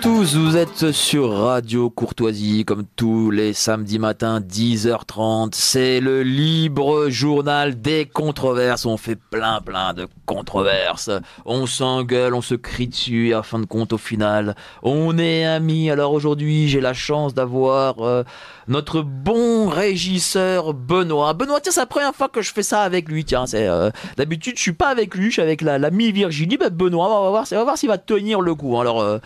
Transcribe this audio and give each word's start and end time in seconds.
tous, 0.00 0.34
vous 0.34 0.56
êtes 0.56 0.92
sur 0.92 1.30
Radio 1.30 1.90
Courtoisie 1.90 2.64
comme 2.64 2.84
tous 2.96 3.30
les 3.30 3.52
samedis 3.52 3.98
matins 3.98 4.40
10h30. 4.40 5.50
C'est 5.52 6.00
le 6.00 6.22
libre 6.22 7.10
journal 7.10 7.78
des 7.78 8.06
controverses. 8.06 8.86
On 8.86 8.96
fait 8.96 9.16
plein 9.16 9.60
plein 9.60 9.92
de 9.92 10.06
controverses. 10.24 11.10
On 11.44 11.66
s'engueule, 11.66 12.34
on 12.34 12.40
se 12.40 12.54
crie 12.54 12.88
dessus 12.88 13.28
et 13.28 13.34
à 13.34 13.42
fin 13.42 13.58
de 13.58 13.66
compte 13.66 13.92
au 13.92 13.98
final, 13.98 14.54
on 14.82 15.18
est 15.18 15.44
amis. 15.44 15.90
Alors 15.90 16.14
aujourd'hui, 16.14 16.68
j'ai 16.68 16.80
la 16.80 16.94
chance 16.94 17.34
d'avoir 17.34 18.00
euh, 18.00 18.22
notre 18.68 19.02
bon 19.02 19.68
régisseur 19.68 20.72
Benoît. 20.72 21.34
Benoît, 21.34 21.60
tiens, 21.60 21.72
c'est 21.72 21.80
la 21.80 21.86
première 21.86 22.14
fois 22.14 22.28
que 22.28 22.40
je 22.40 22.52
fais 22.52 22.62
ça 22.62 22.82
avec 22.82 23.08
lui. 23.08 23.26
Tiens, 23.26 23.46
c'est 23.46 23.68
euh, 23.68 23.90
d'habitude 24.16 24.56
je 24.56 24.62
suis 24.62 24.72
pas 24.72 24.88
avec 24.88 25.14
lui, 25.14 25.26
je 25.26 25.32
suis 25.32 25.42
avec 25.42 25.60
la 25.60 25.78
l'ami 25.78 26.10
Virginie. 26.10 26.56
Ben, 26.56 26.70
Benoît, 26.70 27.06
on 27.06 27.24
va 27.24 27.30
voir, 27.30 27.44
on 27.50 27.56
va 27.56 27.64
voir 27.64 27.76
s'il 27.76 27.90
va 27.90 27.98
tenir 27.98 28.40
le 28.40 28.54
coup. 28.54 28.80
Alors 28.80 29.02
euh, 29.02 29.18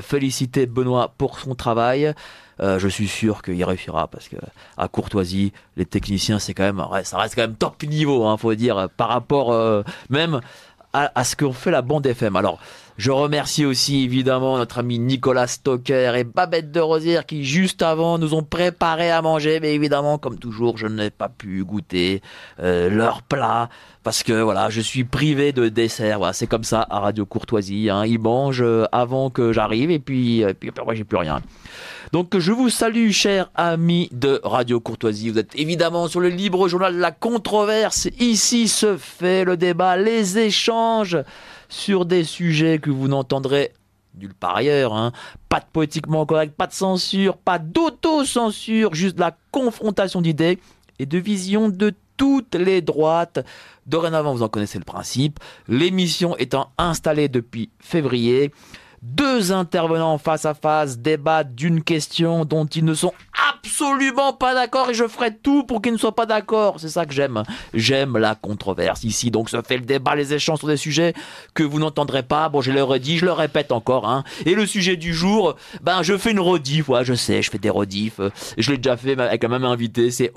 féliciter 0.00 0.66
Benoît 0.66 1.12
pour 1.16 1.38
son 1.38 1.54
travail. 1.54 2.14
Euh, 2.60 2.78
je 2.78 2.88
suis 2.88 3.08
sûr 3.08 3.42
qu'il 3.42 3.62
réussira 3.64 4.06
parce 4.08 4.28
que 4.28 4.36
à 4.76 4.88
Courtoisie, 4.88 5.52
les 5.76 5.86
techniciens, 5.86 6.38
c'est 6.38 6.54
quand 6.54 6.62
même, 6.62 6.82
ça 7.02 7.18
reste 7.18 7.34
quand 7.34 7.42
même 7.42 7.56
top 7.56 7.82
niveau, 7.82 8.26
hein, 8.26 8.36
faut 8.36 8.54
dire, 8.54 8.88
par 8.96 9.08
rapport 9.08 9.52
euh, 9.52 9.82
même 10.08 10.40
à, 10.92 11.10
à 11.14 11.24
ce 11.24 11.34
qu'on 11.34 11.52
fait 11.52 11.70
la 11.72 11.82
bande 11.82 12.06
FM. 12.06 12.36
Alors, 12.36 12.58
je 12.96 13.10
remercie 13.10 13.64
aussi 13.64 14.04
évidemment 14.04 14.56
notre 14.56 14.78
ami 14.78 15.00
Nicolas 15.00 15.48
Stocker 15.48 16.12
et 16.16 16.22
Babette 16.22 16.70
de 16.70 16.78
Rosière 16.78 17.26
qui 17.26 17.44
juste 17.44 17.82
avant 17.82 18.18
nous 18.18 18.34
ont 18.34 18.44
préparé 18.44 19.10
à 19.10 19.20
manger, 19.20 19.58
mais 19.60 19.74
évidemment 19.74 20.16
comme 20.16 20.38
toujours 20.38 20.76
je 20.76 20.86
n'ai 20.86 21.10
pas 21.10 21.28
pu 21.28 21.64
goûter 21.64 22.22
euh, 22.60 22.88
leur 22.88 23.22
plat 23.22 23.68
parce 24.04 24.22
que 24.22 24.40
voilà 24.40 24.70
je 24.70 24.80
suis 24.80 25.02
privé 25.02 25.52
de 25.52 25.68
dessert. 25.68 26.18
Voilà 26.18 26.32
c'est 26.32 26.46
comme 26.46 26.62
ça 26.62 26.86
à 26.88 27.00
Radio 27.00 27.26
Courtoisie. 27.26 27.90
Hein. 27.90 28.06
Ils 28.06 28.20
mangent 28.20 28.62
euh, 28.62 28.84
avant 28.92 29.28
que 29.28 29.52
j'arrive 29.52 29.90
et 29.90 29.98
puis 29.98 30.42
et 30.42 30.54
puis 30.54 30.68
après 30.68 30.94
j'ai 30.94 31.04
plus 31.04 31.18
rien. 31.18 31.40
Donc 32.12 32.38
je 32.38 32.52
vous 32.52 32.70
salue 32.70 33.10
chers 33.10 33.50
amis 33.56 34.08
de 34.12 34.40
Radio 34.44 34.78
Courtoisie. 34.78 35.30
Vous 35.30 35.38
êtes 35.40 35.58
évidemment 35.58 36.06
sur 36.06 36.20
le 36.20 36.28
libre 36.28 36.68
journal 36.68 36.94
de 36.94 37.00
la 37.00 37.10
controverse. 37.10 38.08
Ici 38.20 38.68
se 38.68 38.96
fait 38.96 39.44
le 39.44 39.56
débat, 39.56 39.96
les 39.96 40.38
échanges 40.38 41.18
sur 41.74 42.06
des 42.06 42.22
sujets 42.22 42.78
que 42.78 42.90
vous 42.90 43.08
n'entendrez 43.08 43.72
nulle 44.16 44.34
part 44.34 44.56
ailleurs. 44.56 44.94
Hein. 44.94 45.12
Pas 45.48 45.58
de 45.58 45.66
politiquement 45.72 46.24
correct, 46.24 46.54
pas 46.56 46.68
de 46.68 46.72
censure, 46.72 47.36
pas 47.36 47.58
d'auto-censure, 47.58 48.94
juste 48.94 49.18
la 49.18 49.36
confrontation 49.50 50.20
d'idées 50.20 50.60
et 51.00 51.06
de 51.06 51.18
visions 51.18 51.68
de 51.68 51.92
toutes 52.16 52.54
les 52.54 52.80
droites. 52.80 53.44
Dorénavant, 53.86 54.32
vous 54.32 54.44
en 54.44 54.48
connaissez 54.48 54.78
le 54.78 54.84
principe. 54.84 55.40
L'émission 55.66 56.36
étant 56.36 56.70
installée 56.78 57.28
depuis 57.28 57.70
février, 57.80 58.52
deux 59.04 59.52
intervenants 59.52 60.16
face 60.16 60.46
à 60.46 60.54
face 60.54 60.98
débattent 60.98 61.54
d'une 61.54 61.82
question 61.82 62.46
dont 62.46 62.64
ils 62.64 62.84
ne 62.84 62.94
sont 62.94 63.12
absolument 63.50 64.32
pas 64.32 64.54
d'accord 64.54 64.90
et 64.90 64.94
je 64.94 65.06
ferai 65.06 65.34
tout 65.36 65.64
pour 65.64 65.82
qu'ils 65.82 65.92
ne 65.92 65.98
soient 65.98 66.14
pas 66.14 66.24
d'accord. 66.24 66.76
C'est 66.78 66.88
ça 66.88 67.04
que 67.04 67.12
j'aime. 67.12 67.42
J'aime 67.74 68.16
la 68.16 68.34
controverse. 68.34 69.04
Ici, 69.04 69.30
donc, 69.30 69.50
se 69.50 69.60
fait 69.60 69.76
le 69.76 69.84
débat, 69.84 70.14
les 70.14 70.32
échanges 70.32 70.58
sur 70.58 70.68
des 70.68 70.78
sujets 70.78 71.12
que 71.52 71.62
vous 71.62 71.78
n'entendrez 71.78 72.22
pas. 72.22 72.48
Bon, 72.48 72.62
je 72.62 72.72
l'ai 72.72 72.80
redit, 72.80 73.18
je 73.18 73.26
le 73.26 73.32
répète 73.32 73.72
encore. 73.72 74.08
Hein. 74.08 74.24
Et 74.46 74.54
le 74.54 74.64
sujet 74.64 74.96
du 74.96 75.12
jour, 75.12 75.56
ben, 75.82 76.02
je 76.02 76.16
fais 76.16 76.30
une 76.30 76.40
rediff. 76.40 76.88
Ouais, 76.88 77.04
je 77.04 77.14
sais, 77.14 77.42
je 77.42 77.50
fais 77.50 77.58
des 77.58 77.70
rediffs. 77.70 78.20
Je 78.56 78.70
l'ai 78.70 78.78
déjà 78.78 78.96
fait 78.96 79.20
avec 79.20 79.44
un 79.44 79.48
même 79.48 79.64
invité. 79.64 80.10
C'est 80.10 80.32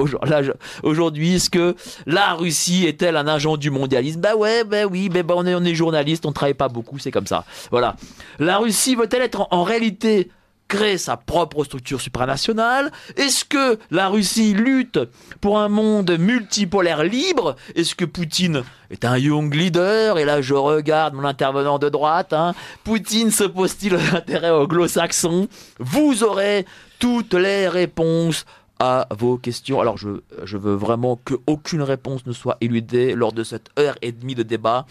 aujourd'hui, 0.84 1.36
est-ce 1.36 1.50
que 1.50 1.76
la 2.06 2.34
Russie 2.34 2.86
est-elle 2.86 3.16
un 3.16 3.28
agent 3.28 3.56
du 3.56 3.70
mondialisme? 3.70 4.20
Ben 4.20 4.36
ouais, 4.36 4.66
ben 4.66 4.88
oui, 4.92 5.08
ben, 5.08 5.24
ben 5.24 5.36
on 5.38 5.46
est, 5.46 5.56
on 5.56 5.64
est 5.64 5.76
journaliste, 5.76 6.26
on 6.26 6.34
travaille 6.34 6.54
pas 6.54 6.70
beaucoup, 6.70 7.00
c'est 7.00 7.12
comme 7.12 7.28
ça. 7.28 7.46
Voilà. 7.72 7.96
La 8.40 8.57
Russie 8.58 8.96
veut-elle 8.96 9.22
être 9.22 9.48
en, 9.52 9.64
réalité 9.64 10.30
créer 10.68 10.98
sa 10.98 11.18
propre 11.18 11.64
structure 11.64 12.02
supranationale? 12.02 12.92
Est-ce 13.16 13.46
que 13.46 13.80
la 13.90 14.10
Russie 14.10 14.54
lutte 14.54 15.00
pour 15.40 15.60
un 15.60 15.70
monde 15.70 16.18
multipolaire 16.18 17.04
libre? 17.04 17.56
Est-ce 17.76 17.96
que 17.96 18.06
Poutine 18.06 18.64
est 18.90 19.06
un 19.06 19.18
young 19.18 19.54
leader? 19.54 20.18
Et 20.18 20.26
là, 20.26 20.42
je 20.42 20.54
regarde 20.54 21.14
mon 21.14 21.24
intervenant 21.24 21.80
de 21.80 21.90
droite. 21.90 22.34
Hein. 22.34 22.54
Poutine 22.84 23.32
s'oppose-t-il 23.32 23.96
aux 23.96 24.16
intérêts 24.16 24.52
anglo-saxons? 24.52 25.48
Vous 25.80 26.24
aurez 26.24 26.66
toutes 27.00 27.34
les 27.34 27.68
réponses 27.68 28.46
à 28.80 29.08
vos 29.18 29.38
questions. 29.38 29.80
Alors, 29.82 29.98
je, 29.98 30.22
je 30.44 30.58
veux 30.58 30.76
vraiment 30.76 31.20
qu'aucune 31.24 31.82
réponse 31.82 32.26
ne 32.26 32.34
soit 32.34 32.58
éludée 32.62 33.16
lors 33.16 33.34
de 33.34 33.44
cette 33.44 33.70
heure 33.80 33.96
et 34.02 34.12
demie 34.12 34.36
de 34.36 34.44
débat. 34.44 34.86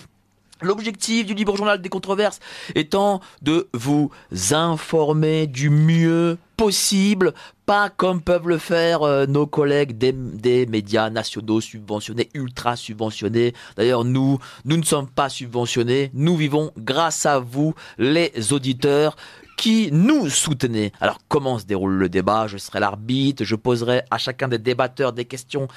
L'objectif 0.63 1.27
du 1.27 1.35
libre 1.35 1.55
journal 1.57 1.83
des 1.83 1.91
controverses 1.91 2.41
étant 2.75 3.21
de 3.43 3.69
vous 3.75 4.11
informer 4.53 5.47
du 5.47 5.69
mieux 5.69 6.39
possible, 6.57 7.35
pas 7.67 7.91
comme 7.91 8.23
peuvent 8.23 8.49
le 8.49 8.57
faire 8.57 9.03
euh, 9.03 9.27
nos 9.27 9.47
collègues 9.47 9.99
des, 9.99 10.13
des, 10.13 10.65
médias 10.65 11.11
nationaux 11.11 11.61
subventionnés, 11.61 12.31
ultra 12.33 12.75
subventionnés. 12.75 13.53
D'ailleurs, 13.77 14.05
nous, 14.05 14.39
nous 14.65 14.79
ne 14.79 14.83
sommes 14.83 15.09
pas 15.09 15.29
subventionnés, 15.29 16.11
nous 16.15 16.37
vivons 16.37 16.73
grâce 16.79 17.27
à 17.27 17.39
vous, 17.39 17.75
les 17.99 18.33
auditeurs 18.55 19.17
qui 19.57 19.91
nous 19.93 20.29
soutenez. 20.31 20.93
Alors, 21.01 21.19
comment 21.29 21.59
se 21.59 21.65
déroule 21.65 21.95
le 21.95 22.09
débat? 22.09 22.47
Je 22.47 22.59
serai 22.59 22.81
l'arbitre, 22.81 23.45
je 23.45 23.57
poserai 23.57 24.03
à 24.11 24.19
chacun 24.19 24.49
des 24.49 24.59
débatteurs 24.59 25.13
des 25.13 25.25
questions 25.25 25.69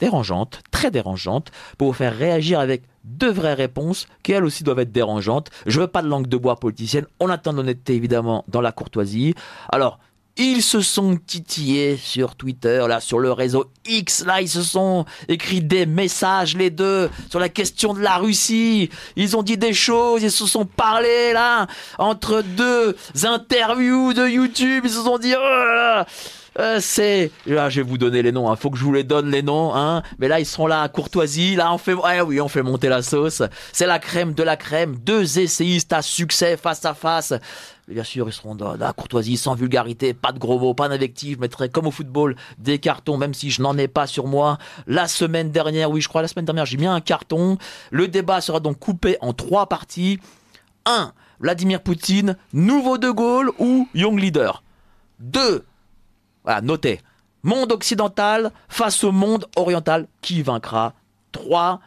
dérangeantes, 0.00 0.60
très 0.70 0.90
dérangeantes, 0.90 1.50
pour 1.76 1.88
vous 1.88 1.94
faire 1.94 2.16
réagir 2.16 2.60
avec 2.60 2.82
de 3.04 3.28
vraies 3.28 3.54
réponses 3.54 4.06
qui 4.22 4.32
elles 4.32 4.44
aussi 4.44 4.64
doivent 4.64 4.80
être 4.80 4.92
dérangeantes. 4.92 5.50
Je 5.66 5.80
veux 5.80 5.86
pas 5.86 6.02
de 6.02 6.08
langue 6.08 6.26
de 6.26 6.36
bois 6.36 6.56
politicienne. 6.56 7.06
On 7.20 7.28
attend 7.28 7.52
l'honnêteté 7.52 7.94
évidemment 7.94 8.44
dans 8.48 8.60
la 8.60 8.72
courtoisie. 8.72 9.34
Alors, 9.70 9.98
ils 10.40 10.62
se 10.62 10.80
sont 10.80 11.16
titillés 11.16 11.96
sur 11.96 12.36
Twitter, 12.36 12.84
là, 12.88 13.00
sur 13.00 13.18
le 13.18 13.32
réseau 13.32 13.72
X, 13.86 14.24
là, 14.24 14.40
ils 14.40 14.48
se 14.48 14.62
sont 14.62 15.04
écrit 15.26 15.60
des 15.60 15.84
messages, 15.84 16.56
les 16.56 16.70
deux, 16.70 17.10
sur 17.28 17.40
la 17.40 17.48
question 17.48 17.92
de 17.92 18.00
la 18.00 18.18
Russie. 18.18 18.88
Ils 19.16 19.36
ont 19.36 19.42
dit 19.42 19.58
des 19.58 19.72
choses, 19.72 20.22
ils 20.22 20.30
se 20.30 20.46
sont 20.46 20.64
parlé, 20.64 21.32
là, 21.32 21.66
entre 21.98 22.42
deux 22.42 22.96
interviews 23.24 24.12
de 24.12 24.28
YouTube, 24.28 24.84
ils 24.84 24.90
se 24.90 25.02
sont 25.02 25.18
dit, 25.18 25.34
oh 25.36 25.40
là 25.40 25.74
là, 25.74 26.06
euh, 26.58 26.78
c'est 26.80 27.30
là 27.46 27.68
je 27.70 27.80
vais 27.80 27.88
vous 27.88 27.98
donner 27.98 28.22
les 28.22 28.32
noms 28.32 28.48
il 28.48 28.52
hein. 28.52 28.56
faut 28.56 28.70
que 28.70 28.78
je 28.78 28.84
vous 28.84 28.92
les 28.92 29.04
donne 29.04 29.30
les 29.30 29.42
noms 29.42 29.74
hein 29.74 30.02
mais 30.18 30.28
là 30.28 30.40
ils 30.40 30.46
seront 30.46 30.66
là 30.66 30.82
à 30.82 30.88
courtoisie 30.88 31.56
là 31.56 31.72
on 31.72 31.78
fait 31.78 31.94
ouais, 31.94 32.20
oui 32.20 32.40
on 32.40 32.48
fait 32.48 32.62
monter 32.62 32.88
la 32.88 33.02
sauce 33.02 33.42
c'est 33.72 33.86
la 33.86 33.98
crème 33.98 34.34
de 34.34 34.42
la 34.42 34.56
crème 34.56 34.96
deux 34.96 35.38
essayistes 35.38 35.92
à 35.92 36.02
succès 36.02 36.56
face 36.56 36.84
à 36.84 36.94
face 36.94 37.34
Bien 37.88 38.04
sûr, 38.04 38.28
ils 38.28 38.32
seront 38.32 38.54
dans 38.54 38.76
la 38.76 38.92
courtoisie, 38.92 39.38
sans 39.38 39.54
vulgarité, 39.54 40.12
pas 40.12 40.32
de 40.32 40.38
gros 40.38 40.58
mots, 40.58 40.74
pas 40.74 40.90
d'invectives. 40.90 41.36
Je 41.36 41.40
mettrai 41.40 41.70
comme 41.70 41.86
au 41.86 41.90
football 41.90 42.36
des 42.58 42.78
cartons, 42.78 43.16
même 43.16 43.32
si 43.32 43.50
je 43.50 43.62
n'en 43.62 43.78
ai 43.78 43.88
pas 43.88 44.06
sur 44.06 44.26
moi. 44.26 44.58
La 44.86 45.08
semaine 45.08 45.50
dernière, 45.50 45.90
oui, 45.90 46.02
je 46.02 46.08
crois 46.08 46.20
la 46.20 46.28
semaine 46.28 46.44
dernière, 46.44 46.66
j'ai 46.66 46.76
mis 46.76 46.86
un 46.86 47.00
carton. 47.00 47.56
Le 47.90 48.06
débat 48.06 48.42
sera 48.42 48.60
donc 48.60 48.78
coupé 48.78 49.16
en 49.22 49.32
trois 49.32 49.70
parties. 49.70 50.20
1. 50.84 51.12
Vladimir 51.40 51.80
Poutine, 51.82 52.36
nouveau 52.52 52.98
De 52.98 53.10
Gaulle 53.10 53.50
ou 53.58 53.88
Young 53.94 54.20
Leader? 54.20 54.62
2. 55.20 55.64
Voilà, 56.48 56.62
notez. 56.62 57.00
Monde 57.42 57.72
occidental 57.72 58.52
face 58.70 59.04
au 59.04 59.12
monde 59.12 59.44
oriental. 59.54 60.08
Qui 60.22 60.40
vaincra? 60.40 60.94
3. 61.32 61.78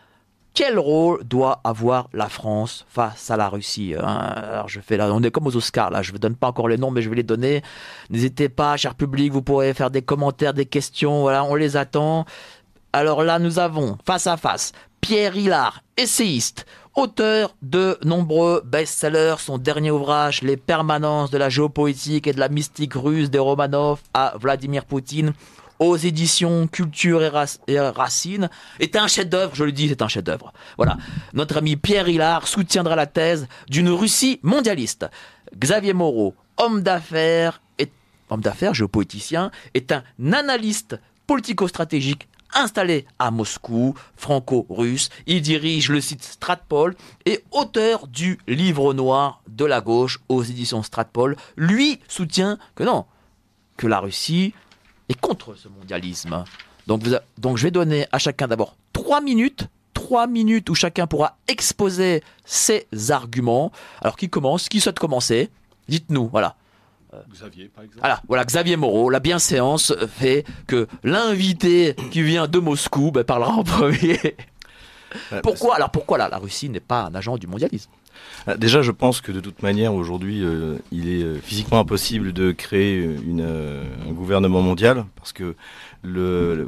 Quel 0.53 0.77
rôle 0.77 1.23
doit 1.23 1.61
avoir 1.63 2.09
la 2.13 2.29
France 2.29 2.85
face 2.87 3.31
à 3.31 3.37
la 3.37 3.49
Russie 3.49 3.95
hein? 3.97 4.05
Alors 4.05 4.69
je 4.69 4.79
fais 4.79 4.97
là, 4.97 5.11
on 5.11 5.23
est 5.23 5.31
comme 5.31 5.47
aux 5.47 5.55
Oscars 5.55 5.89
là. 5.89 6.03
Je 6.03 6.13
ne 6.13 6.19
donne 6.19 6.35
pas 6.35 6.49
encore 6.49 6.67
les 6.67 6.77
noms, 6.77 6.91
mais 6.91 7.01
je 7.01 7.09
vais 7.09 7.15
les 7.15 7.23
donner. 7.23 7.63
N'hésitez 8.11 8.49
pas, 8.49 8.77
cher 8.77 8.93
public, 8.93 9.33
vous 9.33 9.41
pourrez 9.41 9.73
faire 9.73 9.89
des 9.89 10.03
commentaires, 10.03 10.53
des 10.53 10.67
questions. 10.67 11.21
Voilà, 11.21 11.43
on 11.43 11.55
les 11.55 11.75
attend. 11.75 12.25
Alors 12.93 13.23
là, 13.23 13.39
nous 13.39 13.57
avons 13.57 13.97
face 14.05 14.27
à 14.27 14.37
face 14.37 14.73
Pierre 14.99 15.35
Hillard, 15.35 15.81
essayiste, 15.97 16.67
auteur 16.95 17.55
de 17.61 17.97
nombreux 18.03 18.61
best-sellers, 18.65 19.35
son 19.39 19.57
dernier 19.57 19.91
ouvrage 19.91 20.41
Les 20.41 20.57
permanences 20.57 21.31
de 21.31 21.37
la 21.37 21.49
géopolitique 21.49 22.27
et 22.27 22.33
de 22.33 22.39
la 22.39 22.49
mystique 22.49 22.93
russe 22.93 23.29
des 23.29 23.39
Romanov 23.39 24.01
à 24.13 24.33
Vladimir 24.39 24.85
Poutine 24.85 25.33
aux 25.79 25.97
éditions 25.97 26.67
Culture 26.67 27.23
et, 27.67 27.79
Racine 27.79 28.49
est 28.79 28.95
un 28.95 29.07
chef-d'œuvre, 29.07 29.55
je 29.55 29.63
le 29.63 29.71
dis, 29.71 29.89
c'est 29.89 30.03
un 30.03 30.07
chef-d'œuvre. 30.07 30.53
Voilà. 30.77 30.97
Notre 31.33 31.57
ami 31.57 31.75
Pierre 31.75 32.07
Hillard 32.07 32.47
soutiendra 32.47 32.95
la 32.95 33.07
thèse 33.07 33.47
d'une 33.67 33.89
Russie 33.89 34.39
mondialiste. 34.43 35.07
Xavier 35.57 35.93
Moreau, 35.93 36.35
homme 36.57 36.83
d'affaires, 36.83 37.61
homme 38.29 38.41
d'affaires, 38.41 38.75
géopoliticien, 38.75 39.49
est 39.73 39.91
un 39.91 40.03
analyste 40.31 40.99
politico-stratégique 41.25 42.27
installé 42.53 43.05
à 43.19 43.31
Moscou, 43.31 43.95
franco-russe. 44.15 45.09
Il 45.27 45.41
dirige 45.41 45.89
le 45.89 46.01
site 46.01 46.23
Stratpol 46.23 46.95
et 47.25 47.43
auteur 47.51 48.07
du 48.07 48.39
livre 48.47 48.93
noir 48.93 49.41
de 49.47 49.65
la 49.65 49.81
gauche 49.81 50.19
aux 50.29 50.43
éditions 50.43 50.83
Stratpol. 50.83 51.35
Lui 51.57 51.99
soutient 52.07 52.57
que 52.75 52.83
non, 52.83 53.05
que 53.77 53.87
la 53.87 53.99
Russie 53.99 54.53
est 55.09 55.19
contre 55.19 55.55
ce 55.55 55.67
mondialisme. 55.67 56.43
Donc, 56.87 57.03
donc 57.37 57.57
je 57.57 57.63
vais 57.63 57.71
donner 57.71 58.07
à 58.11 58.19
chacun 58.19 58.47
d'abord 58.47 58.75
trois 58.93 59.21
minutes 59.21 59.67
trois 59.93 60.27
minutes 60.27 60.69
où 60.69 60.75
chacun 60.75 61.07
pourra 61.07 61.37
exposer 61.47 62.23
ses 62.43 62.87
arguments. 63.11 63.71
Alors 64.01 64.17
qui 64.17 64.29
commence? 64.29 64.67
Qui 64.67 64.81
souhaite 64.81 64.99
commencer? 64.99 65.49
Dites-nous, 65.87 66.27
voilà. 66.27 66.55
Xavier, 67.31 67.69
par 67.73 67.83
exemple. 67.83 67.99
Voilà, 67.99 68.21
voilà, 68.27 68.45
Xavier 68.45 68.77
Moreau, 68.77 69.09
la 69.09 69.19
bienséance 69.19 69.93
fait 70.07 70.45
que 70.67 70.87
l'invité 71.03 71.95
qui 72.11 72.21
vient 72.21 72.47
de 72.47 72.59
Moscou 72.59 73.11
ben, 73.11 73.23
parlera 73.23 73.53
en 73.53 73.63
premier. 73.63 74.19
pourquoi 75.43 75.75
Alors 75.75 75.91
pourquoi 75.91 76.17
la 76.17 76.37
Russie 76.37 76.69
n'est 76.69 76.79
pas 76.79 77.03
un 77.03 77.15
agent 77.15 77.37
du 77.37 77.47
mondialisme? 77.47 77.91
Ah, 78.47 78.57
Déjà, 78.57 78.81
je 78.81 78.91
pense 78.91 79.21
que 79.21 79.31
de 79.31 79.39
toute 79.39 79.61
manière, 79.61 79.93
aujourd'hui, 79.93 80.43
euh, 80.43 80.77
il 80.91 81.09
est 81.09 81.23
euh, 81.23 81.39
physiquement 81.39 81.79
impossible 81.79 82.33
de 82.33 82.51
créer 82.51 83.03
une, 83.03 83.41
euh, 83.41 83.83
un 84.07 84.11
gouvernement 84.11 84.61
mondial 84.61 85.05
parce 85.15 85.31
que 85.31 85.55
le, 86.03 86.67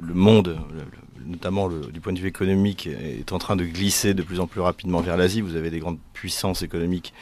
le, 0.00 0.14
monde, 0.14 0.58
notamment 1.26 1.68
du 1.68 2.00
point 2.00 2.12
de 2.12 2.18
vue 2.18 2.28
économique, 2.28 2.86
est 2.86 3.32
en 3.32 3.38
train 3.38 3.56
de 3.56 3.64
glisser 3.64 4.14
de 4.14 4.22
plus 4.22 4.40
en 4.40 4.46
plus 4.46 4.60
rapidement 4.60 5.00
vers 5.00 5.16
l'Asie. 5.16 5.40
Vous 5.40 5.56
avez 5.56 5.70
des 5.70 5.78
grandes 5.78 5.98
puissances 6.12 6.62
économiques 6.62 7.12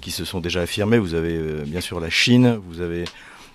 qui 0.00 0.10
se 0.10 0.24
sont 0.24 0.40
déjà 0.40 0.62
affirmées. 0.62 0.98
Vous 0.98 1.14
avez 1.14 1.38
bien 1.66 1.80
sûr 1.80 2.00
la 2.00 2.10
Chine, 2.10 2.58
vous 2.68 2.80
avez 2.80 3.04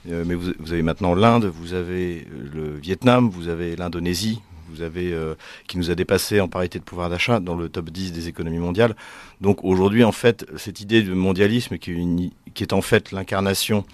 mais 0.05 0.33
vous, 0.33 0.51
avez 0.71 0.81
maintenant 0.81 1.13
l'Inde, 1.13 1.45
vous 1.45 1.75
avez 1.75 2.25
le 2.53 2.75
Vietnam, 2.75 3.29
vous 3.29 3.49
avez 3.49 3.75
l'Indonésie, 3.75 4.41
euh, 4.79 5.35
qui 5.67 5.77
nous 5.77 5.91
a 5.91 5.95
dépassé 5.95 6.39
en 6.39 6.47
parité 6.47 6.79
de 6.79 6.83
pouvoir 6.83 7.09
d'achat 7.09 7.39
dans 7.39 7.55
le 7.55 7.69
top 7.69 7.89
10 7.89 8.11
des 8.13 8.27
économies 8.27 8.59
mondiales. 8.59 8.95
Donc 9.41 9.63
aujourd'hui, 9.63 10.03
en 10.03 10.11
fait, 10.11 10.45
cette 10.57 10.81
idée 10.81 11.01
de 11.01 11.13
mondialisme 11.13 11.77
qui 11.77 12.31
est 12.59 12.73
en 12.73 12.81
fait 12.81 13.11
l'incarnation 13.11 13.85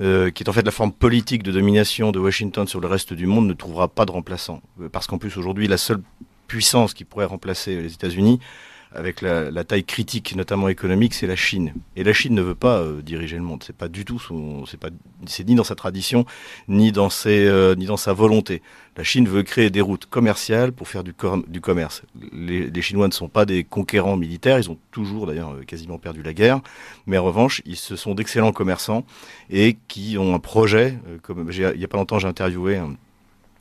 euh, 0.00 0.30
qui 0.30 0.42
est 0.42 0.48
en 0.48 0.52
fait 0.52 0.62
la 0.62 0.70
forme 0.70 0.92
politique 0.92 1.42
de 1.42 1.52
domination 1.52 2.12
de 2.12 2.18
Washington 2.18 2.66
sur 2.66 2.80
le 2.80 2.86
reste 2.86 3.12
du 3.12 3.26
monde, 3.26 3.46
ne 3.46 3.52
trouvera 3.54 3.88
pas 3.88 4.04
de 4.04 4.10
remplaçant. 4.10 4.60
Euh, 4.80 4.88
parce 4.88 5.06
qu'en 5.06 5.18
plus, 5.18 5.36
aujourd'hui, 5.36 5.68
la 5.68 5.78
seule 5.78 6.02
puissance 6.46 6.94
qui 6.94 7.04
pourrait 7.04 7.24
remplacer 7.26 7.80
les 7.80 7.92
États-Unis, 7.92 8.40
avec 8.92 9.20
la, 9.20 9.64
taille 9.64 9.84
critique, 9.84 10.34
notamment 10.36 10.68
économique, 10.68 11.14
c'est 11.14 11.26
la 11.26 11.36
Chine. 11.36 11.74
Et 11.96 12.04
la 12.04 12.12
Chine 12.12 12.34
ne 12.34 12.42
veut 12.42 12.54
pas 12.54 12.78
euh, 12.78 13.02
diriger 13.02 13.36
le 13.36 13.42
monde. 13.42 13.62
C'est 13.64 13.76
pas 13.76 13.88
du 13.88 14.04
tout 14.04 14.18
son, 14.18 14.64
c'est 14.66 14.78
pas, 14.78 14.88
c'est 15.26 15.46
ni 15.46 15.54
dans 15.54 15.64
sa 15.64 15.74
tradition, 15.74 16.24
ni 16.68 16.92
dans 16.92 17.10
ses, 17.10 17.46
euh, 17.46 17.74
ni 17.74 17.86
dans 17.86 17.96
sa 17.96 18.12
volonté. 18.12 18.62
La 18.96 19.04
Chine 19.04 19.28
veut 19.28 19.42
créer 19.42 19.70
des 19.70 19.80
routes 19.80 20.06
commerciales 20.06 20.72
pour 20.72 20.88
faire 20.88 21.04
du, 21.04 21.12
commerce. 21.60 22.02
Les, 22.32 22.82
Chinois 22.82 23.08
ne 23.08 23.12
sont 23.12 23.28
pas 23.28 23.44
des 23.44 23.64
conquérants 23.64 24.16
militaires. 24.16 24.58
Ils 24.58 24.70
ont 24.70 24.78
toujours, 24.90 25.26
d'ailleurs, 25.26 25.52
euh, 25.52 25.64
quasiment 25.64 25.98
perdu 25.98 26.22
la 26.22 26.32
guerre. 26.32 26.60
Mais 27.06 27.18
en 27.18 27.24
revanche, 27.24 27.62
ils 27.66 27.76
se 27.76 27.96
sont 27.96 28.14
d'excellents 28.14 28.52
commerçants 28.52 29.04
et 29.50 29.76
qui 29.88 30.16
ont 30.18 30.34
un 30.34 30.38
projet. 30.38 30.98
il 31.28 31.80
y 31.80 31.84
a 31.84 31.88
pas 31.88 31.98
longtemps, 31.98 32.18
j'ai 32.18 32.28
interviewé 32.28 32.76
un, 32.76 32.96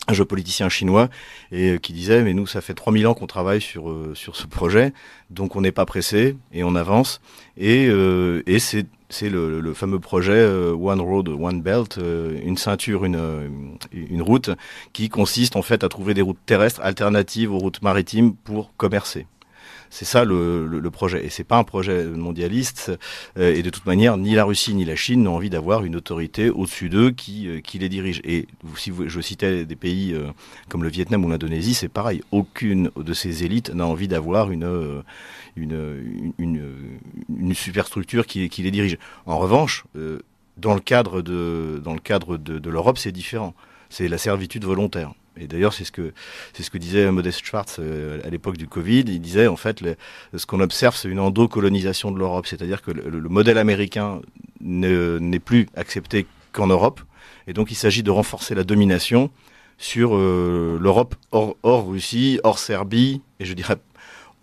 un 0.07 0.13
géopoliticien 0.13 0.69
chinois 0.69 1.09
et 1.51 1.71
euh, 1.71 1.77
qui 1.77 1.93
disait 1.93 2.23
mais 2.23 2.33
nous 2.33 2.47
ça 2.47 2.61
fait 2.61 2.73
3000 2.73 3.07
ans 3.07 3.13
qu'on 3.13 3.27
travaille 3.27 3.61
sur 3.61 3.89
euh, 3.89 4.13
sur 4.15 4.35
ce 4.35 4.47
projet 4.47 4.93
donc 5.29 5.55
on 5.55 5.61
n'est 5.61 5.71
pas 5.71 5.85
pressé 5.85 6.37
et 6.53 6.63
on 6.63 6.75
avance. 6.75 7.21
Et 7.57 7.87
euh, 7.87 8.43
et 8.45 8.59
c'est 8.59 8.85
c'est 9.09 9.29
le, 9.29 9.61
le, 9.61 9.73
fameux 9.75 9.99
projet 9.99 10.43
One 10.43 10.99
Road 10.99 11.29
One 11.29 11.61
Belt 11.61 11.97
une 11.97 12.57
ceinture 12.57 13.05
une 13.05 13.77
une 13.93 14.21
route 14.21 14.49
qui 14.93 15.09
consiste 15.09 15.55
en 15.55 15.61
fait 15.61 15.83
à 15.83 15.89
trouver 15.89 16.15
des 16.15 16.23
routes 16.23 16.39
terrestres 16.45 16.81
alternatives 16.81 17.53
aux 17.53 17.59
routes 17.59 17.83
maritimes 17.83 18.35
pour 18.35 18.75
commercer 18.77 19.27
c'est 19.89 20.05
ça 20.05 20.25
le, 20.25 20.89
projet. 20.91 21.25
Et 21.25 21.29
c'est 21.29 21.43
pas 21.43 21.57
un 21.57 21.63
projet 21.63 22.05
mondialiste. 22.05 22.91
Euh, 23.37 23.55
et 23.55 23.63
de 23.63 23.69
toute 23.69 23.85
manière, 23.85 24.17
ni 24.17 24.35
la 24.35 24.43
Russie 24.43 24.73
ni 24.73 24.85
la 24.85 24.95
Chine 24.95 25.23
n'ont 25.23 25.35
envie 25.35 25.49
d'avoir 25.49 25.83
une 25.83 25.95
autorité 25.95 26.49
au-dessus 26.49 26.89
d'eux 26.89 27.11
qui, 27.11 27.47
euh, 27.47 27.61
les 27.73 27.89
dirige. 27.89 28.21
Et 28.23 28.47
si 28.75 28.91
je 29.05 29.21
citais 29.21 29.65
des 29.65 29.75
pays 29.75 30.13
euh, 30.13 30.27
comme 30.69 30.83
le 30.83 30.89
Vietnam 30.89 31.23
ou 31.25 31.29
l'Indonésie, 31.29 31.73
c'est 31.73 31.89
pareil. 31.89 32.21
Aucune 32.31 32.91
de 32.95 33.13
ces 33.13 33.43
élites 33.43 33.69
n'a 33.73 33.85
envie 33.85 34.07
d'avoir 34.07 34.51
une, 34.51 35.03
superstructure 37.53 38.25
qui, 38.25 38.49
les 38.57 38.71
dirige. 38.71 38.97
En 39.25 39.37
revanche, 39.37 39.85
dans 40.57 40.73
le 40.73 40.79
cadre 40.79 41.21
de 41.21 42.69
l'Europe, 42.69 42.97
c'est 42.97 43.11
différent. 43.11 43.53
C'est 43.89 44.07
la 44.07 44.17
servitude 44.17 44.65
volontaire. 44.65 45.13
Et 45.37 45.47
d'ailleurs, 45.47 45.73
c'est 45.73 45.83
ce 45.83 45.91
que 45.91 46.13
c'est 46.53 46.77
disait 46.77 47.11
Modest 47.11 47.45
Schwartz 47.45 47.77
euh, 47.79 48.19
à 48.23 48.29
l'époque 48.29 48.57
du 48.57 48.67
Covid. 48.67 49.03
Il 49.07 49.19
disait 49.19 49.47
en 49.47 49.55
fait, 49.55 49.83
ce 50.33 50.45
qu'on 50.45 50.59
observe, 50.59 50.95
c'est 50.95 51.09
une 51.09 51.19
endocolonisation 51.19 52.11
de 52.11 52.19
l'Europe, 52.19 52.47
c'est-à-dire 52.47 52.81
que 52.81 52.91
le, 52.91 53.29
modèle 53.29 53.57
américain 53.57 54.21
n'est 54.61 55.39
plus 55.39 55.67
accepté 55.75 56.25
qu'en 56.51 56.67
Europe, 56.67 57.01
et 57.47 57.53
donc 57.53 57.71
il 57.71 57.75
s'agit 57.75 58.03
de 58.03 58.11
renforcer 58.11 58.55
la 58.55 58.63
domination 58.63 59.29
sur 59.77 60.15
euh, 60.15 60.77
l'Europe 60.79 61.15
hors, 61.31 61.57
hors 61.63 61.87
Russie, 61.87 62.39
hors 62.43 62.59
Serbie, 62.59 63.21
et 63.39 63.45
je 63.45 63.53
dirais 63.53 63.75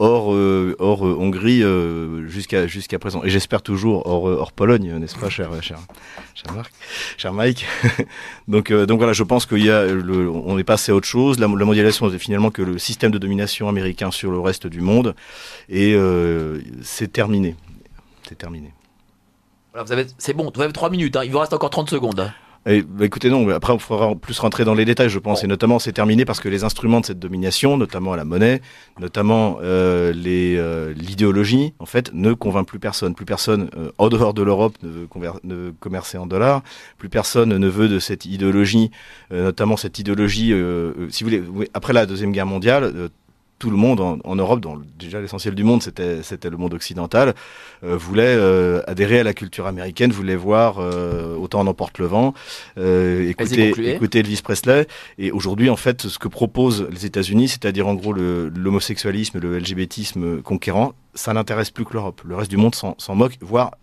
hors, 0.02 0.34
euh, 0.34 0.74
hors 0.80 1.06
euh, 1.06 1.16
Hongrie 1.16 1.62
euh, 1.62 2.26
jusqu'à 2.26 2.98
présent. 2.98 3.22
Et 3.22 3.30
j'espère 3.30 3.62
toujours 3.62 4.06
hors, 4.06 4.24
hors 4.24 4.52
Pologne, 4.52 4.98
n'est-ce 4.98 5.16
pas, 5.16 5.30
cher, 5.30 5.50
cher, 5.62 5.78
cher 6.34 6.52
Marc, 6.54 6.72
cher 7.16 7.32
Mike. 7.32 7.64
donc, 8.48 8.72
donc 8.72 8.98
voilà, 8.98 9.12
je 9.12 9.22
pense 9.22 9.46
qu'il 9.46 9.70
on 9.70 10.58
est 10.58 10.64
passé 10.64 10.90
à 10.90 10.94
autre 10.94 11.06
chose. 11.06 11.38
La, 11.38 11.46
mondialisation, 11.46 12.10
c'est 12.10 12.18
finalement 12.18 12.50
que 12.50 12.62
le 12.62 12.78
système 12.78 13.12
de 13.12 13.18
domination 13.18 13.68
américain 13.68 14.10
sur 14.10 14.32
le 14.32 14.40
reste 14.40 14.66
du 14.66 14.80
monde, 14.80 15.14
et 15.68 15.96
c'est 16.82 17.12
terminé. 17.12 17.54
C'est 18.28 18.36
terminé. 18.36 18.72
Voilà, 19.72 19.84
vous 19.84 19.92
avez, 19.92 20.06
c'est 20.18 20.34
bon, 20.34 20.50
vous 20.54 20.60
avez 20.60 20.72
trois 20.72 20.90
minutes. 20.90 21.16
Hein. 21.16 21.22
il 21.24 21.30
vous 21.30 21.38
reste 21.38 21.52
encore 21.52 21.70
30 21.70 21.88
secondes. 21.88 22.30
Et, 22.66 22.82
bah, 22.82 23.04
écoutez, 23.04 23.28
non, 23.28 23.48
après, 23.48 23.72
on 23.72 23.78
fera 23.78 24.14
plus 24.14 24.38
rentrer 24.38 24.64
dans 24.64 24.74
les 24.74 24.84
détails, 24.84 25.08
je 25.08 25.18
pense. 25.18 25.42
Et 25.42 25.46
notamment, 25.46 25.78
c'est 25.78 25.92
terminé 25.92 26.24
parce 26.24 26.40
que 26.40 26.48
les 26.48 26.62
instruments 26.62 27.00
de 27.00 27.06
cette 27.06 27.18
domination, 27.18 27.76
notamment 27.76 28.14
la 28.14 28.24
monnaie, 28.24 28.60
notamment 29.00 29.58
euh, 29.62 30.12
euh, 30.14 30.94
l'idéologie, 30.94 31.74
en 31.80 31.86
fait, 31.86 32.12
ne 32.14 32.32
convainc 32.32 32.66
plus 32.66 32.78
personne. 32.78 33.14
Plus 33.14 33.24
personne, 33.24 33.68
euh, 33.76 33.90
en 33.98 34.08
dehors 34.08 34.34
de 34.34 34.42
l'Europe, 34.42 34.76
ne 34.82 34.88
veut 34.88 35.08
ne 35.42 35.70
commercer 35.80 36.18
en 36.18 36.26
dollars. 36.26 36.62
Plus 36.98 37.08
personne 37.08 37.56
ne 37.56 37.68
veut 37.68 37.88
de 37.88 37.98
cette 37.98 38.26
idéologie, 38.26 38.90
euh, 39.32 39.44
notamment 39.44 39.76
cette 39.76 39.98
idéologie, 39.98 40.54
si 41.08 41.24
vous 41.24 41.30
voulez, 41.30 41.70
après 41.74 41.92
la 41.92 42.06
Deuxième 42.06 42.32
Guerre 42.32 42.46
mondiale, 42.46 43.10
tout 43.62 43.70
le 43.70 43.76
monde 43.76 44.00
en, 44.24 44.34
Europe, 44.34 44.58
dont 44.58 44.82
déjà 44.98 45.20
l'essentiel 45.20 45.54
du 45.54 45.62
monde 45.62 45.84
c'était 45.84 46.24
c'était 46.24 46.50
le 46.50 46.56
monde 46.56 46.74
occidental, 46.74 47.32
euh, 47.84 47.96
voulait 47.96 48.34
euh, 48.36 48.82
adhérer 48.88 49.20
à 49.20 49.22
la 49.22 49.34
culture 49.34 49.68
américaine, 49.68 50.10
voulait 50.10 50.34
voir 50.34 50.80
euh, 50.80 51.36
autant 51.36 51.60
en 51.60 51.68
emporte 51.68 52.00
le 52.00 52.06
vent, 52.06 52.34
écouter 52.76 53.68
écouter 53.94 54.18
Elvis 54.18 54.40
Presley. 54.42 54.88
Et 55.18 55.30
aujourd'hui 55.30 55.70
en 55.70 55.76
fait 55.76 56.08
ce 56.08 56.18
que 56.18 56.26
proposent 56.26 56.88
les 56.90 57.06
États-Unis, 57.06 57.50
c'est-à-dire 57.50 57.86
en 57.86 57.94
gros 57.94 58.12
l'homosexualisme, 58.12 59.38
le, 59.38 59.60
LGBTisme 59.60 60.42
conquérant, 60.42 60.94
ça 61.14 61.32
n'intéresse 61.32 61.70
plus 61.70 61.84
que 61.84 61.92
l'Europe. 61.92 62.20
Le 62.24 62.34
reste 62.34 62.50
du 62.50 62.56
monde 62.56 62.74
s'en 62.74 63.14
moque, 63.14 63.38
voire 63.40 63.76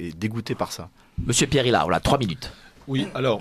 est 0.00 0.18
dégoûté 0.18 0.56
par 0.56 0.72
ça. 0.72 0.88
Monsieur 1.24 1.46
Pierre 1.46 1.66
Hillard, 1.68 1.84
voilà 1.84 2.00
trois 2.00 2.18
minutes. 2.18 2.52
Oui, 2.88 3.06
alors 3.14 3.40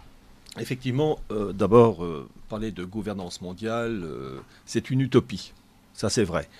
effectivement, 0.60 1.20
d'abord 1.54 2.04
parler 2.52 2.70
de 2.70 2.84
gouvernance 2.84 3.40
mondiale, 3.40 4.02
euh, 4.04 4.38
c'est 4.66 4.90
une 4.90 5.00
utopie. 5.00 5.54
Ça, 5.94 6.10
c'est 6.10 6.22
vrai. 6.22 6.50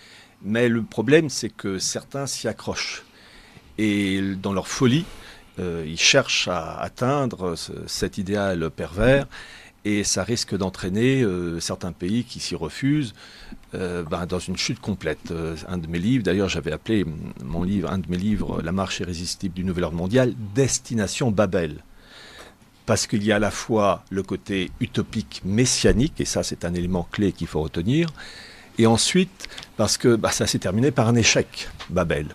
Mais 0.41 0.71
le 0.71 0.83
problème, 0.83 1.29
c'est 1.29 1.51
que 1.51 1.79
certains 1.79 2.27
s'y 2.27 2.49
accrochent. 2.49 3.03
Et 3.77 4.23
dans 4.43 4.55
leur 4.55 4.69
folie, 4.69 5.05
euh, 5.59 5.85
ils 5.87 6.01
cherchent 6.01 6.49
à 6.49 6.81
atteindre 6.81 7.57
cet 7.87 8.17
idéal 8.17 8.71
pervers. 8.71 9.27
Et 9.85 10.03
ça 10.03 10.25
risque 10.25 10.57
d'entraîner 10.57 11.21
euh, 11.21 11.61
certains 11.61 11.93
pays 11.93 12.25
qui 12.25 12.41
s'y 12.41 12.55
refusent 12.55 13.13
ben, 13.75 14.27
dans 14.27 14.39
une 14.39 14.57
chute 14.57 14.81
complète. 14.81 15.33
un 15.69 15.77
de 15.77 15.89
mes 15.89 15.99
livres, 15.99 16.25
d'ailleurs, 16.25 16.49
j'avais 16.49 16.73
appelé 16.73 17.05
mon 17.45 17.65
livre, 17.65 17.91
un 17.91 17.99
de 17.99 18.09
mes 18.09 18.19
livres, 18.19 18.63
La 18.63 18.73
marche 18.73 19.01
irrésistible 19.01 19.55
du 19.55 19.65
nouvel 19.65 19.85
ordre 19.85 19.97
mondial, 19.97 20.33
Destination 20.55 21.31
Babel 21.31 21.83
parce 22.87 23.07
qu'il 23.07 23.25
y 23.25 23.33
a 23.33 23.37
à 23.37 23.39
la 23.39 23.51
fois 23.51 24.05
le 24.11 24.23
côté 24.23 24.71
utopique 24.81 25.43
messianique, 25.45 26.21
et 26.21 26.25
ça 26.25 26.43
c'est 26.43 26.65
un 26.65 26.75
élément 26.75 27.07
clé 27.11 27.33
qu'il 27.33 27.47
faut 27.47 27.63
retenir, 27.63 28.09
et 28.79 28.87
ensuite 28.87 29.49
parce 29.77 29.99
que 29.99 30.17
bah, 30.17 30.31
ça 30.31 30.47
s'est 30.47 30.59
terminé 30.59 30.91
par 30.91 31.09
un 31.09 31.15
échec, 31.15 31.69
Babel. 31.91 32.29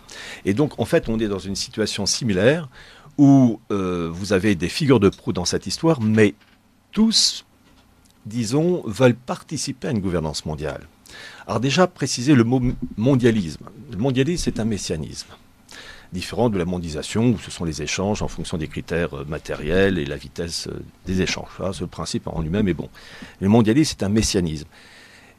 Et 0.44 0.54
donc 0.54 0.78
en 0.78 0.84
fait 0.84 1.08
on 1.08 1.18
est 1.18 1.28
dans 1.28 1.38
une 1.38 1.56
situation 1.56 2.06
similaire 2.06 2.68
où 3.18 3.60
euh, 3.72 4.08
vous 4.12 4.32
avez 4.32 4.54
des 4.54 4.68
figures 4.68 5.00
de 5.00 5.08
proue 5.08 5.32
dans 5.32 5.44
cette 5.44 5.66
histoire, 5.66 6.00
mais 6.00 6.34
tous, 6.92 7.44
disons, 8.26 8.82
veulent 8.86 9.16
participer 9.16 9.88
à 9.88 9.90
une 9.90 10.00
gouvernance 10.00 10.46
mondiale. 10.46 10.86
Alors 11.46 11.58
déjà, 11.58 11.86
préciser 11.86 12.34
le 12.34 12.44
mot 12.44 12.62
mondialisme. 12.96 13.64
Le 13.90 13.96
mondialisme, 13.96 14.44
c'est 14.44 14.60
un 14.60 14.64
messianisme 14.64 15.28
différent 16.12 16.48
de 16.48 16.58
la 16.58 16.64
mondialisation 16.64 17.30
où 17.30 17.38
ce 17.38 17.50
sont 17.50 17.64
les 17.64 17.82
échanges 17.82 18.22
en 18.22 18.28
fonction 18.28 18.56
des 18.56 18.68
critères 18.68 19.14
euh, 19.14 19.24
matériels 19.24 19.98
et 19.98 20.06
la 20.06 20.16
vitesse 20.16 20.68
euh, 20.68 20.82
des 21.06 21.20
échanges. 21.22 21.48
ce 21.72 21.84
principe 21.84 22.26
en 22.26 22.40
lui-même 22.40 22.68
est 22.68 22.74
bon. 22.74 22.88
Le 23.40 23.48
mondialisme, 23.48 23.96
c'est 23.98 24.04
un 24.04 24.08
messianisme. 24.08 24.66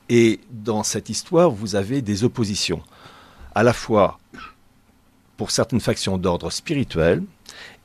Et 0.10 0.40
dans 0.52 0.84
cette 0.84 1.10
histoire, 1.10 1.50
vous 1.52 1.76
avez 1.76 2.02
des 2.02 2.24
oppositions, 2.24 2.82
à 3.54 3.64
la 3.64 3.74
fois 3.74 4.20
pour 5.38 5.52
certaines 5.52 5.80
factions 5.80 6.18
d'ordre 6.18 6.52
spirituel, 6.52 7.24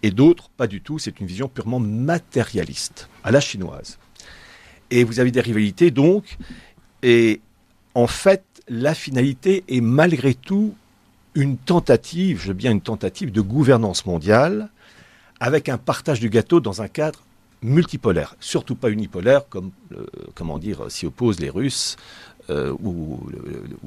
et 0.02 0.10
d'autres, 0.10 0.50
pas 0.56 0.66
du 0.66 0.80
tout, 0.80 0.98
c'est 0.98 1.20
une 1.20 1.26
vision 1.26 1.48
purement 1.48 1.78
matérialiste, 1.78 3.08
à 3.22 3.30
la 3.30 3.40
chinoise. 3.40 3.98
Et 4.90 5.04
vous 5.04 5.20
avez 5.20 5.30
des 5.30 5.40
rivalités, 5.40 5.90
donc, 5.90 6.36
et 7.02 7.40
en 7.94 8.06
fait, 8.06 8.42
la 8.68 8.94
finalité 8.94 9.64
est 9.68 9.80
malgré 9.80 10.34
tout 10.34 10.74
une 11.34 11.56
tentative, 11.56 12.40
je 12.42 12.52
bien 12.52 12.70
une 12.70 12.80
tentative 12.80 13.32
de 13.32 13.40
gouvernance 13.40 14.06
mondiale 14.06 14.68
avec 15.40 15.68
un 15.68 15.78
partage 15.78 16.20
du 16.20 16.30
gâteau 16.30 16.60
dans 16.60 16.82
un 16.82 16.88
cadre 16.88 17.20
multipolaire, 17.62 18.36
surtout 18.40 18.74
pas 18.74 18.90
unipolaire, 18.90 19.48
comme 19.48 19.70
euh, 19.92 20.06
comment 20.34 20.58
dire 20.58 20.90
s'y 20.90 21.06
opposent 21.06 21.40
les 21.40 21.50
Russes 21.50 21.96
euh, 22.50 22.74
ou, 22.82 23.18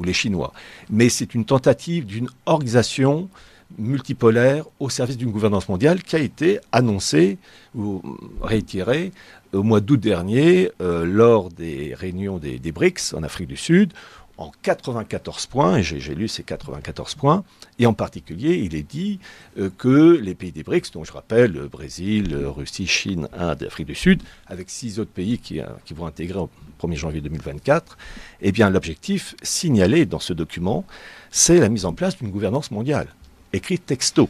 les 0.03 0.13
Chinois. 0.13 0.51
Mais 0.89 1.09
c'est 1.09 1.35
une 1.35 1.45
tentative 1.45 2.05
d'une 2.05 2.27
organisation 2.45 3.29
multipolaire 3.77 4.65
au 4.79 4.89
service 4.89 5.17
d'une 5.17 5.29
gouvernance 5.29 5.69
mondiale 5.69 6.01
qui 6.01 6.15
a 6.15 6.19
été 6.19 6.59
annoncée 6.71 7.37
ou 7.75 8.01
réitérée 8.41 9.11
au 9.53 9.61
mois 9.61 9.81
d'août 9.81 9.99
dernier 9.99 10.71
euh, 10.81 11.05
lors 11.05 11.49
des 11.49 11.93
réunions 11.93 12.37
des, 12.37 12.59
BRICS 12.71 13.13
en 13.13 13.23
Afrique 13.23 13.49
du 13.49 13.57
Sud 13.57 13.93
en 14.37 14.51
94 14.61 15.47
points, 15.47 15.77
et 15.77 15.83
j'ai 15.83 16.15
lu 16.15 16.27
ces 16.27 16.43
94 16.43 17.15
points, 17.15 17.43
et 17.79 17.85
en 17.85 17.93
particulier, 17.93 18.55
il 18.57 18.75
est 18.75 18.87
dit 18.87 19.19
euh, 19.57 19.69
que 19.77 20.17
les 20.17 20.35
pays 20.35 20.51
des 20.51 20.63
BRICS, 20.63 20.91
dont 20.93 21.03
je 21.03 21.11
rappelle 21.11 21.51
le 21.51 21.67
Brésil, 21.67 22.35
Russie, 22.35 22.87
Chine, 22.87 23.27
Inde, 23.33 23.63
Afrique 23.63 23.87
du 23.87 23.95
Sud, 23.95 24.21
avec 24.47 24.69
six 24.69 24.99
autres 24.99 25.11
pays 25.11 25.39
qui, 25.39 25.59
euh, 25.59 25.65
qui 25.85 25.93
vont 25.93 26.05
intégrer 26.05 26.39
au 26.39 26.49
1er 26.81 26.95
janvier 26.95 27.21
2024, 27.21 27.97
eh 28.41 28.51
bien 28.51 28.69
l'objectif 28.69 29.35
signalé 29.41 30.05
dans 30.05 30.19
ce 30.19 30.33
document, 30.33 30.85
c'est 31.31 31.59
la 31.59 31.69
mise 31.69 31.85
en 31.85 31.93
place 31.93 32.17
d'une 32.17 32.29
gouvernance 32.29 32.71
mondiale 32.71 33.07
écrit 33.53 33.79
texto. 33.79 34.29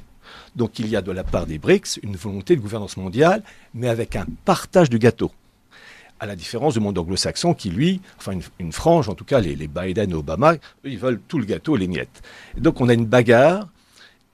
Donc 0.56 0.80
il 0.80 0.88
y 0.88 0.96
a 0.96 1.02
de 1.02 1.12
la 1.12 1.24
part 1.24 1.46
des 1.46 1.60
BRICS 1.60 2.00
une 2.04 2.16
volonté 2.16 2.56
de 2.56 2.62
gouvernance 2.62 2.98
mondiale, 2.98 3.44
mais 3.74 3.90
avec 3.90 4.16
un 4.16 4.26
partage 4.46 4.90
du 4.90 5.00
gâteau. 5.00 5.32
À 6.20 6.26
la 6.26 6.36
différence 6.36 6.74
du 6.74 6.80
monde 6.80 6.98
anglo-saxon 6.98 7.54
qui, 7.54 7.70
lui, 7.70 8.02
enfin 8.18 8.34
une, 8.60 8.72
frange, 8.72 9.08
en 9.08 9.14
tout 9.14 9.26
cas 9.26 9.40
les, 9.40 9.56
Biden 9.68 10.12
et 10.12 10.14
Obama, 10.14 10.56
eux, 10.56 10.60
ils 10.84 10.98
veulent 10.98 11.22
tout 11.28 11.38
le 11.38 11.46
gâteau, 11.46 11.76
les 11.76 11.88
miettes. 11.88 12.22
Et 12.58 12.62
donc 12.62 12.82
on 12.82 12.90
a 12.90 12.94
une 12.94 13.06
bagarre, 13.06 13.68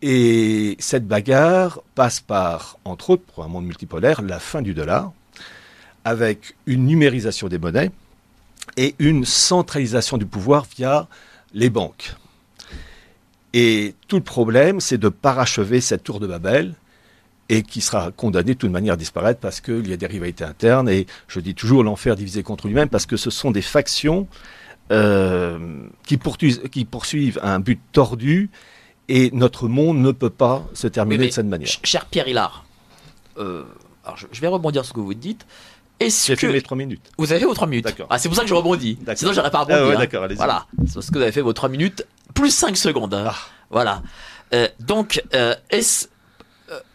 et 0.02 0.76
cette 0.80 1.08
bagarre 1.08 1.82
passe 1.96 2.20
par, 2.20 2.78
entre 2.86 3.12
autres, 3.12 3.24
pour 3.24 3.44
un 3.44 3.48
monde 3.48 3.66
multipolaire, 3.66 4.22
la 4.22 4.40
fin 4.40 4.62
du 4.62 4.74
dollar, 4.74 5.12
avec 6.06 6.56
une 6.66 6.86
numérisation 6.86 7.48
des 7.48 7.58
monnaies 7.58 7.92
et 8.78 8.96
une 9.00 9.26
centralisation 9.26 10.18
du 10.18 10.26
pouvoir 10.26 10.66
via 10.76 11.08
les 11.54 11.70
banques. 11.70 12.16
Et 13.54 13.94
tout 14.08 14.18
le 14.18 14.24
problème, 14.24 14.80
c'est 14.80 14.98
de 14.98 15.10
parachever 15.10 15.80
cette 15.80 16.04
tour 16.04 16.20
de 16.20 16.28
Babel 16.28 16.74
et 17.54 17.62
qui 17.62 17.82
sera 17.82 18.12
condamnée 18.12 18.56
de 18.56 18.60
toute 18.60 18.72
manière 18.72 18.96
à 18.96 18.98
disparaître 18.98 19.40
parce 19.40 19.62
qu'il 19.62 19.88
y 19.88 19.94
a 19.94 19.98
des 19.98 20.08
rivalités 20.08 20.44
internes. 20.44 20.90
Et 20.90 21.06
je 21.28 21.40
dis 21.40 21.54
toujours 21.54 21.84
l'enfer 21.84 22.16
divisé 22.16 22.42
contre 22.42 22.68
lui-même 22.68 22.90
parce 22.90 23.06
que 23.06 23.16
ce 23.16 23.30
sont 23.30 23.52
des 23.52 23.62
factions 23.62 24.28
euh, 24.92 25.86
qui, 26.06 26.18
poursuivent, 26.18 26.68
qui, 26.70 26.86
poursuivent, 26.86 27.40
un 27.44 27.60
but 27.60 27.80
tordu 27.92 28.50
et 29.08 29.30
notre 29.34 29.68
monde 29.68 30.00
ne 30.00 30.12
peut 30.12 30.32
pas 30.32 30.66
se 30.74 30.88
terminer 30.88 31.28
de 31.28 31.32
cette 31.32 31.46
manière. 31.46 31.70
Cher 31.84 32.06
Pierre 32.06 32.28
Hillard, 32.28 32.66
euh, 33.38 33.64
alors 34.04 34.18
je, 34.18 34.42
vais 34.42 34.48
rebondir 34.48 34.84
sur 34.84 34.90
ce 34.90 34.94
que 34.96 35.02
vous 35.02 35.14
dites. 35.14 35.46
J'ai 36.02 36.36
fait 36.36 36.52
mes 36.52 36.62
trois 36.62 36.76
minutes. 36.76 37.12
Vous 37.18 37.32
avez 37.32 37.40
fait 37.40 37.46
vos 37.46 37.54
trois 37.54 37.68
minutes. 37.68 37.88
Ah, 38.10 38.18
c'est 38.18 38.28
pour 38.28 38.36
ça 38.36 38.42
que 38.42 38.50
je 38.50 38.54
rebondis. 38.54 38.98
Sinon, 39.16 39.32
j'aurais 39.32 39.52
pas 39.52 39.60
rebondi. 39.60 39.80
Ah 39.80 40.00
ouais, 40.00 40.16
hein. 40.16 40.36
Voilà. 40.36 40.66
C'est 40.86 40.96
parce 40.96 41.08
que 41.10 41.16
vous 41.16 41.22
avez 41.22 41.32
fait 41.32 41.42
vos 41.42 41.54
trois 41.54 41.70
minutes 41.70 42.06
plus 42.34 42.50
5 42.50 42.76
secondes. 42.76 43.14
Hein. 43.14 43.28
Ah. 43.28 43.36
Voilà. 43.70 44.02
Euh, 44.54 44.68
donc, 44.80 45.24
euh, 45.34 45.56
est 45.70 46.04
euh, 46.04 46.08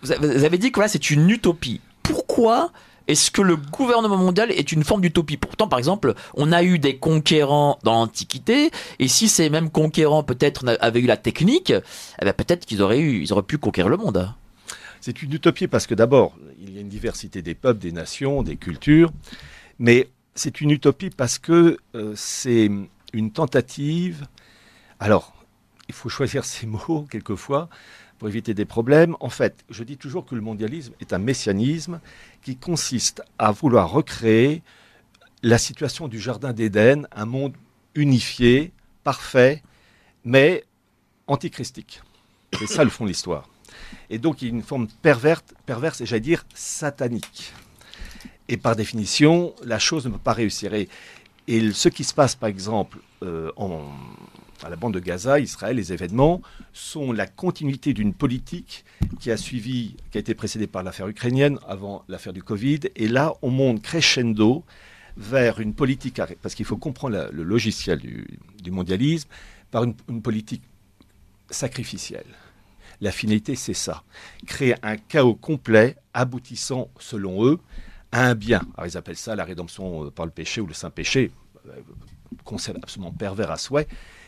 vous 0.02 0.12
avez 0.44 0.58
dit 0.58 0.70
que 0.70 0.76
voilà, 0.76 0.88
c'est 0.88 1.10
une 1.10 1.28
utopie. 1.30 1.80
Pourquoi 2.02 2.72
est-ce 3.06 3.30
que 3.30 3.42
le 3.42 3.56
gouvernement 3.56 4.16
mondial 4.16 4.50
est 4.50 4.72
une 4.72 4.84
forme 4.84 5.00
d'utopie? 5.00 5.37
Pourtant, 5.37 5.68
par 5.68 5.78
exemple, 5.78 6.14
on 6.34 6.52
a 6.52 6.62
eu 6.62 6.78
des 6.78 6.96
conquérants 6.96 7.78
dans 7.82 7.94
l'Antiquité, 7.94 8.70
et 8.98 9.08
si 9.08 9.28
ces 9.28 9.48
mêmes 9.50 9.70
conquérants 9.70 10.22
peut-être 10.22 10.64
avaient 10.80 11.00
eu 11.00 11.06
la 11.06 11.16
technique, 11.16 11.70
eh 11.70 12.25
ben, 12.25 12.32
peut-être 12.32 12.66
qu'ils 12.66 12.82
auraient, 12.82 13.25
auraient 13.30 13.42
pu 13.42 13.58
conquérir 13.58 13.88
le 13.88 13.96
monde. 13.96 14.32
C'est 15.00 15.22
une 15.22 15.32
utopie 15.32 15.68
parce 15.68 15.87
que 15.87 15.94
d'abord, 15.94 16.37
il 16.60 16.75
y 16.75 16.78
a 16.78 16.80
une 16.80 16.88
diversité 16.88 17.40
des 17.40 17.54
peuples, 17.54 17.80
des 17.80 17.92
nations, 17.92 18.42
des 18.42 18.56
cultures, 18.56 19.10
mais 19.78 20.08
c'est 20.34 20.60
une 20.60 20.70
utopie 20.70 21.10
parce 21.10 21.38
que 21.38 21.78
c'est 22.14 22.70
une 23.12 23.30
tentative 23.30 24.26
alors, 25.00 25.32
il 25.88 25.94
faut 25.94 26.08
choisir 26.08 26.44
ses 26.44 26.66
mots 26.66 27.06
quelquefois 27.10 27.68
pour 28.18 28.28
éviter 28.28 28.54
des 28.54 28.64
problèmes. 28.64 29.16
En 29.20 29.30
fait, 29.30 29.64
je 29.70 29.84
dis 29.84 29.96
toujours 29.96 30.26
que 30.26 30.34
le 30.34 30.40
mondialisme 30.40 30.92
est 31.00 31.12
un 31.12 31.18
messianisme 31.18 32.00
qui 32.42 32.56
consiste 32.56 33.22
à 33.38 33.52
vouloir 33.52 33.90
recréer 33.90 34.62
la 35.42 35.58
situation 35.58 36.08
du 36.08 36.18
Jardin 36.18 36.52
d'Éden, 36.52 37.06
un 37.12 37.26
monde 37.26 37.54
unifié, 37.94 38.72
parfait, 39.04 39.62
mais 40.25 40.64
antichristique. 41.26 42.02
C'est 42.58 42.66
ça 42.66 42.84
le 42.84 42.90
fond 42.90 43.04
de 43.04 43.10
l'histoire. 43.10 43.48
Et 44.10 44.18
donc 44.18 44.42
il 44.42 44.48
y 44.48 44.50
a 44.50 44.54
une 44.54 44.62
forme 44.62 44.88
perverse, 45.02 45.44
perverse 45.66 46.00
et 46.00 46.06
j'allais 46.06 46.20
dire 46.20 46.44
satanique. 46.54 47.52
Et 48.48 48.56
par 48.56 48.75
définition, 48.75 49.54
la 49.62 49.78
chose 49.78 50.06
ne 50.06 50.12
peut 50.12 50.18
pas 50.18 50.32
réussir. 50.32 50.72
Et, 50.75 50.88
ce 51.72 51.88
qui 51.88 52.04
se 52.04 52.12
passe, 52.12 52.34
par 52.34 52.48
exemple, 52.48 52.98
euh, 53.22 53.50
en, 53.56 53.82
la 54.68 54.76
bande 54.76 54.94
de 54.94 55.00
Gaza, 55.00 55.38
Israël, 55.38 55.76
les 55.76 55.92
événements 55.92 56.42
sont 56.72 57.12
la 57.12 57.26
continuité 57.26 57.92
d'une 57.92 58.12
politique 58.12 58.84
qui 59.20 59.30
a 59.30 59.36
suivi, 59.36 59.96
qui 60.10 60.18
a 60.18 60.20
été 60.20 60.34
précédée 60.34 60.66
par 60.66 60.82
l'affaire 60.82 61.06
ukrainienne 61.08 61.58
avant 61.68 62.04
l'affaire 62.08 62.32
du 62.32 62.42
Covid. 62.42 62.80
Et 62.96 63.06
là, 63.06 63.34
on 63.42 63.50
monte 63.50 63.82
crescendo 63.82 64.64
vers 65.16 65.60
une 65.60 65.74
politique, 65.74 66.20
parce 66.42 66.54
qu'il 66.54 66.64
faut 66.64 66.76
comprendre 66.76 67.28
le 67.32 67.42
logiciel 67.42 67.98
du, 67.98 68.70
mondialisme, 68.70 69.28
par 69.70 69.84
une, 69.84 69.94
politique 70.22 70.62
sacrificielle. 71.50 72.26
La 73.00 73.12
finalité, 73.12 73.54
c'est 73.54 73.74
ça. 73.74 74.02
Créer 74.46 74.74
un 74.82 74.96
chaos 74.96 75.34
complet 75.34 75.96
aboutissant, 76.14 76.88
selon 76.98 77.46
eux, 77.46 77.58
à 78.10 78.26
un 78.26 78.34
bien. 78.34 78.62
Alors 78.76 78.86
ils 78.86 78.96
appellent 78.96 79.16
ça 79.16 79.36
la 79.36 79.44
rédemption 79.44 80.06
euh, 80.06 80.10
par 80.10 80.24
le 80.24 80.32
péché 80.32 80.60
ou 80.60 80.66
le 80.66 80.74
saint 80.74 80.90
péché, 80.90 81.30
euh, 81.68 81.72
concept 82.44 82.78
absolument 82.82 83.12
pervers 83.12 83.50
à 83.50 83.58
souhait 83.58 83.86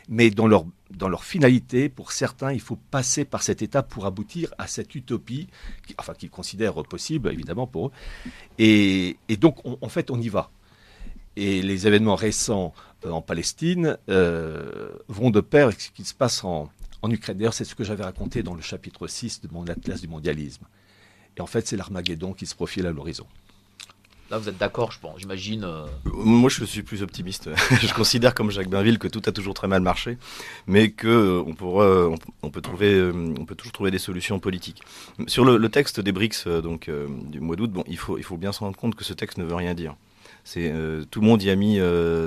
mais 0.09 0.31
dans 0.31 0.47
leur, 0.47 0.65
dans 0.91 1.09
leur 1.09 1.25
finalité, 1.25 1.89
pour 1.89 2.13
certains, 2.13 2.53
il 2.53 2.61
faut 2.61 2.77
passer 2.77 3.25
par 3.25 3.43
cette 3.43 3.63
étape 3.63 3.89
pour 3.89 4.07
aboutir 4.07 4.53
à 4.59 4.67
cette 4.67 4.95
utopie, 4.95 5.49
enfin 5.99 6.15
qu'ils 6.15 6.31
considèrent 6.31 6.83
possible, 6.85 7.31
évidemment, 7.33 7.67
pour 7.67 7.89
eux. 7.89 7.93
Et, 8.59 9.17
donc, 9.39 9.59
en 9.65 9.89
fait, 9.89 10.11
on 10.11 10.21
y 10.21 10.29
va. 10.29 10.51
Et 11.37 11.63
les 11.63 11.87
événements 11.87 12.17
récents 12.17 12.75
euh, 13.07 13.11
en 13.11 13.23
Palestine 13.23 13.97
euh, 14.09 14.91
vont 15.09 15.31
de 15.31 15.41
pair 15.41 15.67
avec 15.67 15.81
ce 15.81 15.91
qui 15.91 16.05
se 16.05 16.13
passe 16.13 16.43
en, 16.45 16.69
en 17.03 17.11
Ukraine. 17.11 17.39
D'ailleurs, 17.39 17.55
c'est 17.55 17.65
ce 17.65 17.75
que 17.75 17.85
j'avais 17.85 18.05
raconté 18.05 18.43
dans 18.43 18.55
le 18.55 18.61
chapitre 18.61 19.07
6 19.07 19.41
de 19.41 19.49
mon 19.53 19.67
atlas 19.67 20.01
du 20.01 20.09
mondialisme. 20.09 20.67
Et 21.37 21.41
en 21.41 21.47
fait, 21.47 21.67
c'est 21.67 21.77
l'Armageddon 21.77 22.33
qui 22.33 22.47
se 22.47 22.55
profile 22.55 22.87
à 22.87 22.93
l'horizon. 22.93 23.27
Là, 24.31 24.39
vous 24.39 24.49
êtes 24.49 24.59
d'accord, 24.59 24.93
je 24.93 25.01
pense, 25.01 25.19
j'imagine. 25.19 25.65
Euh. 25.65 25.87
Moi, 26.05 26.49
je 26.49 26.65
suis 26.65 26.83
plus 26.85 27.03
optimiste. 27.03 27.51
je 27.83 27.93
considère, 27.93 28.33
comme 28.33 28.53
Jacques 28.53 28.69
Bainville, 28.69 28.99
que 28.99 29.09
tout 29.09 29.23
a 29.27 29.33
toujours 29.33 29.55
très 29.55 29.67
mal 29.67 29.83
marché, 29.83 30.19
mais 30.69 30.93
que 30.93 31.09
euh, 31.09 31.43
on, 31.45 31.55
pourra, 31.55 32.09
on, 32.43 32.51
peut 32.51 32.61
trouver, 32.61 32.95
euh, 32.95 33.35
on 33.41 33.45
peut 33.45 33.57
toujours 33.57 33.73
trouver 33.73 33.91
des 33.91 33.99
solutions 33.99 34.39
politiques. 34.39 34.83
Sur 35.27 35.45
le, 35.45 35.69
texte 35.69 36.01
des 36.01 36.13
BRICS, 36.13 36.47
donc 36.63 36.91
du 37.29 37.41
mois 37.41 37.57
d'août, 37.57 37.71
bon, 37.73 37.85
il 37.89 37.99
faut, 37.99 38.19
il 38.19 38.25
faut 38.25 38.37
bien 38.37 38.53
se 38.53 38.61
rendre 38.61 38.77
compte 38.77 38.95
que 38.95 39.05
ce 39.05 39.13
texte 39.13 39.39
ne 39.39 39.45
veut 39.45 39.55
rien 39.55 39.75
dire. 39.75 39.97
C'est 40.45 40.73
tout 41.11 41.21
le 41.21 41.27
monde 41.27 41.43
y 41.43 41.51
a 41.51 41.57
mis 41.57 41.79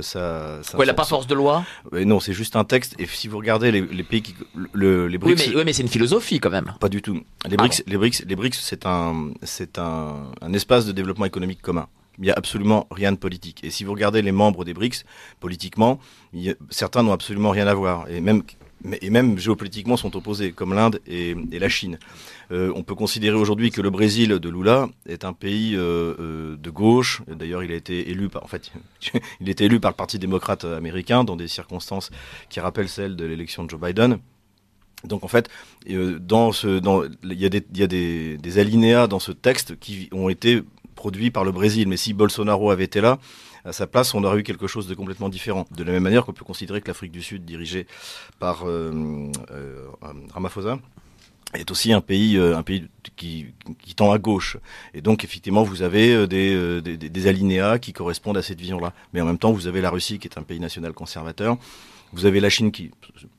sa. 0.01 0.63
sa 0.63 0.77
ouais, 0.77 0.85
il 0.85 0.87
n'a 0.87 0.93
pas 0.93 1.05
force 1.05 1.27
de 1.27 1.35
loi. 1.35 1.65
non, 1.91 2.19
c'est 2.19 2.33
juste 2.33 2.55
un 2.55 2.63
texte. 2.63 2.95
Et 2.99 3.05
si 3.05 3.27
vous 3.27 3.37
regardez 3.37 3.71
les, 3.71 4.03
pays 4.03 4.21
qui, 4.21 4.35
le, 4.73 5.07
les 5.07 5.17
BRICS. 5.17 5.39
Oui, 5.39 5.47
mais, 5.49 5.55
oui, 5.57 5.63
mais 5.65 5.73
c'est 5.73 5.83
une 5.83 5.89
philosophie 5.89 6.39
quand 6.39 6.49
même. 6.49 6.73
Pas 6.79 6.89
du 6.89 7.01
tout. 7.01 7.21
Les 7.49 7.57
BRICS, 7.57 7.83
les 7.87 7.97
BRICS, 7.97 8.25
les 8.25 8.35
BRICS, 8.35 8.59
c'est 8.59 8.85
un, 8.85 9.31
c'est 9.43 9.77
un, 9.79 10.31
un 10.41 10.53
espace 10.53 10.85
de 10.85 10.91
développement 10.91 11.25
économique 11.25 11.61
commun 11.61 11.87
il 12.17 12.25
n'y 12.25 12.31
a 12.31 12.35
absolument 12.35 12.87
rien 12.91 13.11
de 13.11 13.17
politique. 13.17 13.63
Et 13.63 13.69
si 13.69 13.83
vous 13.83 13.91
regardez 13.91 14.21
les 14.21 14.31
membres 14.31 14.65
des 14.65 14.73
BRICS, 14.73 15.03
politiquement, 15.39 15.99
certains 16.69 17.03
n'ont 17.03 17.11
absolument 17.11 17.49
rien 17.49 17.67
à 17.67 17.73
voir. 17.73 18.09
Et 18.09 18.21
même, 18.21 18.43
et 19.01 19.09
même 19.09 19.37
géopolitiquement 19.37 19.97
sont 19.97 20.15
opposés, 20.15 20.51
comme 20.51 20.73
l'Inde 20.73 20.99
et, 21.07 21.35
la 21.51 21.69
Chine. 21.69 21.97
Euh, 22.51 22.71
on 22.75 22.83
peut 22.83 22.95
considérer 22.95 23.35
aujourd'hui 23.35 23.71
que 23.71 23.81
le 23.81 23.89
Brésil 23.89 24.29
de 24.29 24.49
Lula 24.49 24.89
est 25.07 25.23
un 25.25 25.33
pays 25.33 25.75
euh, 25.75 26.15
euh, 26.19 26.57
de 26.57 26.69
gauche. 26.69 27.21
D'ailleurs, 27.27 27.63
il 27.63 27.71
a 27.71 27.75
été 27.75 28.09
élu 28.09 28.29
par, 28.29 28.43
en 28.43 28.47
fait, 28.47 28.71
il 29.41 29.49
élu 29.61 29.79
par 29.79 29.91
le 29.91 29.95
Parti 29.95 30.19
démocrate 30.19 30.65
américain 30.65 31.23
dans 31.23 31.35
des 31.35 31.47
circonstances 31.47 32.09
qui 32.49 32.59
rappellent 32.59 32.89
celles 32.89 33.15
de 33.15 33.25
l'élection 33.25 33.63
de 33.63 33.69
Joe 33.69 33.79
Biden. 33.79 34.19
Donc 35.03 35.23
en 35.23 35.27
fait, 35.27 35.49
dans 36.19 36.51
ce, 36.53 36.79
il 37.23 37.41
y 37.41 37.83
a, 37.83 37.87
des, 37.87 38.57
alinéas 38.57 39.07
dans 39.07 39.19
ce 39.19 39.33
texte 39.33 39.77
qui 39.79 40.07
ont 40.13 40.29
été 40.29 40.63
produit 40.95 41.29
par 41.29 41.43
le 41.43 41.51
Brésil. 41.51 41.87
Mais 41.89 41.97
si 41.97 42.13
Bolsonaro 42.13 42.71
avait 42.71 42.85
été 42.85 43.01
là, 43.01 43.19
à 43.65 43.71
sa 43.71 43.87
place, 43.87 44.13
on 44.13 44.23
aurait 44.23 44.39
eu 44.39 44.43
quelque 44.43 44.67
chose 44.67 44.87
de 44.87 44.95
complètement 44.95 45.29
différent. 45.29 45.65
De 45.71 45.83
la 45.83 45.91
même 45.91 46.03
manière 46.03 46.25
qu'on 46.25 46.33
peut 46.33 46.45
considérer 46.45 46.81
que 46.81 46.87
l'Afrique 46.87 47.11
du 47.11 47.21
Sud, 47.21 47.45
dirigée 47.45 47.87
par 48.39 48.67
euh, 48.67 49.31
euh, 49.51 49.87
Ramaphosa, 50.33 50.79
est 51.53 51.69
aussi 51.71 51.93
un 51.93 52.01
pays, 52.01 52.37
euh, 52.37 52.57
un 52.57 52.63
pays 52.63 52.87
qui, 53.15 53.47
tend 53.95 54.11
à 54.11 54.17
gauche. 54.17 54.57
Et 54.93 55.01
donc, 55.01 55.23
effectivement, 55.23 55.63
vous 55.63 55.81
avez 55.81 56.27
des 56.27 57.27
alinéas 57.27 57.79
qui 57.79 57.93
correspondent 57.93 58.37
à 58.37 58.41
cette 58.41 58.59
vision-là. 58.59 58.93
Mais 59.13 59.21
en 59.21 59.25
même 59.25 59.37
temps, 59.37 59.51
vous 59.51 59.67
avez 59.67 59.81
la 59.81 59.89
Russie, 59.89 60.19
qui 60.19 60.27
est 60.27 60.37
un 60.37 60.43
pays 60.43 60.59
national 60.59 60.93
conservateur, 60.93 61.57
Vous 62.13 62.25
avez 62.25 62.39
la 62.39 62.49
Chine 62.49 62.71
qui 62.71 62.91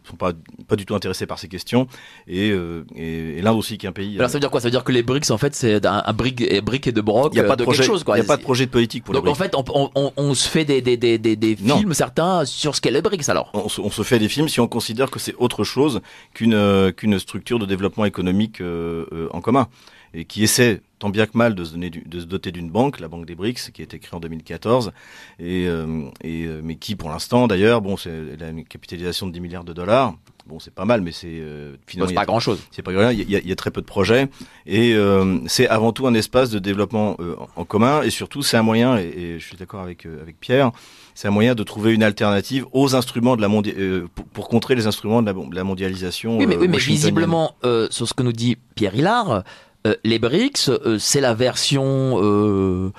sont 0.09 0.17
pas, 0.17 0.33
pas 0.69 0.77
du 0.77 0.85
tout 0.85 0.95
intéressés 0.95 1.27
par 1.27 1.39
ces 1.39 1.49
questions, 1.49 1.87
et, 2.29 2.51
euh, 2.51 2.85
et, 2.95 3.39
et 3.39 3.43
l'Inde 3.43 3.57
aussi 3.57 3.79
qui 3.79 3.87
est 3.87 3.89
un 3.89 3.93
pays. 3.93 4.17
Alors 4.19 4.29
ça 4.29 4.35
veut 4.35 4.41
dire 4.41 4.51
quoi? 4.51 4.61
Ça 4.61 4.67
veut 4.69 4.73
dire 4.73 4.85
que 4.85 4.93
les 4.93 5.03
BRICS 5.03 5.31
en 5.31 5.39
fait 5.39 5.55
c'est 5.55 5.85
un, 5.87 6.03
un 6.05 6.17
et 6.41 6.61
brique 6.61 6.87
et 6.87 6.93
de 6.93 7.01
broc 7.01 7.33
il 7.33 7.37
n'y 7.37 7.41
a 7.41 7.45
pas 7.45 7.55
euh, 7.55 7.57
de, 7.57 7.63
projet, 7.63 7.83
chose 7.83 8.05
quoi. 8.05 8.17
il 8.17 8.21
y 8.21 8.25
a 8.25 8.27
pas 8.27 8.37
de 8.37 8.43
projet 8.43 8.67
de 8.67 8.71
politique 8.71 9.05
pour 9.05 9.15
Donc 9.15 9.25
les 9.25 9.31
en 9.31 9.35
BRICS. 9.35 9.51
fait 9.51 9.57
on, 9.73 9.91
on, 9.95 10.13
on 10.17 10.35
se 10.35 10.49
fait 10.49 10.65
des, 10.65 10.81
des, 10.83 10.97
des, 10.97 11.19
des, 11.19 11.57
films 11.57 11.95
certains 11.95 12.45
sur 12.45 12.77
ce 12.77 12.81
qu'est 12.81 12.91
les 12.91 13.03
BRICS 13.03 13.29
alors. 13.29 13.51
on 13.55 13.69
se, 13.69 14.03
fait 14.03 14.19
des 14.19 14.29
films 14.29 14.49
si 14.49 14.61
on 14.61 14.69
considère 14.69 15.11
que 15.11 15.19
c'est 15.19 15.35
autre 15.39 15.65
chose 15.65 16.01
qu'une 16.35 16.55
euh, 16.55 16.93
qu'une 16.93 17.19
structure 17.19 17.59
de 17.59 17.67
développement 17.67 18.05
économique 18.05 18.61
euh, 18.61 19.07
euh, 19.13 19.29
en 19.33 19.41
commun 19.41 19.69
et 20.15 20.25
qui 20.25 20.43
essaie 20.43 20.81
tant 21.01 21.11
bien 21.11 21.27
que 21.27 21.37
mal 21.37 21.55
de 21.55 21.65
se, 21.65 21.73
donner 21.73 21.91
du- 21.91 22.03
de 22.07 22.21
se 22.21 22.25
doter 22.25 22.53
d'une 22.53 22.71
banque, 22.71 23.01
la 23.01 23.09
banque 23.09 23.27
des 23.27 23.35
BRICS, 23.35 23.71
qui 23.73 23.83
a 23.83 23.85
été 23.85 23.99
créée 23.99 24.15
en 24.17 24.21
2014, 24.21 24.93
et, 25.39 25.67
euh, 25.67 26.05
et, 26.23 26.45
euh, 26.47 26.61
mais 26.65 26.77
qui 26.77 26.95
pour 26.97 27.11
l'instant 27.11 27.47
d'ailleurs, 27.49 27.81
bon, 27.83 27.97
c'est 27.97 28.11
elle 28.35 28.43
a 28.43 28.49
une 28.51 28.65
capitalisation 28.65 29.27
de 29.27 29.33
10 29.33 29.41
milliards 29.41 29.65
de 29.65 29.73
dollars. 29.73 30.15
Bon, 30.47 30.59
c'est 30.61 30.75
pas 30.75 30.85
mal, 30.85 31.01
mais 31.01 31.11
c'est 31.13 31.27
euh, 31.41 31.75
finalement 31.87 32.11
c'est 32.11 32.15
pas 32.15 32.27
grand 32.27 32.39
chose. 32.39 32.61
c'est 32.71 32.83
pas 32.83 32.93
grave, 32.93 33.15
il 33.15 33.31
y, 33.31 33.35
a, 33.35 33.39
il 33.39 33.49
y 33.49 33.53
a 33.53 33.57
très 33.57 33.71
peu 33.71 33.81
de 33.81 33.87
projets 33.87 34.29
et 34.67 34.93
euh, 34.95 35.39
c'est 35.47 35.67
avant 35.69 35.91
tout 35.93 36.07
un 36.07 36.13
espace 36.13 36.51
de 36.51 36.59
développement 36.59 37.17
en 37.19 37.49
en 37.57 37.65
commun 37.65 38.03
et 38.03 38.11
surtout 38.11 38.43
c'est 38.43 38.59
un 38.59 38.63
moyen 38.63 38.99
et, 38.99 39.05
et 39.07 39.39
je 39.39 39.47
suis 39.47 39.57
d'accord 39.57 39.81
avec 39.81 40.05
avec 40.05 40.39
Pierre, 40.39 40.71
c'est 41.15 41.29
un 41.29 41.31
moyen 41.31 41.55
de 41.55 41.63
trouver 41.63 41.95
une 41.95 42.03
alternative 42.03 42.67
aux 42.73 42.95
instruments 42.95 43.37
de 43.37 43.41
la 43.41 43.49
mondia- 43.49 43.73
euh, 43.79 44.07
pour, 44.15 44.27
pour 44.27 44.49
contrer 44.51 44.75
les 44.75 44.87
instruments 44.87 45.23
de 45.23 45.27
la, 45.27 45.33
de 45.33 45.55
la 45.55 45.65
mondialisation. 45.65 46.37
Oui 46.37 46.47
mais, 46.47 46.57
euh, 46.57 46.61
oui, 46.61 46.69
mais 46.69 46.75
washingtonienne. 46.75 47.01
visiblement 47.01 47.55
euh, 47.65 47.89
sur 47.91 48.07
ce 48.07 48.13
que 48.13 48.23
nous 48.23 48.33
dit 48.35 48.59
Pierre 48.75 48.95
Hillard, 48.95 49.45
euh, 49.87 49.95
les 50.05 50.19
BRICS 50.19 50.69
euh, 50.71 50.99
c'est 50.99 51.21
la 51.21 51.35
version 51.35 52.19
euh, 52.23 52.91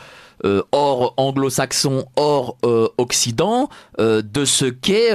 hors 0.72 1.14
anglo-saxon, 1.18 2.06
hors 2.18 2.58
occident 2.98 3.70
de 3.98 4.46
ce 4.46 4.66
qu'est 4.66 5.12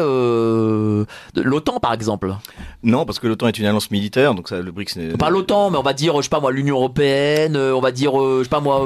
l'OTAN 1.36 1.78
par 1.80 1.92
exemple. 1.92 2.34
Non, 2.82 3.04
parce 3.04 3.18
que 3.18 3.26
l'OTAN 3.28 3.48
est 3.48 3.58
une 3.58 3.66
alliance 3.66 3.90
militaire, 3.90 4.34
donc 4.34 4.48
ça, 4.48 4.60
le 4.60 4.72
BRICS 4.72 4.96
n'est 4.96 5.16
Pas 5.16 5.30
l'OTAN, 5.30 5.70
mais 5.70 5.78
on 5.78 5.82
va 5.82 5.92
dire, 5.92 6.16
je 6.16 6.22
sais 6.22 6.28
pas 6.30 6.40
moi, 6.40 6.50
l'Union 6.50 6.76
européenne, 6.76 7.56
on 7.56 7.80
va 7.80 7.92
dire, 7.92 8.12
je 8.14 8.42
sais 8.44 8.48
pas 8.48 8.60
moi, 8.60 8.84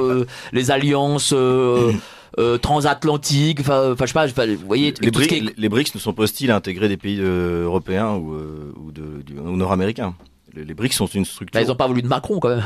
les 0.53 0.71
alliances 0.71 1.33
euh, 1.33 1.93
transatlantiques, 2.63 3.61
enfin, 3.61 3.95
je 3.99 4.07
sais 4.07 4.13
pas, 4.13 4.27
vous 4.47 4.67
voyez, 4.67 4.93
les, 5.01 5.11
BRICS, 5.11 5.33
est- 5.33 5.55
les 5.59 5.69
BRICS 5.69 5.95
ne 5.95 6.01
sont 6.01 6.13
pas 6.13 6.25
hostiles 6.25 6.51
à 6.51 6.57
intégrer 6.57 6.89
des 6.89 6.97
pays 6.97 7.21
euh, 7.21 7.65
européens 7.65 8.17
euh, 8.17 8.73
ou 8.77 9.57
nord-américains. 9.57 10.15
Les, 10.55 10.65
les 10.65 10.75
BRICS 10.75 10.93
sont 10.95 11.07
une 11.07 11.25
structure. 11.25 11.53
Bah, 11.59 11.63
ils 11.67 11.71
ont 11.73 11.77
pas 11.77 11.87
voulu 11.87 12.01
de 12.03 12.07
Macron 12.09 12.39
quand 12.39 12.49
même. 12.51 12.63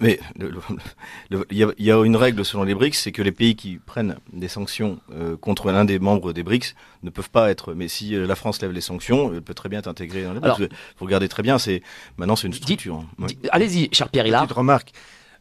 Mais 0.00 0.18
il 0.40 1.58
y, 1.58 1.62
a, 1.64 1.68
il 1.78 1.84
y 1.84 1.92
a 1.92 2.02
une 2.04 2.16
règle 2.16 2.44
selon 2.44 2.64
les 2.64 2.74
BRICS, 2.74 2.94
c'est 2.98 3.12
que 3.12 3.22
les 3.22 3.32
pays 3.32 3.54
qui 3.56 3.78
prennent 3.84 4.16
des 4.32 4.48
sanctions 4.48 4.98
euh, 5.12 5.36
contre 5.36 5.70
l'un 5.70 5.84
des 5.84 5.98
membres 5.98 6.32
des 6.32 6.42
BRICS 6.42 6.74
ne 7.02 7.10
peuvent 7.10 7.30
pas 7.30 7.50
être. 7.50 7.74
Mais 7.74 7.88
si 7.88 8.14
euh, 8.14 8.26
la 8.26 8.34
France 8.34 8.60
lève 8.62 8.72
les 8.72 8.80
sanctions, 8.80 9.32
elle 9.32 9.42
peut 9.42 9.54
très 9.54 9.68
bien 9.68 9.78
être 9.78 9.88
intégrée 9.88 10.24
dans 10.24 10.32
les 10.32 10.40
BRICS. 10.40 10.56
Alors- 10.56 10.68
vous 10.98 11.04
regardez 11.04 11.28
très 11.28 11.42
bien, 11.42 11.58
c'est 11.58 11.82
maintenant 12.16 12.36
c'est 12.36 12.46
une 12.46 12.52
structure. 12.54 12.96
hein. 12.96 13.06
Ouais. 13.18 13.28
Allez-y, 13.50 13.88
cher 13.92 14.08
Pierre 14.08 14.26
Hillard. 14.26 14.42
Petite 14.44 14.56
remarque. 14.56 14.92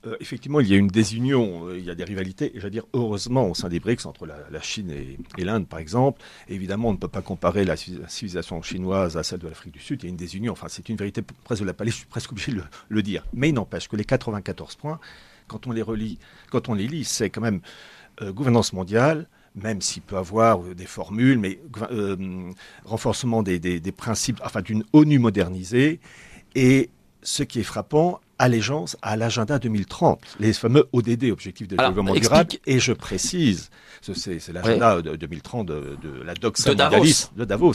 Euh, 0.08 0.15
effectivement, 0.20 0.60
il 0.60 0.67
y 0.67 0.74
a 0.74 0.77
une 0.77 0.88
désunion, 0.88 1.67
euh, 1.67 1.77
il 1.77 1.86
y 1.86 1.91
a 1.91 1.96
des 1.96 2.03
rivalités, 2.03 2.55
et 2.55 2.60
je 2.60 2.63
veux 2.63 2.72
dire, 2.72 2.86
heureusement, 2.93 3.48
au 3.48 3.53
sein 3.53 3.70
des 3.70 3.79
BRICS, 3.79 4.08
entre 4.08 4.25
la, 4.25 4.62
Chine 4.62 4.89
et, 4.89 5.43
l'Inde, 5.43 5.67
par 5.67 5.77
exemple. 5.77 6.22
Évidemment, 6.50 6.89
on 6.89 6.93
ne 6.93 6.98
peut 6.98 7.08
pas 7.08 7.22
comparer 7.22 7.65
la, 7.65 7.75
civi- 7.75 8.00
la 8.01 8.10
civilisation 8.10 8.62
chinoise 8.63 9.15
à 9.15 9.22
celle 9.24 9.39
de 9.39 9.48
l'Afrique 9.48 9.74
du 9.74 9.79
Sud. 9.79 10.01
Il 10.01 10.05
y 10.05 10.08
a 10.08 10.10
une 10.10 10.17
désunion. 10.17 10.53
Enfin, 10.53 10.67
c'est 10.70 10.89
une 10.89 10.96
vérité 10.96 11.22
presque 11.43 11.62
de 11.62 11.67
la 11.67 11.74
palais, 11.74 11.91
je 11.91 11.98
suis 11.98 12.05
presque 12.08 12.31
obligé 12.31 12.51
de 12.51 12.63
le, 12.89 13.03
dire. 13.03 13.24
Mais 13.34 13.50
il 13.50 13.53
n'empêche 13.53 13.88
que 13.88 13.96
les 13.96 14.03
94 14.05 14.75
points, 14.75 15.00
quand 15.48 15.67
on 15.67 15.72
les 15.72 15.84
relit, 15.84 16.17
quand 16.50 16.67
on 16.70 16.74
les 16.74 16.88
lit, 16.88 17.03
c'est 17.03 17.29
quand 17.29 17.41
même 17.41 17.62
euh, 18.24 18.31
gouvernance 18.31 18.74
mondiale, 18.74 19.27
même 19.53 19.81
s'il 19.81 20.01
peut 20.01 20.17
avoir 20.17 20.60
des 20.63 20.86
formules, 20.88 21.38
mais 21.38 21.60
renforcement 22.86 23.43
des, 23.43 23.60
des- 23.60 23.80
des 23.80 23.91
principes, 23.91 24.39
enfin 24.43 24.62
d'une 24.62 24.84
ONU 24.93 25.19
modernisée, 25.19 25.99
et 26.56 26.89
ce 27.21 27.43
qui 27.43 27.60
est 27.60 27.63
frappant, 27.63 28.19
allégeance 28.41 28.97
à 29.01 29.15
l'agenda 29.15 29.60
2030, 29.60 30.38
les 30.39 30.54
fameux 30.54 30.88
ODD, 30.91 31.25
Objectifs 31.32 31.67
de 31.67 31.75
Alors, 31.77 31.91
développement 31.91 32.13
durable, 32.15 32.49
et 32.65 32.80
je 32.80 32.91
précise, 32.93 33.69
ce- 34.01 34.13
c'est 34.13 34.51
l'agenda 34.51 35.01
de 35.01 35.15
2030 35.15 35.67
de, 35.67 35.97
de 36.01 36.21
la 36.23 36.34
doxa 36.34 36.69
De 36.71 36.75
Davos. 36.75 36.91
mondialiste 36.95 37.32
de 37.38 37.45
Davos. 37.45 37.73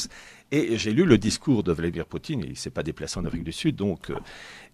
Et 0.52 0.76
j'ai 0.76 0.92
lu 0.92 1.04
le 1.04 1.18
discours 1.18 1.62
de 1.62 1.72
Vladimir 1.72 2.06
Poutine, 2.06 2.40
il 2.44 2.50
ne 2.50 2.54
s'est 2.56 2.70
pas 2.70 2.82
déplacé 2.82 3.18
en 3.18 3.24
Afrique 3.24 3.44
du 3.44 3.52
Sud, 3.52 3.76
donc, 3.76 4.10
euh, 4.10 4.16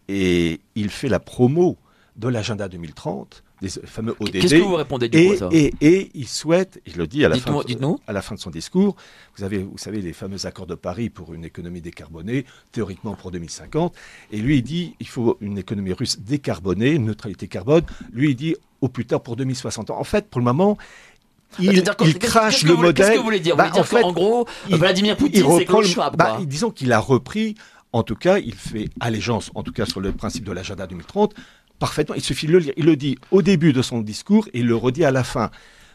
et 0.08 0.60
il 0.74 0.88
fait 0.90 1.08
la 1.08 1.20
promo 1.20 1.76
de 2.16 2.28
l'agenda 2.28 2.68
2030, 2.68 3.42
des 3.62 3.68
fameux 3.68 4.14
ODD. 4.20 4.32
Qu'est-ce 4.40 4.54
que 4.56 4.60
vous 4.60 4.74
répondez 4.74 5.08
du 5.08 5.16
coup 5.26 5.32
à 5.32 5.34
Et, 5.34 5.36
ça 5.38 5.48
et, 5.52 5.72
et 5.80 6.10
il 6.14 6.28
souhaite, 6.28 6.82
il 6.86 6.96
le 6.96 7.06
dit 7.06 7.24
à 7.24 7.28
la, 7.30 7.36
fin 7.36 7.52
de, 7.52 7.86
à 8.06 8.12
la 8.12 8.20
fin 8.20 8.34
de 8.34 8.40
son 8.40 8.50
discours, 8.50 8.96
vous, 9.38 9.44
avez, 9.44 9.58
vous 9.58 9.78
savez 9.78 10.02
les 10.02 10.12
fameux 10.12 10.44
accords 10.44 10.66
de 10.66 10.74
Paris 10.74 11.08
pour 11.08 11.32
une 11.32 11.44
économie 11.44 11.80
décarbonée, 11.80 12.44
théoriquement 12.72 13.14
pour 13.14 13.30
2050, 13.30 13.94
et 14.32 14.36
lui 14.38 14.58
il 14.58 14.62
dit 14.62 14.94
il 15.00 15.08
faut 15.08 15.38
une 15.40 15.56
économie 15.56 15.92
russe 15.92 16.18
décarbonée, 16.20 16.90
une 16.90 17.06
neutralité 17.06 17.48
carbone, 17.48 17.84
lui 18.12 18.30
il 18.30 18.36
dit 18.36 18.56
au 18.80 18.88
plus 18.88 19.06
tard 19.06 19.22
pour 19.22 19.36
2060. 19.36 19.90
En 19.90 20.04
fait, 20.04 20.28
pour 20.28 20.40
le 20.40 20.44
moment, 20.44 20.76
il, 21.60 21.82
que- 21.84 22.04
il 22.04 22.18
crache 22.18 22.64
le 22.64 22.72
vous 22.72 22.82
modèle. 22.82 22.94
Qu'est-ce 22.94 23.12
que 23.12 23.18
vous 23.18 23.24
voulez 23.24 23.40
dire 23.40 23.54
Vous 23.54 23.58
Bah, 23.58 23.64
voulez 23.70 23.72
dire 23.74 23.82
en 23.82 23.84
fait, 23.84 24.02
qu'en 24.02 24.12
gros, 24.12 24.46
il- 24.68 24.76
Vladimir 24.76 25.14
il 25.18 25.22
Poutine, 25.22 25.44
c'est 25.58 25.64
Klaus 25.66 25.82
le- 25.86 25.88
Schwab, 25.92 26.16
bah, 26.16 26.38
disons 26.44 26.70
qu'il 26.70 26.92
a 26.92 26.98
repris, 26.98 27.54
en 27.92 28.02
tout 28.02 28.16
cas, 28.16 28.38
il 28.38 28.54
fait 28.54 28.88
allégeance, 29.00 29.50
en 29.54 29.62
tout 29.62 29.72
cas 29.72 29.84
sur 29.84 30.00
le 30.00 30.12
principe 30.12 30.44
de 30.44 30.52
l'agenda 30.52 30.86
2030, 30.86 31.34
parfaitement. 31.82 32.14
Il 32.14 32.22
suffit 32.22 32.46
de 32.46 32.52
le 32.52 32.58
lire. 32.58 32.72
Il 32.76 32.86
le 32.86 32.96
dit 32.96 33.18
au 33.30 33.42
début 33.42 33.72
de 33.72 33.82
son 33.82 34.00
discours 34.00 34.48
et 34.54 34.60
il 34.60 34.66
le 34.66 34.76
redit 34.76 35.04
à 35.04 35.10
la 35.10 35.24
fin. 35.24 35.50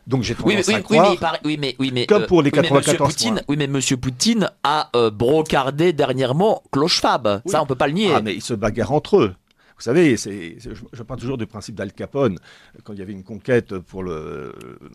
Donc 0.06 0.23
j'ai 0.23 0.36
tendance 0.36 0.47
oui, 0.67 0.73
à 0.73 0.80
oui, 0.89 0.97
mais, 1.12 1.17
paraît- 1.17 1.39
oui, 1.43 1.58
mais, 1.60 1.76
oui, 1.80 1.91
mais, 1.93 2.06
Comme 2.06 2.26
pour 2.28 2.41
les 2.41 2.50
oui, 2.52 2.60
mais 2.62 2.62
Monsieur 2.69 2.93
94 2.93 3.10
Poutine, 3.13 3.34
points. 3.36 3.43
oui, 3.50 3.56
mais 3.58 3.67
Monsieur 3.67 3.97
Poutine 3.97 4.50
a 4.63 4.89
euh, 4.95 5.10
brocardé 5.10 5.91
dernièrement. 5.91 6.63
Oui. 6.76 6.89
Ça, 6.89 7.62
on 7.62 7.65
peut 7.65 7.76
pas 7.76 7.88
le 7.88 7.93
nier. 7.93 8.12
Ah, 8.15 8.21
mais 8.21 8.34
ils 8.36 8.41
se 8.41 8.54
bagarrent 8.54 8.93
entre 8.93 9.17
eux. 9.17 9.36
Vous 9.78 9.84
savez, 9.84 10.17
c'est, 10.17 10.56
je, 10.60 10.71
je 10.91 11.04
parle 11.04 11.19
toujours 11.19 11.38
du 11.38 11.45
principe 11.45 11.76
d'Al 11.76 11.93
Capone, 11.93 12.39
quand 12.84 12.93
il 12.93 13.00
y 13.00 13.02
avait 13.04 13.13
une 13.13 13.23
conquête 13.23 13.78
pour 13.78 14.04
la 14.04 14.50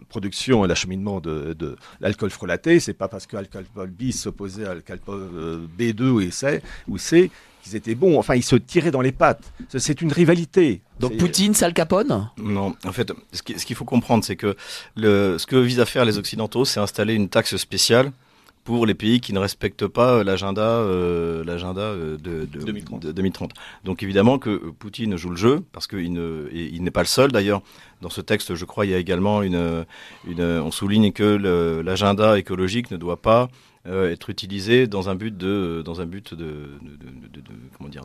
production 0.09 0.65
et 0.65 0.69
l'acheminement 0.69 1.21
de, 1.21 1.53
de 1.53 1.77
l'alcool 2.01 2.31
frelaté, 2.31 2.81
c'est 2.81 2.93
pas 2.95 3.07
parce 3.07 3.27
que 3.29 3.37
alcool 3.37 3.65
bis 3.89 4.23
s'opposait 4.23 4.65
à 4.67 4.71
alcool 4.73 5.29
euh, 5.35 5.67
B2 5.79 6.03
ou 6.09 6.31
C, 6.33 6.63
ou 6.89 6.99
C 6.99 7.31
qu'ils 7.63 7.77
étaient 7.77 7.95
bons. 7.95 8.19
Enfin, 8.19 8.35
ils 8.35 8.43
se 8.43 8.57
tiraient 8.57 8.91
dans 8.91 9.01
les 9.01 9.13
pattes. 9.13 9.53
C'est- 9.69 10.01
une 10.03 10.13
rivalité. 10.13 10.81
Donc 11.01 11.17
Poutine, 11.17 11.55
c'est 11.55 11.65
Al 11.65 11.75
Capone 11.75 12.29
Non, 12.39 12.75
en 12.85 12.93
fait, 12.93 13.13
ce 13.33 13.43
qui- 13.43 13.59
ce 13.59 13.65
qu'il 13.67 13.77
faut 13.77 13.85
comprendre, 13.85 14.25
c'est 14.25 14.37
que 14.37 14.57
le, 14.97 15.37
ce 15.39 15.47
que 15.47 15.57
visent 15.57 15.81
à 15.81 15.87
faire 15.87 16.05
les 16.05 16.19
Occidentaux, 16.19 16.65
c'est 16.65 16.81
installer 16.81 17.15
une 17.15 17.29
taxe 17.29 17.57
spéciale 17.57 18.11
pour 18.65 18.87
les 18.87 18.95
pays 18.95 19.21
qui 19.21 19.33
ne 19.33 19.39
respectent 19.41 19.87
pas 19.89 20.15
euh, 20.19 20.25
l'agenda 20.25 20.63
euh, 20.63 21.45
l'agenda 21.45 21.81
euh, 21.81 22.17
de, 22.17 22.45
de, 22.47 22.65
2030. 22.65 23.03
de 23.03 23.13
2030. 23.13 23.51
Donc 23.85 24.03
évidemment 24.05 24.39
que 24.39 24.57
Poutine 24.79 25.17
joue 25.17 25.31
le 25.31 25.37
jeu, 25.37 25.63
parce 25.73 25.87
qu'il 25.89 26.13
ne, 26.13 26.49
et 26.53 26.71
il 26.73 26.83
n'est 26.85 26.93
pas 26.93 27.01
le 27.03 27.07
seul 27.09 27.33
d'ailleurs. 27.33 27.63
Dans 28.03 28.11
ce 28.11 28.21
texte, 28.21 28.55
je 28.55 28.65
crois, 28.65 28.87
il 28.87 28.93
y 28.93 28.95
a 28.95 28.99
également 28.99 29.43
une, 29.43 29.85
une 30.29 30.43
on 30.43 30.71
souligne 30.71 31.13
que 31.13 31.23
le- 31.25 31.83
l'agenda 31.83 32.39
écologique 32.39 32.91
ne 32.93 32.97
doit 32.97 33.21
pas 33.21 33.49
euh, 33.87 34.11
être 34.13 34.31
utilisé 34.31 34.87
dans 34.87 35.09
un 35.09 35.15
but 35.15 35.37
de 35.37 35.83
dans 35.85 36.01
un 36.01 36.07
but 36.07 36.35
de, 36.35 36.71
comment 37.77 37.91
dire 37.91 38.05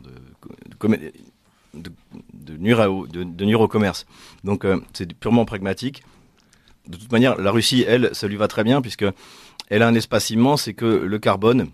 de, 1.74 2.56
nuire, 2.56 2.80
à- 2.80 2.86
de, 2.86 3.44
nuire 3.44 3.60
au 3.60 3.68
commerce. 3.68 4.06
Donc 4.44 4.64
euh, 4.64 4.80
c'est 4.92 5.12
purement 5.14 5.44
pragmatique. 5.44 6.02
De 6.88 6.96
toute 6.96 7.12
manière, 7.12 7.36
la 7.40 7.50
Russie, 7.50 7.84
elle, 7.86 8.10
ça 8.12 8.26
lui 8.28 8.36
va 8.36 8.48
très 8.48 8.64
bien 8.64 8.80
puisque 8.80 9.04
elle 9.68 9.82
a 9.82 9.88
un 9.88 9.94
espace 9.94 10.30
immense 10.30 10.68
et 10.68 10.74
que 10.74 10.86
le 10.86 11.18
carbone, 11.18 11.68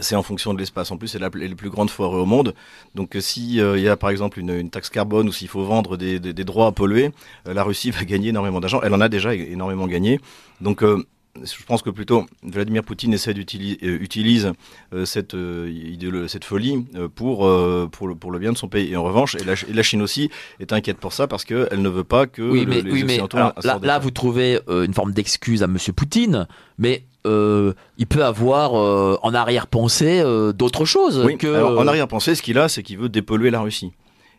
c'est 0.00 0.16
en 0.16 0.22
fonction 0.22 0.54
de 0.54 0.58
l'espace. 0.58 0.90
En 0.90 0.96
plus, 0.96 1.08
c'est 1.08 1.18
la, 1.18 1.28
les 1.34 1.54
plus 1.54 1.70
grandes 1.70 1.90
forêts 1.90 2.20
au 2.20 2.24
monde. 2.24 2.54
Donc, 2.94 3.16
euh, 3.16 3.20
si 3.20 3.60
euh, 3.60 3.76
il 3.76 3.82
y 3.84 3.88
a 3.88 3.96
par 3.96 4.10
exemple 4.10 4.38
une, 4.40 4.70
taxe 4.70 4.88
carbone 4.90 5.28
ou 5.28 5.32
s'il 5.32 5.48
faut 5.48 5.64
vendre 5.64 5.96
des, 5.96 6.18
des- 6.20 6.44
droits 6.44 6.68
à 6.68 6.72
polluer, 6.72 7.10
euh, 7.46 7.52
la 7.54 7.62
Russie 7.62 7.90
va 7.96 8.04
gagner 8.04 8.28
énormément 8.28 8.60
d'argent. 8.60 8.80
Elle 8.82 8.94
en 8.94 9.00
a 9.00 9.08
déjà 9.08 9.34
énormément 9.34 9.86
gagné. 9.86 10.20
Donc, 10.60 10.82
euh, 10.82 11.04
je 11.44 11.64
pense 11.64 11.82
que 11.82 11.90
plutôt 11.90 12.26
Vladimir 12.42 12.82
Poutine 12.82 13.12
essaie 13.12 13.34
d'utiliser 13.34 13.78
utilise 13.82 14.52
euh, 14.92 15.04
cette 15.04 15.34
euh, 15.34 16.26
cette 16.28 16.44
folie 16.44 16.84
euh, 16.94 17.08
pour 17.08 17.46
euh, 17.46 17.88
pour 17.90 18.08
le 18.08 18.14
pour 18.14 18.30
le 18.30 18.38
bien 18.38 18.52
de 18.52 18.56
son 18.56 18.68
pays. 18.68 18.92
Et 18.92 18.96
en 18.96 19.02
revanche, 19.04 19.34
et 19.36 19.44
la, 19.44 19.54
et 19.54 19.72
la 19.72 19.82
Chine 19.82 20.02
aussi 20.02 20.30
est 20.60 20.72
inquiète 20.72 20.98
pour 20.98 21.12
ça 21.12 21.26
parce 21.26 21.44
que 21.44 21.68
elle 21.70 21.82
ne 21.82 21.88
veut 21.88 22.04
pas 22.04 22.26
que 22.26 22.42
Oui, 22.42 22.60
le- 22.64 22.66
mais, 22.66 22.82
les 22.82 22.92
oui, 22.92 23.04
mais 23.04 23.20
alors, 23.32 23.52
là, 23.82 23.98
vous 23.98 24.10
trouvez 24.10 24.60
euh, 24.68 24.84
une 24.84 24.94
forme 24.94 25.12
d'excuse 25.12 25.62
à 25.62 25.66
Monsieur 25.66 25.92
Poutine, 25.92 26.46
mais 26.78 27.04
euh, 27.26 27.72
il 27.98 28.06
peut 28.06 28.24
avoir 28.24 28.74
euh, 28.78 29.18
en 29.22 29.34
arrière-pensée 29.34 30.20
euh, 30.20 30.52
d'autres 30.52 30.84
choses 30.84 31.22
Oui, 31.24 31.36
que. 31.36 31.46
alors, 31.52 31.78
en 31.78 31.86
arrière-pensée, 31.86 32.34
ce 32.34 32.42
qu'il 32.42 32.58
a, 32.58 32.68
c'est 32.68 32.82
qu'il 32.82 32.98
veut 32.98 33.08
dépolluer 33.08 33.50
la 33.50 33.60
Russie. 33.60 33.92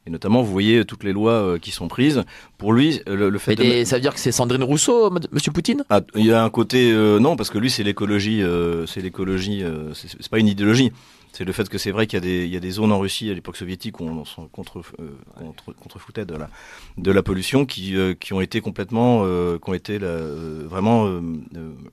Et 0.10 0.12
notamment, 0.12 0.42
vous 0.42 0.52
voyez 0.52 0.86
toutes 0.86 1.04
les 1.04 1.14
lois 1.14 1.34
euh, 1.34 1.58
qui 1.60 1.70
sont 1.70 1.88
prises. 1.88 2.24
Pour 2.58 2.74
lui, 2.74 3.00
euh, 3.08 3.16
le, 3.16 3.30
le 3.30 3.38
fait 3.38 3.56
de... 3.56 3.86
ça 3.86 3.98
veut 3.98 4.02
dire 4.02 4.16
que 4.16 4.20
c'est 4.20 4.32
Sandrine 4.32 4.64
Rousseau, 4.64 5.12
m- 5.12 5.20
Monsieur 5.32 5.52
Poutine? 5.52 5.84
Ah, 5.92 6.02
il 6.16 6.26
y 6.26 6.32
a 6.32 6.44
un 6.44 6.50
côté 6.50 6.92
euh, 6.92 7.20
non 7.20 7.36
parce 7.36 7.52
que 7.52 7.60
lui 7.60 7.70
c'est 7.70 7.84
l'écologie, 7.84 8.42
euh, 8.42 8.88
c'est 8.88 9.02
l'écologie, 9.02 9.64
euh, 9.64 9.94
c'est 9.94 10.30
pas 10.32 10.40
une 10.40 10.48
idéologie. 10.48 10.92
C'est 11.32 11.46
le 11.46 11.52
fait 11.52 11.70
que 11.70 11.78
c'est 11.78 11.92
vrai 11.92 12.08
qu'il 12.08 12.26
y, 12.26 12.58
a 12.58 12.60
des 12.60 12.72
zones 12.72 12.92
en 12.92 13.00
Russie 13.00 13.30
à 13.30 13.34
l'époque 13.34 13.56
soviétique 13.56 14.00
où 14.00 14.04
on 14.04 14.26
s'en 14.26 14.48
contre, 14.48 14.82
euh, 15.00 15.10
contre, 15.36 15.74
contrefoutait 15.74 16.26
de 16.26 16.36
la, 16.36 16.50
de 16.98 17.12
la 17.12 17.22
pollution 17.24 17.66
qui, 17.66 17.96
euh, 17.96 18.14
qui 18.14 18.34
ont 18.34 18.42
été 18.42 18.62
complètement, 18.62 19.22
euh, 19.24 19.58
qui 19.58 19.70
ont 19.70 19.74
été 19.74 20.00
vraiment 20.00 21.22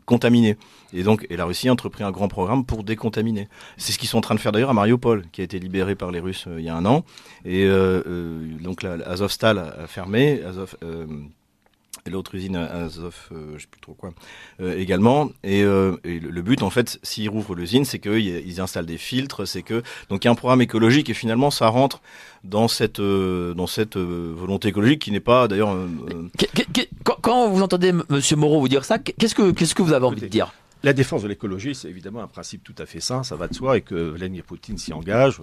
contaminées. 0.04 0.56
Et 0.92 1.02
donc, 1.02 1.26
et 1.30 1.36
la 1.36 1.44
Russie 1.44 1.68
a 1.68 1.72
entrepris 1.72 2.02
un 2.02 2.10
grand 2.10 2.28
programme 2.28 2.64
pour 2.64 2.82
décontaminer. 2.82 3.48
C'est 3.76 3.92
ce 3.92 3.98
qu'ils 3.98 4.08
sont 4.08 4.18
en 4.18 4.22
train 4.22 4.34
de 4.34 4.40
faire 4.40 4.52
d'ailleurs 4.52 4.70
à 4.70 4.74
Mariupol, 4.74 5.24
qui 5.32 5.42
a 5.42 5.44
été 5.44 5.58
libéré 5.58 5.94
par 5.94 6.10
les 6.10 6.20
Russes 6.20 6.46
il 6.56 6.64
y 6.64 6.68
a 6.68 6.76
un 6.76 6.86
an. 6.86 7.04
Et 7.44 7.68
donc, 8.60 8.82
la, 8.82 8.94
Azovstal 9.06 9.58
a 9.58 9.86
fermé. 9.86 10.42
Azov, 10.42 10.76
et 12.06 12.10
l'autre 12.10 12.34
usine 12.34 12.56
Azov, 12.56 13.14
euh, 13.32 13.54
je 13.56 13.62
sais 13.62 13.68
plus 13.70 13.80
trop 13.80 13.94
quoi, 13.94 14.10
euh, 14.60 14.78
également. 14.78 15.30
Et, 15.42 15.62
euh, 15.62 15.96
le 16.04 16.42
but, 16.42 16.62
en 16.62 16.70
fait, 16.70 16.98
s'ils 17.02 17.28
rouvrent 17.28 17.54
l'usine, 17.54 17.84
c'est 17.84 17.98
qu'ils 17.98 18.60
installent 18.60 18.86
des 18.86 18.98
filtres, 18.98 19.46
c'est 19.46 19.62
que 19.62 19.82
donc 20.08 20.24
il 20.24 20.26
y 20.26 20.28
a 20.28 20.32
un 20.32 20.36
programme 20.36 20.62
écologique 20.62 21.10
et 21.10 21.14
finalement 21.14 21.50
ça 21.50 21.68
rentre 21.68 22.00
dans 22.44 22.68
cette 22.68 23.00
dans 23.00 23.66
cette 23.66 23.96
volonté 23.96 24.68
écologique 24.68 25.02
qui 25.02 25.10
n'est 25.10 25.20
pas 25.20 25.48
d'ailleurs. 25.48 25.76
Quand 27.22 27.48
vous 27.48 27.62
entendez 27.62 27.92
Monsieur 28.08 28.36
Moreau 28.36 28.60
vous 28.60 28.68
dire 28.68 28.84
ça, 28.84 28.98
qu'est-ce 28.98 29.34
que 29.34 29.50
qu'est-ce 29.50 29.74
que 29.74 29.82
vous 29.82 29.92
avez 29.92 30.06
envie 30.06 30.20
de 30.20 30.28
dire? 30.28 30.52
La 30.82 30.92
défense 30.92 31.22
de 31.22 31.28
l'écologie, 31.28 31.74
c'est 31.74 31.88
évidemment 31.88 32.20
un 32.20 32.28
principe 32.28 32.62
tout 32.62 32.74
à 32.78 32.86
fait 32.86 33.00
sain, 33.00 33.22
ça 33.22 33.34
va 33.34 33.48
de 33.48 33.54
soi, 33.54 33.78
et 33.78 33.80
que 33.80 33.94
Vladimir 33.94 34.44
Poutine 34.44 34.78
s'y 34.78 34.92
engage. 34.92 35.40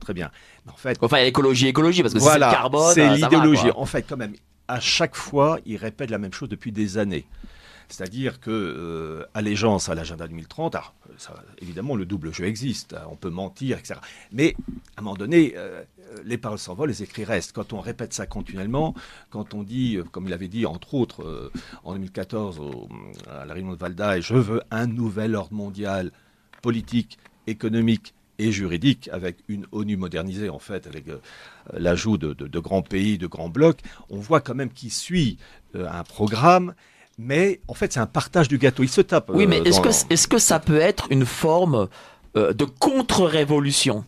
Très 0.00 0.14
bien. 0.14 0.30
en 0.68 0.76
fait, 0.76 0.96
enfin, 1.02 1.22
l'écologie, 1.22 1.66
écologie, 1.66 2.02
parce 2.02 2.14
que 2.14 2.20
c'est 2.20 2.34
le 2.34 2.40
carbone. 2.40 2.92
C'est 2.94 3.16
l'idéologie. 3.16 3.70
En 3.74 3.84
fait, 3.84 4.04
quand 4.08 4.16
même, 4.16 4.32
à 4.68 4.80
chaque 4.80 5.16
fois, 5.16 5.58
il 5.66 5.76
répète 5.76 6.10
la 6.10 6.18
même 6.18 6.32
chose 6.32 6.48
depuis 6.48 6.72
des 6.72 6.98
années. 6.98 7.26
C'est-à-dire 7.88 8.38
que 8.38 8.50
euh, 8.50 9.24
allégeance 9.32 9.88
à 9.88 9.94
l'agenda 9.94 10.28
2030, 10.28 10.74
alors, 10.74 10.94
évidemment 11.62 11.96
le 11.96 12.04
double 12.04 12.34
jeu 12.34 12.44
existe, 12.44 12.92
hein, 12.92 13.06
on 13.10 13.16
peut 13.16 13.30
mentir, 13.30 13.78
etc. 13.78 13.98
Mais 14.30 14.54
à 14.96 15.00
un 15.00 15.02
moment 15.02 15.16
donné, 15.16 15.54
euh, 15.56 15.82
les 16.22 16.36
paroles 16.36 16.58
s'envolent, 16.58 16.90
les 16.90 17.02
écrits 17.02 17.24
restent. 17.24 17.52
Quand 17.52 17.72
on 17.72 17.80
répète 17.80 18.12
ça 18.12 18.26
continuellement, 18.26 18.94
quand 19.30 19.54
on 19.54 19.62
dit, 19.62 19.96
euh, 19.96 20.04
comme 20.04 20.26
il 20.26 20.34
avait 20.34 20.48
dit 20.48 20.66
entre 20.66 20.92
autres 20.94 21.50
en 21.82 21.94
2014 21.94 22.60
à 23.30 23.46
la 23.46 23.54
réunion 23.54 23.72
de 23.72 23.78
Valda, 23.78 24.20
je 24.20 24.34
veux 24.34 24.60
un 24.70 24.86
nouvel 24.86 25.34
ordre 25.34 25.54
mondial 25.54 26.12
politique, 26.60 27.18
économique 27.46 28.14
et 28.38 28.52
juridique, 28.52 29.08
avec 29.12 29.38
une 29.48 29.66
ONU 29.72 29.96
modernisée 29.96 30.50
en 30.50 30.58
fait, 30.58 30.86
avec 30.86 31.06
l'ajout 31.72 32.18
de, 32.18 32.58
grands 32.58 32.82
pays, 32.82 33.18
de 33.18 33.26
grands 33.26 33.48
blocs, 33.48 33.80
on 34.10 34.18
voit 34.18 34.40
quand 34.40 34.54
même 34.54 34.70
qu'il 34.70 34.92
suit 34.92 35.38
euh, 35.74 35.88
un 35.90 36.04
programme. 36.04 36.74
Mais 37.18 37.60
en 37.66 37.74
fait, 37.74 37.92
c'est 37.92 38.00
un 38.00 38.06
partage 38.06 38.48
du 38.48 38.58
gâteau. 38.58 38.84
Il 38.84 38.88
se 38.88 39.00
tape. 39.00 39.30
Oui, 39.34 39.46
mais 39.46 39.60
euh, 39.60 39.64
est-ce 39.64 39.80
que, 39.80 39.88
est 39.88 40.26
que 40.28 40.38
ça 40.38 40.60
peut 40.60 40.78
être 40.78 41.06
une 41.10 41.26
forme 41.26 41.88
de 42.34 42.64
contre-révolution? 42.64 44.04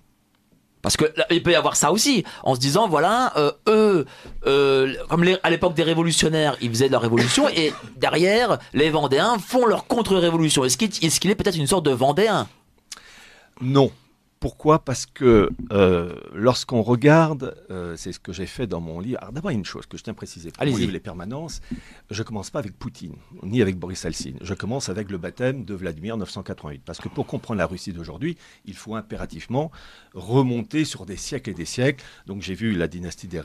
Parce 0.83 0.97
que 0.97 1.13
il 1.31 1.43
peut 1.43 1.51
y 1.51 1.57
avoir 1.57 1.75
ça 1.75 1.91
aussi, 1.91 2.25
en 2.45 2.55
se 2.55 2.61
disant 2.61 2.89
voilà, 2.89 3.35
eux, 3.67 4.07
comme 5.09 5.25
à 5.43 5.51
l'époque 5.51 5.75
des 5.75 5.83
révolutionnaires, 5.83 6.57
ils 6.61 6.71
faisaient 6.71 6.89
leur 6.89 7.03
révolution 7.03 7.49
et 7.49 7.75
derrière, 7.97 8.59
les 8.73 8.89
Vendéens 8.89 9.39
font 9.39 9.67
leur 9.67 9.87
contre-révolution. 9.89 10.65
Est-ce 10.65 10.79
qu'il 10.79 10.89
est, 10.89 11.25
est 11.25 11.35
peut-être 11.35 11.59
une 11.59 11.67
sorte 11.67 11.85
de 11.85 11.91
Vendéen? 11.91 12.47
Non, 13.61 13.91
pourquoi? 14.41 14.83
Parce 14.83 15.05
que 15.05 15.51
euh, 15.71 16.15
lorsqu'on 16.33 16.81
regarde, 16.81 17.55
euh, 17.71 17.95
c'est 17.97 18.11
ce 18.11 18.19
que 18.19 18.33
j'ai 18.33 18.47
fait 18.47 18.67
dans 18.67 18.81
mon 18.81 18.99
livre. 18.99 19.19
Alors 19.21 19.35
d'abord, 19.35 19.51
une 19.51 19.67
chose 19.67 19.85
que 19.85 19.99
je 19.99 20.03
tiens 20.03 20.15
à 20.15 20.17
préciser. 20.17 20.51
Pour 20.51 20.67
mon 20.67 20.77
livre 20.77 20.93
Les 20.93 20.99
Permanences, 20.99 21.61
je 22.11 22.23
commence 22.23 22.49
pas 22.49 22.59
avec 22.59 22.73
Poutine, 22.79 23.17
ni 23.43 23.61
avec 23.61 23.77
Boris 23.79 24.03
Helsin. 24.03 24.33
Je 24.41 24.55
commence 24.55 24.89
avec 24.89 25.11
le 25.11 25.19
baptême 25.19 25.67
de 25.67 25.75
Vladimir 25.75 26.17
988. 26.17 26.83
Parce 26.87 27.01
que 27.01 27.11
pour 27.11 27.27
comprendre 27.27 27.59
la 27.59 27.67
Russie 27.67 27.93
d'aujourd'hui, 27.93 28.39
il 28.65 28.75
faut 28.75 28.95
impérativement 28.95 29.71
remonter 30.15 30.87
sur 30.87 31.05
des 31.05 31.17
siècles 31.17 31.51
et 31.51 31.55
des 31.55 31.67
siècles. 31.67 32.03
Donc 32.27 32.41
j'ai 32.41 32.55
vu 32.55 32.73
la 32.73 32.89
dynastie 32.89 33.29
des 33.29 33.43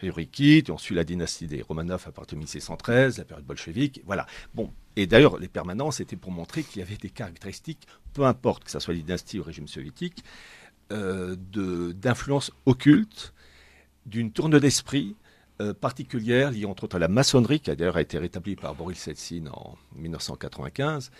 Rurikides, 0.00 0.70
ensuite 0.70 0.96
la 0.96 1.04
dynastie 1.04 1.46
des 1.46 1.62
Romanov 1.62 2.04
à 2.08 2.10
partir 2.10 2.36
de 2.36 2.40
1613, 2.40 3.18
la 3.18 3.24
période 3.24 3.46
bolchevique. 3.46 4.02
Voilà. 4.04 4.26
Bon, 4.52 4.72
et 4.96 5.06
d'ailleurs, 5.06 5.38
les 5.38 5.48
permanences 5.48 6.00
étaient 6.00 6.16
pour 6.16 6.30
montrer 6.30 6.62
qu'il 6.62 6.80
y 6.80 6.82
avait 6.82 6.96
des 6.96 7.10
caractéristiques, 7.10 7.86
peu 8.12 8.24
importe 8.24 8.64
que 8.64 8.70
ce 8.70 8.78
soit 8.78 8.94
dynastie 8.94 9.38
ou 9.38 9.42
régime 9.42 9.66
soviétique, 9.66 10.24
euh, 10.92 11.36
d'influence 11.94 12.52
occulte, 12.66 13.32
d'une 14.06 14.30
tourne 14.30 14.58
d'esprit 14.58 15.16
euh, 15.60 15.72
particulière 15.72 16.50
liée 16.50 16.66
entre 16.66 16.84
autres 16.84 16.96
à 16.96 16.98
la 16.98 17.08
maçonnerie, 17.08 17.60
qui 17.60 17.70
a 17.70 17.76
d'ailleurs 17.76 17.98
été 17.98 18.18
rétablie 18.18 18.54
par 18.54 18.74
Boris 18.74 19.08
Eltsine 19.08 19.48
en 19.48 19.76
1995, 19.96 21.10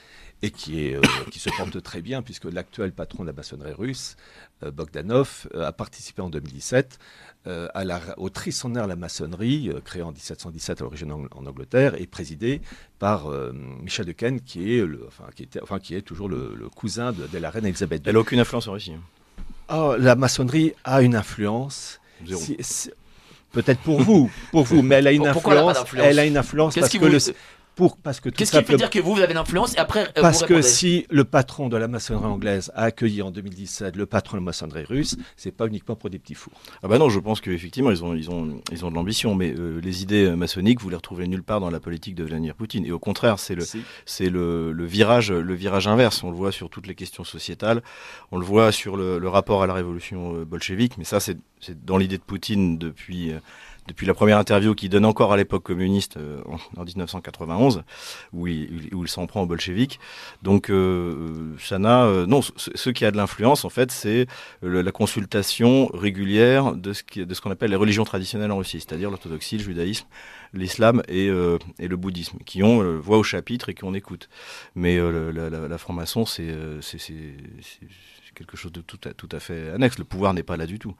et 0.42 0.52
euh, 0.94 1.00
qui 1.30 1.38
se 1.38 1.50
porte 1.56 1.82
très 1.82 2.02
bien, 2.02 2.22
puisque 2.22 2.44
l'actuel 2.44 2.92
patron 2.92 3.24
de 3.24 3.28
la 3.28 3.32
maçonnerie 3.32 3.72
russe, 3.72 4.16
Bogdanov, 4.62 5.48
a 5.54 5.72
participé 5.72 6.22
en 6.22 6.30
2017 6.30 6.98
euh, 7.46 7.68
à 7.74 7.84
la, 7.84 8.00
au 8.16 8.30
tricennaire 8.30 8.84
de 8.84 8.88
la 8.88 8.96
maçonnerie, 8.96 9.68
euh, 9.68 9.78
créé 9.84 10.00
en 10.00 10.12
1717 10.12 10.80
à 10.80 10.84
l'origine 10.84 11.12
en, 11.12 11.46
Angleterre, 11.46 11.94
et 12.00 12.06
présidé 12.06 12.62
par 12.98 13.26
euh, 13.26 13.52
Michel 13.82 14.06
de 14.06 14.12
Ken, 14.12 14.40
qui 14.40 14.78
est, 14.78 14.86
le, 14.86 15.04
enfin, 15.06 15.24
qui 15.36 15.42
était, 15.42 15.60
enfin, 15.62 15.78
qui 15.78 15.94
est 15.94 16.00
toujours 16.00 16.30
le, 16.30 16.70
cousin 16.74 17.12
de, 17.12 17.38
la 17.38 17.50
reine 17.50 17.66
Elisabeth 17.66 18.00
II. 18.00 18.08
Elle 18.08 18.14
n'a 18.14 18.20
aucune 18.20 18.40
influence 18.40 18.66
en 18.66 18.72
Russie. 18.72 18.94
Oh, 19.68 19.94
la 19.98 20.16
maçonnerie 20.16 20.72
a 20.84 21.02
une 21.02 21.14
influence. 21.14 22.00
Peut-être 23.52 23.80
pour 23.80 24.00
vous, 24.00 24.30
pour 24.50 24.64
vous, 24.64 24.80
mais 24.80 24.94
elle 24.94 25.06
a 25.06 25.12
une 25.12 25.26
influence. 25.26 25.84
Elle 25.98 26.18
a 26.18 26.24
une 26.24 26.38
influence 26.38 26.74
parce 26.74 26.88
que 26.88 27.04
le, 27.04 27.18
parce 28.02 28.20
que 28.20 28.28
Qu'est-ce 28.28 28.56
qui 28.56 28.64
fait 28.64 28.76
dire 28.76 28.90
que 28.90 28.98
vous, 28.98 29.14
vous 29.14 29.20
avez 29.20 29.34
l'influence 29.34 29.74
et 29.74 29.78
après 29.78 30.04
euh, 30.16 30.22
Parce 30.22 30.44
que 30.44 30.62
si 30.62 31.06
le 31.10 31.24
patron 31.24 31.68
de 31.68 31.76
la 31.76 31.88
maçonnerie 31.88 32.26
anglaise 32.26 32.70
a 32.74 32.84
accueilli 32.84 33.22
en 33.22 33.30
2017 33.30 33.96
le 33.96 34.06
patron 34.06 34.36
de 34.36 34.42
la 34.42 34.44
maçonnerie 34.46 34.84
russe, 34.84 35.16
c'est 35.36 35.50
pas 35.52 35.66
uniquement 35.66 35.96
pour 35.96 36.10
des 36.10 36.18
petits 36.18 36.34
fours. 36.34 36.52
Ah 36.82 36.88
bah 36.88 36.98
non, 36.98 37.08
je 37.08 37.18
pense 37.18 37.40
qu'effectivement 37.40 37.90
ils 37.90 38.04
ont 38.04 38.14
ils 38.14 38.30
ont 38.30 38.60
ils 38.70 38.84
ont 38.84 38.90
de 38.90 38.94
l'ambition, 38.94 39.34
mais 39.34 39.54
euh, 39.56 39.80
les 39.82 40.02
idées 40.02 40.26
euh, 40.26 40.36
maçonniques 40.36 40.80
vous 40.80 40.90
les 40.90 40.96
retrouvez 40.96 41.26
nulle 41.26 41.42
part 41.42 41.60
dans 41.60 41.70
la 41.70 41.80
politique 41.80 42.14
de 42.14 42.24
Vladimir 42.24 42.54
Poutine. 42.54 42.84
Et 42.84 42.92
au 42.92 42.98
contraire, 42.98 43.38
c'est 43.38 43.54
le 43.54 43.64
c'est 44.06 44.30
le, 44.30 44.72
le, 44.72 44.84
virage 44.84 45.32
le 45.32 45.54
virage 45.54 45.88
inverse. 45.88 46.22
On 46.22 46.30
le 46.30 46.36
voit 46.36 46.52
sur 46.52 46.70
toutes 46.70 46.86
les 46.86 46.94
questions 46.94 47.24
sociétales, 47.24 47.82
on 48.30 48.38
le 48.38 48.44
voit 48.44 48.72
sur 48.72 48.96
le, 48.96 49.18
le 49.18 49.28
rapport 49.28 49.62
à 49.62 49.66
la 49.66 49.74
révolution 49.74 50.44
bolchevique, 50.44 50.98
mais 50.98 51.04
ça 51.04 51.20
c'est 51.20 51.38
dans 51.84 51.96
l'idée 51.96 52.18
de 52.18 52.22
Poutine 52.22 52.78
depuis 52.78 53.32
depuis 53.86 54.06
la 54.06 54.14
première 54.14 54.38
interview 54.38 54.74
qu'il 54.74 54.88
donne 54.88 55.04
encore 55.04 55.32
à 55.32 55.36
l'époque 55.36 55.62
communiste 55.62 56.16
euh, 56.16 56.40
en, 56.76 56.84
1991, 56.84 57.82
où 58.32 58.46
il, 58.46 58.94
où 58.94 59.04
il 59.04 59.08
s'en 59.08 59.26
prend 59.26 59.42
aux 59.42 59.46
bolcheviques. 59.46 60.00
Donc 60.42 60.70
euh, 60.70 61.54
ça 61.58 61.78
n'a... 61.78 62.04
Euh, 62.04 62.26
non, 62.26 62.40
ce, 62.42 62.90
qui 62.90 63.04
a 63.04 63.10
de 63.10 63.16
l'influence, 63.16 63.64
en 63.64 63.70
fait, 63.70 63.90
c'est 63.90 64.26
la 64.62 64.92
consultation 64.92 65.86
régulière 65.92 66.74
de 66.74 66.92
ce 66.92 67.40
qu'on 67.40 67.50
appelle 67.50 67.70
les 67.70 67.76
religions 67.76 68.04
traditionnelles 68.04 68.52
en 68.52 68.58
Russie, 68.58 68.80
c'est-à-dire 68.80 69.10
l'orthodoxie, 69.10 69.58
le 69.58 69.64
judaïsme, 69.64 70.06
l'islam 70.52 71.02
et, 71.08 71.26
et, 71.26 71.88
le 71.88 71.96
bouddhisme, 71.96 72.38
qui 72.44 72.62
ont 72.62 72.98
voix 72.98 73.18
au 73.18 73.22
chapitre 73.22 73.68
et 73.68 73.74
qu'on 73.74 73.94
écoute. 73.94 74.28
Mais 74.74 74.96
la, 74.98 75.50
la, 75.50 75.68
la 75.68 75.78
franc-maçon, 75.78 76.24
c'est 76.26 76.54
quelque 78.34 78.56
chose 78.56 78.72
de 78.72 78.80
tout 78.80 79.00
à, 79.04 79.14
tout 79.14 79.28
à 79.32 79.40
fait 79.40 79.70
annexe. 79.70 79.98
Le 79.98 80.04
pouvoir 80.04 80.34
n'est 80.34 80.42
pas 80.42 80.56
là 80.56 80.66
du 80.66 80.78
tout. 80.78 80.94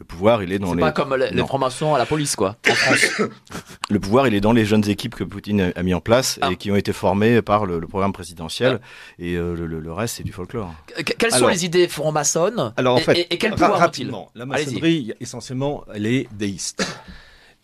Le 0.00 0.06
pouvoir, 0.06 0.42
il 0.42 0.50
est 0.50 0.58
dans 0.58 0.72
les. 0.72 0.80
C'est 0.80 0.88
pas 0.88 0.92
comme 0.92 1.14
les, 1.14 1.44
francs-maçons 1.44 1.94
à 1.94 1.98
la 1.98 2.06
police, 2.06 2.34
quoi, 2.34 2.56
en 2.70 2.72
France. 2.72 3.20
le 3.90 4.00
pouvoir, 4.00 4.26
il 4.26 4.34
est 4.34 4.40
dans 4.40 4.54
les 4.54 4.64
jeunes 4.64 4.88
équipes 4.88 5.14
que 5.14 5.24
Poutine 5.24 5.74
a 5.76 5.82
mis 5.82 5.92
en 5.92 6.00
place 6.00 6.38
et 6.38 6.40
ah. 6.46 6.54
qui 6.54 6.70
ont 6.70 6.76
été 6.76 6.94
formées 6.94 7.42
par 7.42 7.66
le, 7.66 7.82
programme 7.82 8.14
présidentiel. 8.14 8.80
Ah. 8.80 8.86
Et 9.18 9.34
euh, 9.34 9.54
le, 9.54 9.92
reste, 9.92 10.16
c'est 10.16 10.22
du 10.22 10.32
folklore. 10.32 10.72
quelles 11.18 11.32
sont 11.32 11.48
les 11.48 11.66
idées 11.66 11.86
franc-maçonnes 11.86 12.72
Alors, 12.78 12.96
en 12.96 13.00
fait, 13.00 13.26
et, 13.30 13.36
quel 13.36 13.50
pouvoir 13.50 13.78
rapidement, 13.78 14.30
la 14.34 14.46
maçonnerie, 14.46 15.12
essentiellement, 15.20 15.84
elle 15.94 16.06
est 16.06 16.28
déiste 16.32 16.82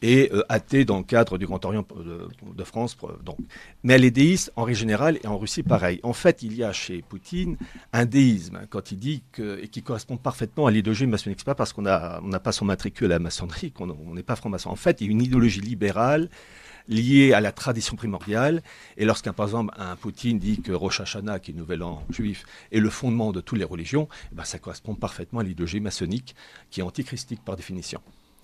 et 0.06 0.30
euh, 0.32 0.44
athée 0.48 0.84
dans 0.84 0.98
le 0.98 1.02
cadre 1.02 1.36
du 1.36 1.46
Grand 1.46 1.64
Orient 1.64 1.84
de, 2.54 2.64
France. 2.64 2.96
Donc. 3.24 3.38
Mais 3.82 3.94
elle 3.94 4.04
est 4.04 4.12
déiste 4.12 4.52
en 4.54 4.62
règle 4.62 4.78
générale 4.78 5.18
et 5.22 5.26
en 5.26 5.36
Russie 5.36 5.64
pareil. 5.64 5.98
En 6.04 6.12
fait, 6.12 6.44
il 6.44 6.54
y 6.54 6.62
a 6.62 6.72
chez 6.72 7.02
Poutine 7.02 7.56
un 7.92 8.06
déisme 8.06 8.60
quand 8.70 8.92
il 8.92 8.98
dit 8.98 9.24
que, 9.32 9.58
et 9.60 9.68
qui 9.68 9.82
correspond 9.82 10.16
parfaitement 10.16 10.66
à 10.66 10.70
l'idéologie 10.70 11.06
maçonnique. 11.06 11.44
Pas 11.44 11.56
parce 11.56 11.72
qu'on 11.72 11.82
n'a 11.82 12.20
on 12.22 12.30
pas 12.38 12.52
son 12.52 12.64
matricule 12.64 13.06
à 13.06 13.16
la 13.16 13.18
maçonnerie 13.18 13.72
qu'on 13.72 14.14
n'est 14.14 14.22
pas 14.22 14.36
franc-maçon. 14.36 14.70
En 14.70 14.76
fait, 14.76 15.00
il 15.00 15.08
y 15.08 15.08
a 15.08 15.12
une 15.12 15.22
idéologie 15.22 15.60
libérale 15.60 16.30
liée 16.86 17.32
à 17.32 17.40
la 17.40 17.50
tradition 17.50 17.96
primordiale. 17.96 18.62
Et 18.96 19.04
lorsqu'un, 19.04 19.32
par 19.32 19.46
exemple, 19.46 19.74
un 19.76 19.96
Poutine 19.96 20.38
dit 20.38 20.62
que 20.62 20.70
Rosh 20.70 21.00
Hashanah, 21.00 21.40
qui 21.40 21.50
est 21.50 21.54
le 21.54 21.60
nouvel 21.60 21.82
an 21.82 22.04
juif, 22.10 22.44
est 22.70 22.78
le 22.78 22.90
fondement 22.90 23.32
de 23.32 23.40
toutes 23.40 23.58
les 23.58 23.64
religions, 23.64 24.08
eh 24.30 24.36
ben 24.36 24.44
ça 24.44 24.60
correspond 24.60 24.94
parfaitement 24.94 25.40
à 25.40 25.42
l'idéologie 25.42 25.80
maçonnique, 25.80 26.36
qui 26.70 26.78
est 26.78 26.84
antichristique 26.84 27.44
par 27.44 27.56
définition. 27.56 28.00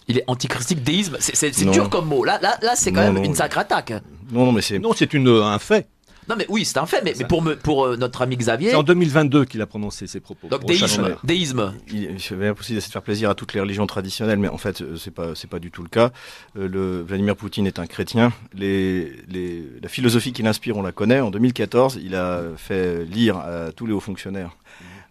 Il 0.08 0.18
est 0.18 0.24
antichristique 0.26 0.82
déisme. 0.82 1.16
C'est 1.20 1.50
dur 1.70 1.88
comme 1.88 2.06
mot. 2.06 2.24
Là, 2.24 2.38
là, 2.42 2.58
là 2.62 2.72
c'est 2.74 2.92
quand 2.92 3.12
même 3.12 3.22
une 3.24 3.34
sacrée 3.34 3.60
attaque. 3.60 3.92
Non, 4.30 4.46
non, 4.46 4.52
mais 4.52 4.62
c'est 4.62 4.78
non, 4.78 4.92
c'est 4.94 5.14
un 5.14 5.58
fait. 5.58 5.88
Non, 6.28 6.36
mais 6.38 6.46
oui, 6.48 6.64
c'est 6.64 6.78
un 6.78 6.86
fait. 6.86 7.02
Mais, 7.04 7.14
mais 7.18 7.24
pour, 7.24 7.42
me, 7.42 7.56
pour 7.56 7.84
euh, 7.84 7.96
notre 7.96 8.22
ami 8.22 8.36
Xavier. 8.36 8.70
C'est 8.70 8.76
en 8.76 8.84
2022 8.84 9.44
qu'il 9.44 9.60
a 9.60 9.66
prononcé 9.66 10.06
ces 10.06 10.20
propos. 10.20 10.46
Donc 10.48 10.64
déisme. 10.64 11.16
déisme. 11.24 11.74
Il, 11.88 12.16
il 12.16 12.34
avait 12.34 12.54
possible 12.54 12.78
de 12.78 12.84
faire 12.84 13.02
plaisir 13.02 13.28
à 13.30 13.34
toutes 13.34 13.54
les 13.54 13.60
religions 13.60 13.86
traditionnelles, 13.86 14.38
mais 14.38 14.48
en 14.48 14.58
fait, 14.58 14.82
euh, 14.82 14.96
c'est 14.96 15.10
pas 15.10 15.34
c'est 15.34 15.50
pas 15.50 15.58
du 15.58 15.70
tout 15.70 15.82
le 15.82 15.88
cas. 15.88 16.10
Euh, 16.56 16.68
le 16.68 17.02
Vladimir 17.02 17.34
Poutine 17.34 17.66
est 17.66 17.78
un 17.78 17.86
chrétien. 17.86 18.32
Les, 18.54 19.12
les, 19.28 19.64
la 19.82 19.88
philosophie 19.88 20.32
qui 20.32 20.42
l'inspire, 20.42 20.76
on 20.76 20.82
la 20.82 20.92
connaît. 20.92 21.20
En 21.20 21.30
2014, 21.30 21.98
il 22.02 22.14
a 22.14 22.42
fait 22.56 23.04
lire 23.04 23.38
à 23.38 23.72
tous 23.72 23.86
les 23.86 23.92
hauts 23.92 24.00
fonctionnaires 24.00 24.56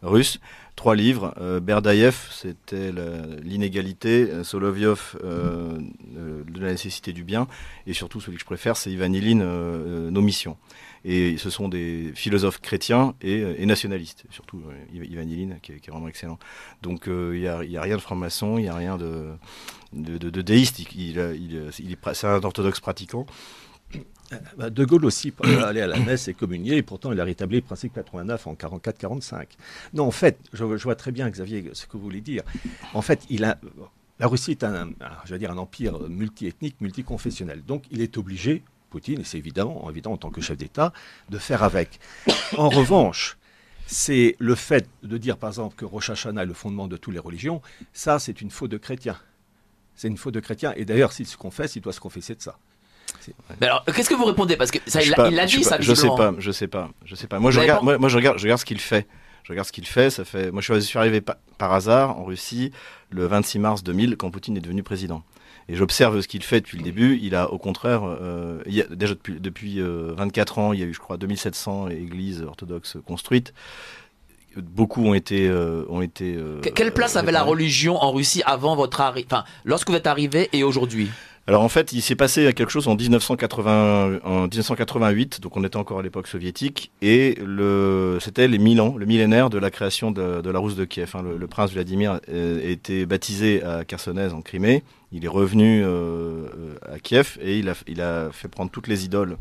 russe. 0.02 0.40
Trois 0.82 0.96
livres. 0.96 1.36
Berdaïev, 1.62 2.16
c'était 2.32 2.92
l'inégalité. 3.44 4.44
Solovyov, 4.44 5.16
de 5.22 6.60
la 6.60 6.72
nécessité 6.72 7.14
du 7.14 7.24
bien. 7.24 7.48
Et 7.86 7.94
surtout, 7.94 8.20
celui 8.20 8.38
que 8.38 8.42
je 8.42 8.48
préfère, 8.48 8.76
c'est 8.76 8.90
Ivan 8.90 9.14
Ilin, 9.14 9.46
Nos 10.10 10.22
missions. 10.22 10.58
Et 11.06 11.38
ce 11.38 11.52
sont 11.52 11.70
des 11.70 12.12
philosophes 12.16 12.62
chrétiens 12.62 13.14
et, 13.22 13.64
nationalistes, 13.68 14.24
surtout 14.32 14.60
Ivan 14.92 15.30
Ilin, 15.30 15.56
qui, 15.62 15.74
est 15.74 15.88
vraiment 15.88 16.08
excellent. 16.08 16.40
Donc 16.82 17.04
il 17.06 17.42
n'y 17.42 17.48
a, 17.48 17.60
rien 17.60 17.96
de 17.96 18.02
franc-maçon, 18.02 18.58
il 18.58 18.64
n'y 18.64 18.68
a 18.68 18.74
rien 18.74 18.98
de, 18.98 19.36
de, 19.94 20.42
déiste. 20.42 20.80
Il 20.96 21.20
est, 21.20 22.14
c'est 22.14 22.26
un 22.26 22.44
orthodoxe 22.44 22.80
pratiquant. 22.80 23.28
Bah, 24.58 24.70
de 24.70 24.86
Gaulle 24.86 25.06
aussi 25.06 25.34
allait 25.64 25.82
à 25.82 25.88
la 25.88 26.00
messe 26.00 26.28
et 26.28 26.34
communier, 26.34 26.78
et 26.78 26.84
pourtant 26.84 27.12
il 27.12 27.20
a 27.20 27.24
rétabli 27.24 27.58
le 27.58 27.64
principe 27.64 27.94
89 27.94 28.48
en 28.48 28.54
44-45. 28.54 29.46
Non, 29.94 30.06
en 30.06 30.12
fait, 30.12 30.38
je, 30.54 30.64
vois 30.64 30.96
très 30.96 31.12
bien, 31.12 31.30
Xavier, 31.30 31.70
ce 31.74 31.86
que 31.86 31.94
vous 31.94 32.04
voulez 32.04 32.22
dire. 32.22 32.44
En 32.94 33.02
fait, 33.02 33.26
il 33.30 33.44
a, 33.44 33.58
la 34.20 34.28
Russie 34.28 34.52
est 34.52 34.64
un, 34.64 34.90
je 35.26 35.34
veux 35.34 35.40
dire, 35.40 35.52
un 35.52 35.58
empire 35.58 36.00
multiethnique, 36.10 36.80
multiconfessionnel. 36.82 37.64
Donc 37.66 37.84
il 37.92 38.02
est 38.02 38.18
obligé, 38.18 38.64
Poutine, 38.90 39.22
et 39.22 39.24
c'est 39.24 39.38
évidemment, 39.38 39.90
évident 39.90 40.14
en 40.14 40.18
tant 40.18 40.30
que 40.30 40.42
chef 40.42 40.58
d'État, 40.58 40.94
de 41.30 41.38
faire 41.38 41.64
avec. 41.64 42.00
En 42.58 42.70
revanche, 42.70 43.38
c'est 43.88 44.36
le 44.40 44.56
fait 44.56 44.88
de 45.04 45.18
dire, 45.18 45.38
par 45.38 45.50
exemple, 45.50 45.76
que 45.76 45.86
Rosh 45.86 46.10
Hashanah 46.10 46.44
est 46.44 46.46
le 46.46 46.54
fondement 46.54 46.88
de 46.88 46.98
toutes 46.98 47.14
les 47.14 47.20
religions, 47.20 47.62
ça, 47.94 48.20
c'est 48.20 48.42
une 48.42 48.52
faute 48.52 48.72
de 48.72 48.78
chrétien. 48.78 49.18
C'est 49.96 50.08
une 50.08 50.18
faute 50.18 50.34
de 50.34 50.40
chrétien. 50.40 50.74
Et 50.78 50.86
d'ailleurs, 50.86 51.12
s'il 51.12 51.28
se 51.28 51.38
confesse, 51.38 51.76
il 51.76 51.82
doit 51.82 51.94
se 51.94 52.00
confesser 52.00 52.36
de 52.36 52.42
ça. 52.42 52.58
Mais 53.60 53.68
alors, 53.68 53.84
qu'est-ce 53.86 54.10
que 54.10 54.16
vous 54.16 54.26
répondez? 54.26 54.56
Parce 54.56 54.72
que 54.72 54.80
ça, 54.88 55.02
il 55.02 55.10
l'a 55.12 55.46
dit, 55.46 55.64
ça. 55.64 55.78
Je 55.80 55.94
sais 55.94 56.08
pas, 56.08 56.34
je 56.38 56.52
sais 56.52 56.68
pas, 56.68 56.90
je 57.06 57.16
sais 57.16 57.28
pas. 57.28 57.40
Moi, 57.40 57.52
je 57.52 57.60
regarde, 57.60 57.84
moi, 57.84 58.10
je 58.10 58.16
regarde, 58.16 58.38
je 58.38 58.44
regarde 58.44 58.60
ce 58.60 58.66
qu'il 58.66 58.80
fait. 58.80 59.08
Je 59.44 59.54
regarde 59.54 59.68
ce 59.68 59.72
qu'il 59.72 59.88
fait. 59.88 60.10
Ça 60.10 60.24
fait. 60.24 60.52
Moi, 60.52 60.62
je 60.62 60.80
suis 60.80 61.00
arrivé 61.00 61.22
par 61.22 61.74
hasard 61.74 62.18
en 62.18 62.24
Russie 62.24 62.72
le 63.10 63.26
26 63.26 63.60
mars 63.60 63.84
2000 63.84 64.18
quand 64.18 64.30
Poutine 64.32 64.58
est 64.58 64.62
devenu 64.62 64.84
président. 64.84 65.24
Et 65.70 65.76
j'observe 65.76 66.20
ce 66.22 66.28
qu'il 66.28 66.44
fait 66.44 66.62
depuis 66.62 66.78
le 66.78 66.84
début. 66.84 67.20
Il 67.22 67.36
a, 67.36 67.52
au 67.52 67.58
contraire, 67.58 68.02
euh, 68.04 68.62
il 68.66 68.86
déjà 68.90 69.14
depuis, 69.14 69.40
depuis 69.40 69.80
24 69.80 70.58
euh, 70.58 70.62
ans, 70.62 70.74
il 70.74 70.80
y 70.80 70.84
a 70.84 70.86
eu, 70.86 70.94
je 70.94 71.00
crois, 71.00 71.18
2700 71.18 71.90
églises 71.90 72.42
orthodoxes 72.42 72.98
construites 73.06 73.54
beaucoup 74.58 75.06
ont 75.06 75.14
été 75.14 75.48
euh, 75.48 75.86
ont 75.88 76.02
été. 76.02 76.38
Quelle 76.76 76.94
place 76.94 77.16
avait 77.16 77.32
la 77.32 77.42
religion 77.42 77.96
en 77.96 78.12
Russie 78.12 78.44
avant 78.46 78.76
votre 78.76 79.00
arrivée, 79.00 79.26
enfin 79.32 79.46
lorsque 79.64 79.90
vous 79.90 79.96
êtes 79.96 80.08
arrivé 80.08 80.50
et 80.52 80.64
aujourd'hui? 80.64 81.10
Alors 81.48 81.64
en 81.64 81.70
fait, 81.70 81.92
il 81.92 82.02
s'est 82.02 82.16
passé 82.16 82.54
quelque 82.54 82.70
chose 82.70 82.88
en, 82.88 82.96
1980, 82.96 84.20
en 84.24 84.42
1988, 84.44 85.42
donc 85.42 85.58
on 85.58 85.64
était 85.64 85.78
encore 85.78 86.00
à 86.00 86.04
l'époque 86.04 86.28
soviétique, 86.28 86.92
et 87.02 87.36
c'était 88.20 88.48
les 88.48 88.60
mille 88.60 88.80
ans, 88.80 88.96
le 88.96 89.08
millénaire 89.08 89.50
de 89.50 89.58
la 89.58 89.72
création 89.72 90.12
de, 90.12 90.48
la 90.48 90.60
Rousse 90.60 90.76
de 90.76 90.86
Kiev. 90.86 91.12
Hein. 91.16 91.24
Le, 91.24 91.48
prince 91.48 91.72
Vladimir 91.72 92.14
a 92.14 92.22
euh, 92.30 92.62
été 92.64 93.08
baptisé 93.08 93.64
à 93.64 93.84
Khersonaise 93.86 94.34
en 94.34 94.42
Crimée. 94.42 94.84
Il 95.12 95.26
est 95.26 95.30
revenu 95.30 95.82
euh, 95.84 96.76
à 96.90 97.00
Kiev 97.00 97.38
et 97.42 97.58
il 97.58 97.70
a, 97.70 98.30
fait 98.32 98.48
prendre 98.48 98.70
toutes 98.70 98.88
les 98.88 99.04
idoles 99.04 99.38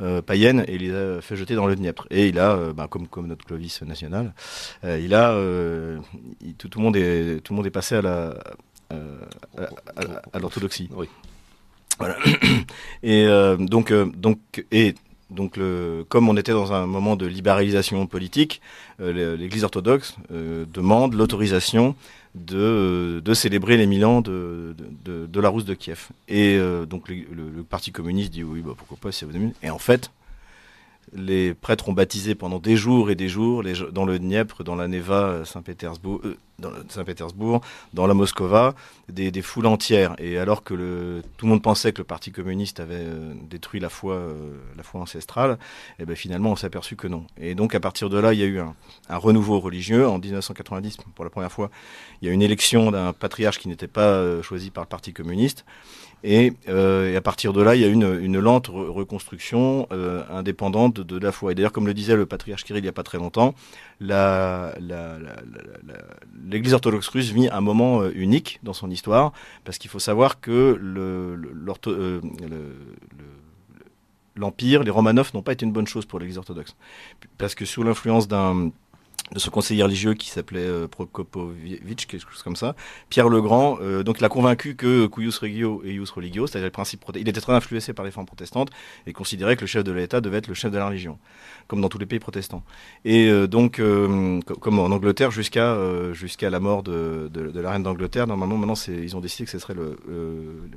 euh, 0.00 0.22
païennes 0.22 0.64
et 0.66 0.78
les 0.78 0.92
a 0.92 1.20
fait 1.20 1.36
jeter 1.36 1.54
dans 1.54 1.66
le 1.66 1.76
Dniepr. 1.76 2.06
Et 2.10 2.28
il 2.28 2.38
a, 2.38 2.72
bah, 2.72 2.88
comme, 2.88 3.06
notre 3.26 3.44
Clovis 3.44 3.82
national, 3.82 4.32
tout, 4.80 4.88
le 4.88 6.00
monde 6.78 6.96
est, 6.96 7.70
passé 7.70 7.96
à 7.96 8.34
l'orthodoxie. 10.40 10.88
Et 13.02 13.26
euh, 13.26 13.56
donc, 13.56 13.90
euh, 13.90 14.06
donc, 14.16 14.38
et 14.72 14.94
donc, 15.30 15.56
le, 15.56 16.04
comme 16.08 16.28
on 16.28 16.36
était 16.36 16.52
dans 16.52 16.72
un 16.72 16.86
moment 16.86 17.16
de 17.16 17.26
libéralisation 17.26 18.06
politique, 18.06 18.60
euh, 19.00 19.36
l'Église 19.36 19.64
orthodoxe 19.64 20.16
demande 20.30 21.14
l'autorisation 21.14 21.94
de, 22.34 23.20
de, 23.24 23.34
célébrer 23.34 23.76
les 23.76 23.86
mille 23.86 24.04
ans 24.04 24.20
de, 24.20 24.74
de, 25.04 25.40
la 25.40 25.48
Rousse 25.48 25.64
de 25.64 25.74
Kiev. 25.74 26.08
Et 26.28 26.58
donc, 26.88 27.08
le, 27.08 27.16
le, 27.32 27.62
Parti 27.62 27.92
communiste 27.92 28.32
dit 28.32 28.42
oui, 28.44 28.60
bah, 28.60 28.72
pourquoi 28.76 28.96
pas, 29.00 29.12
si 29.12 29.24
vous. 29.24 29.32
Et 29.62 29.70
en 29.70 29.78
fait, 29.78 30.10
les 31.14 31.54
prêtres 31.54 31.88
ont 31.88 31.92
baptisé 31.92 32.34
pendant 32.34 32.58
des 32.58 32.76
jours 32.76 33.10
et 33.10 33.14
des 33.14 33.28
jours 33.28 33.62
dans 33.92 34.04
le 34.04 34.18
Dniepr, 34.18 34.64
dans 34.64 34.74
la 34.74 34.88
Neva, 34.88 35.14
euh, 35.14 35.44
Saint-Pétersbourg, 35.44 36.20
euh, 36.24 36.36
dans 36.58 36.70
Saint-Pétersbourg, 36.88 37.60
dans 37.92 38.06
la 38.06 38.14
Moscova, 38.14 38.74
des, 39.08 39.30
foules 39.42 39.66
entières. 39.66 40.14
Et 40.18 40.38
alors 40.38 40.62
que 40.62 41.22
tout 41.36 41.46
le 41.46 41.50
monde 41.50 41.62
pensait 41.62 41.92
que 41.92 41.98
le 41.98 42.04
Parti 42.04 42.32
communiste 42.32 42.80
avait 42.80 42.94
euh, 42.96 43.34
détruit 43.48 43.80
la 43.80 43.88
foi, 43.88 44.20
ancestrale, 44.94 45.58
eh 45.98 46.04
ben 46.04 46.14
finalement 46.14 46.52
on 46.52 46.56
s'est 46.56 46.66
aperçu 46.66 46.96
que 46.96 47.08
non. 47.08 47.24
Et 47.40 47.54
donc 47.54 47.74
à 47.74 47.80
partir 47.80 48.08
de 48.10 48.18
là, 48.18 48.32
il 48.32 48.40
y 48.40 48.42
a 48.42 48.46
eu 48.46 48.60
un, 48.60 48.74
un, 49.08 49.16
renouveau 49.16 49.60
religieux. 49.60 50.06
En 50.08 50.18
1990, 50.18 50.98
pour 51.14 51.24
la 51.24 51.30
première 51.30 51.52
fois, 51.52 51.70
il 52.20 52.26
y 52.26 52.28
a 52.28 52.32
eu 52.32 52.34
une 52.34 52.42
élection 52.42 52.90
d'un 52.90 53.12
patriarche 53.12 53.58
qui 53.58 53.68
n'était 53.68 53.88
pas 53.88 54.42
choisi 54.42 54.70
par 54.70 54.84
le 54.84 54.88
Parti 54.88 55.12
communiste. 55.12 55.64
Euh, 56.24 57.12
et, 57.12 57.16
à 57.16 57.20
partir 57.20 57.52
de 57.52 57.62
là, 57.62 57.74
il 57.74 57.82
y 57.82 57.84
a 57.84 57.88
une, 57.88 58.18
une 58.20 58.38
lente 58.38 58.68
reconstruction 58.68 59.86
euh, 59.92 60.22
indépendante 60.30 61.00
de, 61.00 61.18
la 61.18 61.32
foi. 61.32 61.52
Et 61.52 61.54
d'ailleurs, 61.54 61.72
comme 61.72 61.86
le 61.86 61.94
disait 61.94 62.16
le 62.16 62.26
patriarche 62.26 62.64
Kirill 62.64 62.80
il 62.80 62.84
n'y 62.84 62.88
a 62.88 62.92
pas 62.92 63.02
très 63.02 63.18
longtemps, 63.18 63.54
l'Église 64.00 66.74
orthodoxe 66.74 67.08
russe 67.08 67.30
vit 67.30 67.48
un 67.48 67.60
moment 67.60 68.02
euh, 68.02 68.12
unique 68.14 68.60
dans 68.62 68.72
son 68.72 68.90
histoire, 68.90 69.32
parce 69.64 69.78
qu'il 69.78 69.90
faut 69.90 69.98
savoir 69.98 70.40
que 70.40 70.80
l'Empire, 74.36 74.82
les 74.82 74.90
Romanov 74.90 75.30
n'ont 75.34 75.42
pas 75.42 75.52
été 75.52 75.64
une 75.64 75.72
bonne 75.72 75.86
chose 75.86 76.06
pour 76.06 76.18
l'Église 76.18 76.38
orthodoxe. 76.38 76.76
Parce 77.38 77.54
que 77.54 77.64
sous 77.64 77.82
l'influence 77.82 78.28
d'un 78.28 78.70
de 79.34 79.40
ce 79.40 79.50
conseiller 79.50 79.82
religieux 79.82 80.14
qui 80.14 80.30
s'appelait 80.30 80.60
euh, 80.60 80.86
quelque 80.86 82.18
chose 82.30 82.42
comme 82.42 82.56
ça. 82.56 82.76
Pierre 83.10 83.28
Legrand, 83.28 83.78
euh, 83.80 84.02
donc 84.04 84.20
il 84.20 84.24
a 84.24 84.28
convaincu 84.28 84.76
que 84.76 85.06
cuius 85.06 85.38
regio 85.38 85.82
et 85.84 85.92
ius 85.92 86.10
religio, 86.10 86.46
c'est-à-dire 86.46 86.66
le 86.66 86.70
principe 86.70 87.04
il 87.14 87.28
était 87.28 87.40
très 87.40 87.52
influencé 87.52 87.92
par 87.92 88.04
les 88.04 88.12
femmes 88.12 88.26
protestantes 88.26 88.70
et 89.06 89.12
considérait 89.12 89.56
que 89.56 89.62
le 89.62 89.66
chef 89.66 89.82
de 89.84 89.92
l'État 89.92 90.20
devait 90.20 90.38
être 90.38 90.48
le 90.48 90.54
chef 90.54 90.70
de 90.70 90.78
la 90.78 90.86
religion, 90.86 91.18
comme 91.68 91.80
dans 91.80 91.88
tous 91.88 91.98
les 91.98 92.06
pays 92.06 92.18
protestants. 92.18 92.62
Et 93.04 93.28
euh, 93.28 93.46
donc, 93.46 93.80
comme 94.60 94.78
en 94.78 94.86
Angleterre, 94.86 95.30
jusqu'à 95.30 95.76
jusqu'à 96.12 96.50
la 96.50 96.60
mort 96.60 96.82
de, 96.82 97.30
de, 97.32 97.60
la 97.60 97.70
reine 97.70 97.82
d'Angleterre, 97.82 98.26
normalement 98.26 98.56
maintenant 98.56 98.74
ils 98.88 99.16
ont 99.16 99.20
décidé 99.20 99.44
que 99.44 99.50
ce 99.50 99.58
serait 99.58 99.74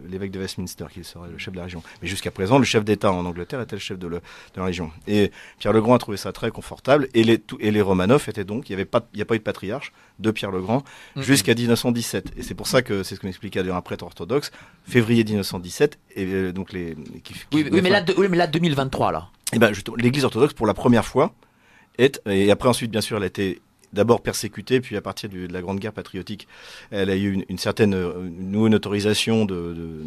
l'évêque 0.07 0.31
de 0.31 0.39
Westminster 0.39 0.85
qui 0.91 1.03
serait 1.03 1.29
le 1.29 1.37
chef 1.37 1.53
de 1.53 1.57
la 1.57 1.63
région. 1.63 1.83
Mais 2.01 2.07
jusqu'à 2.07 2.31
présent, 2.31 2.57
le 2.57 2.65
chef 2.65 2.83
d'État 2.83 3.11
en 3.11 3.25
Angleterre 3.25 3.61
était 3.61 3.75
le 3.75 3.81
chef 3.81 3.99
de, 3.99 4.07
la 4.55 4.63
région. 4.63 4.91
Et 5.07 5.31
Pierre 5.59 5.73
Legrand 5.73 5.95
a 5.95 5.99
trouvé 5.99 6.17
ça 6.17 6.31
très 6.31 6.51
confortable 6.51 7.07
et 7.13 7.23
les, 7.23 7.41
et 7.59 7.71
les 7.71 7.81
Romanov 7.81 8.25
étaient 8.27 8.43
donc, 8.43 8.69
il 8.69 8.75
n'y 8.75 8.81
a 8.81 9.25
pas 9.25 9.35
eu 9.35 9.39
de 9.39 9.43
patriarche 9.43 9.91
de 10.19 10.31
Pierre 10.31 10.51
le 10.51 10.61
Grand 10.61 10.83
jusqu'à 11.15 11.53
1917. 11.53 12.33
Et 12.37 12.43
c'est 12.43 12.55
pour 12.55 12.67
ça 12.67 12.81
que 12.81 13.03
c'est 13.03 13.15
ce 13.15 13.19
qu'on 13.19 13.27
expliquait 13.27 13.67
à 13.67 13.75
un 13.75 13.81
prêtre 13.81 14.05
orthodoxe, 14.05 14.51
février 14.83 15.23
1917, 15.23 15.99
et 16.15 16.25
euh, 16.25 16.51
donc 16.51 16.73
les. 16.73 16.95
oui, 17.53 17.69
mais 17.71 17.89
là, 17.89 18.03
oui, 18.17 18.27
mais 18.29 18.37
là, 18.37 18.47
2023 18.47 19.11
là. 19.11 19.29
Et 19.53 19.55
eh 19.55 19.59
ben, 19.59 19.71
l'Église 19.97 20.25
orthodoxe 20.25 20.53
pour 20.53 20.67
la 20.67 20.73
première 20.73 21.05
fois 21.05 21.33
est, 21.97 22.21
et 22.25 22.51
après 22.51 22.67
ensuite 22.67 22.91
bien 22.91 22.99
sûr, 22.99 23.15
elle 23.15 23.23
a 23.23 23.27
été 23.27 23.61
d'abord 23.93 24.21
persécutée, 24.21 24.81
puis 24.81 24.97
à 24.97 25.01
partir 25.01 25.29
de 25.29 25.47
la 25.47 25.61
Grande 25.61 25.79
Guerre 25.79 25.93
patriotique, 25.93 26.47
elle 26.91 27.09
a 27.09 27.15
eu 27.15 27.43
une, 27.47 27.57
certaine 27.57 27.93
euh, 27.93 28.27
une, 28.27 28.75
autorisation 28.75 29.45
de, 29.45 29.73
de, 29.73 30.03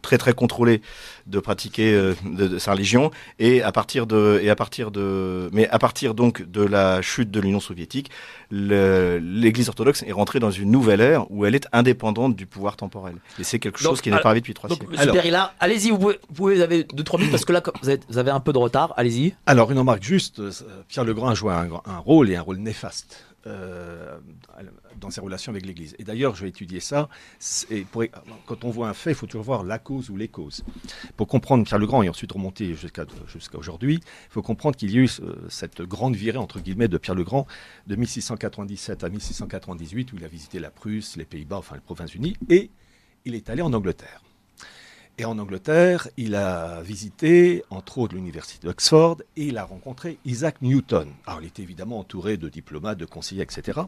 très 0.00 0.18
très 0.18 0.32
contrôlé 0.32 0.82
de 1.26 1.38
pratiquer 1.38 1.92
euh, 1.92 2.14
de, 2.24 2.58
sa 2.58 2.72
religion. 2.72 3.10
Et 3.38 3.62
à 3.62 3.72
partir 3.72 4.06
de 4.06 4.40
et 4.42 4.50
à 4.50 4.56
partir 4.56 4.90
de 4.90 5.48
mais 5.52 5.68
à 5.68 5.78
partir 5.78 6.14
donc 6.14 6.42
de 6.42 6.62
la 6.62 7.02
chute 7.02 7.30
de 7.30 7.40
l'Union 7.40 7.60
soviétique 7.60 8.10
l'Église 8.50 9.68
orthodoxe 9.68 10.02
est 10.06 10.12
rentrée 10.12 10.40
dans 10.40 10.50
une 10.50 10.70
nouvelle 10.70 11.00
ère 11.00 11.30
où 11.30 11.46
elle 11.46 11.54
est 11.54 11.68
indépendante 11.72 12.34
du 12.34 12.46
pouvoir 12.46 12.76
temporel. 12.76 13.14
Et 13.38 13.44
c'est 13.44 13.58
quelque 13.58 13.78
chose 13.78 14.00
qui 14.00 14.10
n'est 14.10 14.18
pas 14.18 14.30
arrivé 14.30 14.40
depuis 14.40 14.54
trois 14.54 14.68
donc, 14.68 14.80
siècles. 14.94 15.30
là 15.30 15.54
allez-y 15.60 15.90
vous 15.90 15.98
pouvez, 15.98 16.18
vous 16.28 16.34
pouvez 16.34 16.54
vous 16.56 16.60
avez 16.62 16.84
deux 16.84 17.04
trois 17.04 17.18
minutes 17.18 17.32
parce 17.32 17.44
que 17.44 17.52
là 17.52 17.62
vous 18.08 18.18
avez, 18.18 18.30
un 18.30 18.40
peu 18.40 18.52
de 18.52 18.58
retard 18.58 18.92
allez-y. 18.96 19.34
Alors 19.46 19.70
une 19.70 19.78
remarque 19.78 20.02
juste 20.02 20.40
euh, 20.40 20.50
Pierre 20.88 21.04
Legrand 21.04 21.28
a 21.28 21.34
joué 21.34 21.52
un, 21.52 21.68
un 21.86 21.98
rôle 21.98 22.30
et 22.30 22.36
un 22.36 22.42
rôle 22.42 22.58
néfaste 22.58 23.29
euh, 23.46 24.18
dans 25.00 25.10
ses 25.10 25.20
relations 25.20 25.50
avec 25.50 25.64
l'Église. 25.64 25.94
Et 25.98 26.04
d'ailleurs, 26.04 26.34
je 26.34 26.42
vais 26.42 26.50
étudier 26.50 26.80
ça. 26.80 27.08
Et 27.70 27.86
quand 28.46 28.64
on 28.64 28.70
voit 28.70 28.88
un 28.88 28.94
fait, 28.94 29.12
il 29.12 29.16
faut 29.16 29.26
toujours 29.26 29.44
voir 29.44 29.64
la 29.64 29.78
cause 29.78 30.10
ou 30.10 30.16
les 30.16 30.28
causes. 30.28 30.62
Pour 31.16 31.26
comprendre 31.26 31.64
Pierre 31.64 31.78
le 31.78 31.86
Grand 31.86 32.02
et 32.02 32.08
ensuite 32.08 32.32
remonter 32.32 32.74
jusqu'à 32.74 33.06
jusqu'à 33.26 33.58
aujourd'hui, 33.58 33.94
il 33.94 34.32
faut 34.32 34.42
comprendre 34.42 34.76
qu'il 34.76 34.90
y 34.90 34.98
a 34.98 35.02
eu 35.02 35.08
euh, 35.22 35.34
cette 35.48 35.82
grande 35.82 36.16
virée, 36.16 36.38
entre 36.38 36.60
guillemets, 36.60 36.88
de 36.88 36.98
Pierre 36.98 37.14
le 37.14 37.24
Grand 37.24 37.46
de 37.86 37.96
1697 37.96 39.04
à 39.04 39.08
1698, 39.08 40.12
où 40.12 40.16
il 40.16 40.24
a 40.24 40.28
visité 40.28 40.58
la 40.58 40.70
Prusse, 40.70 41.16
les 41.16 41.24
Pays-Bas, 41.24 41.56
enfin 41.56 41.76
les 41.76 41.80
Provinces-Unies, 41.80 42.36
et 42.48 42.70
il 43.24 43.34
est 43.34 43.48
allé 43.50 43.62
en 43.62 43.72
Angleterre. 43.72 44.22
Et 45.20 45.26
en 45.26 45.38
Angleterre, 45.38 46.08
il 46.16 46.34
a 46.34 46.80
visité, 46.80 47.62
entre 47.68 47.98
autres, 47.98 48.14
l'université 48.14 48.66
d'Oxford 48.66 49.18
et 49.36 49.48
il 49.48 49.58
a 49.58 49.64
rencontré 49.64 50.16
Isaac 50.24 50.62
Newton. 50.62 51.10
Alors, 51.26 51.42
il 51.42 51.48
était 51.48 51.60
évidemment 51.60 51.98
entouré 51.98 52.38
de 52.38 52.48
diplomates, 52.48 52.96
de 52.96 53.04
conseillers, 53.04 53.42
etc. 53.42 53.80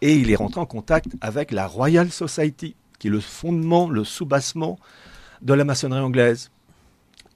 Et 0.00 0.14
il 0.14 0.30
est 0.30 0.36
rentré 0.36 0.58
en 0.58 0.64
contact 0.64 1.08
avec 1.20 1.52
la 1.52 1.66
Royal 1.66 2.10
Society, 2.10 2.76
qui 2.98 3.08
est 3.08 3.10
le 3.10 3.20
fondement, 3.20 3.90
le 3.90 4.04
soubassement 4.04 4.78
de 5.42 5.52
la 5.52 5.64
maçonnerie 5.64 6.00
anglaise, 6.00 6.50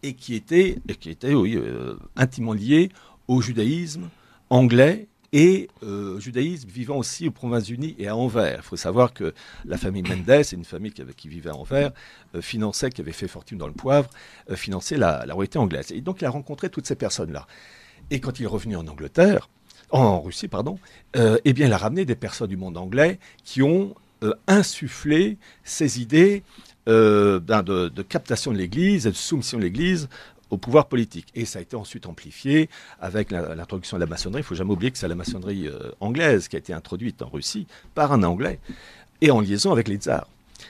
et 0.03 0.15
qui 0.15 0.35
était, 0.35 0.79
euh, 1.27 1.99
intimement 2.17 2.55
lié 2.55 2.89
au 3.29 3.43
judaïsme 3.43 4.09
anglais 4.49 5.07
et 5.33 5.69
euh, 5.83 6.21
judaïsme 6.21 6.69
vivant 6.69 6.97
aussi 6.97 7.27
aux 7.27 7.31
Provinces-Unies 7.31 7.97
et 7.99 8.09
à 8.09 8.17
Anvers. 8.17 8.61
Il 8.63 8.63
faut 8.63 8.77
savoir 8.77 9.15
que 9.15 9.33
la 9.65 9.79
famille 9.79 10.03
Mendes, 10.03 10.45
une 10.53 10.65
famille 10.65 10.93
qui, 10.93 11.29
vivait 11.29 11.51
à 11.51 11.57
Anvers, 11.57 11.91
euh, 12.35 12.43
finançait, 12.43 12.91
qui 12.91 13.01
avait 13.01 13.13
fait 13.13 13.29
fortune 13.29 13.59
dans 13.59 13.67
le 13.67 13.73
poivre, 13.73 14.11
euh, 14.51 14.57
finançait 14.57 14.97
la, 14.97 15.25
la 15.25 15.35
royauté 15.35 15.59
anglaise. 15.59 15.91
Et 15.91 16.03
donc 16.03 16.21
il 16.21 16.27
a 16.27 16.31
rencontré 16.31 16.69
toutes 16.69 16.87
ces 16.87 16.97
personnes-là. 16.97 17.47
Et 18.11 18.21
quand 18.21 18.41
il 18.41 18.45
est 18.45 18.49
revenu 18.49 18.77
en 18.77 18.87
Angleterre, 18.87 19.49
en 19.91 20.21
Russie, 20.21 20.49
pardon, 20.49 20.79
euh, 21.17 21.39
eh 21.45 21.53
bien, 21.53 21.67
il 21.67 21.73
a 21.73 21.79
ramené 21.79 22.05
des 22.05 22.15
personnes 22.15 22.49
du 22.49 22.57
monde 22.57 22.77
anglais 22.77 23.19
qui 23.45 23.63
ont 23.63 23.95
insufflé 24.47 25.37
ces 25.65 26.01
idées 26.01 26.45
ben, 26.87 27.41
de, 27.41 27.89
de 27.89 28.03
captation 28.03 28.53
de 28.53 28.57
l'Église 28.57 29.09
et 29.09 29.11
de 29.11 29.17
soumission 29.17 29.59
de 29.59 29.65
l'Église 29.65 30.09
au 30.53 30.59
pouvoir 30.59 30.87
politique. 30.87 31.29
Et 31.35 31.47
ça 31.47 31.59
a 31.59 31.63
été 31.63 31.77
ensuite 31.77 32.07
amplifié 32.07 32.69
avec 33.01 33.31
l'introduction 33.31 33.97
de 33.97 34.03
la 34.03 34.07
maçonnerie. 34.07 34.43
Il 34.43 34.45
faut 34.45 34.55
jamais 34.55 34.71
oublier 34.71 34.93
que 34.93 34.99
c'est 34.99 35.09
la 35.09 35.15
maçonnerie 35.15 35.67
euh, 35.67 35.91
anglaise 35.99 36.47
qui 36.47 36.57
a 36.57 36.59
été 36.59 36.75
introduite 36.75 37.23
en 37.23 37.29
Russie 37.29 37.67
par 37.95 38.13
un 38.13 38.23
Anglais 38.23 38.61
et 39.23 39.31
en 39.31 39.41
liaison 39.41 39.73
avec 39.73 39.89
les 39.89 39.97
tsars. 39.97 40.29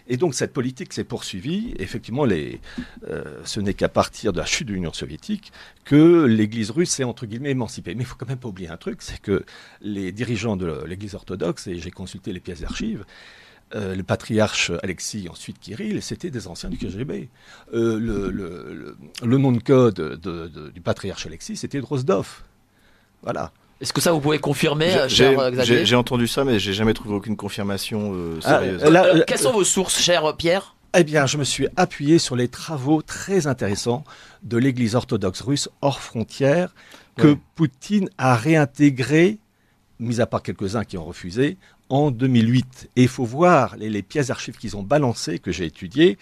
Et 0.09 0.17
donc 0.17 0.35
cette 0.35 0.53
politique 0.53 0.93
s'est 0.93 1.05
poursuivie. 1.05 1.75
Effectivement, 1.81 2.27
euh, 2.29 3.41
ce 3.45 3.61
n'est 3.61 3.75
qu'à 3.75 3.89
partir 3.89 4.33
de 4.33 4.39
la 4.39 4.47
chute 4.47 4.69
de 4.69 4.73
l'Union 4.73 4.93
soviétique 4.93 5.53
que 5.85 6.25
l'Église 6.27 6.71
russe 6.71 6.91
s'est 6.91 7.05
entre 7.05 7.27
guillemets 7.27 7.51
émancipée. 7.51 7.97
Mais 7.97 8.05
il 8.05 8.07
faut 8.07 8.17
quand 8.17 8.29
même 8.29 8.39
pas 8.39 8.49
oublier 8.49 8.69
un 8.69 8.77
truc, 8.77 9.03
c'est 9.03 9.21
que 9.21 9.45
les 9.81 10.13
dirigeants 10.13 10.57
de 10.57 10.85
l'Église 10.87 11.17
orthodoxe, 11.17 11.67
et 11.67 11.79
j'ai 11.79 11.91
consulté 11.91 12.33
les 12.33 12.41
pièces 12.41 12.61
d'archives, 12.61 13.05
euh, 13.75 13.95
le 13.95 14.03
patriarche 14.03 14.71
Alexis, 14.83 15.29
ensuite 15.31 15.59
Kirill, 15.61 16.03
c'était 16.03 16.31
des 16.31 16.47
anciens 16.49 16.69
du 16.71 16.77
KGB. 16.79 17.29
Euh, 17.75 17.99
le, 17.99 18.31
le- 18.31 18.75
le- 18.75 18.97
le 19.27 19.39
nom 19.39 19.53
de 19.53 19.63
code 19.63 19.95
de- 19.95 20.17
de- 20.49 20.71
du 20.71 20.81
patriarche 20.81 21.27
Alexis, 21.27 21.57
c'était 21.57 21.81
Drozdov. 21.81 22.43
Voilà. 23.23 23.53
Est-ce 23.81 23.93
que 23.93 24.01
ça 24.01 24.13
vous 24.13 24.21
pouvez 24.21 24.39
confirmer, 24.39 24.91
J'ai- 24.91 24.99
euh, 24.99 25.09
cher 25.09 25.51
Xavier 25.51 25.85
j'ai- 25.87 25.97
entendu 25.97 26.29
ça, 26.29 26.45
mais 26.45 26.59
j'ai 26.59 26.73
jamais 26.73 26.95
trouvé 26.95 27.15
aucune 27.15 27.37
confirmation 27.37 28.13
euh, 28.15 28.39
Ah, 28.45 28.49
sérieuse. 28.61 28.83
là, 28.85 29.25
Quelles 29.27 29.39
sont 29.39 29.53
vos 29.53 29.65
sources, 29.65 29.99
cher 30.01 30.37
Pierre? 30.37 30.77
Eh 30.97 31.05
bien, 31.05 31.27
je 31.27 31.39
me 31.39 31.45
suis 31.45 31.67
appuyé 31.77 32.19
sur 32.19 32.37
les 32.37 32.49
travaux 32.49 33.01
très 33.03 33.47
intéressants 33.47 34.05
de 34.43 34.59
l'Église 34.59 34.95
orthodoxe 34.95 35.41
russe 35.41 35.69
hors 35.81 36.01
frontières 36.01 36.75
que 37.17 37.29
Ouais. 37.29 37.39
Poutine 37.55 38.09
a 38.19 38.37
réintégré, 38.37 39.39
mis 39.99 40.21
à 40.21 40.27
part 40.27 40.43
quelques-uns 40.43 40.85
qui 40.85 40.97
ont 40.99 41.05
refusé, 41.05 41.57
en 41.93 42.11
2008. 42.11 42.89
Et 42.97 43.03
il 43.03 43.09
faut 43.09 43.25
voir 43.25 43.77
les, 43.77 43.91
les 43.91 44.03
pièces 44.03 44.29
d'archives 44.29 44.57
qu'ils 44.57 44.77
ont 44.79 44.83
balancées, 44.83 45.39
que 45.39 45.53
j'ai 45.53 45.67
étudiées, 45.67 46.17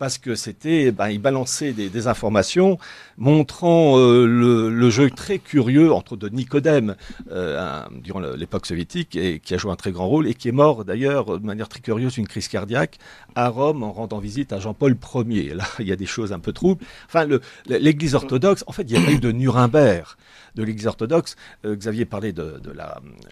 parce 0.00 0.16
que 0.16 0.34
c'était, 0.34 0.92
ben, 0.92 1.10
ils 1.10 1.20
balançaient 1.20 1.74
des, 1.74 1.90
des 1.90 2.06
informations 2.06 2.78
montrant 3.18 3.98
euh, 3.98 4.26
le, 4.26 4.70
le 4.70 4.90
jeu 4.90 5.10
très 5.10 5.38
curieux 5.38 5.92
entre 5.92 6.16
de 6.16 6.30
Nicodème 6.30 6.96
euh, 7.30 7.82
durant 8.02 8.20
l'époque 8.20 8.64
soviétique 8.64 9.14
et 9.14 9.40
qui 9.40 9.52
a 9.52 9.58
joué 9.58 9.70
un 9.70 9.76
très 9.76 9.92
grand 9.92 10.08
rôle 10.08 10.26
et 10.26 10.32
qui 10.32 10.48
est 10.48 10.52
mort 10.52 10.86
d'ailleurs 10.86 11.38
de 11.38 11.44
manière 11.44 11.68
très 11.68 11.80
curieuse 11.80 12.14
d'une 12.14 12.26
crise 12.26 12.48
cardiaque 12.48 12.96
à 13.34 13.48
Rome 13.48 13.82
en 13.82 13.92
rendant 13.92 14.20
visite 14.20 14.54
à 14.54 14.58
Jean-Paul 14.58 14.96
Ier. 15.28 15.52
Là, 15.52 15.64
il 15.78 15.86
y 15.86 15.92
a 15.92 15.96
des 15.96 16.06
choses 16.06 16.32
un 16.32 16.38
peu 16.38 16.54
troubles. 16.54 16.82
Enfin, 17.06 17.28
l'Église 17.66 18.14
orthodoxe, 18.14 18.64
en 18.66 18.72
fait, 18.72 18.84
il 18.84 18.92
y 18.92 18.96
a 18.96 19.04
pas 19.04 19.12
eu 19.12 19.20
de 19.20 19.32
Nuremberg 19.32 20.16
de 20.54 20.62
l'Église 20.62 20.86
orthodoxe. 20.86 21.36
Euh, 21.64 21.76
Xavier 21.76 22.04
parlait 22.04 22.32
de, 22.32 22.58
de 22.62 22.72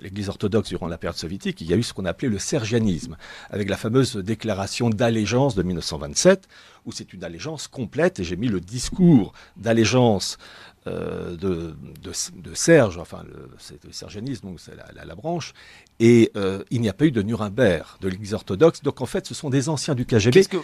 l'Église 0.00 0.28
orthodoxe 0.28 0.68
durant 0.68 0.88
la 0.88 0.98
période 0.98 1.16
soviétique. 1.16 1.60
Il 1.60 1.68
y 1.68 1.74
a 1.74 1.76
eu 1.76 1.82
ce 1.82 1.92
qu'on 1.92 2.04
appelait 2.04 2.28
le 2.28 2.38
sergianisme, 2.38 3.16
avec 3.50 3.68
la 3.68 3.76
fameuse 3.76 4.16
déclaration 4.16 4.90
d'allégeance 4.90 5.54
de 5.54 5.62
1927, 5.62 6.48
où 6.86 6.92
c'est 6.92 7.12
une 7.12 7.24
allégeance 7.24 7.68
complète. 7.68 8.20
Et 8.20 8.24
j'ai 8.24 8.36
mis 8.36 8.48
le 8.48 8.60
discours 8.60 9.32
d'allégeance 9.56 10.38
euh, 10.86 11.36
de, 11.36 11.74
de, 12.02 12.12
de 12.40 12.54
Serge, 12.54 12.96
enfin, 12.98 13.22
c'est 13.58 13.84
le 13.84 13.92
sergianisme, 13.92 14.46
donc 14.46 14.60
c'est 14.60 14.74
la, 14.76 14.86
la- 14.94 15.04
la 15.04 15.14
branche. 15.14 15.52
Et 16.00 16.30
euh, 16.36 16.62
il 16.70 16.80
n'y 16.80 16.88
a 16.88 16.92
pas 16.94 17.04
eu 17.04 17.10
de 17.10 17.20
Nuremberg 17.22 17.84
de 18.00 18.08
l'Église 18.08 18.32
orthodoxe. 18.32 18.82
Donc 18.82 19.00
en 19.00 19.06
fait, 19.06 19.26
ce 19.26 19.34
sont 19.34 19.50
des 19.50 19.68
anciens 19.68 19.94
du 19.94 20.06
KGB. 20.06 20.44
Que 20.44 20.56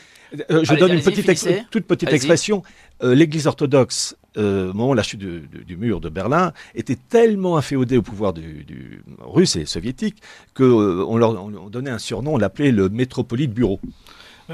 Euh, 0.50 0.64
je 0.64 0.70
Allez, 0.70 0.80
donne 0.80 0.92
une 0.92 1.02
petite 1.02 1.28
ex- 1.28 1.46
toute 1.70 1.84
petite 1.86 2.08
expression. 2.16 2.62
L'Église 3.02 3.46
orthodoxe, 3.46 4.16
euh, 4.38 4.70
au 4.70 4.72
moment 4.72 4.92
de 4.92 4.96
la 4.96 5.02
chute 5.02 5.20
du, 5.20 5.40
du- 5.40 5.64
du 5.64 5.76
mur 5.76 6.00
de 6.00 6.08
Berlin, 6.08 6.52
était 6.74 6.96
tellement 7.08 7.56
inféodée 7.58 7.98
au 7.98 8.02
pouvoir 8.02 8.32
du, 8.32 8.64
du 8.64 9.02
russe 9.20 9.56
et 9.56 9.66
soviétique 9.66 10.22
que 10.54 10.62
euh, 10.64 11.04
on 11.06 11.16
leur 11.18 11.34
on 11.44 11.68
donnait 11.68 11.90
un 11.90 11.98
surnom, 11.98 12.34
on 12.34 12.38
l'appelait 12.38 12.70
le 12.72 12.88
métropolite 12.88 13.52
bureau. 13.52 13.78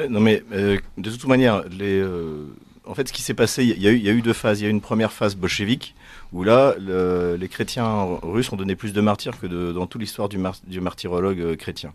Non 0.08 0.20
mais 0.20 0.42
euh, 0.52 0.78
de 0.98 1.10
toute 1.10 1.26
manière, 1.26 1.64
les, 1.68 2.00
euh, 2.00 2.44
en 2.86 2.94
fait, 2.94 3.08
ce 3.08 3.12
qui 3.12 3.22
s'est 3.22 3.34
passé, 3.34 3.64
il 3.64 3.80
y, 3.82 3.88
a 3.88 3.90
eu- 3.90 3.96
il 3.96 4.02
y 4.04 4.08
a 4.08 4.12
eu 4.12 4.22
deux 4.22 4.32
phases. 4.32 4.60
Il 4.60 4.64
y 4.64 4.66
a 4.66 4.68
eu 4.68 4.72
une 4.72 4.80
première 4.80 5.12
phase 5.12 5.34
bolchevique 5.34 5.94
où 6.32 6.44
là, 6.44 6.74
le- 6.78 7.36
les 7.38 7.48
chrétiens 7.48 8.18
russes 8.22 8.52
ont 8.52 8.56
donné 8.56 8.76
plus 8.76 8.92
de 8.92 9.00
martyrs 9.00 9.38
que 9.40 9.46
de- 9.46 9.72
dans 9.72 9.86
toute 9.86 10.00
l'histoire 10.00 10.28
du, 10.28 10.38
mar- 10.38 10.56
martyrologue 10.80 11.40
euh, 11.40 11.56
chrétien. 11.56 11.92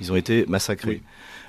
Ils 0.00 0.12
ont 0.12 0.16
été 0.16 0.44
massacrés. 0.48 1.02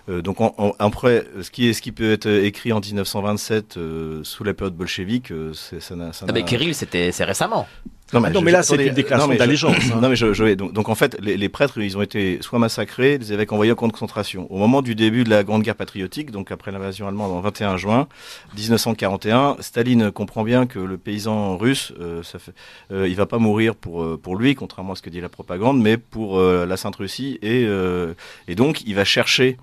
Donc 0.08 0.39
en- 0.41 0.54
en- 0.58 0.74
après, 0.80 1.26
ce 1.41 1.52
qui, 1.52 1.67
est, 1.67 1.74
ce 1.74 1.82
qui 1.82 1.91
peut 1.91 2.12
être 2.12 2.28
écrit 2.28 2.72
en 2.74 2.80
1927 2.80 3.78
euh, 3.78 4.22
sous 4.24 4.43
la 4.43 4.54
période 4.54 4.76
bolchevique, 4.76 5.32
euh, 5.32 5.52
c'est- 5.54 5.80
ça 5.82 5.96
n'a. 5.96 6.13
ça 6.13 6.26
Ah, 6.28 6.32
mais 6.34 6.39
n'a- 6.41 6.46
Kirill, 6.46 6.74
c'était 6.76 7.12
c'est 7.12 7.26
récemment. 7.26 7.67
Ah 8.13 8.22
non, 8.30 8.39
mais 8.41 8.52
là, 8.54 8.63
c'est 8.63 8.76
une 8.78 8.93
déclaration 8.93 9.28
non, 9.28 9.34
mais 9.34 9.36
je- 9.36 9.39
d'allégeance, 9.39 9.76
hein. 9.93 10.00
Non, 10.02 10.08
mais 10.08 10.15
je, 10.15 10.32
je- 10.32 10.54
donc, 10.54 10.72
donc 10.72 10.88
en 10.88 10.96
fait, 10.96 11.17
les, 11.22 11.36
les 11.36 11.50
prêtres, 11.50 11.78
ils 11.80 11.98
ont 11.98 12.02
été 12.02 12.38
soit 12.39 12.58
massacrés, 12.58 13.17
les 13.17 13.34
évêques 13.34 13.52
envoyés 13.52 13.74
en 13.74 13.76
camp 13.76 13.88
de 13.88 13.91
concentration. 13.91 14.48
Au 14.50 14.58
moment 14.58 14.82
du 14.82 14.96
début 14.96 15.26
de 15.26 15.30
la 15.30 15.43
Grande 15.43 15.62
Guerre 15.62 15.76
patriotique, 15.76 16.32
donc 16.32 16.50
après 16.50 16.72
l'invasion 16.72 17.06
allemande 17.10 17.34
en 17.34 17.41
21 17.41 17.76
juin 17.76 18.08
1941, 18.56 19.58
Staline 19.60 20.12
comprend 20.12 20.43
bien 20.43 20.65
que 20.67 20.80
le 20.80 20.98
paysan 20.98 21.58
russe, 21.58 21.91
euh, 22.00 22.24
ça 22.24 22.39
fait, 22.39 22.54
euh, 22.91 23.08
il 23.10 23.15
va 23.15 23.26
pas 23.26 23.39
mourir 23.39 23.76
pour 23.76 24.04
euh, 24.04 24.17
pour 24.22 24.36
lui, 24.38 24.56
contrairement 24.56 24.93
à 24.93 24.96
ce 24.96 25.02
que 25.02 25.10
dit 25.10 25.22
la 25.22 25.30
propagande, 25.30 25.82
mais 25.82 25.98
pour 25.98 26.38
euh, 26.39 26.65
la 26.65 26.78
Sainte 26.78 26.96
Russie, 26.98 27.39
et 27.41 27.65
euh, 27.65 28.13
et 28.48 28.56
donc 28.56 28.82
il 28.86 28.96
va 28.96 29.04
chercher. 29.04 29.58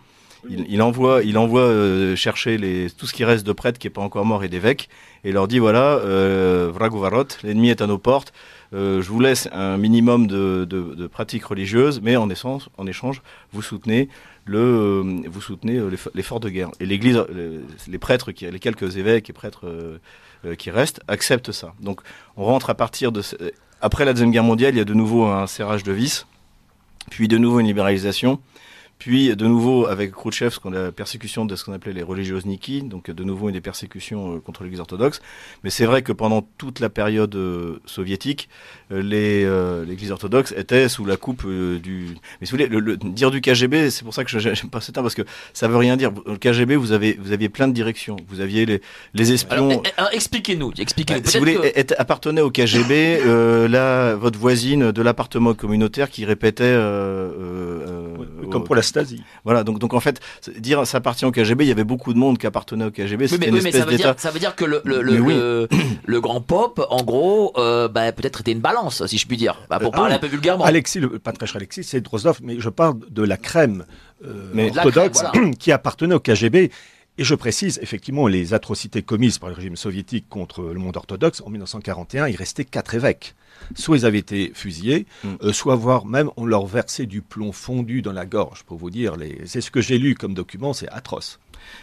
Il, 0.49 0.67
il 0.69 0.83
envoie, 0.83 1.23
il 1.23 1.39
envoie 1.39 1.63
euh, 1.63 2.17
chercher 2.17 2.59
les, 2.59 2.91
tout 2.91 3.07
ce 3.07 3.13
qui 3.13 3.25
reste 3.25 3.47
de 3.47 3.53
prêtres 3.53 3.79
qui 3.79 3.87
est 3.87 3.91
pas 3.91 4.03
encore 4.03 4.25
mort 4.27 4.45
et 4.45 4.49
d'évêques, 4.49 4.89
et 5.25 5.33
leur 5.33 5.49
dit 5.49 5.59
voilà, 5.59 5.97
euh, 5.99 6.71
Vragovarot, 6.73 7.29
l'ennemi 7.43 7.71
est 7.71 7.81
à 7.81 7.87
nos 7.87 7.99
portes. 7.99 8.33
Euh, 8.75 9.01
je 9.03 9.09
vous 9.09 9.21
laisse 9.21 9.49
un 9.53 9.77
minimum 9.79 10.27
de, 10.27 10.67
de, 10.69 10.95
de 10.95 11.07
pratiques 11.07 11.45
religieuses, 11.47 12.01
mais 12.03 12.17
en, 12.17 12.29
essence, 12.29 12.69
en 12.77 12.87
échange, 12.87 13.23
vous 13.53 13.63
soutenez 13.63 14.09
le, 14.45 14.59
euh, 14.59 15.03
vous 15.31 15.41
soutenez 15.41 15.77
euh, 15.77 15.89
l'eff- 15.89 16.09
l'effort 16.15 16.41
de 16.41 16.51
guerre. 16.51 16.71
Et 16.81 16.87
l'Église, 16.87 17.17
euh, 17.17 17.61
les 17.89 17.99
prêtres, 17.99 18.33
qui, 18.33 18.45
les 18.51 18.59
quelques 18.59 18.97
évêques 18.97 19.31
et 19.31 19.33
prêtres 19.33 19.65
qui 20.59 20.71
restent, 20.71 21.01
acceptent 21.09 21.53
ça. 21.53 21.73
Donc, 21.81 22.01
on 22.37 22.45
rentre 22.45 22.69
à 22.69 22.75
partir 22.75 23.13
de 23.13 23.23
après 23.81 24.05
la 24.05 24.13
deuxième 24.13 24.31
guerre 24.31 24.45
mondiale, 24.45 24.75
il 24.75 24.79
y 24.79 24.81
a 24.81 24.85
de 24.85 24.93
nouveau 24.95 25.25
un 25.25 25.47
serrage 25.47 25.85
de 25.85 25.93
vis, 25.93 26.27
puis 27.11 27.29
de 27.29 27.39
nouveau 27.39 27.61
une 27.61 27.67
libéralisation. 27.67 28.41
Puis 29.05 29.37
de 29.37 29.47
nouveau 29.47 29.87
avec 29.87 30.13
Khrouchtchev, 30.13 30.49
ce 30.51 30.59
qu'on 30.59 30.73
a 30.73 30.85
la 30.85 30.91
persécution 30.91 31.45
de 31.45 31.57
ce 31.57 31.65
qu'on 31.67 31.75
appelait 31.75 31.93
les 31.93 32.03
religiosniki, 32.03 32.81
donc 32.85 33.11
de 33.11 33.23
nouveau 33.23 33.49
une 33.49 33.53
des 33.55 33.61
persécutions 33.61 34.37
euh, 34.37 34.41
contre 34.41 34.63
l'Église 34.65 34.81
orthodoxe. 34.81 35.21
Mais 35.63 35.69
c'est 35.69 35.85
vrai 35.85 36.01
que 36.01 36.11
pendant 36.11 36.41
toute 36.57 36.81
la 36.81 36.89
période 36.89 37.35
euh, 37.35 37.81
soviétique, 37.85 38.49
euh, 38.93 39.03
les 39.03 39.45
euh, 39.45 39.85
l'Église 39.85 40.11
orthodoxe 40.11 40.55
était 40.57 40.89
sous 40.89 41.05
la 41.05 41.19
coupe 41.19 41.45
du. 41.47 42.15
Mais 42.41 42.47
si 42.47 42.53
vous 42.53 42.57
voulez, 42.57 42.67
le, 42.67 42.81
le- 42.81 42.97
dire 42.97 43.31
du 43.31 43.43
KGB, 43.43 43.91
c'est 43.91 44.05
pour 44.05 44.15
ça 44.15 44.25
que 44.25 44.31
je- 44.31 44.39
j'aime 44.55 44.71
pas 44.71 44.81
ce 44.81 44.91
terme 44.91 45.05
parce 45.05 45.15
que 45.15 45.27
ça 45.53 45.69
veut 45.69 45.77
rien 45.77 45.99
dire. 45.99 46.11
Le 46.27 46.39
KGB, 46.39 46.75
vous 46.75 46.93
avez 46.93 47.19
vous 47.21 47.33
aviez 47.33 47.51
plein 47.51 47.69
de 47.69 47.75
directions. 47.75 48.17
Vous 48.29 48.41
aviez 48.41 48.65
les 48.65 48.81
les 49.13 49.33
espions. 49.33 49.69
Alors, 49.69 49.83
eh, 49.85 49.91
eh, 50.13 50.17
expliquez-nous, 50.17 50.73
expliquez-nous. 50.79 51.21
Bah, 51.21 51.29
si 51.31 51.37
vous 51.37 51.45
voulez, 51.45 51.57
que- 51.85 51.95
appartenait 51.99 52.41
au 52.41 52.51
KGB, 52.51 53.19
euh, 53.27 53.69
là, 53.69 54.15
votre 54.15 54.39
voisine 54.39 54.93
de 54.93 55.03
l'appartement 55.03 55.53
communautaire 55.53 56.09
qui 56.09 56.25
répétait. 56.25 56.65
euh, 56.65 57.29
euh, 57.39 58.04
Comme 58.55 58.65
pour 58.65 58.75
la 58.75 58.83
Stasi. 58.83 59.23
Voilà, 59.45 59.63
donc, 59.65 59.79
donc 59.79 59.93
en 59.95 60.01
fait, 60.01 60.21
dire 60.59 60.87
ça 60.87 60.99
appartient 60.99 61.25
au 61.27 61.31
KGB, 61.31 61.65
il 61.65 61.69
y 61.69 61.73
avait 61.73 61.85
beaucoup 61.85 62.13
de 62.15 62.19
monde 62.19 62.39
qui 62.39 62.47
appartenait 62.47 62.87
au 62.87 62.91
KGB, 62.91 63.27
Oui, 63.31 63.37
mais, 63.39 63.47
une 63.49 63.55
oui, 63.55 63.61
mais 63.63 63.73
ça, 63.73 63.85
veut 63.85 63.97
dire, 63.97 64.15
ça 64.17 64.31
veut 64.31 64.39
dire 64.41 64.55
que 64.57 64.65
le, 64.65 64.81
le, 64.85 65.03
le, 65.03 65.13
Mais 65.13 65.19
oui. 65.21 65.35
le, 65.35 65.69
le 66.07 66.21
grand 66.21 66.41
pop, 66.41 66.85
en 66.91 67.03
gros, 67.03 67.53
euh, 67.59 67.89
bah, 67.89 68.11
peut-être 68.13 68.41
était 68.41 68.53
une 68.53 68.61
balance, 68.61 69.05
si 69.07 69.19
je 69.19 69.27
puis 69.27 69.37
dire, 69.37 69.61
Bah, 69.69 69.79
pour 69.79 69.89
Euh, 69.89 69.91
ah 69.95 69.97
parler 69.99 70.11
oui. 70.13 70.17
un 70.17 70.21
peu 70.21 70.27
vulgairement. 70.29 70.65
Alexis, 70.65 71.01
le 71.01 71.19
patriarche 71.19 71.57
Alexis, 71.57 71.85
c'est 71.85 72.01
Drozdov, 72.01 72.39
mais 72.43 72.57
je 72.59 72.69
parle 72.71 72.97
de 73.11 73.23
la 73.23 73.37
crème 73.37 73.85
euh, 74.25 74.51
Mais- 74.55 74.71
De 74.71 74.77
la 74.77 74.87
orthodoxe 74.87 75.23
crème, 75.23 75.55
qui 75.59 75.73
appartenait 75.73 76.15
au 76.15 76.21
KGB. 76.21 76.71
Et 77.17 77.23
je 77.23 77.35
précise, 77.37 77.79
effectivement, 77.81 78.27
les 78.27 78.55
atrocités 78.55 79.03
commises 79.03 79.39
par 79.39 79.49
le 79.49 79.55
régime 79.55 79.77
soviétique 79.77 80.27
contre 80.29 80.63
le 80.65 80.81
monde 80.81 80.97
orthodoxe, 80.97 81.43
en 81.47 81.51
1941, 81.51 82.27
il 82.27 82.35
restait 82.35 82.65
quatre 82.65 82.95
évêques. 82.95 83.37
Soit 83.77 83.99
ils 83.99 84.05
avaient 84.07 84.19
été 84.19 84.51
fusillés, 84.53 85.07
Mm. 85.23 85.29
euh, 85.43 85.53
soit 85.53 85.77
voire 85.77 86.07
même 86.07 86.31
on 86.37 86.45
leur 86.45 86.67
versait 86.67 87.07
du 87.07 87.23
plomb 87.23 87.53
fondu 87.53 88.03
dans 88.03 88.13
la 88.13 88.27
gorge, 88.27 88.65
pour 88.65 88.79
vous 88.79 88.91
dire. 88.91 89.17
Les... 89.17 89.43
C'est 89.47 89.61
ce 89.61 89.71
que 89.71 89.81
j'ai 89.81 89.97
lu 89.99 90.17
comme 90.17 90.35
document, 90.35 90.73
c'est 90.73 90.89
atroce. 90.89 91.39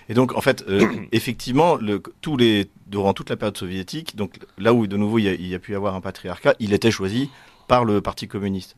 Et 0.10 0.14
donc, 0.14 0.36
en 0.36 0.42
fait, 0.42 0.66
euh, 0.68 0.86
effectivement, 1.14 1.76
le, 1.78 2.04
tous 2.20 2.36
les, 2.36 2.70
durant 2.88 3.14
toute 3.14 3.30
la 3.30 3.38
période 3.38 3.58
soviétique, 3.58 4.18
donc 4.18 4.38
là 4.58 4.74
où 4.74 4.86
de 4.86 4.98
nouveau 4.98 5.18
il 5.18 5.24
y 5.24 5.30
a, 5.30 5.34
il 5.34 5.48
y 5.48 5.56
a 5.56 5.60
pu 5.60 5.72
y 5.72 5.76
avoir 5.76 5.96
un 5.96 6.02
patriarcat, 6.02 6.56
il 6.60 6.74
était 6.74 6.92
choisi 6.92 7.30
par 7.72 7.86
le 7.86 8.02
Parti 8.02 8.28
communiste. 8.28 8.76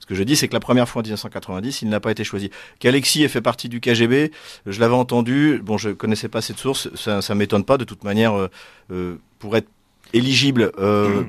Ce 0.00 0.06
que 0.06 0.16
je 0.16 0.24
dis, 0.24 0.34
c'est 0.34 0.48
que 0.48 0.54
la 0.54 0.58
première 0.58 0.88
fois 0.88 1.02
en 1.02 1.04
1990, 1.04 1.82
il 1.82 1.88
n'a 1.88 2.00
pas 2.00 2.10
été 2.10 2.24
choisi. 2.24 2.50
Qu'Alexis 2.80 3.22
ait 3.22 3.28
fait 3.28 3.40
partie 3.40 3.68
du 3.68 3.80
KGB, 3.80 4.32
je 4.66 4.80
l'avais 4.80 4.96
entendu. 4.96 5.60
Bon, 5.62 5.78
je 5.78 5.90
connaissais 5.90 6.28
pas 6.28 6.40
cette 6.40 6.58
source, 6.58 6.92
ça, 6.96 7.22
ça 7.22 7.36
m'étonne 7.36 7.62
pas. 7.62 7.78
De 7.78 7.84
toute 7.84 8.02
manière, 8.02 8.34
euh, 8.36 8.50
euh, 8.90 9.18
pour 9.38 9.56
être 9.56 9.68
éligible 10.14 10.72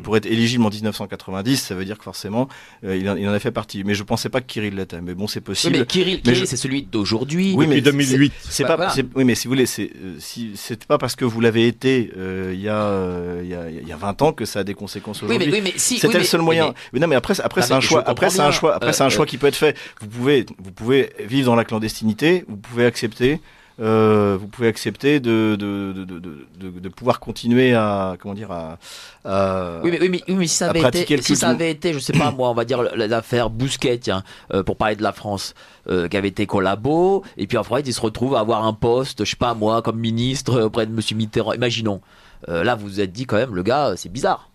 pour 0.03 0.17
être 0.17 0.25
éligible 0.25 0.63
en 0.65 0.69
1990, 0.69 1.57
ça 1.57 1.75
veut 1.75 1.86
dire 1.86 1.97
que 1.97 2.03
forcément 2.03 2.47
il, 2.83 3.09
en, 3.09 3.33
a 3.33 3.39
fait 3.39 3.51
partie. 3.51 3.83
Mais 3.83 3.95
je 3.95 4.03
pensais 4.03 4.29
pas 4.29 4.41
que 4.41 4.47
Kirill 4.47 4.75
l'était. 4.75 5.01
Mais 5.01 5.13
bon, 5.13 5.27
c'est 5.27 5.41
possible. 5.41 5.77
mais 5.77 5.86
Kirill, 5.86 6.21
c'est 6.23 6.57
celui 6.57 6.83
d'aujourd'hui. 6.83 7.53
Oui, 7.55 7.67
mais 7.67 7.81
2008. 7.81 8.33
C'est 8.49 8.63
pas. 8.63 8.93
Oui, 9.15 9.23
mais 9.23 9.36
si 9.36 9.47
vous 9.47 9.51
voulez, 9.51 9.65
c'est 9.65 9.91
si, 10.19 10.51
c'est 10.55 10.86
pas 10.86 10.97
parce 10.97 11.15
que 11.15 11.25
vous 11.25 11.41
l'avez 11.41 11.67
été 11.67 12.11
il 12.53 12.61
y 12.61 12.69
a 12.69 13.41
il 13.41 13.47
y 13.47 13.53
a 13.53 13.69
il 13.69 13.88
y 13.88 13.91
a 13.91 13.97
20 13.97 14.21
ans 14.21 14.33
que 14.33 14.45
ça 14.45 14.59
a 14.59 14.63
des 14.63 14.73
conséquences 14.73 15.23
aujourd'hui. 15.23 15.51
Oui, 15.51 15.61
mais, 15.63 15.73
si, 15.77 15.97
c'était 15.99 16.17
le 16.17 16.23
seul 16.23 16.41
moyen. 16.41 16.73
Mais, 16.93 16.99
non, 16.99 17.07
mais 17.07 17.15
après, 17.15 17.39
après 17.41 17.61
c'est 17.61 17.73
un 17.73 17.81
choix. 17.81 18.03
Après, 18.07 18.29
c'est 18.29 18.41
un 18.41 18.51
choix. 18.51 18.75
Après, 18.75 18.93
c'est 18.93 19.03
un 19.03 19.09
choix 19.09 19.25
qui 19.25 19.38
peut 19.38 19.47
être 19.47 19.55
fait. 19.55 19.77
Vous 20.01 20.07
pouvez, 20.07 20.45
vous 20.59 20.71
pouvez 20.71 21.11
vivre 21.19 21.47
dans 21.47 21.55
la 21.55 21.65
clandestinité. 21.65 22.45
Vous 22.47 22.57
pouvez 22.57 22.86
accepter. 22.86 23.39
Euh, 23.82 24.38
vous 24.39 24.47
pouvez 24.47 24.69
accepter 24.69 25.19
de, 25.19 25.57
de, 25.59 25.91
de, 25.91 26.03
de, 26.05 26.80
de 26.80 26.89
pouvoir 26.89 27.19
continuer 27.19 27.73
à 27.73 28.15
comment 28.17 28.34
dire 28.34 28.49
à, 28.49 28.78
à 29.26 29.82
oui, 29.84 29.91
mais, 29.91 29.99
oui, 29.99 30.09
mais, 30.09 30.34
oui, 30.34 30.47
si 30.47 30.55
ça 30.55 30.69
avait 30.69 30.82
été 30.82 31.21
si 31.21 31.36
ça 31.36 31.49
avait 31.49 31.71
été 31.71 31.91
je 31.91 31.99
sais 31.99 32.13
pas 32.13 32.32
moi 32.38 32.49
on 32.49 32.53
va 32.53 32.63
dire 32.63 32.82
l'affaire 32.95 33.49
Bousquet 33.49 33.97
tiens 33.97 34.23
euh, 34.53 34.63
pour 34.63 34.78
parler 34.78 34.95
de 34.95 35.03
la 35.03 35.11
France 35.11 35.55
euh, 35.89 36.07
qui 36.07 36.15
avait 36.15 36.30
été 36.30 36.45
collabo 36.45 37.23
et 37.38 37.47
puis 37.47 37.57
après 37.57 37.82
il 37.82 37.93
se 37.93 37.99
retrouve 37.99 38.36
à 38.36 38.39
avoir 38.39 38.65
un 38.65 38.71
poste 38.73 39.26
je 39.26 39.30
sais 39.32 39.36
pas 39.36 39.53
moi 39.53 39.82
comme 39.82 39.99
ministre 39.99 40.61
auprès 40.61 40.86
de 40.86 40.93
Monsieur 40.93 41.17
Mitterrand. 41.17 41.53
Imaginons. 41.53 41.99
Là 42.47 42.76
vous 42.76 42.86
vous 42.86 43.01
êtes 43.01 43.11
dit 43.11 43.26
quand 43.26 43.38
même 43.38 43.55
le 43.55 43.63
gars 43.63 43.95
c'est 43.97 44.11
bizarre 44.11 44.49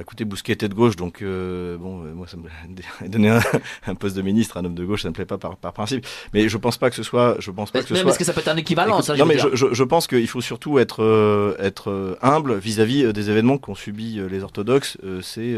bah, 0.00 0.04
écoutez, 0.04 0.24
Bousquet 0.24 0.54
était 0.54 0.70
de 0.70 0.72
gauche, 0.72 0.96
donc 0.96 1.20
euh, 1.20 1.76
bon, 1.76 2.02
euh, 2.02 2.14
moi, 2.14 2.26
ça 2.26 2.38
me 2.38 3.08
donner 3.08 3.38
un, 3.86 3.94
poste 3.94 4.16
de 4.16 4.22
ministre 4.22 4.56
à 4.56 4.60
un 4.60 4.64
homme 4.64 4.74
de 4.74 4.84
gauche, 4.86 5.02
ça 5.02 5.08
me 5.08 5.12
plaît 5.12 5.26
pas 5.26 5.36
par, 5.36 5.56
par 5.56 5.74
principe. 5.74 6.06
Mais 6.32 6.48
je 6.48 6.56
pense 6.56 6.78
pas 6.78 6.88
que 6.88 6.96
ce 6.96 7.02
soit, 7.02 7.36
je 7.38 7.50
pense 7.50 7.70
pas 7.70 7.82
que 7.82 7.88
ce 7.88 7.92
mais 7.92 8.00
soit. 8.00 8.08
Est-ce 8.08 8.18
que 8.18 8.24
ça 8.24 8.32
peut 8.32 8.40
être 8.40 8.48
un 8.48 8.56
équivalent 8.56 9.02
ça, 9.02 9.14
Non, 9.14 9.26
mais 9.26 9.36
je, 9.36 9.48
je, 9.52 9.74
je, 9.74 9.84
pense 9.84 10.06
qu'il 10.06 10.26
faut 10.26 10.40
surtout 10.40 10.78
être 10.78 11.02
euh, 11.02 11.54
être 11.58 12.16
humble 12.22 12.56
vis-à-vis 12.56 13.12
des 13.12 13.28
événements 13.28 13.58
qu'ont 13.58 13.74
subi 13.74 14.18
les 14.30 14.42
orthodoxes, 14.42 14.96
c'est 15.20 15.54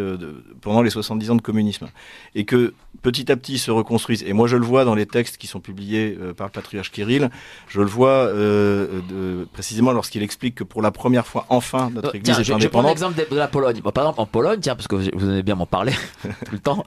pendant 0.61 0.83
les 0.83 0.91
70 0.91 1.31
ans 1.31 1.37
de 1.37 1.43
communisme, 1.43 1.89
et 2.35 2.45
que 2.45 2.75
petit 3.03 3.31
à 3.31 3.37
petit 3.37 3.59
se 3.59 3.71
reconstruisent. 3.71 4.25
Et 4.25 4.33
moi, 4.33 4.49
je 4.49 4.57
le 4.57 4.65
vois 4.65 4.85
dans 4.85 4.97
les 4.97 5.07
textes 5.07 5.37
qui 5.37 5.47
sont 5.47 5.61
publiés 5.61 6.19
par 6.37 6.49
le 6.49 6.53
patriarche 6.53 6.91
Kirill. 6.91 7.31
Je 7.69 7.81
le 7.81 7.87
vois 7.87 8.27
de, 8.27 9.47
précisément 9.53 9.93
lorsqu'il 9.93 10.25
explique 10.25 10.57
que 10.57 10.65
pour 10.65 10.83
la 10.83 10.91
première 10.91 11.29
fois, 11.29 11.47
enfin, 11.49 11.91
notre 11.95 12.17
Église 12.17 12.41
est 12.41 12.45
je, 12.45 12.53
indépendante. 12.53 12.97
Je 12.97 13.03
prends 13.03 13.09
l'exemple 13.09 13.35
de 13.35 13.39
la 13.39 13.47
Pologne. 13.47 13.81
par 13.83 14.05
exemple, 14.05 14.21
en 14.21 14.27
Pologne, 14.33 14.59
tiens, 14.61 14.75
parce 14.75 14.89
que 14.89 14.97
vous 14.97 15.29
allez 15.29 15.43
bien 15.43 15.55
m'en 15.55 15.67
parler 15.67 15.93
tout 16.23 16.53
le 16.53 16.59
temps. 16.59 16.85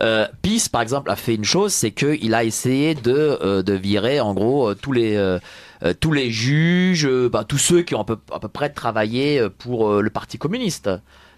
Euh, 0.00 0.26
PIS, 0.42 0.68
par 0.70 0.82
exemple, 0.82 1.10
a 1.10 1.16
fait 1.16 1.34
une 1.34 1.44
chose, 1.44 1.72
c'est 1.72 1.92
qu'il 1.92 2.34
a 2.34 2.44
essayé 2.44 2.94
de, 2.94 3.38
euh, 3.40 3.62
de 3.62 3.72
virer, 3.72 4.20
en 4.20 4.34
gros, 4.34 4.70
euh, 4.70 4.74
tous 4.74 4.92
les 4.92 5.38
tous 5.98 6.12
les 6.12 6.30
juges, 6.30 7.08
bah, 7.32 7.44
tous 7.44 7.56
ceux 7.56 7.80
qui 7.80 7.94
ont 7.94 8.02
à 8.02 8.04
peu, 8.04 8.48
près 8.48 8.68
travaillé 8.68 9.42
pour 9.58 10.02
le 10.02 10.10
Parti 10.10 10.36
communiste. 10.36 10.90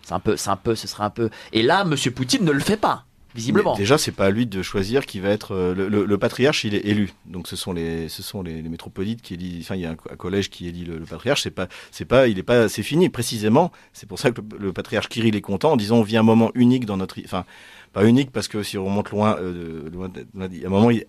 C'est 0.02 0.14
un 0.14 0.18
peu, 0.18 0.36
c'est 0.36 0.50
un 0.50 0.56
peu, 0.56 0.74
ce 0.74 0.88
serait 0.88 1.04
un 1.04 1.10
peu. 1.10 1.30
Et 1.52 1.62
là, 1.62 1.84
Monsieur 1.84 2.10
Poutine 2.10 2.44
ne 2.44 2.50
le 2.50 2.58
fait 2.58 2.76
pas 2.76 3.04
visiblement. 3.34 3.74
déjà, 3.74 3.98
c'est 3.98 4.12
pas 4.12 4.26
à 4.26 4.30
lui 4.30 4.46
de 4.46 4.62
choisir 4.62 5.06
qui 5.06 5.20
va 5.20 5.30
être 5.30 5.52
euh, 5.52 5.74
le, 5.74 6.18
patriarche. 6.18 6.64
Il 6.64 6.74
est 6.74 6.86
élu, 6.86 7.12
donc 7.26 7.48
ce 7.48 7.56
sont 7.56 7.72
les 7.72 8.08
ce 8.08 8.22
sont 8.22 8.42
les, 8.42 8.62
métropolites 8.62 9.22
qui 9.22 9.34
élisent. 9.34 9.64
Enfin, 9.64 9.76
il 9.76 9.82
y 9.82 9.86
a 9.86 9.90
un, 9.90 9.96
collège 9.96 10.50
qui 10.50 10.68
élit 10.68 10.84
le, 10.84 11.00
patriarche. 11.00 11.42
C'est 11.42 11.50
pas 11.50 11.68
c'est 11.90 12.04
pas 12.04 12.28
il 12.28 12.38
est 12.38 12.42
pas 12.42 12.68
c'est 12.68 12.82
fini 12.82 13.08
précisément. 13.08 13.72
C'est 13.92 14.08
pour 14.08 14.18
ça 14.18 14.30
que 14.30 14.40
le, 14.58 14.72
patriarche 14.72 15.08
Kirill 15.08 15.36
est 15.36 15.40
content 15.40 15.72
en 15.72 15.76
disant 15.76 15.96
on 15.96 16.02
vit 16.02 16.16
un 16.16 16.22
moment 16.22 16.50
unique 16.54 16.86
dans 16.86 16.96
notre 16.96 17.20
enfin 17.24 17.44
pas 17.92 18.06
unique 18.06 18.30
parce 18.30 18.48
que 18.48 18.62
si 18.62 18.78
on 18.78 18.86
remonte 18.86 19.10
loin, 19.10 19.36
euh, 19.38 19.90
loin, 19.90 20.10
à 20.40 20.44
un 20.44 20.68
moment, 20.70 20.90
il, 20.90 21.04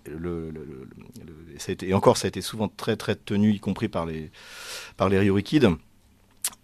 ça 1.57 1.71
a 1.71 1.73
été, 1.73 1.87
et 1.87 1.93
encore, 1.93 2.17
ça 2.17 2.25
a 2.25 2.29
été 2.29 2.41
souvent 2.41 2.67
très 2.67 2.97
très 2.97 3.15
tenu, 3.15 3.53
y 3.53 3.59
compris 3.59 3.87
par 3.87 4.05
les 4.05 4.31
par 4.97 5.09
les. 5.09 5.29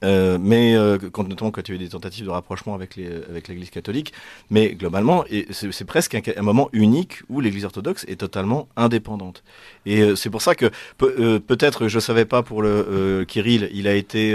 Euh, 0.04 0.38
mais 0.40 0.76
euh, 0.76 0.98
quand, 0.98 1.28
notamment 1.28 1.52
quand 1.52 1.68
il 1.68 1.72
y 1.72 1.74
a 1.74 1.76
eu 1.76 1.84
des 1.84 1.90
tentatives 1.90 2.26
de 2.26 2.30
rapprochement 2.30 2.74
avec 2.74 2.96
les 2.96 3.10
avec 3.30 3.48
l'Église 3.48 3.70
catholique, 3.70 4.14
mais 4.50 4.74
globalement, 4.76 5.26
c'est 5.52 5.86
presque 5.86 6.16
un, 6.16 6.42
moment 6.42 6.70
unique 6.74 7.22
où 7.30 7.42
l'Église 7.42 7.66
orthodoxe 7.66 8.06
est 8.08 8.18
totalement 8.18 8.70
indépendante. 8.76 9.44
Et 9.86 10.02
euh, 10.02 10.16
c'est 10.16 10.30
pour 10.30 10.42
ça 10.42 10.56
que 10.56 10.72
peut-être 10.98 11.88
je 11.88 12.00
savais 12.00 12.26
pas 12.26 12.44
pour 12.44 12.62
le 12.62 13.26
Kirill, 13.28 13.70
il 13.74 13.88
a 13.88 13.94
été 13.94 14.30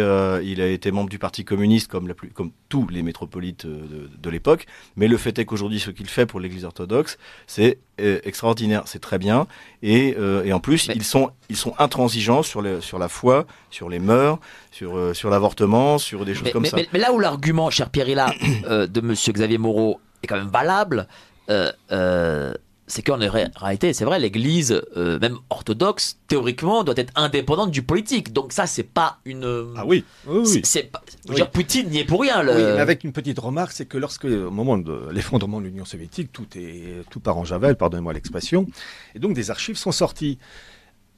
il 0.44 0.60
a 0.60 0.66
été 0.66 0.90
membre 0.90 1.10
du 1.10 1.18
Parti 1.18 1.44
communiste 1.44 1.90
comme 1.90 2.08
la 2.08 2.14
plus 2.14 2.30
comme 2.30 2.50
tous 2.68 2.88
les 2.88 3.02
métropolites 3.02 3.66
de, 3.66 4.10
de 4.18 4.30
l'époque, 4.30 4.66
mais 4.96 5.08
le 5.08 5.16
fait 5.16 5.38
est 5.38 5.44
qu'aujourd'hui 5.44 5.80
ce 5.80 5.90
qu'il 5.90 6.08
fait 6.08 6.26
pour 6.26 6.40
l'Église 6.40 6.64
orthodoxe, 6.64 7.18
c'est 7.46 7.78
extraordinaire, 7.98 8.82
c'est 8.86 9.00
très 9.00 9.18
bien, 9.18 9.46
et, 9.82 10.16
et 10.44 10.52
en 10.52 10.60
plus 10.60 10.90
ils 10.94 11.04
sont 11.04 11.30
ils 11.48 11.56
sont 11.56 11.74
intransigeants 11.78 12.42
sur 12.42 12.60
le, 12.62 12.80
sur 12.80 12.98
la 12.98 13.08
foi, 13.08 13.46
sur 13.70 13.88
les 13.88 13.98
mœurs, 13.98 14.38
sur 14.70 15.14
sur 15.14 15.30
l'avortement 15.30 15.98
sur 15.98 16.24
des 16.24 16.34
choses 16.34 16.50
comme 16.52 16.64
ça. 16.64 16.76
Mais, 16.92 16.98
là 16.98 17.12
où 17.12 17.18
l'argument, 17.18 17.70
cher 17.70 17.90
Pierre 17.90 18.04
euh, 18.66 18.86
de 18.86 19.00
Monsieur 19.00 19.32
Xavier 19.32 19.58
Moreau 19.58 20.00
est 20.22 20.26
quand 20.26 20.36
même 20.36 20.48
valable, 20.48 21.06
euh, 21.50 21.70
euh, 21.92 22.54
c'est 22.86 23.02
qu'en 23.02 23.18
réalité, 23.18 23.92
c'est 23.92 24.04
vrai, 24.04 24.18
l'Église, 24.18 24.82
même 24.96 25.38
orthodoxe, 25.50 26.18
théoriquement, 26.28 26.84
doit 26.84 26.94
être 26.96 27.12
indépendante 27.16 27.70
du 27.70 27.82
politique. 27.82 28.32
Donc 28.32 28.52
ça, 28.52 28.66
c'est 28.66 28.82
pas 28.82 29.18
une. 29.24 29.72
Ah 29.76 29.84
oui. 29.86 30.04
oui, 30.26 30.60
C'est 30.64 30.84
pas. 30.84 31.02
Dire, 31.26 31.50
Poutine 31.50 31.88
n'y 31.88 31.98
est 31.98 32.04
pour 32.04 32.20
rien. 32.20 32.44
Oui, 32.46 32.62
avec 32.62 33.04
une 33.04 33.12
petite 33.12 33.38
remarque, 33.38 33.72
c'est 33.72 33.86
que 33.86 33.96
lorsque, 33.96 34.24
au 34.24 34.50
moment 34.50 34.76
de 34.76 35.08
l'effondrement 35.12 35.60
de 35.60 35.66
l'Union 35.66 35.84
soviétique, 35.84 36.32
tout 36.32 36.46
est 36.56 37.02
tout 37.10 37.20
part 37.20 37.38
en 37.38 37.44
javel, 37.44 37.76
pardonnez-moi 37.76 38.12
l'expression, 38.12 38.66
et 39.14 39.18
donc 39.18 39.34
des 39.34 39.50
archives 39.50 39.76
sont 39.76 39.92
sorties. 39.92 40.38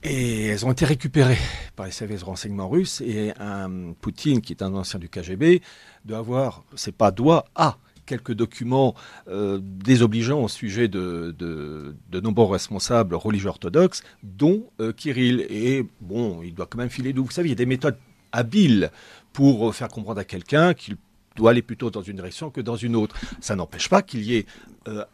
Et 0.03 0.47
elles 0.47 0.65
ont 0.65 0.71
été 0.71 0.85
récupérées 0.85 1.39
par 1.75 1.87
les 1.87 1.93
services 1.93 2.21
de 2.21 2.27
renseignement 2.27 2.69
russes. 2.69 3.01
Et 3.01 3.33
un 3.41 3.93
Poutine, 4.01 4.41
qui 4.41 4.53
est 4.53 4.63
un 4.63 4.73
ancien 4.75 5.01
du 5.01 5.09
KGB, 5.09 5.63
doit 6.05 6.19
avoir, 6.19 6.63
c'est 6.77 6.95
pas 6.95 7.11
doit, 7.11 7.47
a 7.57 7.79
quelques 8.07 8.33
documents 8.33 8.95
euh, 9.29 9.59
désobligeants 9.63 10.43
au 10.43 10.49
sujet 10.49 10.89
de, 10.89 11.35
nombreux 12.13 12.47
responsables 12.47 13.15
religieux 13.15 13.49
orthodoxes, 13.49 14.03
dont 14.23 14.71
euh, 14.81 14.93
Kirill. 14.93 15.47
Et 15.51 15.87
bon, 16.01 16.43
il 16.43 16.55
doit 16.55 16.67
quand 16.67 16.79
même 16.79 16.91
filer 16.91 17.13
d'où. 17.13 17.25
Vous 17.25 17.31
savez, 17.31 17.49
il 17.49 17.53
y 17.53 17.55
a 17.55 17.57
des 17.57 17.67
méthodes 17.67 17.99
habiles 18.33 18.91
pour 19.33 19.75
faire 19.75 19.89
comprendre 19.89 20.21
à 20.21 20.25
quelqu'un 20.25 20.73
qu'il 20.73 20.97
doit 21.37 21.51
aller 21.51 21.63
plutôt 21.63 21.91
dans 21.91 22.03
une 22.03 22.17
direction 22.17 22.51
que 22.51 22.61
dans 22.61 22.77
une 22.77 22.97
autre. 22.97 23.17
Ça 23.41 23.57
n'empêche 23.57 23.89
pas 23.89 24.03
qu'il 24.03 24.23
y 24.23 24.37
ait 24.37 24.47
euh, 24.89 25.05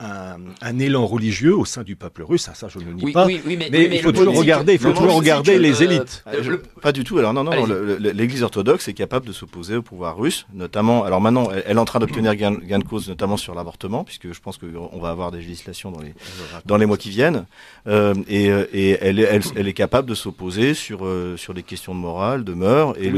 un, 0.60 0.78
élan 0.78 1.06
religieux 1.06 1.56
au 1.56 1.64
sein 1.64 1.82
du 1.82 1.96
peuple 1.96 2.22
russe, 2.22 2.42
ça, 2.42 2.54
ça 2.54 2.68
je 2.68 2.78
ne 2.78 2.84
le 2.84 2.92
nie 2.92 3.12
pas. 3.12 3.26
mais, 3.26 3.40
il 3.44 4.02
faut 4.02 4.12
toujours 4.12 4.36
regarder, 4.36 4.74
il 4.74 4.78
faut 4.78 4.92
toujours 4.92 5.16
regarder 5.16 5.58
les 5.58 5.82
élites. 5.82 6.24
Euh, 6.26 6.58
pas 6.82 6.92
du 6.92 7.04
tout. 7.04 7.18
Alors 7.18 7.32
non, 7.32 7.42
non, 7.44 7.52
l'Église 7.98 8.42
orthodoxe 8.42 8.88
est 8.88 8.92
capable 8.92 9.26
de 9.26 9.32
s'opposer 9.32 9.76
au 9.76 9.82
pouvoir 9.82 10.18
russe, 10.18 10.46
notamment. 10.52 11.04
Alors 11.04 11.20
maintenant, 11.20 11.48
elle, 11.50 11.76
est 11.76 11.80
en 11.80 11.84
train 11.84 12.00
d'obtenir 12.00 12.34
gain, 12.34 12.52
de 12.52 12.84
cause, 12.84 13.08
notamment 13.08 13.36
sur 13.36 13.54
l'avortement, 13.54 14.04
puisque 14.04 14.32
je 14.32 14.40
pense 14.40 14.58
qu'on 14.58 14.98
va 14.98 15.10
avoir 15.10 15.30
des 15.30 15.38
législations 15.38 15.90
dans 15.90 16.00
les 16.00 16.14
dans 16.66 16.76
les 16.76 16.86
mois 16.86 16.98
qui 16.98 17.10
viennent. 17.10 17.46
Euh, 17.86 18.14
et, 18.28 18.46
et 18.72 18.98
elle, 19.00 19.20
elle, 19.20 19.42
elle, 19.56 19.68
est 19.68 19.72
capable 19.72 20.08
de 20.08 20.14
s'opposer 20.14 20.74
sur 20.74 21.06
sur 21.36 21.54
des 21.54 21.62
questions 21.62 21.94
de 21.94 22.00
morale, 22.00 22.44
de 22.44 22.52
mœurs, 22.52 22.94
et 23.00 23.12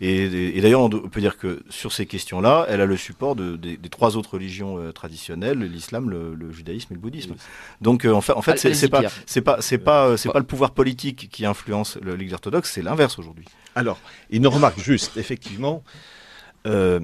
et, 0.00 0.22
et, 0.56 0.60
d'ailleurs, 0.60 0.82
on 0.82 0.90
peut 0.90 1.20
dire 1.20 1.36
que 1.38 1.60
sur 1.70 1.92
ces 1.92 2.06
questions-là, 2.06 2.66
elle 2.68 2.80
a 2.80 2.86
le 2.86 2.96
support 2.96 3.34
de, 3.34 3.56
des, 3.56 3.76
trois 3.88 4.16
autres 4.16 4.34
religions 4.34 4.78
traditionnelles 4.92 5.07
traditionnels, 5.08 5.58
l'islam, 5.58 6.10
le, 6.10 6.52
judaïsme 6.52 6.92
et 6.92 6.94
le 6.94 7.00
bouddhisme. 7.00 7.34
Donc 7.80 8.04
euh, 8.04 8.12
en 8.12 8.20
fait, 8.20 8.32
en 8.32 8.42
fait, 8.42 8.58
c'est 8.58 8.88
pas, 8.88 9.02
c'est 9.26 9.40
pas, 9.40 9.60
c'est 9.60 9.78
pas, 9.78 10.16
c'est 10.16 10.30
pas 10.30 10.38
le 10.38 10.44
pouvoir 10.44 10.72
politique 10.72 11.28
qui 11.32 11.46
influence 11.46 11.96
l'Église 12.02 12.34
orthodoxe, 12.34 12.72
c'est 12.72 12.82
l'inverse 12.82 13.18
aujourd'hui. 13.18 13.46
Alors, 13.74 13.98
une 14.30 14.46
remarque 14.46 14.78
juste, 14.78 15.16
effectivement, 15.16 15.82
euh, 16.66 17.00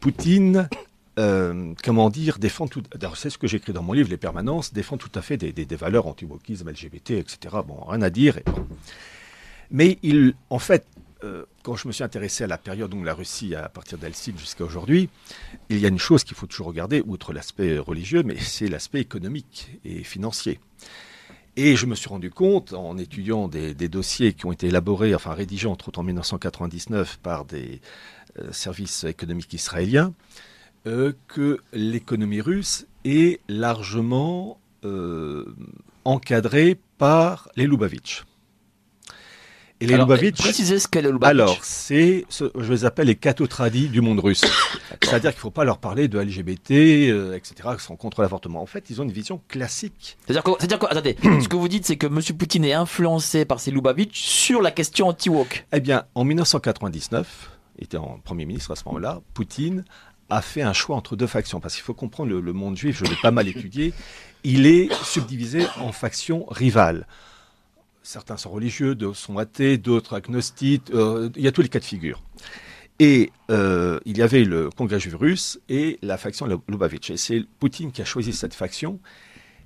Poutine. 0.00 0.68
Euh, 1.16 1.74
comment 1.84 2.10
dire, 2.10 2.40
défend 2.40 2.66
tout. 2.66 2.82
C'est 3.14 3.30
ce 3.30 3.38
que 3.38 3.46
j'écris 3.46 3.72
dans 3.72 3.84
mon 3.84 3.92
livre, 3.92 4.10
Les 4.10 4.16
Permanences, 4.16 4.72
défend 4.72 4.96
tout 4.96 5.12
à 5.14 5.22
fait 5.22 5.36
des, 5.36 5.52
des, 5.52 5.64
des 5.64 5.76
valeurs 5.76 6.08
anti-wokisme, 6.08 6.68
LGBT, 6.68 7.12
etc. 7.12 7.54
Bon, 7.64 7.84
rien 7.86 8.02
à 8.02 8.10
dire. 8.10 8.40
Mais 9.70 10.00
il, 10.02 10.34
en 10.50 10.58
fait, 10.58 10.84
euh, 11.24 11.44
quand 11.62 11.74
je 11.74 11.88
me 11.88 11.92
suis 11.92 12.04
intéressé 12.04 12.44
à 12.44 12.46
la 12.46 12.58
période 12.58 12.92
où 12.92 13.02
la 13.02 13.14
Russie, 13.14 13.54
à 13.54 13.68
partir 13.68 13.96
d'Helsinki 13.96 14.38
jusqu'à 14.38 14.64
aujourd'hui, 14.64 15.08
il 15.70 15.78
y 15.78 15.86
a 15.86 15.88
une 15.88 15.98
chose 15.98 16.22
qu'il 16.22 16.36
faut 16.36 16.46
toujours 16.46 16.66
regarder, 16.66 17.02
outre 17.06 17.32
l'aspect 17.32 17.78
religieux, 17.78 18.22
mais 18.22 18.36
c'est 18.38 18.68
l'aspect 18.68 19.00
économique 19.00 19.70
et 19.84 20.04
financier. 20.04 20.60
Et 21.56 21.76
je 21.76 21.86
me 21.86 21.94
suis 21.94 22.08
rendu 22.08 22.30
compte, 22.30 22.74
en 22.74 22.98
étudiant 22.98 23.48
des, 23.48 23.74
dossiers 23.74 24.34
qui 24.34 24.44
ont 24.44 24.52
été 24.52 24.66
élaborés, 24.66 25.14
enfin 25.14 25.32
rédigés 25.32 25.68
entre 25.68 25.88
autres 25.88 26.00
en 26.00 26.02
1999 26.02 27.18
par 27.22 27.44
des 27.44 27.80
euh, 28.38 28.52
services 28.52 29.04
économiques 29.04 29.54
israéliens, 29.54 30.12
euh, 30.86 31.12
que 31.28 31.60
l'économie 31.72 32.40
russe 32.40 32.86
est 33.04 33.40
largement 33.48 34.58
encadrée 36.04 36.78
par 36.98 37.48
les 37.56 37.66
Lubavitch. 37.66 38.24
Et 39.80 39.86
les 39.86 39.96
Lubavitch. 39.96 40.38
Précisez 40.38 40.78
ce 40.78 40.88
qu'est 40.88 41.02
le 41.02 41.10
Lubavitch. 41.10 41.30
Alors, 41.30 41.58
c'est, 41.62 42.24
je 42.30 42.72
les 42.72 42.84
appelle 42.84 43.08
les 43.08 43.16
catotradis 43.16 43.88
du 43.88 44.00
monde 44.00 44.20
russe. 44.20 44.44
C'est-à-dire 45.02 45.30
qu'il 45.30 45.38
ne 45.38 45.42
faut 45.42 45.50
pas 45.50 45.64
leur 45.64 45.78
parler 45.78 46.08
de 46.08 46.18
LGBT, 46.18 46.70
euh, 46.70 47.34
etc., 47.36 47.70
qui 47.76 47.84
sont 47.84 47.96
contre 47.96 48.22
l'avortement. 48.22 48.62
En 48.62 48.66
fait, 48.66 48.88
ils 48.90 49.00
ont 49.00 49.04
une 49.04 49.12
vision 49.12 49.40
classique. 49.48 50.16
C'est-à-dire 50.26 50.78
quoi 50.78 50.90
Attendez, 50.90 51.16
ce 51.22 51.48
que 51.48 51.56
vous 51.56 51.68
dites, 51.68 51.86
c'est 51.86 51.96
que 51.96 52.06
M. 52.06 52.20
Poutine 52.38 52.64
est 52.64 52.72
influencé 52.72 53.44
par 53.44 53.60
ces 53.60 53.70
Lubavitch 53.70 54.22
sur 54.22 54.62
la 54.62 54.70
question 54.70 55.08
anti-woke. 55.08 55.66
Eh 55.72 55.80
bien, 55.80 56.04
en 56.14 56.24
1999, 56.24 57.50
était 57.78 57.96
en 57.96 58.20
Premier 58.22 58.44
ministre 58.44 58.70
à 58.70 58.76
ce 58.76 58.84
moment-là, 58.86 59.20
Poutine 59.34 59.84
a 60.30 60.40
fait 60.40 60.62
un 60.62 60.72
choix 60.72 60.96
entre 60.96 61.16
deux 61.16 61.26
factions. 61.26 61.60
Parce 61.60 61.74
qu'il 61.74 61.82
faut 61.82 61.94
comprendre, 61.94 62.32
le, 62.32 62.52
monde 62.52 62.76
juif, 62.76 62.98
je 62.98 63.04
l'ai 63.04 63.16
pas 63.20 63.30
mal 63.30 63.48
étudié, 63.48 63.92
il 64.42 64.66
est 64.66 64.92
subdivisé 65.02 65.66
en 65.78 65.92
factions 65.92 66.46
rivales. 66.48 67.06
Certains 68.04 68.36
sont 68.36 68.50
religieux, 68.50 68.94
d'autres 68.94 69.16
sont 69.16 69.38
athées, 69.38 69.78
d'autres 69.78 70.14
agnostiques. 70.14 70.90
Euh, 70.92 71.30
il 71.36 71.42
y 71.42 71.48
a 71.48 71.52
tous 71.52 71.62
les 71.62 71.70
cas 71.70 71.78
de 71.78 71.84
figure. 71.84 72.22
Et 72.98 73.32
euh, 73.50 73.98
il 74.04 74.18
y 74.18 74.22
avait 74.22 74.44
le 74.44 74.68
Congrès 74.68 75.00
juif 75.00 75.14
russe 75.16 75.58
et 75.70 75.98
la 76.02 76.18
faction 76.18 76.46
Lubavitch. 76.68 77.08
Et 77.08 77.16
c'est 77.16 77.42
Poutine 77.58 77.92
qui 77.92 78.02
a 78.02 78.04
choisi 78.04 78.34
cette 78.34 78.52
faction 78.52 79.00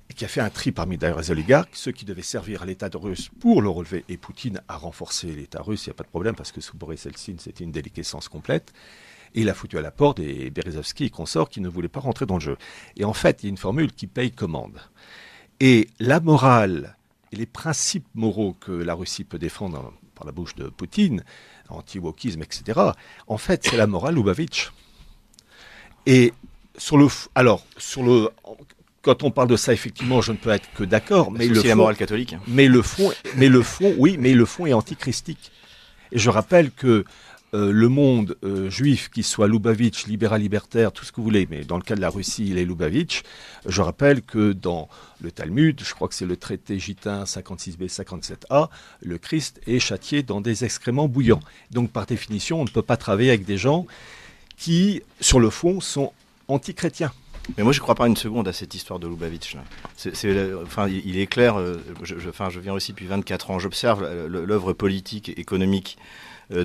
et 0.09 0.13
qui 0.13 0.23
a 0.23 0.29
fait 0.29 0.39
un 0.39 0.49
tri 0.49 0.71
parmi 0.71 0.97
d'ailleurs 0.97 1.19
les 1.19 1.31
oligarques, 1.31 1.71
ceux 1.73 1.91
qui 1.91 2.05
devaient 2.05 2.21
servir 2.21 2.63
à 2.63 2.65
l'État 2.65 2.89
russe 2.93 3.29
pour 3.41 3.61
le 3.61 3.67
relever. 3.67 4.05
Et 4.07 4.15
Poutine 4.15 4.61
a 4.69 4.77
renforcé 4.77 5.27
l'État 5.27 5.61
russe, 5.61 5.85
il 5.85 5.89
n'y 5.89 5.91
a 5.91 5.95
pas 5.95 6.05
de 6.05 6.09
problème, 6.09 6.35
parce 6.35 6.53
que 6.53 6.61
sous 6.61 6.77
Boris 6.77 7.05
Eltsine, 7.05 7.39
c'était 7.39 7.65
une 7.65 7.73
déliquescence 7.73 8.29
complète. 8.29 8.71
Et 9.35 9.41
il 9.41 9.49
a 9.49 9.53
foutu 9.53 9.77
à 9.77 9.81
la 9.81 9.91
porte 9.91 10.21
des 10.21 10.49
Berezovsky 10.49 11.03
et 11.03 11.09
consorts 11.09 11.49
qui 11.49 11.59
ne 11.59 11.67
voulaient 11.67 11.89
pas 11.89 11.99
rentrer 11.99 12.25
dans 12.25 12.35
le 12.35 12.41
jeu. 12.41 12.57
Et 12.95 13.03
en 13.03 13.13
fait, 13.13 13.43
il 13.43 13.47
y 13.47 13.49
a 13.49 13.51
une 13.51 13.57
formule 13.57 13.91
qui 13.91 14.07
paye 14.07 14.31
commande. 14.31 14.79
Et 15.59 15.89
la 15.99 16.21
morale 16.21 16.95
et 17.31 17.35
les 17.35 17.45
principes 17.45 18.07
moraux 18.15 18.55
que 18.59 18.71
la 18.71 18.93
Russie 18.93 19.23
peut 19.23 19.39
défendre 19.39 19.93
par 20.15 20.25
la 20.25 20.31
bouche 20.31 20.55
de 20.55 20.69
Poutine, 20.69 21.23
anti-wokisme, 21.69 22.41
etc., 22.41 22.79
en 23.27 23.37
fait, 23.37 23.65
c'est 23.65 23.77
la 23.77 23.87
morale 23.87 24.15
Lubavitch. 24.15 24.71
Et 26.05 26.33
sur 26.77 26.97
le, 26.97 27.07
alors, 27.35 27.63
sur 27.77 28.03
le, 28.03 28.29
quand 29.01 29.23
on 29.23 29.31
parle 29.31 29.47
de 29.47 29.55
ça, 29.55 29.73
effectivement, 29.73 30.21
je 30.21 30.31
ne 30.31 30.37
peux 30.37 30.49
être 30.49 30.69
que 30.73 30.83
d'accord. 30.83 31.31
Mais 31.31 31.47
le 31.47 31.61
fond, 31.61 31.67
la 31.67 31.75
morale 31.75 31.95
catholique. 31.95 32.35
Mais 32.47 32.67
le 32.67 32.81
fond, 32.81 33.11
mais 33.35 33.47
le 33.47 33.61
fond, 33.61 33.93
oui, 33.97 34.17
mais 34.19 34.33
le 34.33 34.45
fond 34.45 34.65
est 34.65 34.73
antichristique. 34.73 35.51
Et 36.11 36.19
je 36.19 36.29
rappelle 36.29 36.71
que 36.71 37.05
euh, 37.55 37.71
le 37.71 37.89
monde 37.89 38.37
euh, 38.43 38.69
juif, 38.69 39.09
qu'il 39.09 39.23
soit 39.23 39.47
Lubavitch, 39.47 40.05
libéral, 40.05 40.41
libertaire, 40.41 40.91
tout 40.91 41.03
ce 41.03 41.11
que 41.11 41.17
vous 41.17 41.23
voulez, 41.23 41.47
mais 41.49 41.63
dans 41.63 41.77
le 41.77 41.83
cas 41.83 41.95
de 41.95 42.01
la 42.01 42.09
Russie, 42.09 42.45
il 42.47 42.59
est 42.59 42.65
Lubavitch. 42.65 43.23
Je 43.65 43.81
rappelle 43.81 44.21
que 44.21 44.53
dans 44.53 44.87
le 45.21 45.31
Talmud, 45.31 45.81
je 45.83 45.93
crois 45.93 46.07
que 46.07 46.13
c'est 46.13 46.27
le 46.27 46.37
traité 46.37 46.77
gitain 46.77 47.23
56b, 47.23 47.89
57a, 47.89 48.69
le 49.01 49.17
Christ 49.17 49.61
est 49.65 49.79
châtié 49.79 50.21
dans 50.21 50.41
des 50.41 50.63
excréments 50.63 51.07
bouillants. 51.07 51.41
Donc 51.71 51.91
par 51.91 52.05
définition, 52.05 52.61
on 52.61 52.65
ne 52.65 52.69
peut 52.69 52.83
pas 52.83 52.97
travailler 52.97 53.29
avec 53.29 53.45
des 53.45 53.57
gens 53.57 53.87
qui, 54.55 55.01
sur 55.19 55.39
le 55.39 55.49
fond, 55.49 55.81
sont 55.81 56.13
anti-chrétiens. 56.47 57.11
Mais 57.57 57.63
moi, 57.63 57.73
je 57.73 57.79
ne 57.79 57.81
crois 57.81 57.95
pas 57.95 58.05
une 58.07 58.17
seconde 58.17 58.47
à 58.47 58.53
cette 58.53 58.75
histoire 58.75 58.99
de 58.99 59.07
Lubavitch. 59.07 59.57
enfin, 60.63 60.87
il 60.87 61.17
est 61.17 61.25
clair, 61.25 61.57
euh, 61.57 61.77
je, 62.03 62.15
enfin, 62.29 62.51
je 62.51 62.59
viens 62.59 62.73
aussi 62.73 62.91
depuis 62.91 63.07
24 63.07 63.49
ans, 63.49 63.57
j'observe 63.57 64.07
l'œuvre 64.27 64.73
politique, 64.73 65.29
économique 65.29 65.97
euh, 66.51 66.63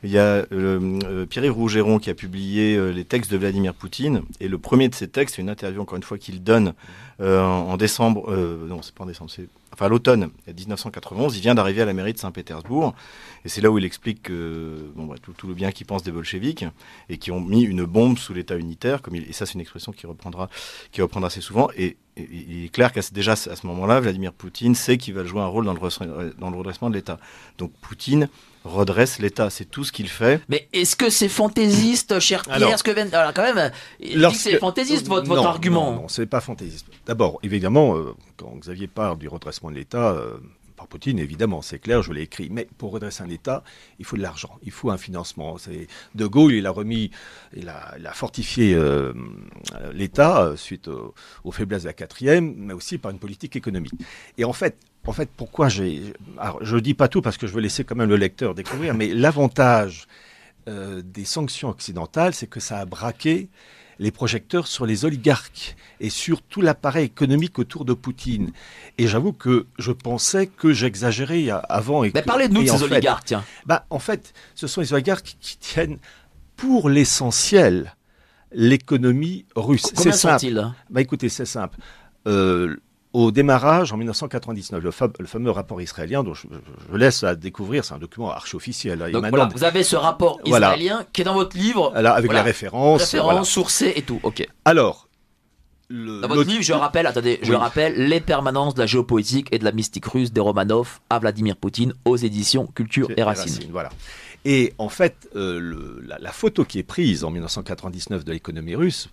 Il 0.04 0.10
y 0.10 0.18
a 0.18 0.46
euh, 0.52 1.26
Pierre 1.28 1.54
Rougeron 1.54 2.00
qui 2.00 2.10
a 2.10 2.16
publié 2.16 2.92
les 2.92 3.06
textes 3.06 3.32
de 3.32 3.38
Vladimir 3.38 3.74
Poutine. 3.74 4.24
Et 4.40 4.48
le 4.48 4.58
premier 4.58 4.90
de 4.90 4.96
ces 4.96 5.08
textes, 5.08 5.36
c'est 5.36 5.42
une 5.42 5.50
interview, 5.50 5.82
encore 5.82 5.98
une 5.98 6.04
fois, 6.04 6.18
qu'il 6.18 6.44
donne 6.44 6.74
en, 7.20 7.78
décembre. 7.78 8.36
non, 8.68 8.82
c'est 8.82 8.96
pas 8.96 9.04
en 9.04 9.08
décembre, 9.08 9.30
c'est 9.30 9.48
enfin 9.74 9.88
l'automne 9.90 10.30
1991, 10.48 11.36
il 11.38 11.42
vient 11.42 11.56
d'arriver 11.56 11.82
à 11.82 11.86
la 11.86 11.94
mairie 11.94 12.14
de 12.14 12.18
Saint-Pétersbourg, 12.18 12.94
et 13.46 13.50
c'est 13.50 13.62
là 13.62 13.72
où 13.72 13.78
il 13.78 13.86
explique 13.86 14.24
que, 14.24 14.92
bon, 14.96 15.06
bah, 15.06 15.16
tout, 15.22 15.48
le 15.48 15.54
bien 15.54 15.72
qu'il 15.72 15.86
pense 15.86 16.04
des 16.04 16.12
bolcheviks, 16.12 16.66
et 17.10 17.18
qui 17.18 17.32
ont 17.32 17.42
mis 17.42 17.64
une 17.64 17.86
bombe 17.86 18.18
sous 18.18 18.34
l'État 18.34 18.56
unitaire, 18.56 19.02
comme 19.02 19.16
il, 19.16 19.30
et 19.30 19.34
ça 19.34 19.46
c'est 19.46 19.54
une 19.54 19.62
expression 19.62 19.92
qu'il 19.92 20.08
reprendra, 20.08 20.50
qui 20.92 21.02
reprendra 21.02 21.28
assez 21.28 21.42
souvent, 21.42 21.70
et, 21.78 21.98
il 22.18 22.66
est 22.66 22.70
clair 22.70 22.92
qu'à 22.92 23.00
déjà 23.14 23.32
à 23.32 23.36
ce 23.36 23.66
moment-là, 23.68 24.02
Vladimir 24.02 24.34
Poutine 24.34 24.76
sait 24.76 24.98
qu'il 24.98 25.14
va 25.14 25.24
jouer 25.24 25.40
un 25.40 25.48
rôle 25.48 25.64
dans 25.64 25.74
le, 25.74 26.36
dans 26.38 26.50
le 26.50 26.58
redressement 26.58 26.90
de 26.90 26.96
l'État. 26.96 27.18
Donc 27.58 27.72
Poutine 27.82 28.28
redresse 28.64 29.20
l'État. 29.20 29.50
C'est 29.50 29.66
tout 29.66 29.84
ce 29.84 29.92
qu'il 29.92 30.10
fait. 30.10 30.42
Mais 30.50 30.68
est-ce 30.74 30.96
que 30.96 31.10
c'est 31.10 31.30
fantaisiste, 31.30 32.20
cher 32.20 32.44
Pierre 32.44 32.78
ce 32.78 32.84
que 32.84 33.16
Alors, 33.16 33.34
quand 33.34 33.44
même, 33.44 33.72
c'est 34.34 34.58
fantaisiste 34.58 35.08
votre, 35.08 35.28
votre 35.28 35.46
argument. 35.46 35.92
Non, 35.92 36.02
non 36.02 36.08
c'est 36.08 36.26
pas 36.26 36.42
fantaisiste. 36.42 36.86
D'abord, 37.06 37.40
évidemment, 37.44 37.96
euh, 37.96 38.14
quand 38.38 38.54
Xavier 38.60 38.88
parle 38.88 39.18
du 39.18 39.28
redressement 39.28 39.72
de 39.72 39.76
l'État, 39.76 40.12
euh, 40.12 40.38
par 40.82 40.88
Poutine, 40.88 41.20
évidemment, 41.20 41.62
c'est 41.62 41.78
clair, 41.78 42.02
je 42.02 42.12
l'ai 42.12 42.24
écrit. 42.24 42.50
Mais 42.50 42.68
pour 42.80 42.92
redresser 42.92 43.22
un 43.22 43.30
État, 43.30 43.64
il 44.00 44.06
faut 44.06 44.18
de 44.18 44.24
l'argent, 44.24 44.58
il 44.64 44.72
faut 44.72 44.90
un 44.90 44.98
financement. 44.98 45.58
De 46.16 46.26
Gaulle, 46.26 46.54
il 46.54 46.66
a 46.66 46.72
remis, 46.72 47.12
il 47.56 47.70
a, 47.70 48.14
fortifié 48.14 48.74
euh, 48.74 49.14
l'État 49.94 50.54
suite 50.56 50.90
aux 51.44 51.52
faiblesses 51.52 51.84
de 51.84 51.88
la 51.88 51.94
quatrième, 51.94 52.56
mais 52.58 52.74
aussi 52.74 52.98
par 52.98 53.12
une 53.12 53.20
politique 53.20 53.56
économique. 53.56 53.94
Et 54.40 54.44
en 54.44 54.54
fait, 54.54 54.76
en 55.06 55.14
fait, 55.14 55.30
pourquoi 55.38 55.70
j'ai. 55.70 56.02
je 56.62 56.76
ne 56.76 56.82
dis 56.82 56.96
pas 56.96 57.08
tout 57.08 57.22
parce 57.22 57.38
que 57.38 57.46
je 57.46 57.54
veux 57.54 57.62
laisser 57.62 57.84
quand 57.84 57.96
même 57.96 58.10
le 58.10 58.18
lecteur 58.18 58.56
découvrir, 58.56 58.96
mais 58.96 59.14
l'avantage 59.14 60.08
euh, 60.68 61.04
des 61.04 61.26
sanctions 61.26 61.70
occidentales, 61.70 62.34
c'est 62.34 62.48
que 62.48 62.60
ça 62.60 62.80
a 62.80 62.86
braqué 62.86 63.50
les 64.02 64.10
projecteurs 64.12 64.66
sur 64.66 64.88
les 64.88 65.06
oligarques 65.06 65.76
et 66.00 66.10
sur 66.10 66.42
tout 66.42 66.62
l'appareil 66.62 67.06
économique 67.06 67.60
autour 67.60 67.86
de 67.86 67.94
Poutine. 67.94 68.52
Et 68.98 69.08
j'avoue 69.08 69.32
que 69.32 69.68
je 69.78 69.92
pensais 69.92 70.48
que 70.48 70.74
j'exagérais 70.74 71.50
avant. 71.70 72.04
Et 72.04 72.12
Mais 72.14 72.24
parlez-nous 72.24 72.64
de 72.64 72.68
ces 72.68 72.82
oligarques, 72.82 73.26
tiens. 73.26 73.44
Bah, 73.68 73.86
en 73.92 74.00
fait, 74.00 74.34
ce 74.56 74.66
sont 74.66 74.82
les 74.82 74.92
oligarques 74.94 75.38
qui 75.40 75.58
tiennent 75.58 76.00
pour 76.56 76.90
l'essentiel 76.90 77.96
l'économie 78.52 79.46
russe. 79.56 79.86
Combien 79.96 80.12
sont-ils? 80.12 80.74
Bah, 80.90 81.02
Écoutez, 81.02 81.30
c'est 81.30 81.46
simple. 81.46 81.78
Euh, 82.28 82.78
au 83.14 83.32
démarrage, 83.32 83.92
en 83.92 83.98
1999, 83.98 84.84
le, 84.84 85.26
fameux 85.26 85.52
rapport 85.52 85.82
israélien, 85.82 86.24
dont 86.24 86.34
je, 86.34 86.48
laisse 86.94 87.24
à 87.24 87.36
découvrir, 87.36 87.84
c'est 87.84 87.94
un 87.94 88.00
document 88.00 88.32
archi-officiel. 88.32 89.02
Hein, 89.02 89.50
vous 89.54 89.64
avez 89.64 89.84
ce 89.84 89.96
rapport 89.96 90.40
israélien 90.46 91.06
qui 91.12 91.22
est 91.22 91.26
dans 91.26 91.34
votre 91.34 91.58
livre. 91.58 91.92
avec 91.96 92.32
la 92.32 92.44
référence. 92.44 93.02
Référence, 93.02 93.50
sourcée 93.50 93.94
et 93.96 94.02
tout, 94.02 94.20
ok. 94.24 94.48
Alors, 94.66 95.08
dans 95.90 96.28
votre 96.30 96.50
livre, 96.50 96.64
je 96.64 96.72
rappelle, 96.72 97.06
attendez, 97.06 97.40
je 97.42 97.54
rappelle, 97.54 98.08
Les 98.08 98.22
permanences 98.22 98.76
de 98.76 98.80
la 98.80 98.86
géopolitique 98.86 99.48
et 99.52 99.60
de 99.60 99.66
la 99.66 99.74
mystique 99.74 100.06
russe 100.06 100.32
des 100.32 100.40
Romanov 100.40 101.02
à 101.10 101.20
Vladimir 101.20 101.58
Poutine 101.58 101.94
aux 102.06 102.16
éditions 102.16 102.68
Culture 102.68 103.10
et 103.18 103.24
Racine. 103.24 103.70
voilà. 103.72 103.90
Et 104.44 104.74
en 104.80 104.90
fait, 104.90 105.30
euh, 105.36 106.00
la, 106.04 106.18
la, 106.18 106.32
photo 106.32 106.66
qui 106.66 106.80
est 106.80 106.84
prise 106.84 107.24
en 107.24 107.30
1999 107.30 108.26
de 108.26 108.32
l'économie 108.32 108.74
russe, 108.74 109.10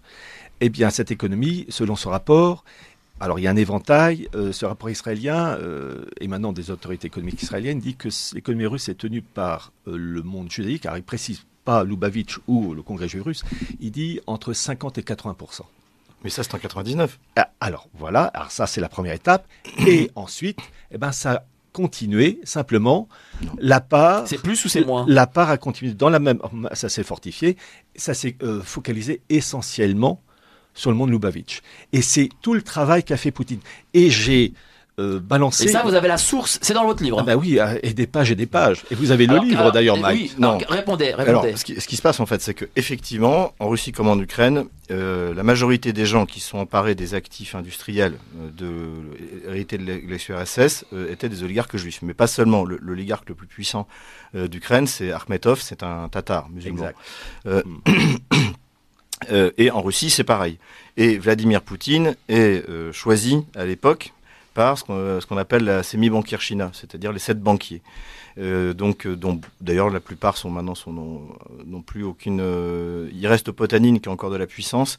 eh 0.61 0.71
bien, 0.71 0.91
cette 0.91 1.11
économie, 1.11 1.67
selon 1.69 1.97
ce 1.97 2.09
rapport, 2.09 2.65
alors 3.21 3.39
il 3.39 3.43
y 3.43 3.47
a 3.47 3.51
un 3.51 3.57
éventail. 3.57 4.29
Euh, 4.35 4.53
ce 4.53 4.65
rapport 4.65 4.91
israélien, 4.91 5.57
euh, 5.61 6.05
émanant 6.21 6.53
des 6.53 6.71
autorités 6.71 7.07
économiques 7.07 7.43
israéliennes, 7.43 7.81
dit 7.81 7.97
que 7.97 8.09
l'économie 8.35 8.67
russe 8.67 8.89
est 8.89 8.95
tenue 8.95 9.23
par 9.23 9.73
euh, 9.87 9.97
le 9.97 10.23
monde 10.23 10.51
judaïque. 10.51 10.87
Alors 10.87 10.99
il 10.99 11.03
précise 11.03 11.45
pas 11.65 11.85
Lubavitch 11.85 12.39
ou 12.47 12.75
le 12.75 12.83
Congrès 12.83 13.09
juif 13.09 13.25
russe. 13.25 13.45
Il 13.81 13.91
dit 13.91 14.21
entre 14.27 14.53
50 14.53 14.99
et 14.99 15.03
80 15.03 15.37
Mais 16.25 16.31
ça, 16.31 16.43
c'est 16.43 16.55
en 16.55 16.59
99. 16.59 17.19
Ah, 17.37 17.51
Alors 17.61 17.89
voilà, 17.95 18.25
alors 18.25 18.51
ça 18.51 18.67
c'est 18.67 18.81
la 18.81 18.89
première 18.89 19.15
étape. 19.15 19.47
Et 19.87 20.11
ensuite, 20.15 20.61
eh 20.91 20.99
ben, 20.99 21.13
ça 21.13 21.33
a 21.33 21.45
continué 21.73 22.41
simplement. 22.45 23.09
La 23.59 23.81
part, 23.81 24.27
C'est 24.27 24.43
plus 24.43 24.65
ou 24.65 24.69
c'est 24.69 24.85
moins 24.85 25.05
la 25.09 25.27
part 25.27 25.51
a 25.51 25.59
continué 25.59 25.95
dans 25.95 26.09
la 26.09 26.19
même. 26.19 26.41
Ça 26.73 26.89
s'est 26.89 27.05
fortifié. 27.05 27.57
Ça 27.97 28.15
s'est 28.15 28.37
euh, 28.43 28.63
focalisé 28.63 29.23
essentiellement 29.29 30.23
sur 30.75 30.91
le 30.91 30.97
monde 30.97 31.11
Lubavitch. 31.11 31.61
Et 31.93 32.03
c'est 32.03 32.29
tout 32.43 32.55
le 32.55 32.63
travail 32.63 33.03
qu'a 33.05 33.17
fait 33.17 33.31
Poutine. 33.31 33.61
Et 33.95 34.11
j'ai 34.11 34.53
euh, 35.01 35.21
balancé. 35.21 35.65
Et 35.65 35.69
ça, 35.69 35.83
vous 35.85 35.95
avez 35.95 36.09
la 36.09 36.17
source, 36.19 36.59
c'est 36.61 36.75
dans 36.75 36.85
votre 36.85 37.05
livre. 37.05 37.19
Ah 37.21 37.23
bah 37.23 37.37
oui, 37.37 37.61
euh, 37.61 37.79
et 37.85 37.95
des 37.95 38.09
pages 38.09 38.33
et 38.33 38.35
des 38.35 38.47
pages. 38.47 38.83
Et 38.91 38.97
vous 38.97 39.13
avez 39.13 39.27
le 39.29 39.39
livre 39.39 39.71
d'ailleurs, 39.71 39.95
eh 39.97 40.03
Mike. 40.03 40.21
Oui, 40.21 40.33
Non. 40.41 40.57
alors, 40.57 40.63
répondez, 40.71 41.13
Alors, 41.13 41.43
répondez. 41.43 41.57
ce 41.57 41.65
qui, 41.65 41.81
ce 41.81 41.87
qui 41.87 41.95
se 41.97 42.03
passe 42.03 42.19
en 42.19 42.27
fait, 42.27 42.43
c'est 42.43 42.55
que 42.55 42.65
effectivement, 42.75 43.53
en 43.61 43.69
Russie 43.69 43.93
comme 43.93 44.09
en 44.09 44.19
Ukraine, 44.19 44.65
euh, 44.91 45.35
la 45.35 45.43
majorité 45.45 45.93
des 45.93 46.05
gens 46.05 46.27
qui 46.27 46.41
sont 46.41 46.59
emparés 46.59 46.97
des 46.97 47.15
actifs 47.15 47.55
industriels 47.55 48.15
euh, 48.41 48.51
de 49.45 49.49
hérités 49.53 49.79
de 49.79 49.85
l'ex-URSS 49.85 50.85
euh, 50.93 51.13
étaient 51.13 51.29
des 51.29 51.45
oligarques 51.45 51.77
juifs. 51.77 52.01
Mais 52.03 52.15
pas 52.15 52.27
seulement. 52.27 52.65
Le- 52.65 52.79
L'oligarque 52.83 53.29
le 53.29 53.35
plus 53.37 53.47
puissant 53.47 53.87
d'Ukraine, 54.35 54.87
c'est 54.87 55.11
Akhmetov, 55.13 55.61
c'est 55.63 55.83
un 55.83 56.09
tatar 56.11 56.49
musulman. 56.51 56.89
Exact. 57.47 57.67
Euh, 59.31 59.49
euh, 59.49 59.51
et 59.59 59.71
en 59.71 59.83
Russie, 59.83 60.11
c'est 60.11 60.25
pareil. 60.25 60.59
Et 60.97 61.19
Vladimir 61.19 61.63
Poutine 61.63 62.17
est 62.29 62.69
euh, 62.69 62.93
choisi 62.93 63.45
à 63.55 63.65
l'époque 63.65 64.13
par 64.55 64.79
ce 64.79 64.85
qu'on 64.85 65.21
qu'on 65.29 65.37
appelle 65.37 65.65
la 65.65 65.83
semi-bankirchina, 65.83 66.71
c'est-à-dire 66.73 67.13
les 67.13 67.19
sept 67.19 67.41
banquiers. 67.41 67.83
Euh, 68.39 68.73
donc, 68.73 69.07
euh, 69.07 69.17
dont 69.17 69.41
d'ailleurs 69.61 69.91
la 69.91 70.01
plupart 70.01 70.37
sont 70.37 70.51
maintenant 70.51 70.75
sont 70.75 70.93
non, 70.93 71.23
non 71.67 71.83
plus 71.83 72.05
aucune. 72.05 72.41
euh, 72.41 73.09
il 73.13 73.27
reste 73.27 73.51
Potanine 73.51 74.01
qui 74.01 74.09
a 74.09 74.13
encore 74.13 74.31
de 74.31 74.37
la 74.37 74.47
puissance 74.47 74.99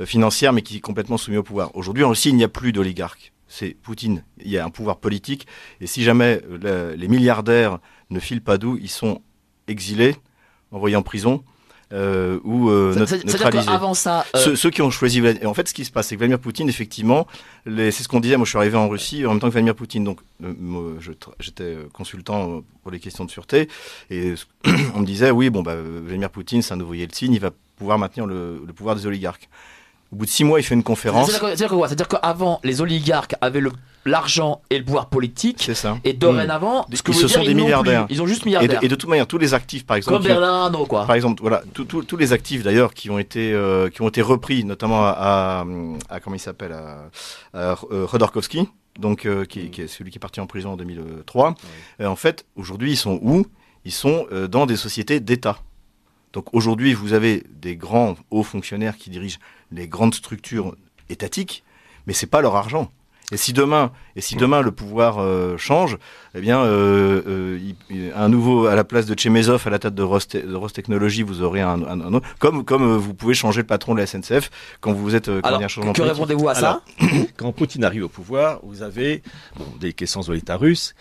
euh, 0.00 0.06
financière, 0.06 0.52
mais 0.52 0.62
qui 0.62 0.76
est 0.76 0.80
complètement 0.80 1.18
soumis 1.18 1.36
au 1.36 1.42
pouvoir. 1.42 1.74
Aujourd'hui, 1.74 2.04
en 2.04 2.10
Russie, 2.10 2.30
il 2.30 2.36
n'y 2.36 2.44
a 2.44 2.48
plus 2.48 2.72
d'oligarques. 2.72 3.32
C'est 3.48 3.76
Poutine. 3.82 4.24
Il 4.44 4.50
y 4.50 4.58
a 4.58 4.64
un 4.64 4.70
pouvoir 4.70 4.98
politique, 4.98 5.46
et 5.80 5.86
si 5.86 6.02
jamais 6.02 6.40
euh, 6.64 6.96
les 6.96 7.08
milliardaires 7.08 7.78
ne 8.10 8.20
filent 8.20 8.42
pas 8.42 8.58
d'où, 8.58 8.76
ils 8.76 8.90
sont 8.90 9.20
exilés, 9.68 10.16
envoyés 10.72 10.96
en 10.96 11.02
prison 11.02 11.44
euh, 11.92 12.40
ou 12.44 12.68
euh, 12.70 12.92
Ça- 12.92 13.00
neut- 13.00 13.06
ça- 13.30 13.38
euh, 14.34 14.38
Ceux, 14.38 14.56
ceux 14.56 14.70
qui 14.70 14.82
ont 14.82 14.90
choisi 14.90 15.22
en 15.44 15.54
fait 15.54 15.68
ce 15.68 15.74
qui 15.74 15.84
se 15.84 15.92
passe 15.92 16.08
c'est 16.08 16.16
que 16.16 16.18
Vladimir 16.18 16.40
Poutine 16.40 16.68
effectivement 16.68 17.26
c'est 17.66 17.90
ce 17.92 18.08
qu'on 18.08 18.18
disait 18.20 18.36
moi 18.36 18.44
je 18.44 18.50
suis 18.50 18.58
arrivé 18.58 18.76
en 18.76 18.88
Russie 18.88 19.24
en 19.24 19.30
même 19.30 19.40
temps 19.40 19.46
que 19.46 19.52
Vladimir 19.52 19.74
Poutine. 19.76 20.02
Donc 20.04 20.18
euh, 20.42 20.98
j'étais 21.38 21.76
consultant 21.92 22.62
pour 22.82 22.90
les 22.90 22.98
questions 23.00 23.24
de 23.24 23.30
sûreté 23.30 23.68
et 24.10 24.34
on 24.94 25.00
me 25.00 25.06
disait 25.06 25.30
oui 25.30 25.48
bon 25.50 25.62
bah 25.62 25.76
Vladimir 25.76 26.30
Poutine 26.30 26.62
c'est 26.62 26.74
un 26.74 26.76
nouveau 26.76 26.94
Yeltsin 26.94 27.28
il 27.30 27.40
va 27.40 27.50
pouvoir 27.76 27.98
maintenir 27.98 28.26
le, 28.26 28.62
le 28.66 28.72
pouvoir 28.72 28.96
des 28.96 29.06
oligarques 29.06 29.48
au 30.12 30.16
bout 30.16 30.24
de 30.26 30.30
six 30.30 30.44
mois 30.44 30.60
il 30.60 30.62
fait 30.62 30.74
une 30.74 30.82
conférence 30.82 31.30
c'est-à-dire 31.30 31.68
quoi? 31.68 31.86
C'est-à-dire 31.88 32.08
qu'avant, 32.08 32.60
les 32.64 32.80
oligarques 32.80 33.34
avaient 33.40 33.60
le- 33.60 33.72
l'argent 34.04 34.60
et 34.70 34.78
le 34.78 34.84
pouvoir 34.84 35.06
politique, 35.08 35.62
c'est 35.66 35.74
ça 35.74 35.98
et 36.04 36.12
dorénavant, 36.12 36.86
Mmh. 36.88 36.94
ce 36.94 37.02
que 37.02 37.10
Ils 37.10 37.14
vous 37.14 37.20
se 37.22 37.26
dire, 37.26 37.34
sont 37.38 37.40
des 37.44 37.46
ils 37.46 37.50
n'ont 37.50 37.56
plus. 37.56 37.64
milliardaires. 37.64 38.06
Ils 38.08 38.22
ont 38.22 38.26
juste 38.28 38.42
et 38.42 38.44
de, 38.44 38.48
milliardaires. 38.48 38.78
et 38.84 38.88
de 38.88 38.94
toute 38.94 39.08
manière 39.10 39.26
tous 39.26 39.38
les 39.38 39.52
actifs 39.52 39.84
par 39.84 39.96
exemple 39.96 40.14
Comme 40.14 40.22
qui- 40.22 40.28
Bernard 40.28 40.54
Arnault, 40.66 40.86
quoi. 40.86 41.06
Par 41.06 41.16
exemple, 41.16 41.42
voilà, 41.42 41.62
tous- 41.74 42.16
les 42.16 42.32
actifs 42.32 42.62
d'ailleurs 42.62 42.94
qui 42.94 43.10
ont 43.10 43.18
été 43.18 43.52
euh, 43.52 43.90
qui 43.90 44.02
ont 44.02 44.08
été 44.08 44.22
repris, 44.22 44.64
notamment 44.64 45.04
à, 45.04 45.10
à, 45.10 45.64
à- 46.08 46.20
comment 46.20 46.36
il 46.36 46.40
s'appelle, 46.40 46.72
à, 46.72 47.08
à 47.52 47.76
euh, 47.90 48.06
donc 49.00 49.26
euh, 49.26 49.44
qui, 49.44 49.70
qui 49.70 49.82
est 49.82 49.88
celui 49.88 50.10
qui 50.10 50.18
est 50.18 50.20
parti 50.20 50.40
en 50.40 50.46
prison 50.46 50.72
en 50.72 50.76
2003. 50.76 51.54
Euh, 52.00 52.06
en 52.06 52.16
fait, 52.16 52.46
aujourd'hui, 52.56 52.92
ils 52.92 52.96
sont 52.96 53.18
où? 53.22 53.44
Ils 53.84 53.92
sont 53.92 54.26
euh, 54.32 54.46
dans 54.48 54.66
des 54.66 54.76
sociétés 54.76 55.20
d'État. 55.20 55.58
Donc 56.32 56.46
aujourd'hui, 56.54 56.94
vous 56.94 57.12
avez 57.12 57.42
des 57.50 57.76
grands 57.76 58.14
hauts 58.30 58.42
fonctionnaires 58.42 58.96
qui 58.96 59.10
dirigent 59.10 59.38
les 59.72 59.88
grandes 59.88 60.14
structures 60.14 60.76
étatiques, 61.10 61.64
mais 62.06 62.12
c'est 62.12 62.26
pas 62.26 62.40
leur 62.40 62.56
argent. 62.56 62.90
Et 63.32 63.36
si 63.36 63.52
demain, 63.52 63.90
et 64.14 64.20
si 64.20 64.36
demain 64.36 64.60
le 64.62 64.70
pouvoir 64.70 65.18
euh, 65.18 65.56
change, 65.56 65.98
eh 66.36 66.40
bien, 66.40 66.60
euh, 66.62 67.22
euh, 67.26 68.10
un 68.14 68.28
nouveau 68.28 68.66
à 68.66 68.76
la 68.76 68.84
place 68.84 69.04
de 69.06 69.18
Chemezov 69.18 69.64
à 69.66 69.70
la 69.70 69.80
tête 69.80 69.96
de 69.96 70.02
Rost, 70.04 70.36
de 70.36 70.54
Rostechnologie, 70.54 71.24
vous 71.24 71.42
aurez 71.42 71.60
un, 71.60 71.82
un- 71.82 72.00
un 72.02 72.14
autre. 72.14 72.28
Comme 72.38 72.64
comme 72.64 72.96
vous 72.96 73.14
pouvez 73.14 73.34
changer 73.34 73.62
le 73.62 73.66
patron 73.66 73.94
de 73.94 73.98
la 74.00 74.06
SNCF 74.06 74.48
quand 74.80 74.92
vous 74.92 75.16
êtes 75.16 75.26
euh, 75.28 75.40
quand 75.40 75.48
il 75.48 75.52
y 75.52 75.54
a 75.54 75.56
un 75.56 75.58
Alors, 75.58 75.70
changement 75.70 75.92
que 75.92 76.02
répondez-vous 76.02 76.48
à 76.48 76.54
ça 76.54 76.82
quand 77.36 77.50
Poutine 77.50 77.82
arrive 77.82 78.04
au 78.04 78.08
pouvoir, 78.08 78.60
vous 78.62 78.82
avez 78.82 79.24
bon, 79.56 79.66
des 79.80 79.92
questions 79.92 80.20
de 80.20 80.32
l'État 80.32 80.56
russe, 80.56 80.94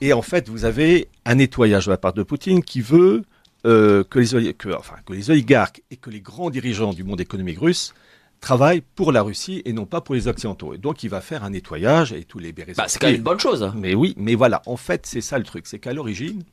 et 0.00 0.14
en 0.14 0.22
fait, 0.22 0.48
vous 0.48 0.64
avez 0.64 1.08
un 1.26 1.34
nettoyage 1.34 1.84
de 1.84 1.90
la 1.90 1.98
part 1.98 2.14
de 2.14 2.22
Poutine 2.22 2.64
qui 2.64 2.80
veut 2.80 3.24
euh, 3.66 4.04
que, 4.04 4.18
les, 4.18 4.34
oli- 4.34 4.54
que, 4.54 4.68
enfin, 4.70 4.96
que 5.04 5.12
les 5.12 5.30
oligarques 5.30 5.82
et 5.90 5.96
que 5.96 6.10
les 6.10 6.20
grands 6.20 6.50
dirigeants 6.50 6.92
du 6.92 7.04
monde 7.04 7.20
économique 7.20 7.58
russe 7.58 7.94
travaillent 8.40 8.82
pour 8.94 9.10
la 9.10 9.22
Russie 9.22 9.62
et 9.64 9.72
non 9.72 9.84
pas 9.84 10.00
pour 10.00 10.14
les 10.14 10.28
Occidentaux. 10.28 10.72
Et 10.74 10.78
donc, 10.78 11.02
il 11.02 11.10
va 11.10 11.20
faire 11.20 11.42
un 11.42 11.50
nettoyage 11.50 12.12
et 12.12 12.22
tous 12.24 12.38
les 12.38 12.52
bérets. 12.52 12.74
Bah, 12.76 12.84
C'est 12.86 13.00
quand 13.00 13.08
même 13.08 13.16
une 13.16 13.22
bonne 13.22 13.40
chose. 13.40 13.72
Mais 13.74 13.94
oui, 13.94 14.14
mais 14.16 14.36
voilà, 14.36 14.62
en 14.66 14.76
fait, 14.76 15.06
c'est 15.06 15.20
ça 15.20 15.38
le 15.38 15.44
truc, 15.44 15.66
c'est 15.66 15.80
qu'à 15.80 15.92
l'origine, 15.92 16.44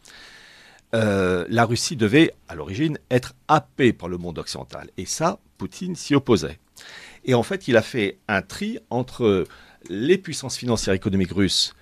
euh, 0.95 1.45
la 1.49 1.65
Russie 1.65 1.95
devait, 1.95 2.33
à 2.47 2.55
l'origine, 2.55 2.97
être 3.11 3.33
happée 3.47 3.93
par 3.93 4.09
le 4.09 4.17
monde 4.17 4.39
occidental. 4.39 4.89
Et 4.97 5.05
ça, 5.05 5.39
Poutine 5.57 5.95
s'y 5.95 6.15
opposait. 6.15 6.57
Et 7.25 7.33
en 7.33 7.43
fait, 7.43 7.67
il 7.67 7.77
a 7.77 7.81
fait 7.81 8.17
un 8.27 8.41
tri 8.41 8.79
entre 8.89 9.45
les 9.89 10.17
puissances 10.17 10.57
financières 10.57 10.93
et 10.93 10.97
économiques 10.97 11.31
russes, 11.33 11.75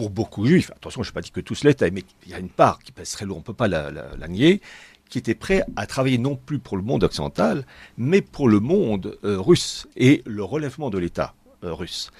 pour 0.00 0.08
beaucoup 0.08 0.46
juifs, 0.46 0.70
attention, 0.70 1.02
je 1.02 1.10
n'ai 1.10 1.12
pas 1.12 1.20
dit 1.20 1.30
que 1.30 1.42
tous 1.42 1.62
l'étaient, 1.62 1.90
mais 1.90 2.04
il 2.24 2.32
y 2.32 2.34
a 2.34 2.38
une 2.38 2.48
part 2.48 2.78
qui 2.78 2.90
pèserait 2.90 3.26
lourd, 3.26 3.36
on 3.36 3.40
ne 3.40 3.44
peut 3.44 3.52
pas 3.52 3.68
la, 3.68 3.92
nier, 4.28 4.62
qui 5.10 5.18
était 5.18 5.34
prêt 5.34 5.62
à 5.76 5.86
travailler 5.86 6.16
non 6.16 6.36
plus 6.36 6.58
pour 6.58 6.78
le 6.78 6.82
monde 6.82 7.04
occidental, 7.04 7.66
mais 7.98 8.22
pour 8.22 8.48
le 8.48 8.60
monde 8.60 9.18
euh, 9.24 9.38
russe 9.38 9.86
et 9.98 10.22
le 10.24 10.42
relèvement 10.42 10.88
de 10.88 10.96
l'État 10.96 11.34
euh, 11.64 11.74
russe. 11.74 12.10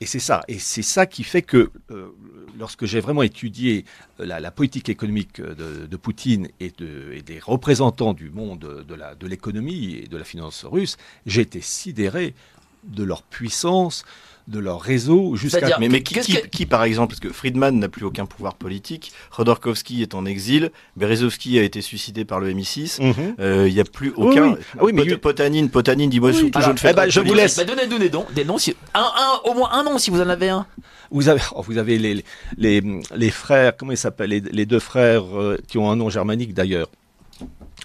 Et 0.00 0.06
c'est 0.06 0.20
ça. 0.20 0.44
Et 0.46 0.60
c'est 0.60 0.82
ça 0.82 1.04
qui 1.04 1.24
fait 1.24 1.42
que 1.42 1.72
euh, 1.90 2.14
lorsque 2.56 2.84
j'ai 2.84 3.00
vraiment 3.00 3.24
étudié 3.24 3.86
la, 4.20 4.52
politique 4.52 4.88
économique 4.88 5.40
de, 5.40 5.96
Poutine 5.96 6.46
et, 6.60 6.70
de- 6.78 7.10
et 7.12 7.22
des 7.22 7.40
représentants 7.40 8.14
du 8.14 8.30
monde 8.30 8.84
de 8.86 9.26
l'économie 9.26 9.96
et 9.96 10.06
de 10.06 10.16
la 10.16 10.24
finance 10.24 10.64
russe, 10.64 10.96
j'ai 11.24 11.40
été 11.42 11.60
sidéré 11.60 12.36
de 12.84 13.02
leur 13.02 13.24
puissance, 13.24 14.04
de 14.48 14.58
leur 14.60 14.80
réseau, 14.80 15.34
jusqu'à... 15.34 15.76
Mais, 15.80 15.88
mais 15.88 16.02
qui, 16.02 16.14
Qu'est-ce 16.14 16.26
qui- 16.26 16.40
que- 16.40 16.46
qui, 16.46 16.66
par 16.66 16.84
exemple, 16.84 17.08
parce 17.08 17.20
que 17.20 17.32
Friedman 17.32 17.78
n'a 17.80 17.88
plus 17.88 18.04
aucun 18.04 18.26
pouvoir 18.26 18.54
politique, 18.54 19.10
Khodorkovsky 19.36 20.02
est 20.02 20.14
en 20.14 20.24
exil, 20.24 20.70
Berezovsky 20.96 21.58
a 21.58 21.62
été 21.64 21.80
suicidé 21.80 22.24
par 22.24 22.38
le 22.38 22.50
MI6, 22.52 23.02
Mhm. 23.02 23.34
euh, 23.40 23.66
il 23.68 23.74
n'y 23.74 23.80
a 23.80 23.84
plus 23.84 24.12
Oui, 24.16 24.28
aucun. 24.30 24.52
oui. 24.52 24.58
Ah 24.74 24.84
oui, 24.84 24.92
mais 24.94 25.02
Pot- 25.02 25.08
lui- 25.08 25.16
Potanine, 25.16 25.68
Potanine 25.68 26.10
dit 26.10 26.20
moi 26.20 26.30
Oui. 26.30 26.36
surtout 26.36 26.58
je 26.60 26.64
Alors, 26.64 26.74
ne 26.74 26.78
fais 26.78 26.90
eh 26.90 26.94
pas 26.94 27.04
ben, 27.06 27.10
je 27.10 27.20
vous 27.20 27.34
laisse. 27.34 27.56
Bah, 27.56 27.64
donnez, 27.64 27.86
donnez 27.88 28.08
donc 28.08 28.32
des 28.34 28.44
noms, 28.44 28.58
si... 28.58 28.76
un, 28.94 29.00
un, 29.00 29.50
au 29.50 29.54
moins 29.54 29.70
un 29.72 29.82
nom 29.82 29.98
si 29.98 30.10
vous 30.10 30.20
en 30.20 30.28
avez 30.28 30.48
un. 30.48 30.64
Vous 31.10 31.28
avez, 31.28 31.40
oh, 31.54 31.62
vous 31.62 31.78
avez 31.78 31.98
les, 31.98 32.24
les, 32.56 32.82
les 33.16 33.30
frères, 33.30 33.76
comment 33.76 33.92
ils 33.92 33.96
s'appellent 33.98 34.30
les, 34.30 34.40
les 34.40 34.66
deux 34.66 34.78
frères 34.80 35.24
euh, 35.36 35.58
qui 35.66 35.76
ont 35.78 35.90
un 35.90 35.96
nom 35.96 36.08
germanique 36.08 36.54
d'ailleurs. 36.54 36.88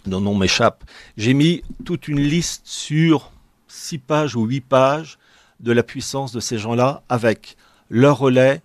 Le 0.06 0.18
nom 0.20 0.36
m'échappe. 0.36 0.84
J'ai 1.18 1.34
mis 1.34 1.64
toute 1.86 2.08
une 2.08 2.20
liste 2.20 2.62
sur 2.66 3.32
six 3.68 3.98
pages 4.00 4.36
ou 4.36 4.46
huit 4.46 4.62
pages 4.62 5.18
de 5.62 5.72
la 5.72 5.84
puissance 5.84 6.32
de 6.32 6.40
ces 6.40 6.58
gens-là 6.58 7.04
avec 7.10 7.56
leur 7.90 8.18
relais, 8.18 8.62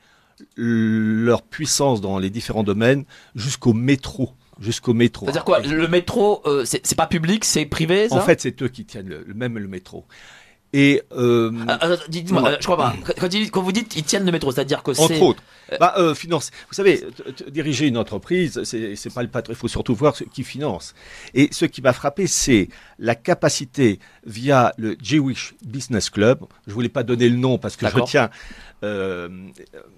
leur 0.57 1.43
puissance 1.43 2.01
dans 2.01 2.19
les 2.19 2.31
différents 2.31 2.63
domaines 2.63 3.05
jusqu'au 3.35 3.73
métro. 3.73 4.31
Jusqu'au 4.59 4.95
métro. 4.95 5.27
C'est-à-dire 5.27 5.45
quoi? 5.45 5.61
Le 5.61 5.87
métro, 5.87 6.41
euh, 6.47 6.65
c'est 6.65 6.95
pas 6.97 7.07
public, 7.07 7.45
c'est 7.45 7.67
privé, 7.67 8.09
ça? 8.09 8.15
En 8.17 8.21
fait, 8.23 8.41
c'est 8.41 8.63
eux 8.63 8.69
qui 8.69 8.87
tiennent 8.87 9.09
le, 9.09 9.23
le- 9.27 9.35
même 9.35 9.59
le 9.59 9.69
métro. 9.69 10.07
Et 10.73 11.03
euh, 11.13 11.53
Ah, 11.69 11.79
ah, 11.81 11.89
Dites-moi, 12.09 12.41
Moi- 12.43 12.51
euh, 12.51 12.57
je 12.61 12.65
crois 12.65 12.77
pas. 12.77 12.95
Quand, 13.53 13.63
vous 13.63 13.73
dites 13.73 13.97
ils 13.97 14.03
tiennent 14.05 14.27
le 14.27 14.33
métro, 14.33 14.51
c'est-à-dire 14.53 14.83
que 14.83 14.93
c'est. 14.93 15.03
Entre 15.03 15.23
autres. 15.23 15.43
Bah, 15.81 15.95
euh, 15.99 16.15
finance. 16.15 16.51
Vous 16.69 16.75
savez, 16.75 17.03
diriger 17.51 17.87
une 17.89 17.97
entreprise, 17.99 18.63
c'est 18.65 19.15
pas 19.15 19.23
le 19.23 19.29
patron. 19.29 19.53
Il 19.53 19.57
faut 19.57 19.69
surtout 19.69 19.95
voir 19.95 20.15
ce 20.17 20.25
qui 20.25 20.45
finance. 20.45 20.95
Et 21.35 21.49
ce 21.51 21.65
qui 21.65 21.83
m'a 21.83 21.93
frappé, 21.93 22.27
c'est 22.27 22.69
la 22.99 23.15
capacité 23.15 23.99
via 24.25 24.73
le 24.77 24.97
Jewish 25.03 25.55
Business 25.65 26.11
Club. 26.11 26.41
Je 26.67 26.73
voulais 26.73 26.89
pas 26.89 27.03
donner 27.03 27.29
le 27.29 27.37
nom 27.37 27.59
parce 27.59 27.77
que 27.77 27.87
je 27.89 28.01
tiens. 28.05 28.31
euh, 28.85 29.29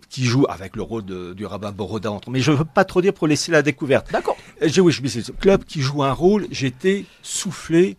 qui 0.08 0.24
joue 0.24 0.46
avec 0.48 0.76
le 0.76 0.82
rôle 0.82 1.04
de- 1.04 1.34
du 1.34 1.44
rabbin 1.44 1.72
Boroda 1.72 2.12
entre 2.12 2.30
mais 2.30 2.40
je 2.40 2.52
veux 2.52 2.64
pas 2.64 2.84
trop 2.84 3.02
dire 3.02 3.12
pour 3.12 3.26
laisser 3.26 3.50
la 3.50 3.60
découverte 3.60 4.12
D'accord. 4.12 4.36
Jewish 4.62 5.02
Business 5.02 5.32
Club 5.40 5.64
qui 5.64 5.80
joue 5.80 6.04
un 6.04 6.12
rôle 6.12 6.46
j'étais 6.52 7.04
soufflé 7.20 7.96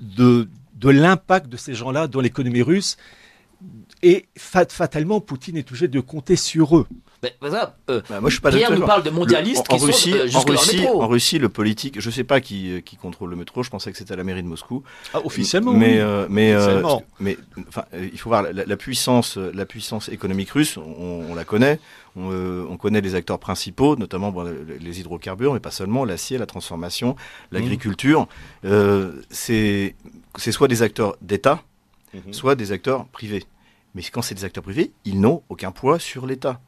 de 0.00 0.48
de 0.76 0.90
l'impact 0.90 1.48
de 1.48 1.56
ces 1.56 1.74
gens-là 1.74 2.06
dans 2.06 2.20
l'économie 2.20 2.62
russe 2.62 2.96
et 4.02 4.26
fat- 4.36 4.66
fatalement 4.70 5.20
Poutine 5.20 5.56
est 5.56 5.68
obligé 5.70 5.88
de 5.88 6.00
compter 6.00 6.36
sur 6.36 6.76
eux 6.76 6.86
bah, 7.22 7.50
ça, 7.50 7.76
euh, 7.88 8.02
Bah, 8.10 8.20
moi, 8.20 8.28
je 8.28 8.34
suis 8.34 8.42
pas 8.42 8.50
Pierre 8.52 8.70
nous 8.78 8.84
parle 8.86 9.02
de 9.02 9.08
mondialistes 9.08 9.64
Le- 9.70 9.74
en, 9.74 9.78
qui 9.78 9.82
en 9.82 9.86
Russie, 9.86 10.10
sont 10.10 10.16
euh, 10.18 10.38
en, 10.38 10.40
Russie, 10.42 10.76
métro. 10.80 11.02
en 11.02 11.08
Russie, 11.08 11.38
le 11.38 11.48
politique, 11.48 11.98
je 11.98 12.10
sais 12.10 12.22
pas 12.24 12.42
qui, 12.42 12.70
euh, 12.72 12.80
qui 12.82 12.96
contrôle 12.96 13.30
le 13.30 13.36
métro. 13.36 13.62
Je 13.62 13.70
pensais 13.70 13.90
que 13.90 13.96
c'était 13.96 14.12
à 14.12 14.16
la 14.16 14.22
mairie 14.24 14.42
de 14.42 14.48
Moscou. 14.48 14.82
Ah, 15.14 15.20
officiellement 15.24 15.72
mais 15.72 15.94
oui. 15.94 15.98
euh, 15.98 16.26
mais 16.28 16.54
Officiellement. 16.54 17.02
mais 17.18 17.38
enfin, 17.66 17.84
euh, 17.94 18.06
il 18.12 18.18
faut 18.18 18.28
voir 18.28 18.42
la, 18.42 18.52
la 18.66 18.76
puissance, 18.76 19.38
la 19.38 19.64
puissance 19.64 20.10
économique 20.10 20.50
russe. 20.50 20.76
On, 20.76 21.24
on 21.30 21.34
la 21.34 21.44
connaît. 21.44 21.80
On, 22.16 22.30
euh, 22.32 22.64
on 22.70 22.76
connaît 22.78 23.00
les 23.02 23.14
acteurs 23.14 23.38
principaux, 23.38 23.94
notamment 23.96 24.32
bon, 24.32 24.44
les- 24.80 25.00
hydrocarbures, 25.00 25.52
mais 25.52 25.60
pas 25.60 25.70
seulement 25.70 26.04
l'acier, 26.04 26.38
la 26.38 26.46
transformation, 26.46 27.14
l'agriculture. 27.52 28.26
Euh, 28.64 29.20
c'est 29.30 29.94
soit 30.38 30.68
des 30.68 30.82
acteurs 30.82 31.16
d'État 31.20 31.62
Mhm. 32.14 32.32
soit 32.32 32.54
des 32.54 32.72
acteurs 32.72 33.06
privés. 33.08 33.44
Mais 33.94 34.02
quand 34.02 34.22
c'est 34.22 34.34
des 34.34 34.44
acteurs 34.44 34.62
privés, 34.64 34.92
ils 35.04 35.20
n'ont 35.20 35.42
aucun 35.50 35.70
poids 35.72 35.98
sur 35.98 36.26
l'État. 36.26 36.60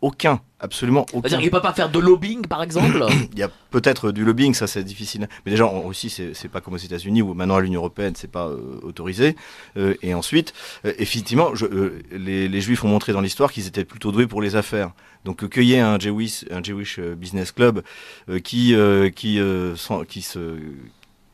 Aucun, 0.00 0.40
absolument 0.60 1.02
aucun. 1.12 1.22
C'est-à-dire 1.22 1.40
qu'il 1.40 1.50
peut 1.50 1.60
pas 1.60 1.72
faire 1.72 1.90
de 1.90 1.98
lobbying, 1.98 2.42
par 2.46 2.62
exemple 2.62 3.04
Il 3.32 3.38
y 3.38 3.42
a 3.42 3.50
peut-être 3.70 4.12
du 4.12 4.24
lobbying, 4.24 4.54
ça 4.54 4.68
c'est 4.68 4.84
difficile. 4.84 5.28
Mais 5.44 5.50
déjà 5.50 5.66
en 5.66 5.82
Russie, 5.88 6.08
c'est 6.08 6.48
pas 6.48 6.60
comme 6.60 6.74
aux 6.74 6.78
États-Unis 6.78 7.20
où 7.20 7.34
maintenant 7.34 7.56
à 7.56 7.60
l'Union 7.60 7.80
européenne, 7.80 8.14
c'est 8.16 8.30
pas 8.30 8.46
euh, 8.46 8.78
autorisé. 8.82 9.34
Euh, 9.76 9.94
et 10.02 10.14
ensuite, 10.14 10.54
euh, 10.84 10.92
effectivement, 10.98 11.52
je- 11.56 11.66
les, 12.12 12.46
les 12.48 12.60
Juifs 12.60 12.84
ont 12.84 12.88
montré 12.88 13.12
dans 13.12 13.20
l'histoire 13.20 13.50
qu'ils 13.50 13.66
étaient 13.66 13.84
plutôt 13.84 14.12
doués 14.12 14.28
pour 14.28 14.40
les 14.40 14.54
affaires. 14.54 14.92
Donc 15.24 15.48
qu'il 15.50 15.64
y 15.64 15.74
ait 15.74 15.80
un 15.80 15.98
Jewish, 15.98 16.44
un 16.52 16.62
Jewish 16.62 17.00
Business 17.00 17.50
Club 17.50 17.82
qui 18.44 18.76
qui 19.16 19.36
se 20.22 20.56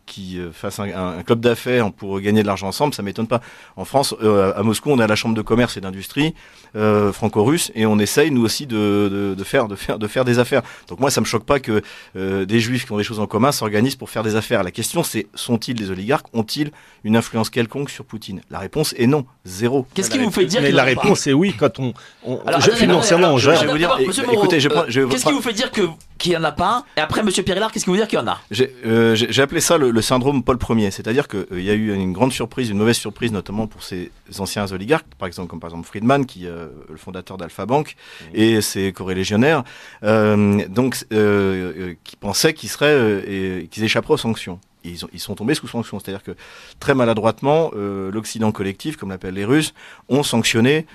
qui 0.06 0.38
euh, 0.38 0.52
fasse 0.52 0.78
un, 0.80 0.84
un 1.18 1.22
club 1.22 1.40
d'affaires 1.40 1.90
pour 1.92 2.20
gagner 2.20 2.42
de 2.42 2.46
l'argent 2.46 2.68
ensemble, 2.68 2.92
ça 2.94 3.02
m'étonne 3.02 3.26
pas. 3.26 3.40
En 3.76 3.84
France, 3.84 4.14
euh, 4.22 4.52
à 4.54 4.62
Moscou, 4.62 4.90
on 4.90 4.98
a 4.98 5.06
la 5.06 5.16
chambre 5.16 5.34
de 5.34 5.42
commerce 5.42 5.76
et 5.76 5.80
d'industrie 5.80 6.34
euh, 6.76 7.12
franco-russe 7.12 7.70
et 7.74 7.86
on 7.86 7.98
essaye 7.98 8.30
nous 8.30 8.42
aussi 8.44 8.66
de, 8.66 9.08
de, 9.10 9.34
de 9.34 9.44
faire 9.44 9.68
de 9.68 9.76
faire 9.76 9.98
de 9.98 10.06
faire 10.06 10.24
des 10.24 10.38
affaires. 10.38 10.62
Donc 10.88 11.00
moi, 11.00 11.10
ça 11.10 11.20
me 11.20 11.26
choque 11.26 11.44
pas 11.44 11.60
que 11.60 11.82
euh, 12.16 12.44
des 12.44 12.60
juifs 12.60 12.84
qui 12.86 12.92
ont 12.92 12.98
des 12.98 13.04
choses 13.04 13.20
en 13.20 13.26
commun 13.26 13.52
s'organisent 13.52 13.96
pour 13.96 14.10
faire 14.10 14.22
des 14.22 14.36
affaires. 14.36 14.62
La 14.62 14.70
question, 14.70 15.02
c'est 15.02 15.26
sont-ils 15.34 15.74
des 15.74 15.90
oligarques? 15.90 16.26
Ont-ils 16.34 16.70
une 17.04 17.16
influence 17.16 17.48
quelconque 17.50 17.90
sur 17.90 18.04
Poutine? 18.04 18.40
La 18.50 18.58
réponse 18.58 18.94
est 18.98 19.06
non, 19.06 19.24
zéro. 19.44 19.86
Qu'est-ce 19.94 20.10
qui 20.10 20.18
La 20.18 20.24
vous 20.24 20.30
fait 20.30 20.44
dire 20.46 20.60
Mais 20.62 20.70
la 20.72 20.84
réponse 20.84 21.26
est 21.26 21.32
oui 21.32 21.54
quand 21.58 21.78
on, 21.78 21.94
on 22.24 22.40
Alors, 22.46 22.60
je- 22.60 22.70
financièrement 22.72 23.36
je 23.38 23.50
vais 23.50 23.66
vous 23.66 23.78
dire, 23.78 23.96
écoutez, 24.32 24.60
je 24.60 24.68
euh, 24.68 24.84
je 24.88 25.00
vais 25.00 25.08
Qu'est-ce 25.08 25.24
qui 25.26 25.32
vous 25.32 25.40
fait 25.42 25.52
dire 25.52 25.70
que 25.70 25.82
qu'il 26.24 26.32
y 26.32 26.36
en 26.36 26.44
a 26.44 26.52
pas. 26.52 26.84
Et 26.96 27.00
après, 27.00 27.22
monsieur 27.22 27.42
Périllard, 27.42 27.70
qu'est-ce 27.70 27.84
qui 27.84 27.90
vous 27.90 27.96
dire 27.96 28.08
qu'il 28.08 28.18
y 28.18 28.22
en 28.22 28.26
a? 28.26 28.40
J'ai 28.50 28.74
euh, 28.86 29.14
j'ai- 29.14 29.42
appelé 29.42 29.60
ça 29.60 29.76
le, 29.78 29.90
le 29.90 30.02
syndrome 30.02 30.42
Paul 30.42 30.58
Ier, 30.78 30.90
c'est-à-dire 30.90 31.28
qu'il 31.28 31.60
y 31.60 31.70
a 31.70 31.74
eu 31.74 31.92
une 31.94 32.12
grande 32.12 32.32
surprise, 32.32 32.70
une 32.70 32.78
mauvaise 32.78 32.96
surprise, 32.96 33.30
notamment 33.30 33.66
pour 33.66 33.82
ces 33.82 34.10
anciens 34.38 34.66
oligarques, 34.72 35.06
par 35.18 35.26
exemple 35.28 35.48
comme 35.48 35.60
par 35.60 35.68
exemple 35.70 35.86
Friedman, 35.86 36.24
qui 36.24 36.46
est 36.46 36.48
euh, 36.48 36.68
le 36.88 36.96
fondateur 36.96 37.36
d'Alpha 37.36 37.66
Bank, 37.66 37.94
et 38.32 38.60
ses 38.62 38.92
corélégionnaires, 38.92 39.64
euh, 40.02 40.66
donc 40.68 40.96
euh, 41.12 41.72
euh, 41.76 41.94
qui 42.04 42.16
pensaient 42.16 42.54
qu'ils 42.54 42.70
seraient, 42.70 42.86
euh, 42.96 43.66
qu'ils 43.70 43.84
échapperaient 43.84 44.14
aux 44.14 44.16
sanctions. 44.16 44.58
Ils, 44.82 45.04
ont- 45.04 45.08
ils 45.12 45.20
sont 45.20 45.34
tombés 45.34 45.54
sous 45.54 45.68
sanctions, 45.68 45.98
c'est-à-dire 46.00 46.22
que 46.22 46.32
très 46.80 46.94
maladroitement, 46.94 47.70
euh, 47.76 48.10
l'Occident 48.10 48.50
collectif, 48.52 48.96
comme 48.96 49.10
l'appellent 49.10 49.34
les 49.34 49.44
Russes, 49.44 49.74
ont 50.08 50.22
sanctionné 50.22 50.86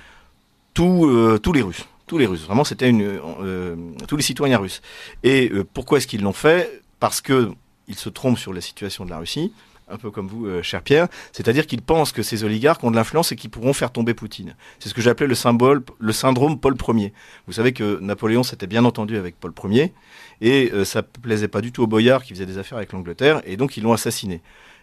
tous, 0.74 1.06
euh, 1.08 1.38
tous 1.38 1.52
les 1.52 1.62
Russes. 1.62 1.84
Tous 2.10 2.18
les 2.18 2.26
Russes. 2.26 2.44
Vraiment, 2.44 2.64
c'était 2.64 2.90
une, 2.90 3.02
euh, 3.04 3.76
tous 4.08 4.16
les 4.16 4.24
citoyens 4.24 4.58
russes. 4.58 4.82
Et 5.22 5.48
euh, 5.52 5.62
pourquoi 5.62 5.98
est-ce 5.98 6.08
qu'ils 6.08 6.22
l'ont 6.22 6.32
fait? 6.32 6.82
Parce 6.98 7.20
que 7.20 7.52
ils 7.86 7.94
se 7.94 8.08
trompent 8.08 8.36
sur 8.36 8.52
la 8.52 8.60
situation 8.60 9.04
de 9.04 9.10
la 9.10 9.18
Russie, 9.18 9.52
un 9.88 9.96
peu 9.96 10.10
comme 10.10 10.26
vous, 10.26 10.46
euh, 10.46 10.60
cher 10.60 10.82
Pierre. 10.82 11.06
C'est-à-dire 11.30 11.68
qu'ils 11.68 11.82
pensent 11.82 12.10
que 12.10 12.24
ces 12.24 12.42
oligarques 12.42 12.82
ont 12.82 12.90
de 12.90 12.96
l'influence 12.96 13.30
et 13.30 13.36
qu'ils 13.36 13.50
pourront 13.50 13.72
faire 13.72 13.92
tomber 13.92 14.12
Poutine. 14.12 14.56
C'est 14.80 14.88
ce 14.88 14.94
que 14.94 15.00
j'appelais 15.00 15.28
le 15.28 15.36
symbole, 15.36 15.84
le 16.00 16.12
syndrome 16.12 16.58
Paul 16.58 16.74
Ier. 16.96 17.12
Vous 17.46 17.52
savez 17.52 17.72
que 17.72 18.00
Napoléon 18.00 18.42
s'était 18.42 18.66
bien 18.66 18.84
entendu 18.84 19.16
avec 19.16 19.38
Paul 19.38 19.52
Ier 19.70 19.92
et 20.40 20.72
euh, 20.72 20.84
ça 20.84 21.04
plaisait 21.04 21.46
pas 21.46 21.60
du 21.60 21.70
tout 21.70 21.84
aux 21.84 21.86
boyards 21.86 22.24
qui 22.24 22.34
faisaient 22.34 22.44
des 22.44 22.58
affaires 22.58 22.78
avec 22.78 22.92
l'Angleterre 22.92 23.40
et 23.44 23.56
donc 23.56 23.76
ils 23.76 23.84
l'ont 23.84 23.92
assassiné. 23.92 24.42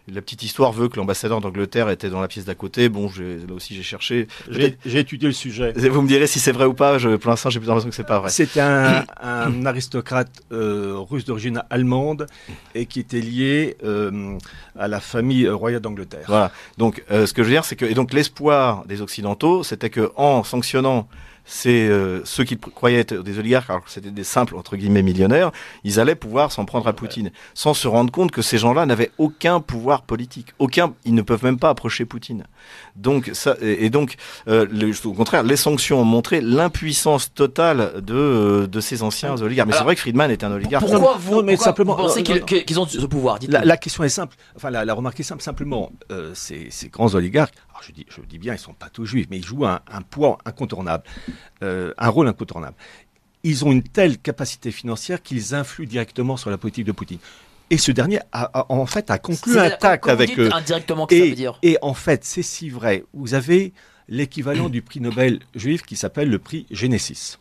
La 0.09 0.21
petite 0.21 0.43
histoire 0.43 0.71
veut 0.71 0.87
que 0.87 0.95
l'ambassadeur 0.95 1.41
d'Angleterre 1.41 1.89
était 1.89 2.09
dans 2.09 2.21
la 2.21 2.29
pièce 2.29 2.45
d'à 2.45 2.55
côté. 2.55 2.87
Bon, 2.87 3.11
là 3.17 3.53
aussi 3.53 3.75
j'ai 3.75 3.83
cherché. 3.83 4.27
J'ai 4.49 4.99
étudié 4.99 5.27
le 5.27 5.33
sujet. 5.33 5.73
Vous 5.73 6.01
me 6.01 6.07
direz 6.07 6.27
si 6.27 6.39
c'est 6.39 6.53
vrai 6.53 6.65
ou 6.65 6.73
pas. 6.73 6.97
Je, 6.97 7.17
pour 7.17 7.29
l'instant, 7.29 7.49
j'ai 7.49 7.59
plus 7.59 7.67
l'impression 7.67 7.89
que 7.89 7.95
c'est 7.95 8.05
pas 8.05 8.19
vrai. 8.19 8.29
C'est 8.29 8.57
un, 8.57 9.05
un 9.21 9.65
aristocrate 9.65 10.31
euh, 10.53 10.95
russe 10.97 11.25
d'origine 11.25 11.61
allemande 11.69 12.27
et 12.73 12.85
qui 12.85 13.01
était 13.01 13.19
lié 13.19 13.75
euh, 13.83 14.37
à 14.79 14.87
la 14.87 15.01
famille 15.01 15.49
royale 15.49 15.81
d'Angleterre. 15.81 16.25
Voilà. 16.27 16.51
Donc, 16.77 17.03
euh, 17.11 17.25
ce 17.25 17.33
que 17.33 17.43
je 17.43 17.47
veux 17.49 17.53
dire, 17.53 17.65
c'est 17.65 17.75
que 17.75 17.85
et 17.85 17.93
donc 17.93 18.13
l'espoir 18.13 18.85
des 18.85 19.01
Occidentaux, 19.01 19.63
c'était 19.63 19.89
que 19.89 20.11
en 20.15 20.43
sanctionnant 20.45 21.09
ces, 21.49 21.87
euh, 21.87 22.21
ceux 22.25 22.43
qui 22.43 22.57
croyaient 22.57 22.99
être 22.99 23.13
des 23.23 23.39
oligarques, 23.39 23.69
alors 23.69 23.83
que 23.83 23.89
c'était 23.89 24.11
des 24.11 24.25
simples 24.25 24.55
entre 24.57 24.75
guillemets 24.75 25.01
millionnaires, 25.01 25.51
ils 25.85 25.99
allaient 25.99 26.13
pouvoir 26.15 26.51
s'en 26.51 26.65
prendre 26.65 26.87
à 26.87 26.93
Poutine, 26.93 27.31
sans 27.53 27.73
se 27.73 27.87
rendre 27.87 28.11
compte 28.11 28.31
que 28.31 28.41
ces 28.41 28.57
gens-là 28.57 28.85
n'avaient 28.85 29.11
aucun 29.17 29.61
pouvoir 29.61 30.01
politique, 30.01 30.47
aucun, 30.59 30.93
ils 31.05 31.13
ne 31.15 31.21
peuvent 31.21 31.43
même 31.45 31.57
pas 31.57 31.69
approcher 31.69 32.03
Poutine. 32.05 32.43
Donc 32.97 33.31
ça, 33.33 33.55
et, 33.61 33.85
et 33.85 33.89
donc, 33.89 34.15
euh, 34.49 34.65
le- 34.69 34.91
au 35.07 35.13
contraire, 35.13 35.43
les 35.43 35.55
sanctions 35.55 36.01
ont 36.01 36.05
montré 36.05 36.41
l'impuissance 36.41 37.33
totale 37.33 38.01
de 38.01 38.13
euh, 38.13 38.67
de 38.67 38.79
ces 38.81 39.01
anciens 39.03 39.35
oligarques. 39.41 39.69
Mais 39.69 39.75
c'est 39.77 39.83
vrai 39.83 39.95
que 39.95 40.01
Friedman 40.01 40.29
est 40.31 40.43
un 40.43 40.51
oligarque. 40.51 40.85
Pourquoi 40.85 41.17
vous, 41.17 41.35
non, 41.35 41.43
mais 41.43 41.53
pourquoi 41.53 41.65
simplement- 41.71 41.95
vous 41.95 42.03
pensez 42.03 42.23
qu'ils 42.23 42.79
ont 42.79 42.85
ce 42.85 43.05
pouvoir 43.05 43.39
La, 43.47 43.63
la 43.63 43.77
question 43.77 44.03
est 44.03 44.09
simple, 44.09 44.35
enfin 44.55 44.69
la, 44.69 44.83
la 44.83 44.93
remarque 44.93 45.19
est 45.21 45.23
simple, 45.23 45.41
simplement, 45.41 45.91
euh, 46.11 46.31
ces, 46.33 46.67
ces 46.71 46.89
grands 46.89 47.13
oligarques, 47.15 47.53
je 47.81 47.91
dis, 47.91 48.05
je 48.09 48.21
dis 48.21 48.37
bien, 48.39 48.53
ils 48.53 48.59
sont 48.59 48.73
pas 48.73 48.89
tous 48.89 49.05
juifs, 49.05 49.27
mais 49.29 49.37
ils 49.37 49.45
jouent 49.45 49.65
un, 49.65 49.81
un 49.91 50.01
poids 50.01 50.37
incontournable, 50.45 51.03
euh, 51.63 51.93
un 51.97 52.09
rôle 52.09 52.27
incontournable. 52.27 52.75
Ils 53.43 53.63
ont 53.65 53.71
une 53.71 53.83
telle 53.83 54.17
capacité 54.17 54.71
financière 54.71 55.21
qu'ils 55.21 55.53
influent 55.55 55.85
directement 55.87 56.37
sur 56.37 56.49
la 56.49 56.57
politique 56.57 56.85
de 56.85 56.91
Poutine. 56.91 57.19
Et 57.69 57.77
ce 57.77 57.91
dernier, 57.91 58.19
a, 58.31 58.49
a- 58.59 58.65
en 58.71 58.85
fait, 58.85 59.11
a 59.11 59.17
conclu 59.17 59.59
un 59.59 59.69
tact 59.69 60.07
avec 60.07 60.29
dites 60.29 60.39
eux. 60.39 60.49
Indirectement, 60.53 61.05
que 61.05 61.15
ça 61.17 61.25
Et, 61.25 61.29
veut 61.29 61.35
dire 61.35 61.59
et 61.63 61.77
en 61.81 61.93
fait, 61.93 62.23
c'est 62.23 62.41
si 62.41 62.69
vrai. 62.69 63.03
Vous 63.13 63.33
avez 63.33 63.73
l'équivalent 64.09 64.69
du 64.69 64.81
prix 64.81 65.01
Nobel 65.01 65.39
juif 65.53 65.81
qui 65.83 65.95
s'appelle 65.97 66.29
le 66.29 66.39
prix 66.39 66.65
Genesis. 66.71 67.37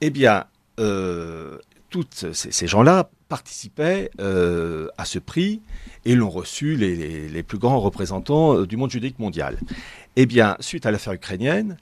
Eh 0.00 0.10
bien, 0.10 0.46
euh, 0.80 1.58
tous 1.90 2.06
ces, 2.32 2.50
ces 2.50 2.66
gens-là 2.66 3.10
participaient 3.32 4.10
euh, 4.20 4.88
à 4.98 5.06
ce 5.06 5.18
prix 5.18 5.62
et 6.04 6.14
l'ont 6.14 6.28
reçu 6.28 6.76
les, 6.76 7.42
plus 7.42 7.56
grands 7.56 7.80
représentants 7.80 8.58
euh, 8.58 8.66
du 8.66 8.76
monde 8.76 8.90
judaïque 8.90 9.18
mondial. 9.18 9.56
Eh 10.16 10.26
bien, 10.26 10.54
suite 10.60 10.84
à 10.84 10.90
l'affaire 10.90 11.14
ukrainienne, 11.14 11.78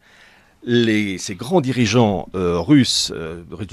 ces 0.65 1.35
grands 1.35 1.61
dirigeants 1.61 2.29
euh, 2.37 2.61
russes, 2.61 3.13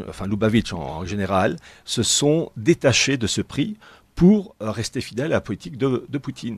enfin 0.10 0.26
Lubavitch 0.26 0.74
en, 0.74 1.06
général, 1.06 1.58
se 1.86 2.02
sont 2.02 2.52
détachés 2.58 3.18
de 3.18 3.28
ce 3.28 3.42
prix 3.42 3.78
pour 4.16 4.56
rester 4.60 5.00
fidèles 5.00 5.32
à 5.34 5.36
la 5.36 5.42
politique 5.42 5.78
de, 5.78 6.18
Poutine. 6.18 6.58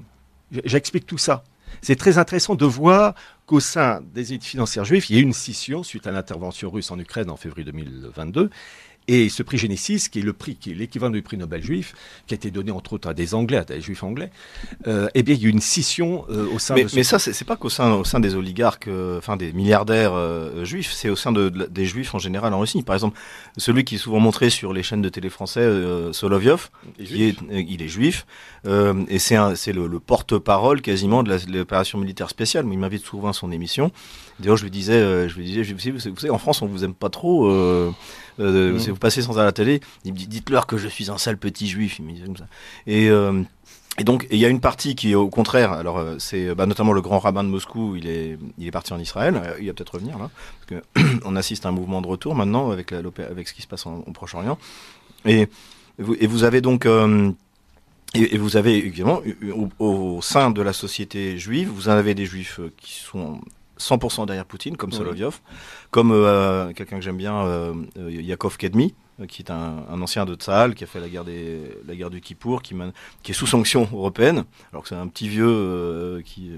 J'explique 0.64 1.06
tout 1.06 1.18
ça. 1.18 1.44
C'est 1.82 1.98
très 1.98 2.18
intéressant 2.18 2.56
de 2.56 2.66
voir 2.66 3.14
qu'au 3.46 3.60
sein 3.60 4.02
des 4.14 4.32
élites 4.32 4.46
financières 4.46 4.86
juives, 4.86 5.06
il 5.10 5.16
y 5.18 5.20
a 5.20 5.22
eu 5.22 5.26
une 5.26 5.34
scission 5.34 5.84
suite 5.84 6.08
à 6.08 6.12
l'intervention 6.12 6.70
russe 6.72 6.90
en 6.92 6.98
Ukraine 6.98 7.30
en 7.30 7.36
février 7.36 7.66
2022. 7.66 8.50
Et 9.12 9.28
ce 9.30 9.42
prix 9.42 9.58
Genesis, 9.58 10.08
qui 10.12 10.20
est 10.20 10.22
le 10.22 10.34
prix, 10.34 10.56
qui 10.56 10.70
est 10.70 10.76
l'équivalent 10.76 11.12
du 11.12 11.24
prix 11.24 11.36
Nobel 11.36 11.64
juif, 11.64 11.96
qui 12.28 12.36
a 12.36 12.38
été 12.40 12.52
donné 12.52 12.70
entre 12.70 12.94
autres 12.94 13.10
à 13.10 13.16
des 13.16 13.34
Anglais, 13.34 13.58
à 13.58 13.64
des 13.64 13.82
Juifs 13.82 14.04
anglais, 14.04 14.30
euh, 14.86 15.08
eh 15.16 15.24
bien, 15.24 15.34
il 15.34 15.42
y 15.42 15.46
a 15.46 15.48
eu 15.48 15.52
une 15.52 15.62
scission 15.62 16.26
euh, 16.30 16.46
au 16.54 16.60
sein 16.60 16.76
Mais, 16.76 16.84
de 16.84 16.90
ce 16.90 16.96
mais 16.96 17.04
ça, 17.04 17.18
c'est 17.18 17.44
pas 17.46 17.56
qu'au 17.56 17.70
sein, 17.70 17.94
au 17.94 18.04
sein 18.04 18.20
des 18.20 18.36
oligarques, 18.36 18.88
euh, 18.88 19.18
enfin 19.18 19.36
des 19.36 19.52
milliardaires 19.52 20.14
juifs, 20.64 20.92
c'est 20.94 21.10
au 21.10 21.16
sein 21.16 21.32
de, 21.32 21.50
de 21.50 21.60
la- 21.60 21.68
des 21.68 21.86
juifs 21.88 22.14
en 22.14 22.20
général 22.20 22.54
en 22.54 22.60
Russie. 22.60 22.84
Par 22.84 22.94
exemple, 22.96 23.18
celui 23.58 23.84
qui 23.84 23.96
est 23.96 23.98
souvent 23.98 24.20
montré 24.20 24.52
sur 24.52 24.74
les 24.74 24.84
chaînes 24.84 25.02
de 25.02 25.10
télé 25.10 25.30
français, 25.30 25.68
Solovyov, 26.12 26.70
qui 27.04 27.24
est, 27.24 27.36
il 27.52 27.82
est 27.82 27.88
juif, 27.88 28.28
et 28.68 29.20
c'est 29.20 29.74
le, 29.74 29.88
le 29.88 30.00
porte-parole 30.00 30.82
quasiment 30.82 31.24
de 31.24 31.36
l'opération 31.52 31.98
militaire 31.98 32.30
spéciale. 32.30 32.66
Il 32.72 32.78
m'invite 32.78 33.04
souvent 33.06 33.30
à 33.30 33.34
son 33.34 33.52
émission. 33.52 33.92
D'ailleurs, 34.40 34.58
je 34.58 34.64
lui 34.64 34.72
disais, 34.72 35.28
je 35.28 35.36
lui 35.36 35.46
disais, 35.46 35.64
je, 35.64 35.74
vous 35.74 35.80
savez, 35.80 36.12
vous 36.12 36.20
savez, 36.20 36.30
en 36.30 36.38
France, 36.38 36.62
on 36.62 36.68
vous 36.68 36.84
aime 36.84 36.94
pas 36.94 37.10
trop. 37.10 37.50
Euh, 38.40 38.78
si 38.80 38.90
Vous 38.90 38.96
passez 38.96 39.22
sans 39.22 39.38
à 39.40 39.44
la 39.44 39.52
télé. 39.52 39.82
Il 40.06 40.14
me 40.14 40.18
dit, 40.18 40.28
dites-leur 40.28 40.66
que 40.68 40.78
je 40.78 40.88
suis 40.88 41.10
un 41.12 41.18
sale 41.18 41.38
petit 41.38 41.68
juif. 41.68 42.00
Il 42.00 42.06
me 42.06 42.12
disait 42.14 42.26
comme 42.26 42.38
ça. 42.38 42.48
Et 42.88 43.10
euh, 43.10 43.42
et 43.98 44.04
donc, 44.06 44.28
il 44.32 44.38
y 44.38 44.46
a 44.46 44.48
une 44.50 44.62
partie 44.62 44.96
qui 44.96 45.12
est 45.12 45.16
au 45.16 45.28
contraire, 45.30 45.74
alors 45.74 45.98
euh, 45.98 46.16
c'est 46.20 46.56
bah, 46.56 46.66
notamment 46.66 46.94
le 46.94 47.02
grand 47.02 47.20
rabbin 47.20 47.44
de 47.44 47.50
Moscou, 47.50 47.98
il 47.98 48.08
est, 48.08 48.38
il 48.58 48.66
est 48.66 48.72
parti 48.72 48.94
en 48.94 49.00
Israël, 49.00 49.36
Euh, 49.44 49.56
il 49.60 49.68
va 49.68 49.74
peut-être 49.74 49.96
revenir 49.96 50.18
là, 50.18 50.30
parce 50.70 50.82
que 50.82 51.02
on 51.26 51.36
assiste 51.36 51.66
à 51.66 51.70
un 51.70 51.74
mouvement 51.74 52.02
de 52.02 52.08
retour 52.08 52.34
maintenant 52.34 52.72
avec, 52.72 52.92
la, 52.92 53.00
avec 53.30 53.48
ce 53.50 53.54
qui 53.54 53.62
se 53.62 53.68
passe 53.68 53.86
en- 53.86 54.04
au 54.08 54.12
Proche-Orient. 54.14 54.58
Et, 55.26 55.50
vous- 55.98 56.16
et 56.18 56.28
vous 56.28 56.46
avez 56.46 56.62
donc, 56.62 56.86
euh, 56.86 57.32
et, 58.14 58.36
et 58.36 58.38
vous 58.38 58.56
avez 58.56 58.78
évidemment, 58.78 59.22
au, 59.54 59.68
au 59.86 60.22
sein 60.22 60.50
de 60.50 60.62
la 60.62 60.72
société 60.72 61.38
juive, 61.38 61.68
vous 61.68 61.90
en 61.90 61.94
avez 61.94 62.16
des 62.16 62.26
juifs 62.26 62.62
qui 62.78 62.94
sont 62.94 63.42
100% 63.80 64.26
derrière 64.26 64.46
Poutine, 64.46 64.78
comme 64.78 64.92
Oui. 64.92 64.98
Solovyov, 64.98 65.40
comme 65.92 66.12
euh, 66.12 66.72
quelqu'un 66.74 66.98
que 66.98 67.04
j'aime 67.04 67.18
bien, 67.18 67.46
euh, 67.46 67.74
euh, 67.98 68.12
Yakov 68.12 68.58
Kedmi, 68.58 68.94
qui 69.28 69.42
est 69.42 69.52
un, 69.52 69.86
un 69.90 70.02
ancien 70.02 70.26
de 70.26 70.36
Tsahal, 70.36 70.76
qui 70.76 70.84
a 70.84 70.88
fait 70.88 71.00
la 71.00 71.10
guerre, 71.10 71.26
des, 71.26 71.78
la 71.88 71.96
guerre 71.96 72.10
du 72.10 72.22
Kippour, 72.22 72.62
qui, 72.62 72.74
est 73.28 73.34
sous 73.34 73.48
sanction 73.48 73.88
européenne, 73.94 74.46
alors 74.72 74.84
que 74.84 74.90
c'est 74.90 74.96
un 74.96 75.08
petit 75.08 75.28
vieux 75.28 75.48
euh, 75.48 76.22
qui, 76.22 76.52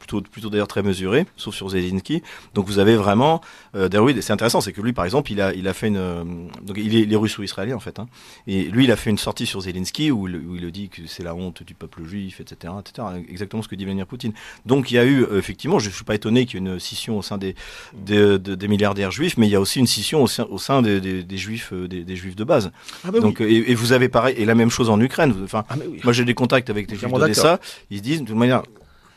plutôt, 0.00 0.20
plutôt 0.22 0.50
d'ailleurs 0.50 0.66
très 0.66 0.82
mesuré, 0.82 1.26
sauf 1.36 1.54
sur 1.54 1.68
Zelensky. 1.68 2.22
Donc 2.54 2.66
vous 2.66 2.80
avez 2.80 2.96
vraiment, 2.96 3.40
euh, 3.76 3.88
d'ailleurs, 3.88 4.06
oui, 4.06 4.16
c'est 4.20 4.32
intéressant, 4.32 4.60
c'est 4.60 4.72
que 4.72 4.80
lui, 4.80 4.92
par 4.92 5.04
exemple, 5.04 5.30
il 5.30 5.40
a, 5.40 5.54
il 5.54 5.68
a 5.68 5.72
fait 5.74 5.86
une, 5.86 5.96
euh, 5.96 6.24
donc 6.62 6.76
il 6.76 6.96
est, 6.96 7.02
il 7.02 7.12
est 7.12 7.16
russe 7.16 7.38
ou 7.38 7.42
israélien 7.44 7.76
en 7.76 7.80
fait, 7.80 7.98
hein, 8.00 8.08
et 8.48 8.64
lui, 8.64 8.84
il 8.84 8.90
a 8.90 8.96
fait 8.96 9.10
une 9.10 9.18
sortie 9.18 9.46
sur 9.46 9.60
Zelensky 9.60 10.10
où, 10.10 10.26
il- 10.26 10.36
où 10.36 10.56
il 10.56 10.70
dit 10.72 10.88
que 10.88 11.02
c'est 11.06 11.22
la 11.22 11.34
honte 11.34 11.62
du 11.62 11.74
peuple 11.74 12.02
juif, 12.04 12.40
etc., 12.40 12.72
etc., 12.80 13.06
exactement 13.28 13.62
ce 13.62 13.68
que 13.68 13.76
dit 13.76 13.84
Vladimir 13.84 14.06
Poutine. 14.06 14.32
Donc 14.66 14.90
il 14.90 14.94
y 14.94 14.98
a 14.98 15.04
eu, 15.04 15.22
euh, 15.22 15.38
effectivement, 15.38 15.78
je 15.78 15.88
ne 15.88 15.94
suis 15.94 16.04
pas 16.04 16.14
étonné 16.16 16.46
qu'il 16.46 16.60
y 16.60 16.66
ait 16.66 16.72
une 16.72 16.80
scission 16.80 17.18
au 17.18 17.22
sein 17.22 17.38
des, 17.38 17.54
des, 17.94 18.38
de- 18.38 18.54
des 18.54 18.68
milliardaires 18.68 19.10
juifs, 19.12 19.36
mais 19.36 19.46
il 19.46 19.50
y 19.50 19.56
a 19.56 19.60
aussi 19.60 19.78
une 19.78 19.86
scission 19.86 20.22
au 20.22 20.26
sein, 20.26 20.46
au 20.50 20.58
sein 20.58 20.82
des, 20.82 21.24
juifs, 21.36 21.72
euh, 21.72 21.86
des, 21.88 22.16
juifs 22.16 22.36
de 22.36 22.44
base. 22.44 22.72
Ah, 23.04 23.10
bah 23.10 23.12
oui. 23.14 23.20
Donc, 23.20 23.40
euh, 23.40 23.48
et, 23.48 23.70
et 23.70 23.74
vous 23.74 23.92
avez 23.92 24.08
pareil, 24.08 24.34
et 24.38 24.44
la 24.46 24.54
même 24.54 24.70
chose 24.70 24.88
en 24.90 24.98
Ukraine. 25.00 25.34
Enfin, 25.44 25.64
Ah, 25.68 25.74
oui. 25.86 26.00
moi 26.04 26.12
j'ai 26.14 26.24
des 26.24 26.34
contacts 26.34 26.70
avec 26.70 26.86
des 26.88 26.96
juifs 26.96 27.10
d'Odessa, 27.12 27.60
ils 27.90 27.98
se 27.98 28.02
disent 28.02 28.22
de 28.22 28.26
toute 28.26 28.36
manière, 28.36 28.62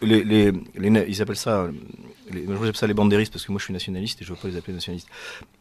ils 0.05 1.21
appellent 1.21 1.35
ça, 1.35 1.67
les, 2.31 2.41
moi, 2.43 2.55
j'appelle 2.55 2.75
ça 2.75 2.87
les 2.87 2.93
bandéristes 2.93 3.31
parce 3.31 3.45
que 3.45 3.51
moi 3.51 3.59
je 3.59 3.65
suis 3.65 3.73
nationaliste 3.73 4.21
et 4.21 4.25
je 4.25 4.31
veux 4.31 4.39
pas 4.39 4.47
les 4.47 4.57
appeler 4.57 4.73
nationalistes. 4.73 5.07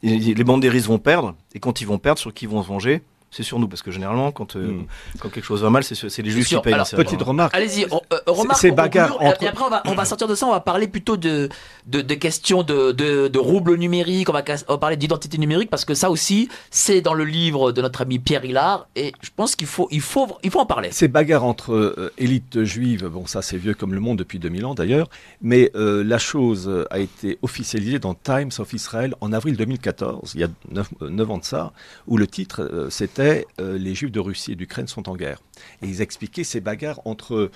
Les 0.03 0.45
bandéristes 0.45 0.87
vont 0.87 0.99
perdre 0.99 1.35
et 1.55 1.61
quand 1.61 1.81
ils 1.81 1.87
vont 1.87 1.99
perdre, 1.99 2.19
sur 2.21 2.33
qui 2.33 2.47
vont 2.47 2.63
se 2.63 2.69
venger? 2.69 3.03
C'est 3.33 3.43
sur 3.43 3.59
nous 3.59 3.67
parce 3.67 3.83
que 3.83 3.91
généralement 3.91 4.31
quand, 4.31 4.55
euh, 4.55 4.61
Hmm. 4.73 4.85
quand 5.19 5.29
quelque 5.31 5.45
chose 5.45 5.63
va 5.63 5.71
mal, 5.71 5.83
c'est 5.83 5.97
c'est 6.09 6.23
les 6.23 6.31
juifs 6.31 6.47
qui 6.49 6.57
payent. 6.61 6.75
Alors, 6.75 6.87
c'est 6.87 6.97
Petite 6.97 7.23
remarque. 7.23 7.55
Allez-y, 7.57 7.87
on- 7.91 8.01
euh, 8.13 8.19
remarque. 8.27 8.61
ces 8.61 8.71
on 8.71 8.75
bagarres 8.75 9.11
conclut, 9.13 9.27
entre- 9.29 9.43
Et 9.43 9.49
après, 9.49 9.65
on 9.65 9.71
va, 9.71 9.83
on 9.87 9.95
va 9.95 10.05
sortir 10.05 10.29
de 10.29 10.35
ça, 10.37 10.47
on 10.47 10.51
va 10.53 10.61
parler 10.61 10.87
plutôt 10.87 11.17
de, 11.17 11.49
de, 11.87 12.01
de 12.03 12.15
questions 12.15 12.63
de, 12.63 12.93
de, 12.93 13.27
de 13.29 13.39
roubles 13.39 13.75
numériques, 13.77 14.29
on 14.29 14.33
va, 14.33 14.43
cas- 14.43 14.63
on 14.69 14.75
va 14.75 14.79
parler 14.79 14.97
d'identité 14.97 15.39
numérique, 15.39 15.71
parce 15.71 15.85
que 15.85 15.95
ça 15.95 16.11
aussi, 16.11 16.49
c'est 16.71 17.01
dans 17.01 17.15
le 17.15 17.25
livre 17.25 17.73
de 17.73 17.83
notre 17.83 18.03
ami 18.03 18.19
Pierre 18.19 18.45
Hillard, 18.45 18.87
et 18.95 19.13
je 19.23 19.31
pense 19.35 19.57
qu'il 19.57 19.67
faut, 19.67 19.89
il 19.91 20.01
faut, 20.03 20.29
il 20.43 20.51
faut 20.51 20.61
en 20.61 20.67
parler. 20.67 20.91
Ces 20.93 21.09
bagarres 21.09 21.45
entre 21.45 21.73
euh, 21.73 22.13
élites 22.19 22.63
juives, 22.65 23.07
bon 23.07 23.27
ça 23.27 23.41
c'est 23.43 23.57
vieux 23.57 23.75
comme 23.75 23.95
le 23.95 24.01
monde 24.01 24.19
depuis 24.19 24.39
2000 24.39 24.67
ans 24.67 24.75
d'ailleurs, 24.75 25.09
mais 25.41 25.71
euh, 25.75 26.05
la 26.05 26.19
chose 26.19 26.71
a 26.91 26.99
été 26.99 27.39
officialisée 27.43 27.99
dans 27.99 28.15
Times 28.15 28.51
of 28.59 28.73
Israel 28.75 29.15
en 29.23 29.33
avril 29.33 29.57
2014, 29.57 30.33
il 30.35 30.41
y 30.41 30.45
a 30.45 30.49
9, 30.71 31.31
ans 31.31 31.39
de 31.39 31.45
ça, 31.45 31.73
où 32.07 32.17
le 32.19 32.27
titre 32.27 32.61
euh, 32.63 32.91
c'était 33.23 33.47
euh, 33.61 33.79
Les 33.79 33.95
juifs 33.95 34.13
de 34.13 34.21
Russie 34.21 34.53
et 34.53 34.55
d'Ukraine 34.57 34.87
sont 34.89 35.09
en 35.09 35.17
guerre. 35.17 35.41
Et 35.83 35.87
ils 35.87 36.01
expliquaient 36.01 36.45
ces 36.45 36.61
bagarres 36.61 37.01
entre 37.05 37.51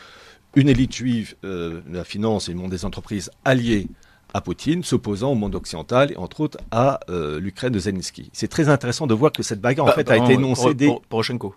une 0.54 0.68
élite 0.68 0.94
juive 0.94 1.34
euh, 1.44 1.80
de 1.86 1.96
la 1.96 2.04
finance 2.04 2.48
et 2.48 2.52
le 2.52 2.58
monde 2.58 2.70
des 2.70 2.84
entreprises 2.84 3.30
alliés 3.44 3.88
à 4.34 4.40
Poutine, 4.40 4.82
s'opposant 4.82 5.32
au 5.32 5.34
monde 5.34 5.54
occidental 5.54 6.12
et 6.12 6.16
entre 6.16 6.40
autres 6.40 6.58
à 6.70 7.00
euh, 7.10 7.38
l'Ukraine 7.40 7.72
de 7.72 7.78
Zelensky. 7.78 8.30
C'est 8.32 8.48
très 8.48 8.68
intéressant 8.68 9.06
de 9.06 9.14
voir 9.14 9.32
que 9.32 9.42
cette 9.42 9.60
bagarre 9.60 9.86
en 9.86 9.88
Bah, 9.88 9.94
fait 9.94 10.10
a 10.10 10.16
été 10.16 10.32
énoncée 10.34 10.74
dès... 10.74 10.86
Por- 10.86 11.02
Poroshenko 11.02 11.54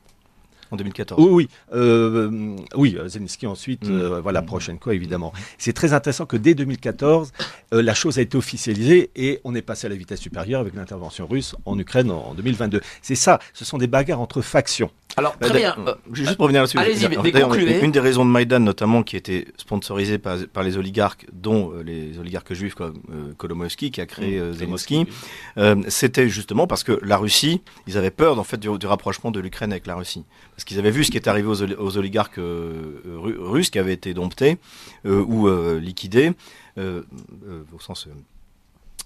en 0.71 0.75
2014. 0.77 1.19
Oui, 1.23 1.29
oui, 1.31 1.49
euh, 1.73 2.55
oui, 2.75 2.97
Zelensky 3.07 3.47
ensuite, 3.47 3.87
Mm. 3.87 3.91
euh, 3.91 4.21
voilà, 4.21 4.41
Poroshenko 4.41 4.91
évidemment. 4.91 5.33
C'est 5.57 5.73
très 5.73 5.93
intéressant 5.93 6.25
que 6.25 6.37
dès 6.37 6.53
2014, 6.53 7.31
euh, 7.73 7.81
la 7.81 7.93
chose 7.93 8.17
a 8.17 8.21
été 8.21 8.37
officialisée 8.37 9.09
et 9.15 9.39
on 9.43 9.55
est 9.55 9.61
passé 9.61 9.87
à 9.87 9.89
la 9.89 9.95
vitesse 9.95 10.19
supérieure 10.19 10.61
avec 10.61 10.75
l'intervention 10.75 11.27
russe 11.27 11.55
en 11.65 11.77
Ukraine 11.79 12.11
en, 12.11 12.29
en 12.29 12.33
2022. 12.33 12.81
C'est 13.01 13.15
ça, 13.15 13.39
ce 13.53 13.65
sont 13.65 13.77
des 13.77 13.87
bagarres 13.87 14.21
entre 14.21 14.41
factions. 14.41 14.91
Alors, 15.19 15.37
très 15.37 15.49
bien. 15.51 15.75
d'ailleurs, 15.75 15.79
euh, 15.87 15.93
Juste 16.13 16.35
pour 16.35 16.43
revenir 16.45 16.61
là-dessus. 16.61 16.77
allez-y. 16.77 17.05
Une 17.85 17.91
des 17.91 17.99
raisons 17.99 18.25
de 18.25 18.29
Maïdan, 18.31 18.59
notamment, 18.59 19.03
qui 19.03 19.15
était 19.15 19.45
sponsorisée 19.57 20.17
par, 20.17 20.37
par 20.51 20.63
les 20.63 20.77
oligarques, 20.77 21.25
dont 21.31 21.71
euh, 21.73 21.83
les 21.83 22.17
oligarques 22.19 22.53
juifs 22.53 22.73
comme 22.75 23.01
euh, 23.11 23.33
Kolomoïski, 23.37 23.91
qui 23.91 24.01
a 24.01 24.05
créé 24.05 24.39
euh, 24.39 24.53
Zelensky, 24.53 25.05
euh, 25.57 25.75
c'était 25.87 26.29
justement 26.29 26.65
parce 26.67 26.83
que 26.83 26.99
la 27.03 27.17
Russie, 27.17 27.61
ils 27.87 27.97
avaient 27.97 28.11
peur 28.11 28.39
en 28.39 28.43
fait 28.43 28.57
du, 28.57 28.69
du 28.77 28.87
rapprochement 28.87 29.31
de 29.31 29.39
l'Ukraine 29.39 29.71
avec 29.71 29.85
la 29.87 29.95
Russie, 29.95 30.23
parce 30.55 30.63
qu'ils 30.63 30.79
avaient 30.79 30.91
vu 30.91 31.03
ce 31.03 31.11
qui 31.11 31.17
est 31.17 31.27
arrivé 31.27 31.47
aux, 31.47 31.61
aux 31.63 31.97
oligarques 31.97 32.37
euh, 32.39 33.01
euh, 33.05 33.17
ru- 33.17 33.37
russes 33.39 33.69
qui 33.69 33.79
avaient 33.79 33.93
été 33.93 34.13
domptés 34.13 34.57
euh, 35.05 35.23
ou 35.27 35.47
euh, 35.47 35.79
liquidés, 35.79 36.31
euh, 36.77 37.01
euh, 37.47 37.63
au 37.75 37.79
sens 37.79 38.07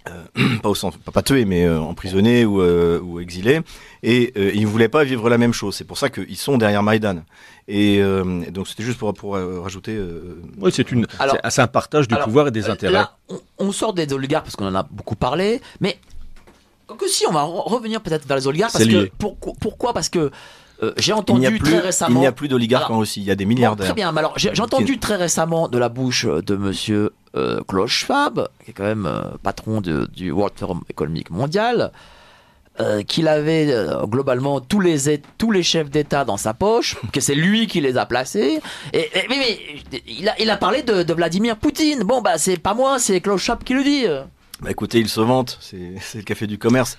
euh, 0.10 0.58
pas 0.62 0.70
au 0.70 0.76
sens 0.76 0.96
pas, 0.98 1.12
pas 1.12 1.22
tués 1.22 1.46
mais 1.46 1.66
euh, 1.66 1.80
emprisonnés 1.80 2.46
ou, 2.46 2.62
euh, 2.62 3.00
ou 3.00 3.20
exilés 3.20 3.62
et 4.04 4.34
euh, 4.38 4.52
ils 4.54 4.62
ne 4.64 4.68
voulaient 4.68 4.90
pas 4.90 5.04
vivre 5.04 5.30
la 5.30 5.38
même 5.38 5.54
chose 5.54 5.76
c'est 5.76 5.84
pour 5.86 5.98
ça 5.98 6.10
qu'ils 6.10 6.38
sont 6.38 6.58
derrière 6.58 6.84
Maïdan 6.84 7.24
et 7.70 8.00
euh, 8.02 8.42
donc 8.52 8.68
c'était 8.68 8.84
juste 8.84 8.98
pour, 9.00 9.14
pour 9.14 9.36
rajouter 9.36 9.96
euh, 9.96 10.42
Oui, 10.58 10.72
c'est 10.74 10.92
une, 10.92 11.08
Alors- 11.20 11.38
c'est- 11.44 11.50
c'est 11.52 11.62
un 11.62 11.68
partage 11.68 12.08
du 12.10 12.16
alors, 12.16 12.28
pouvoir 12.28 12.48
et 12.48 12.52
des 12.52 12.70
intérêts. 12.70 12.92
Là, 12.94 13.18
on, 13.30 13.40
on 13.60 13.72
sort 13.72 13.94
des 13.94 14.12
oligarques 14.12 14.44
parce 14.44 14.58
qu'on 14.58 14.68
en 14.68 14.76
a 14.76 14.84
beaucoup 14.84 15.16
parlé, 15.16 15.62
mais 15.80 15.98
que 16.98 17.08
si, 17.08 17.26
on 17.26 17.32
va 17.32 17.44
re- 17.44 17.70
revenir 17.72 18.02
peut-être 18.02 18.28
vers 18.28 18.36
les 18.38 18.46
oligarques 18.48 18.74
parce 18.74 18.84
C'est 18.84 18.90
que 18.92 18.98
lié. 18.98 19.12
pourquoi, 19.18 19.54
pourquoi? 19.62 19.94
Parce 19.94 20.10
que 20.10 20.30
euh, 20.84 20.94
j'ai 20.98 21.12
il 21.12 21.16
entendu 21.16 21.48
plus 21.50 21.60
très 21.60 21.78
il 21.78 21.80
récemment. 21.80 22.20
n'y 22.20 22.28
a 22.28 22.32
plus 22.32 22.48
d'oligarques 22.48 22.90
en 22.92 23.00
Russie 23.00 23.22
il 23.22 23.26
y 23.28 23.32
a 23.32 23.36
des 23.36 23.46
Bon, 23.46 23.50
milliardaires 23.50 23.86
très 23.88 23.96
bien, 23.96 24.12
mais 24.12 24.20
alors 24.20 24.34
j'ai 24.38 24.52
entendu 24.62 25.00
très 25.00 25.16
récemment 25.16 25.68
de 25.68 25.78
la 25.78 25.90
bouche 25.90 26.26
de 26.26 26.56
monsieur 26.56 27.12
euh, 27.36 27.62
Klaus 27.68 27.90
Schwab, 27.90 28.48
qui 28.64 28.72
est 28.72 28.74
quand 28.74 28.84
même 28.84 29.06
euh, 29.08 29.22
patron 29.42 29.82
de- 29.82 30.08
du 30.14 30.32
World 30.32 30.54
Forum 30.60 30.82
économique 30.90 31.32
mondial, 31.32 31.92
euh, 32.80 33.04
qu'il 33.04 33.28
avait 33.28 33.68
euh, 33.72 34.06
globalement 34.08 34.60
tous 34.60 34.80
les, 34.80 35.20
tous 35.38 35.52
les 35.52 35.62
chefs 35.64 35.90
d'État 35.92 36.26
dans 36.26 36.38
sa 36.38 36.54
poche, 36.56 36.96
que 37.12 37.20
c'est 37.22 37.36
lui 37.36 37.68
qui 37.68 37.82
les 37.82 37.98
a 37.98 38.06
placés. 38.08 38.60
Et, 38.94 39.00
et- 39.00 39.28
mais, 39.30 39.38
mais, 39.38 40.02
il, 40.08 40.28
a, 40.30 40.40
il 40.42 40.50
a 40.50 40.58
parlé 40.58 40.82
de, 40.84 41.04
de 41.04 41.14
Vladimir 41.14 41.58
Poutine. 41.58 42.04
Bon, 42.04 42.22
bah 42.22 42.38
c'est 42.38 42.58
pas 42.58 42.74
moi, 42.74 42.98
c'est 43.00 43.20
Klaus 43.22 43.42
Schwab 43.42 43.64
qui 43.64 43.74
le 43.76 43.84
dit. 43.84 44.06
Bah, 44.64 44.72
écoutez, 44.72 45.00
il 45.00 45.10
se 45.10 45.20
vante, 45.20 45.58
c'est 45.62 46.16
le 46.16 46.22
café 46.24 46.48
du 46.48 46.58
commerce. 46.58 46.98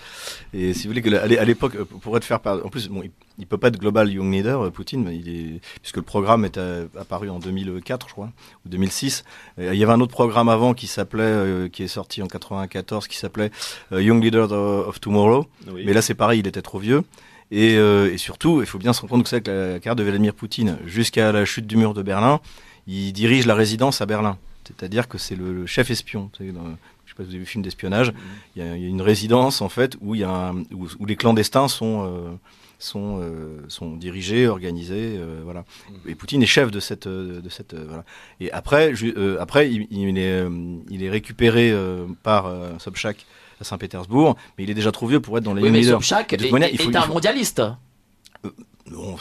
Et 0.53 0.75
si 0.75 0.83
vous 0.85 0.91
voulez 0.91 1.03
que 1.03 1.09
la- 1.11 1.23
à 1.23 1.27
l'é- 1.27 1.39
à 1.39 1.45
l'époque, 1.45 1.77
euh, 1.77 1.85
pour 1.85 2.17
être 2.17 2.25
faire 2.25 2.41
par, 2.41 2.65
en 2.65 2.69
plus, 2.69 2.89
bon, 2.89 3.03
il, 3.03 3.11
il 3.39 3.47
peut 3.47 3.57
pas 3.59 3.69
être 3.69 3.79
global 3.79 4.13
young 4.13 4.33
leader, 4.33 4.63
euh, 4.67 4.71
Poutine, 4.71 5.03
mais 5.05 5.17
il 5.17 5.29
est, 5.29 5.61
puisque 5.81 5.97
le 5.97 6.03
programme 6.03 6.45
est 6.45 6.59
euh, 6.59 6.87
apparu 6.99 7.31
en 7.31 7.39
2004, 7.39 8.09
je 8.09 8.13
crois, 8.13 8.31
ou 8.65 8.69
2006. 8.69 9.25
Euh, 9.59 9.73
il 9.73 9.79
y 9.79 9.83
avait 9.83 9.93
un 9.93 10.01
autre 10.01 10.13
programme 10.13 10.49
avant 10.49 10.75
qui 10.75 10.87
s'appelait, 10.87 11.69
qui 11.71 11.83
est 11.83 11.89
sorti 11.89 12.23
en 12.23 12.27
94, 12.27 13.09
qui 13.09 13.17
s'appelait 13.17 13.51
Young 13.93 14.23
Leader 14.23 14.53
of 14.53 15.01
Tomorrow. 15.01 15.47
Oui. 15.69 15.85
Mais 15.87 15.93
là, 15.95 16.03
c'est 16.03 16.15
pareil, 16.15 16.41
il 16.41 16.47
était 16.47 16.63
trop 16.63 16.79
vieux. 16.79 17.03
Et, 17.51 17.75
et 17.75 18.19
surtout, 18.19 18.61
il 18.61 18.67
faut 18.67 18.79
bien 18.79 18.93
se 18.93 19.01
rendre 19.01 19.13
compte 19.13 19.23
que 19.25 19.29
c'est 19.29 19.41
que 19.43 19.51
la 19.75 19.79
carrière 19.81 19.97
de 19.97 20.03
Vladimir 20.03 20.35
Poutine, 20.35 20.77
jusqu'à 20.87 21.31
la 21.33 21.45
chute 21.45 21.67
du 21.67 21.77
mur 21.77 21.95
de 21.95 22.03
Berlin, 22.03 22.41
il 22.87 23.13
dirige 23.13 23.47
la 23.47 23.55
résidence 23.55 24.01
à 24.01 24.07
Berlin. 24.07 24.37
C'est-à-dire 24.67 25.09
que 25.09 25.19
c'est 25.19 25.37
le, 25.37 25.53
le 25.53 25.67
chef 25.67 25.91
espion. 25.91 26.31
Vous 27.17 27.23
savez, 27.23 27.23
dans- 27.23 27.23
je 27.23 27.23
sais 27.23 27.23
pas 27.23 27.23
si 27.23 27.27
vous 27.27 27.31
avez 27.31 27.39
vu 27.39 27.41
le 27.41 27.45
film 27.47 27.63
d'espionnage. 27.63 28.13
Il 28.57 28.65
y, 28.65 28.67
a, 28.67 28.77
il 28.77 28.83
y 28.83 28.87
a 28.87 28.89
une 28.89 29.03
résidence 29.03 29.61
en 29.63 29.69
fait 29.69 29.97
où 30.01 30.15
il 30.15 30.21
y 30.21 30.25
a 30.25 30.31
un- 30.31 30.57
où, 30.73 30.87
où 30.99 31.07
les 31.07 31.17
clandestins 31.17 31.69
sont 31.69 32.05
euh, 32.07 32.31
sont 32.79 33.21
euh, 33.23 33.61
sont 33.69 33.97
dirigés, 33.97 34.47
organisés, 34.49 35.17
euh, 35.17 35.41
voilà. 35.45 35.65
Et 36.07 36.15
Poutine 36.15 36.43
est 36.43 36.47
chef 36.47 36.71
de 36.71 36.81
cette 36.81 37.07
de 37.09 37.49
cette 37.49 37.75
voilà. 37.75 38.05
Et 38.41 38.51
après 38.53 38.93
il, 38.93 39.87
il 39.91 40.19
est 40.19 40.45
il 40.91 41.03
est 41.03 41.11
récupéré 41.11 41.73
par 42.23 42.51
Sobchak 42.79 43.25
à 43.61 43.65
Saint-Pétersbourg, 43.65 44.37
mais 44.59 44.65
il 44.65 44.71
est 44.71 44.75
déjà 44.75 44.91
trop 44.91 45.07
vieux 45.07 45.21
pour 45.21 45.39
être 45.39 45.45
dans 45.45 45.55
les 45.55 45.63
Oui, 45.63 45.71
mais 45.71 45.79
leaders. 45.81 45.95
Sobchak 46.03 46.35
De 46.35 46.45
est, 46.47 46.51
manière, 46.51 46.69
est- 46.69 46.73
il 46.73 46.79
faut- 46.79 46.89
est 46.89 46.93
il 46.93 46.97
un 46.97 47.03
faut- 47.03 47.13
mondialiste. 47.13 47.63
Non, 48.91 49.17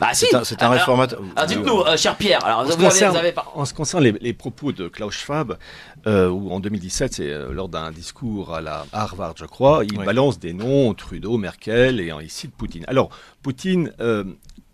Bah 0.00 0.14
si. 0.14 0.26
c'est 0.44 0.62
un, 0.62 0.66
un 0.66 0.70
réformateur. 0.70 1.20
alors, 1.34 1.48
dites-nous, 1.48 1.80
euh, 1.80 1.96
cher 1.96 2.16
Pierre. 2.16 2.44
Alors, 2.44 2.60
En 2.60 2.62
ce 2.62 2.68
vous 2.68 2.72
avez, 2.74 2.84
concerne- 2.84 3.10
vous 3.12 3.18
avez 3.18 3.32
pas- 3.32 3.50
En 3.54 3.64
ce 3.64 3.72
qui 3.72 3.76
concerne 3.76 4.04
les, 4.04 4.12
les 4.12 4.32
propos 4.32 4.70
de 4.70 4.86
Klaus 4.86 5.12
Schwab, 5.12 5.58
euh, 6.06 6.28
où 6.28 6.52
en 6.52 6.60
2017, 6.60 7.14
c'est 7.14 7.28
euh, 7.30 7.52
lors 7.52 7.68
d'un 7.68 7.90
discours 7.90 8.54
à 8.54 8.60
la 8.60 8.86
Harvard, 8.92 9.34
je 9.36 9.44
crois, 9.44 9.84
il 9.84 9.98
Oui. 9.98 10.06
balance 10.06 10.38
des 10.38 10.52
noms, 10.52 10.94
Trudeau, 10.94 11.36
Merkel, 11.36 11.98
et 12.00 12.12
il 12.22 12.30
cite 12.30 12.54
Poutine. 12.54 12.84
Alors, 12.86 13.10
Poutine 13.42 13.92
euh, 14.00 14.22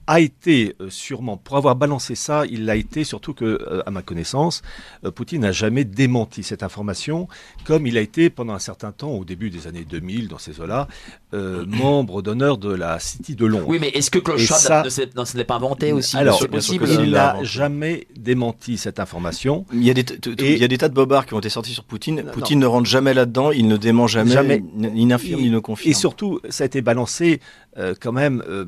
a 0.09 0.21
été 0.21 0.75
euh, 0.81 0.89
sûrement, 0.89 1.37
pour 1.37 1.57
avoir 1.59 1.77
balancé 1.77 2.15
ça, 2.15 2.45
il 2.51 2.65
l'a 2.65 2.77
été, 2.77 3.05
surtout 3.05 3.35
que, 3.35 3.45
euh, 3.45 3.83
à 3.87 3.91
ma 3.91 4.01
connaissance, 4.03 4.63
euh, 5.05 5.11
Poutine 5.11 5.43
n'a 5.43 5.53
jamais 5.53 5.85
démenti 5.85 6.43
cette 6.43 6.63
information, 6.63 7.29
comme 7.65 7.87
il 7.87 7.97
a 7.99 8.01
été 8.01 8.31
pendant 8.31 8.55
un 8.55 8.59
certain 8.59 8.91
temps, 8.91 9.11
au 9.11 9.25
début 9.27 9.51
des 9.51 9.67
années 9.67 9.85
2000, 9.89 10.29
dans 10.29 10.39
ces 10.39 10.61
eaux-là, 10.61 10.89
euh, 11.35 11.65
membre 11.69 12.23
d'honneur 12.23 12.57
de 12.57 12.73
la 12.73 12.99
City 12.99 13.35
de 13.37 13.45
Londres. 13.45 13.67
Oui, 13.69 13.79
mais 13.81 13.91
est-ce 13.91 14.11
que 14.11 14.19
Schwab 14.39 14.59
ça- 14.59 14.83
ne 14.83 14.89
s'est- 14.89 15.45
pas 15.45 15.55
inventé 15.57 15.93
aussi 15.93 16.17
Alors, 16.17 16.39
C'est 16.41 16.49
possible. 16.49 16.89
il 16.89 17.11
n'a 17.11 17.45
jamais 17.45 18.07
démenti 18.19 18.79
cette 18.79 19.01
information. 19.01 19.67
Il 19.75 19.85
y 19.85 19.91
a 19.91 19.95
des, 19.95 20.05
t- 20.05 20.19
t- 20.19 20.31
Et- 20.43 20.55
il 20.55 20.59
y 20.59 20.65
a 20.65 20.69
des 20.69 20.79
tas 20.79 20.89
de 20.89 20.95
bobards 20.95 21.27
qui 21.27 21.35
ont 21.35 21.39
été 21.39 21.51
sortis 21.51 21.73
sur 21.75 21.85
Poutine. 21.85 22.23
Non, 22.23 22.33
Poutine 22.33 22.59
ne 22.61 22.67
rentre 22.67 22.89
jamais 22.89 23.13
là-dedans, 23.13 23.51
il 23.53 23.69
ne 23.69 23.77
dément 23.77 24.07
jamais, 24.07 24.31
Jamais. 24.33 24.65
ni 24.75 24.89
ni 24.91 25.05
n'infirme 25.07 25.43
ni 25.43 25.51
ne 25.51 25.59
confirme. 25.59 25.91
Et 25.91 25.95
surtout, 25.95 26.41
ça 26.49 26.65
a 26.65 26.67
été 26.67 26.81
balancé 26.81 27.41
euh, 27.77 27.95
quand 28.01 28.13
même. 28.13 28.43
euh, 28.49 28.65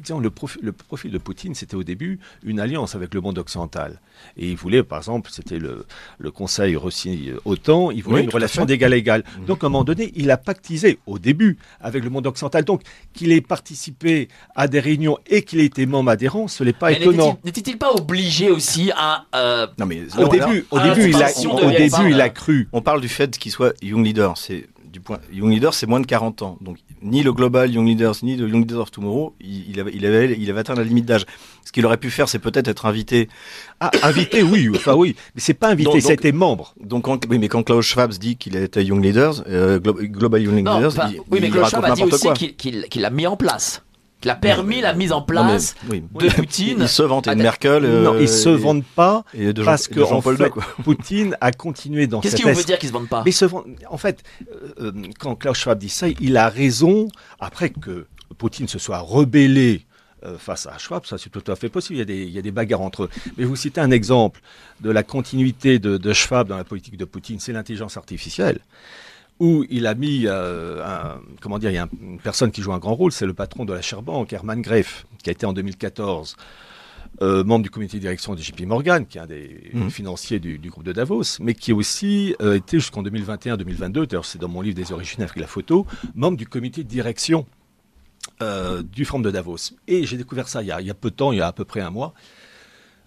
disons, 0.00 0.18
le, 0.18 0.30
profi- 0.30 0.58
le 0.62 0.72
profil 0.72 1.10
de 1.10 1.18
Poutine, 1.18 1.54
c'était 1.54 1.74
au 1.74 1.82
début 1.82 2.18
une 2.44 2.60
alliance 2.60 2.94
avec 2.94 3.12
le 3.14 3.20
monde 3.20 3.36
occidental. 3.38 4.00
Et 4.36 4.48
il 4.50 4.56
voulait, 4.56 4.82
par 4.82 4.98
exemple, 4.98 5.30
c'était 5.32 5.58
le, 5.58 5.84
le 6.18 6.30
Conseil 6.30 6.76
Russie-OTAN, 6.76 7.90
il 7.90 8.02
voulait 8.02 8.18
Oui, 8.20 8.22
une 8.24 8.30
relation 8.30 8.64
d'égal 8.64 8.92
à 8.92 8.96
égal. 8.96 9.24
Mhm. 9.40 9.44
Donc, 9.46 9.64
à 9.64 9.66
un 9.66 9.70
moment 9.70 9.84
donné, 9.84 10.12
il 10.14 10.30
a 10.30 10.36
pactisé 10.36 10.98
au 11.06 11.18
début 11.18 11.58
avec 11.80 12.04
le 12.04 12.10
monde 12.10 12.26
occidental. 12.26 12.64
Donc, 12.64 12.82
qu'il 13.12 13.32
ait 13.32 13.40
participé 13.40 14.28
à 14.54 14.68
des 14.68 14.80
réunions 14.80 15.18
et 15.26 15.42
qu'il 15.42 15.60
ait 15.60 15.66
été 15.66 15.84
membre 15.86 16.10
adhérent, 16.10 16.48
ce 16.48 16.62
n'est 16.64 16.72
pas 16.72 16.90
Mais 16.90 17.00
étonnant. 17.00 17.38
n'était-il- 17.44 17.72
pas 17.78 17.92
obligé 17.92 18.50
aussi 18.50 18.92
à. 18.96 19.24
euh, 19.34 19.66
Non, 19.78 19.86
mais 19.86 20.02
Au 20.14 20.18
alors, 20.18 20.28
début, 20.30 20.66
au 20.70 20.78
début, 20.78 21.08
il 21.08 21.22
a, 21.22 21.30
au 21.48 21.70
début, 21.70 22.10
il 22.10 22.20
a 22.20 22.28
cru. 22.28 22.68
On 22.72 22.80
parle 22.82 23.00
du 23.00 23.08
fait 23.08 23.36
qu'il 23.38 23.50
soit 23.50 23.74
young 23.82 24.04
leader. 24.04 24.36
C'est 24.38 24.66
du 24.92 25.00
point. 25.00 25.18
Young 25.32 25.50
leader, 25.50 25.72
c'est 25.74 25.86
moins 25.86 26.00
de 26.00 26.06
40 26.06 26.42
ans. 26.42 26.58
Donc 26.60 26.76
ni 27.02 27.22
le 27.22 27.32
global 27.32 27.72
young 27.72 27.86
leaders 27.88 28.14
ni 28.22 28.36
le 28.36 28.46
young 28.48 28.60
leaders 28.60 28.80
of 28.80 28.90
tomorrow, 28.90 29.34
il, 29.40 29.70
il 29.70 29.80
avait, 29.80 29.90
il 29.94 30.04
avait, 30.06 30.36
il 30.38 30.50
avait 30.50 30.60
atteint 30.60 30.74
la 30.74 30.84
limite 30.84 31.06
d'âge. 31.06 31.24
Ce 31.64 31.72
qu'il 31.72 31.84
aurait 31.86 31.96
pu 31.96 32.10
faire, 32.10 32.28
c'est 32.28 32.38
peut-être 32.38 32.68
être 32.68 32.86
invité. 32.86 33.28
Ah, 33.80 33.90
invité, 34.02 34.42
oui, 34.42 34.68
enfin 34.74 34.94
oui, 34.94 35.16
mais 35.34 35.40
c'est 35.40 35.54
pas 35.54 35.70
invité, 35.70 36.00
c'était 36.00 36.32
membre. 36.32 36.74
Donc 36.80 37.04
quand, 37.04 37.24
oui, 37.28 37.38
mais 37.38 37.48
quand 37.48 37.62
Klaus 37.62 37.84
Schwab 37.86 38.12
dit 38.12 38.36
qu'il 38.36 38.54
était 38.56 38.84
young 38.84 39.02
leaders, 39.02 39.42
euh, 39.48 39.78
glo- 39.80 40.00
global 40.02 40.42
young 40.42 40.62
non, 40.62 40.74
leaders, 40.76 40.92
enfin, 40.92 41.10
il, 41.12 41.20
oui, 41.30 41.38
mais 41.40 41.48
il 41.48 41.52
Klaus 41.52 41.72
raconte 41.72 41.80
Schwab 41.86 41.92
a 41.92 41.94
dit 41.94 42.28
aussi 42.36 42.56
qu'il 42.56 43.02
l'a 43.02 43.10
mis 43.10 43.26
en 43.26 43.36
place. 43.36 43.82
Qu'il 44.22 44.30
a 44.30 44.36
permis 44.36 44.80
la 44.80 44.94
mise 44.94 45.12
en 45.12 45.16
Non, 45.20 45.24
mais- 45.26 45.32
place 45.32 45.74
oui. 45.90 46.02
de 46.14 46.28
Poutine. 46.30 46.78
Il 46.80 46.88
se 46.88 47.02
vante 47.02 47.26
et 47.26 47.34
de 47.34 47.40
Ah, 47.40 47.42
Merkel. 47.42 47.82
non, 47.82 48.14
euh, 48.14 48.22
ils 48.22 48.28
se 48.28 48.48
et- 48.48 48.56
vendent 48.56 48.84
pas 48.84 49.24
et 49.34 49.52
de 49.52 49.60
Jean- 49.62 49.66
parce 49.66 49.88
que 49.88 49.96
de 49.96 50.02
en 50.02 50.08
Jean-Paul 50.08 50.36
fait. 50.38 50.50
Poutine 50.84 51.36
a 51.40 51.52
continué 51.52 52.06
dans 52.06 52.20
Qu'est-ce 52.20 52.36
qui 52.36 52.42
vous 52.44 52.54
veut 52.54 52.64
dire 52.64 52.78
qu'ils 52.78 52.88
se 52.88 52.94
vendent 52.94 53.08
pas 53.08 53.22
Mais 53.26 53.32
se 53.32 53.44
vend- 53.44 53.64
en 53.90 53.98
fait, 53.98 54.22
euh, 54.50 54.72
euh, 54.80 54.92
quand 55.18 55.34
Klaus 55.34 55.58
Schwab 55.58 55.78
dit 55.78 55.88
ça, 55.88 56.06
il 56.08 56.36
a 56.36 56.48
raison. 56.48 57.08
Après 57.40 57.68
que 57.70 58.06
Poutine 58.38 58.68
se 58.68 58.78
soit 58.78 58.98
rebellé 59.00 59.82
euh, 60.24 60.38
face 60.38 60.66
à 60.68 60.78
Schwab, 60.78 61.04
ça 61.04 61.18
c'est 61.18 61.30
tout 61.30 61.42
à 61.50 61.56
fait 61.56 61.68
possible. 61.68 61.96
Il 61.96 61.98
y, 61.98 62.02
a 62.02 62.04
des, 62.04 62.22
il 62.22 62.30
y, 62.30 62.38
a 62.38 62.42
des, 62.42 62.52
bagarres 62.52 62.80
entre 62.82 63.02
eux. 63.04 63.10
Mais 63.36 63.42
vous 63.44 63.56
citez 63.56 63.80
un 63.80 63.90
exemple 63.90 64.40
de 64.80 64.90
la 64.90 65.02
continuité 65.02 65.80
de, 65.80 65.96
de 65.96 66.12
Schwab 66.12 66.46
dans 66.46 66.56
la 66.56 66.62
politique 66.62 66.96
de 66.96 67.04
Poutine, 67.04 67.40
c'est 67.40 67.52
l'intelligence 67.52 67.96
artificielle 67.96 68.60
où 69.42 69.66
il 69.70 69.88
a 69.88 69.96
mis, 69.96 70.26
euh, 70.26 70.84
un, 70.86 71.20
comment 71.40 71.58
dire, 71.58 71.70
il 71.70 71.74
y 71.74 71.78
a 71.78 71.88
une 72.00 72.20
personne 72.20 72.52
qui 72.52 72.62
joue 72.62 72.72
un 72.72 72.78
grand 72.78 72.94
rôle, 72.94 73.10
c'est 73.10 73.26
le 73.26 73.34
patron 73.34 73.64
de 73.64 73.72
la 73.72 73.80
Bank, 74.00 74.32
Herman 74.32 74.62
Greff, 74.62 75.04
qui 75.20 75.30
a 75.30 75.32
été 75.32 75.44
en 75.46 75.52
2014 75.52 76.36
euh, 77.22 77.42
membre 77.42 77.64
du 77.64 77.70
comité 77.70 77.96
de 77.96 78.02
direction 78.02 78.36
de 78.36 78.40
JP 78.40 78.60
Morgan, 78.66 79.04
qui 79.04 79.18
est 79.18 79.20
un 79.20 79.26
des 79.26 79.70
mmh. 79.74 79.88
financiers 79.90 80.38
du, 80.38 80.58
du, 80.58 80.70
groupe 80.70 80.84
de 80.84 80.92
Davos, 80.92 81.40
mais 81.40 81.54
qui 81.54 81.72
a 81.72 81.74
aussi 81.74 82.36
euh, 82.40 82.54
été 82.54 82.78
jusqu'en 82.78 83.02
2021-2022, 83.02 84.06
d'ailleurs 84.06 84.24
c'est 84.24 84.38
dans 84.38 84.48
mon 84.48 84.60
livre 84.60 84.76
des 84.76 84.92
origines 84.92 85.22
avec 85.22 85.34
la 85.34 85.48
photo, 85.48 85.88
membre 86.14 86.36
du 86.36 86.46
comité 86.46 86.84
de 86.84 86.88
direction 86.88 87.44
euh, 88.42 88.84
du 88.84 89.04
Forum 89.04 89.22
de 89.22 89.32
Davos. 89.32 89.74
Et 89.88 90.06
j'ai 90.06 90.18
découvert 90.18 90.46
ça 90.46 90.62
il 90.62 90.68
y, 90.68 90.70
a, 90.70 90.80
il 90.80 90.86
y, 90.86 90.90
a, 90.90 90.94
peu 90.94 91.10
de 91.10 91.16
temps, 91.16 91.32
il 91.32 91.38
y 91.38 91.40
a 91.40 91.48
à 91.48 91.52
peu 91.52 91.64
près 91.64 91.80
un 91.80 91.90
mois. 91.90 92.14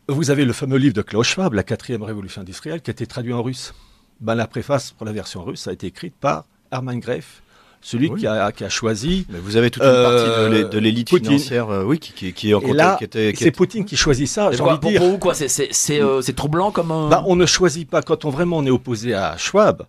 Vous 0.10 0.32
avez 0.32 0.44
le 0.44 0.52
fameux 0.52 0.78
livre 0.78 0.94
de 0.94 1.02
Klaus 1.02 1.26
Schwab, 1.28 1.54
La 1.54 1.64
quatrième 1.64 2.04
révolution 2.04 2.42
industrielle, 2.42 2.82
qui 2.82 2.90
a 2.90 2.94
été 2.94 3.08
traduit 3.08 3.32
en 3.32 3.42
russe. 3.42 3.74
Ben, 4.22 4.36
la 4.36 4.48
préface 4.48 4.92
pour 4.92 5.06
la 5.06 5.12
version 5.12 5.44
russe 5.44 5.68
a 5.68 5.74
été 5.74 5.88
écrite 5.88 6.14
par 6.20 6.46
Hermann 6.72 7.00
Greff, 7.00 7.42
celui 7.82 8.14
qui, 8.16 8.26
a, 8.26 8.52
qui, 8.52 8.64
a, 8.64 8.70
choisi. 8.70 9.26
Mais 9.30 9.40
vous 9.40 9.58
avez 9.58 9.70
toute 9.70 9.84
une 9.84 9.90
partie 9.90 10.70
de 10.70 10.80
l'élite 10.80 11.10
financière, 11.10 11.70
euh, 11.70 11.84
oui, 11.84 12.00
qui, 12.00 12.14
qui, 12.14 12.34
qui, 12.34 12.52
est 12.52 12.54
en 12.54 12.62
contact. 12.62 13.18
C'est 13.38 13.52
Poutine 13.52 13.86
qui 13.86 13.98
choisit 13.98 14.28
ça. 14.28 14.52
J'ai 14.52 14.62
envie 14.62 14.80
de 14.80 14.88
dire. 14.88 15.02
Pour 15.02 15.12
vous, 15.12 15.18
quoi, 15.18 15.34
c'est 15.34 16.02
euh, 16.02 16.22
troublant 16.36 16.72
comme. 16.72 16.92
Un... 16.92 17.10
Bah, 17.10 17.24
on 17.28 17.36
ne 17.36 17.46
choisit 17.46 17.90
pas 17.90 18.02
quand 18.02 18.26
on 18.26 18.30
vraiment 18.30 18.58
on 18.58 18.66
est 18.66 18.72
opposé 18.72 19.14
à 19.14 19.38
Schwab. 19.38 19.86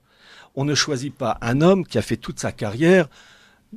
On 0.56 0.64
ne 0.64 0.74
choisit 0.74 1.14
pas 1.14 1.38
un 1.42 1.60
homme 1.60 1.86
qui 1.86 1.98
a 1.98 2.02
fait 2.02 2.16
toute 2.16 2.40
sa 2.40 2.50
carrière 2.50 3.08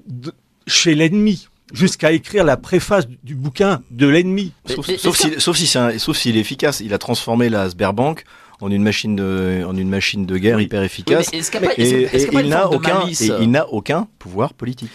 de, 0.07 0.31
chez 0.65 0.95
l'ennemi 0.95 1.47
jusqu'à 1.73 2.11
écrire 2.11 2.43
la 2.43 2.57
préface 2.57 3.05
du 3.23 3.35
bouquin 3.35 3.81
de 3.91 4.07
l'ennemi. 4.07 4.53
Sauf, 4.65 4.89
sauf 4.97 5.57
s'il 5.57 5.67
si 5.67 5.99
sauf 5.99 6.17
s'il 6.17 6.37
est 6.37 6.39
efficace. 6.39 6.79
Il 6.79 6.93
a 6.93 6.97
transformé 6.97 7.49
la 7.49 7.69
Sberbank 7.69 8.23
en 8.61 8.71
une 8.71 8.83
machine 8.83 9.15
de, 9.15 9.63
en 9.65 9.75
une 9.75 9.89
machine 9.89 10.25
de 10.25 10.37
guerre 10.37 10.59
hyper 10.59 10.83
efficace. 10.83 11.29
et, 11.33 12.27
il 12.33 12.49
n'a 12.49 12.69
aucun, 12.69 13.07
et 13.07 13.31
il 13.41 13.51
n'a 13.51 13.67
aucun 13.69 14.07
pouvoir 14.19 14.53
politique. 14.53 14.91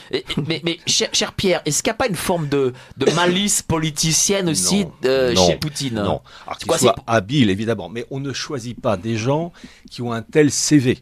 mais, 0.47 0.61
mais 0.65 0.79
cher, 0.87 1.33
Pierre, 1.33 1.63
est-ce 1.65 1.83
qu'il 1.83 1.91
n'y 1.91 1.95
a 1.95 1.99
pas 1.99 2.09
une 2.09 2.15
forme 2.15 2.49
de, 2.49 2.73
de 2.97 3.11
malice 3.15 3.63
politicienne 3.63 4.49
aussi 4.49 4.87
euh, 5.05 5.35
chez 5.35 5.57
Poutine? 5.57 5.95
Non. 5.95 6.21
Alors 6.47 6.59
qu'il 6.59 6.73
soit 6.73 6.97
habile, 7.07 7.51
évidemment, 7.51 7.89
mais 7.89 8.05
on 8.11 8.21
ne 8.21 8.33
choisit 8.33 8.79
pas 8.81 8.97
des 8.97 9.17
gens 9.17 9.53
qui 9.91 10.03
ont 10.03 10.13
un 10.13 10.23
tel 10.23 10.51
CV. 10.51 10.99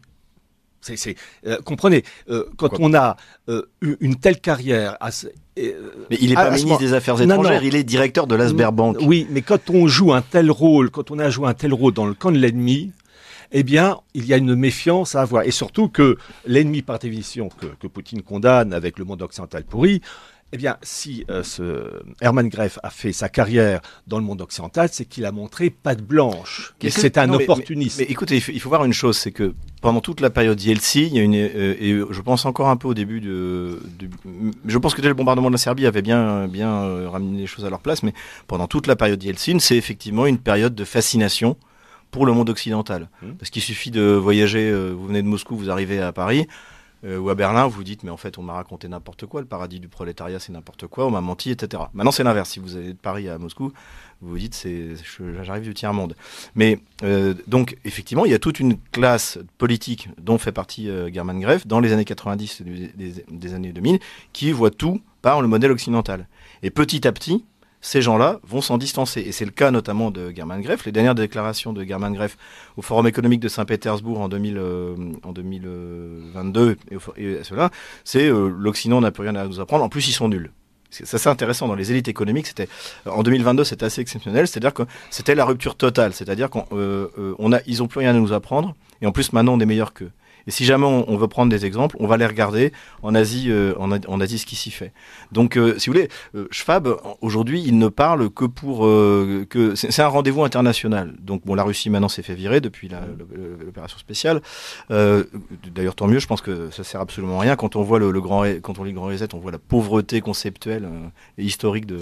C'est, 0.83 1.15
euh, 1.47 1.57
comprenez, 1.63 2.03
euh, 2.29 2.45
quand 2.57 2.79
on 2.79 2.93
a 2.93 3.15
euh, 3.49 3.63
une 3.81 4.15
telle 4.15 4.39
carrière. 4.39 4.97
mais 5.55 6.17
il 6.19 6.29
n'est 6.29 6.35
pas 6.35 6.51
ministre 6.51 6.79
des 6.79 6.93
Affaires 6.93 7.21
étrangères, 7.21 7.63
il 7.63 7.75
est 7.75 7.83
directeur 7.83 8.27
de 8.27 8.35
l'Asberbank. 8.35 8.97
Oui, 9.01 9.27
mais 9.29 9.41
quand 9.41 9.69
on 9.69 9.87
joue 9.87 10.13
un 10.13 10.21
tel 10.21 10.51
rôle, 10.51 10.89
quand 10.89 11.11
on 11.11 11.19
a 11.19 11.29
joué 11.29 11.47
un 11.47 11.53
tel 11.53 11.73
rôle 11.73 11.93
dans 11.93 12.05
le 12.05 12.13
camp 12.13 12.31
de 12.31 12.37
l'ennemi, 12.37 12.91
eh 13.53 13.63
bien, 13.63 13.99
il 14.13 14.25
y 14.25 14.33
a 14.33 14.37
une 14.37 14.55
méfiance 14.55 15.15
à 15.15 15.21
avoir. 15.21 15.43
Et 15.43 15.51
surtout 15.51 15.87
que 15.87 16.17
l'ennemi 16.45 16.81
par 16.81 16.99
définition 16.99 17.49
que, 17.49 17.67
que 17.67 17.87
Poutine 17.87 18.23
condamne 18.23 18.73
avec 18.73 18.97
le 18.97 19.05
monde 19.05 19.21
occidental 19.21 19.63
pourri, 19.63 20.01
eh 20.53 20.57
bien, 20.57 20.77
si 20.83 21.25
euh, 21.31 21.41
ce 21.41 22.03
Hermann 22.21 22.47
Greff 22.47 22.77
a 22.83 22.91
fait 22.91 23.11
sa 23.11 23.27
carrière 23.27 23.81
dans 24.05 24.19
le 24.19 24.23
monde 24.23 24.39
occidental, 24.39 24.87
c'est 24.91 25.05
qu'il 25.05 25.25
a 25.25 25.31
montré 25.31 25.71
patte 25.71 26.03
blanche. 26.03 26.75
Et 26.81 26.91
c'est 26.91 27.17
un 27.17 27.33
opportuniste. 27.33 27.97
Mais, 27.97 28.05
écoutez, 28.05 28.35
il 28.35 28.59
faut, 28.59 28.69
voir 28.69 28.85
une 28.85 28.93
chose, 28.93 29.17
c'est 29.17 29.31
que 29.31 29.55
pendant 29.81 29.99
toute 29.99 30.21
la 30.21 30.29
période 30.29 30.61
Yeltsin, 30.61 30.99
il 30.99 31.15
y 31.15 31.19
a 31.19 31.23
une, 31.23 31.33
euh, 31.35 31.75
et 31.79 31.99
je 32.07 32.21
pense 32.21 32.45
encore 32.45 32.69
un 32.69 32.77
peu 32.77 32.87
au 32.87 32.93
début 32.93 33.19
de, 33.19 33.79
je 34.67 34.77
pense 34.77 34.93
que 34.93 35.01
dès 35.01 35.07
le 35.07 35.15
bombardement 35.15 35.47
de 35.47 35.53
la 35.53 35.57
Serbie 35.57 35.87
avait 35.87 36.03
bien, 36.03 36.47
bien 36.47 36.69
euh, 36.69 37.09
ramené 37.09 37.39
les 37.39 37.47
choses 37.47 37.65
à 37.65 37.71
leur 37.71 37.79
place, 37.79 38.03
mais 38.03 38.13
pendant 38.45 38.67
toute 38.67 38.85
la 38.85 38.95
période 38.95 39.23
Yeltsin, 39.23 39.57
c'est 39.57 39.75
effectivement 39.75 40.27
une 40.27 40.37
période 40.37 40.75
de 40.75 40.85
fascination 40.85 41.57
pour 42.11 42.27
le 42.27 42.31
monde 42.31 42.51
occidental. 42.51 43.09
Mmh. 43.23 43.31
Parce 43.39 43.49
qu'il 43.49 43.63
suffit 43.63 43.89
de 43.89 44.03
voyager, 44.03 44.71
vous 44.71 45.07
venez 45.07 45.23
de 45.23 45.27
Moscou, 45.27 45.57
vous 45.57 45.71
arrivez 45.71 45.99
à 45.99 46.11
Paris, 46.11 46.45
euh, 47.05 47.17
ou 47.17 47.29
à 47.29 47.35
Berlin, 47.35 47.67
vous 47.67 47.83
dites, 47.83 48.03
mais 48.03 48.11
en 48.11 48.17
fait, 48.17 48.37
on 48.37 48.43
m'a 48.43 48.53
raconté 48.53 48.87
n'importe 48.87 49.25
quoi, 49.25 49.41
le 49.41 49.47
paradis 49.47 49.79
du 49.79 49.87
prolétariat, 49.87 50.39
c'est 50.39 50.51
n'importe 50.51 50.87
quoi, 50.87 51.05
on 51.05 51.11
m'a 51.11 51.21
menti, 51.21 51.51
etc. 51.51 51.83
Maintenant, 51.93 52.11
c'est 52.11 52.23
l'inverse. 52.23 52.49
Si 52.49 52.59
vous 52.59 52.77
allez 52.77 52.93
de 52.93 52.97
Paris 52.97 53.27
à 53.29 53.37
Moscou, 53.37 53.73
vous 54.21 54.29
vous 54.29 54.37
dites, 54.37 54.53
c'est, 54.53 54.91
j'arrive 55.43 55.63
du 55.63 55.73
tiers-monde. 55.73 56.15
Mais 56.55 56.79
euh, 57.03 57.33
donc, 57.47 57.77
effectivement, 57.83 58.25
il 58.25 58.31
y 58.31 58.35
a 58.35 58.39
toute 58.39 58.59
une 58.59 58.77
classe 58.91 59.37
politique 59.57 60.09
dont 60.17 60.37
fait 60.37 60.51
partie 60.51 60.89
euh, 60.89 61.11
German 61.11 61.39
Greff 61.39 61.67
dans 61.67 61.79
les 61.79 61.91
années 61.91 62.05
90 62.05 62.61
des, 62.61 63.25
des 63.29 63.53
années 63.53 63.73
2000 63.73 63.99
qui 64.31 64.51
voit 64.51 64.71
tout 64.71 65.01
par 65.21 65.41
le 65.41 65.47
modèle 65.47 65.71
occidental. 65.71 66.27
Et 66.61 66.69
petit 66.69 67.07
à 67.07 67.11
petit, 67.11 67.43
ces 67.83 68.01
gens-là 68.01 68.39
vont 68.47 68.61
s'en 68.61 68.77
distancer. 68.77 69.19
Et 69.21 69.31
c'est 69.31 69.45
le 69.45 69.51
cas 69.51 69.69
notamment 69.69 70.09
de 70.09 70.31
German 70.33 70.61
Greff. 70.61 70.85
Les 70.85 70.91
dernières 70.91 71.15
déclarations 71.15 71.73
de 71.73 71.83
German 71.83 72.13
Greff 72.13 72.37
au 72.77 72.81
Forum 72.81 73.05
économique 73.07 73.41
de 73.41 73.49
Saint-Pétersbourg 73.49 74.21
en, 74.21 74.29
2000, 74.29 74.57
euh, 74.57 74.95
2022 75.35 76.77
et, 77.17 77.43
cela, 77.43 77.69
c'est 78.05 78.27
euh, 78.29 78.47
l'Occident 78.47 79.01
n'a 79.01 79.11
plus 79.11 79.23
rien 79.23 79.35
à 79.35 79.45
nous 79.45 79.59
apprendre. 79.59 79.83
En 79.83 79.89
plus, 79.89 80.07
ils 80.07 80.13
sont 80.13 80.29
nuls. 80.29 80.51
C'est 80.91 81.11
assez 81.13 81.27
intéressant 81.27 81.67
dans 81.67 81.75
les 81.75 81.91
élites 81.91 82.07
économiques. 82.07 82.47
C'était 82.47 82.69
en 83.05 83.21
2022, 83.21 83.65
c'était 83.65 83.85
assez 83.85 83.99
exceptionnel. 83.99 84.47
C'est-à-dire 84.47 84.73
que 84.73 84.83
c'était 85.09 85.35
la 85.35 85.43
rupture 85.43 85.75
totale. 85.75 86.13
C'est-à-dire 86.13 86.49
qu'on 86.49 86.65
euh, 86.71 87.35
on 87.37 87.51
a, 87.51 87.59
ils 87.65 87.83
ont 87.83 87.87
plus 87.87 87.99
rien 87.99 88.11
à 88.11 88.13
nous 88.13 88.31
apprendre. 88.31 88.75
Et 89.01 89.07
en 89.07 89.11
plus, 89.11 89.33
maintenant, 89.33 89.55
on 89.55 89.59
est 89.59 89.65
meilleur 89.65 89.93
qu'eux. 89.93 90.11
Et 90.47 90.51
si 90.51 90.65
jamais 90.65 90.85
on, 90.85 91.17
veut 91.17 91.27
prendre 91.27 91.49
des 91.49 91.65
exemples, 91.65 91.95
on 91.99 92.07
va 92.07 92.17
les 92.17 92.25
regarder 92.25 92.73
en 93.01 93.15
Asie, 93.15 93.45
euh, 93.49 93.73
en, 93.77 94.19
Asie 94.19 94.39
ce 94.39 94.45
qui 94.45 94.55
s'y 94.55 94.71
fait. 94.71 94.91
Donc, 95.31 95.57
euh, 95.57 95.77
si 95.77 95.89
vous 95.89 95.93
voulez, 95.93 96.09
euh, 96.35 96.47
Schwab 96.51 96.97
aujourd'hui, 97.21 97.63
il 97.65 97.77
ne 97.77 97.87
parle 97.87 98.29
que 98.29 98.45
pour 98.45 98.81
que 99.49 99.73
c'est 99.75 100.01
un 100.01 100.07
rendez-vous 100.07 100.43
international. 100.43 101.15
Donc, 101.19 101.45
bon, 101.45 101.55
la 101.55 101.63
Russie 101.63 101.89
maintenant 101.89 102.09
s'est 102.09 102.23
fait 102.23 102.35
virer 102.35 102.61
depuis 102.61 102.89
l'opération 103.65 103.97
spéciale. 103.97 104.41
D'ailleurs, 104.89 105.95
tant 105.95 106.07
mieux. 106.07 106.19
Je 106.19 106.27
pense 106.27 106.41
que 106.41 106.69
ça 106.71 106.83
sert 106.83 107.01
absolument 107.01 107.39
à 107.39 107.41
rien. 107.41 107.55
Quand 107.55 107.75
on 107.75 107.83
voit 107.83 107.99
le, 107.99 108.11
grand, 108.21 108.43
quand 108.61 108.79
on 108.79 108.83
lit 108.83 108.91
le 108.91 108.95
Grand 108.95 109.07
Reset, 109.07 109.33
on 109.33 109.39
voit 109.39 109.51
la 109.51 109.59
pauvreté 109.59 110.21
conceptuelle 110.21 110.87
et 111.37 111.43
historique 111.43 111.85
de, 111.85 111.99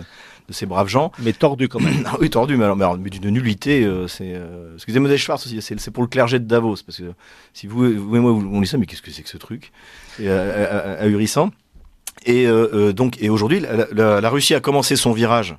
de 0.51 0.55
ces 0.55 0.65
braves 0.65 0.87
gens. 0.87 1.11
Mais 1.19 1.33
tordu 1.33 1.67
quand 1.67 1.79
même. 1.79 2.07
oui, 2.19 2.29
tordu, 2.29 2.55
mais, 2.57 2.65
alors, 2.65 2.97
mais, 2.97 3.09
d'une 3.09 3.29
nullité. 3.29 3.83
Euh, 3.83 4.07
c'est, 4.07 4.33
euh, 4.35 4.75
excusez-moi, 4.75 5.15
Schwartz 5.17 5.45
aussi, 5.45 5.61
c'est, 5.61 5.91
pour 5.91 6.03
le 6.03 6.09
clergé 6.09 6.39
de 6.39 6.45
Davos. 6.45 6.77
Parce 6.85 6.97
que 6.97 7.13
si 7.53 7.67
vous, 7.67 7.91
vous 7.93 8.15
et 8.15 8.19
moi, 8.19 8.31
on 8.31 8.61
lit 8.61 8.67
ça, 8.67 8.77
mais 8.77 8.85
qu'est-ce 8.85 9.01
que 9.01 9.11
c'est 9.11 9.23
que 9.23 9.29
ce 9.29 9.37
truc? 9.37 9.71
Et, 10.19 10.25
euh, 10.27 11.03
Ahurissant. 11.03 11.51
Et 12.25 12.45
donc, 12.93 13.17
et 13.19 13.29
aujourd'hui, 13.29 13.61
la, 13.61 14.29
Russie 14.29 14.53
a 14.53 14.59
commencé 14.59 14.95
son 14.95 15.11
virage 15.11 15.55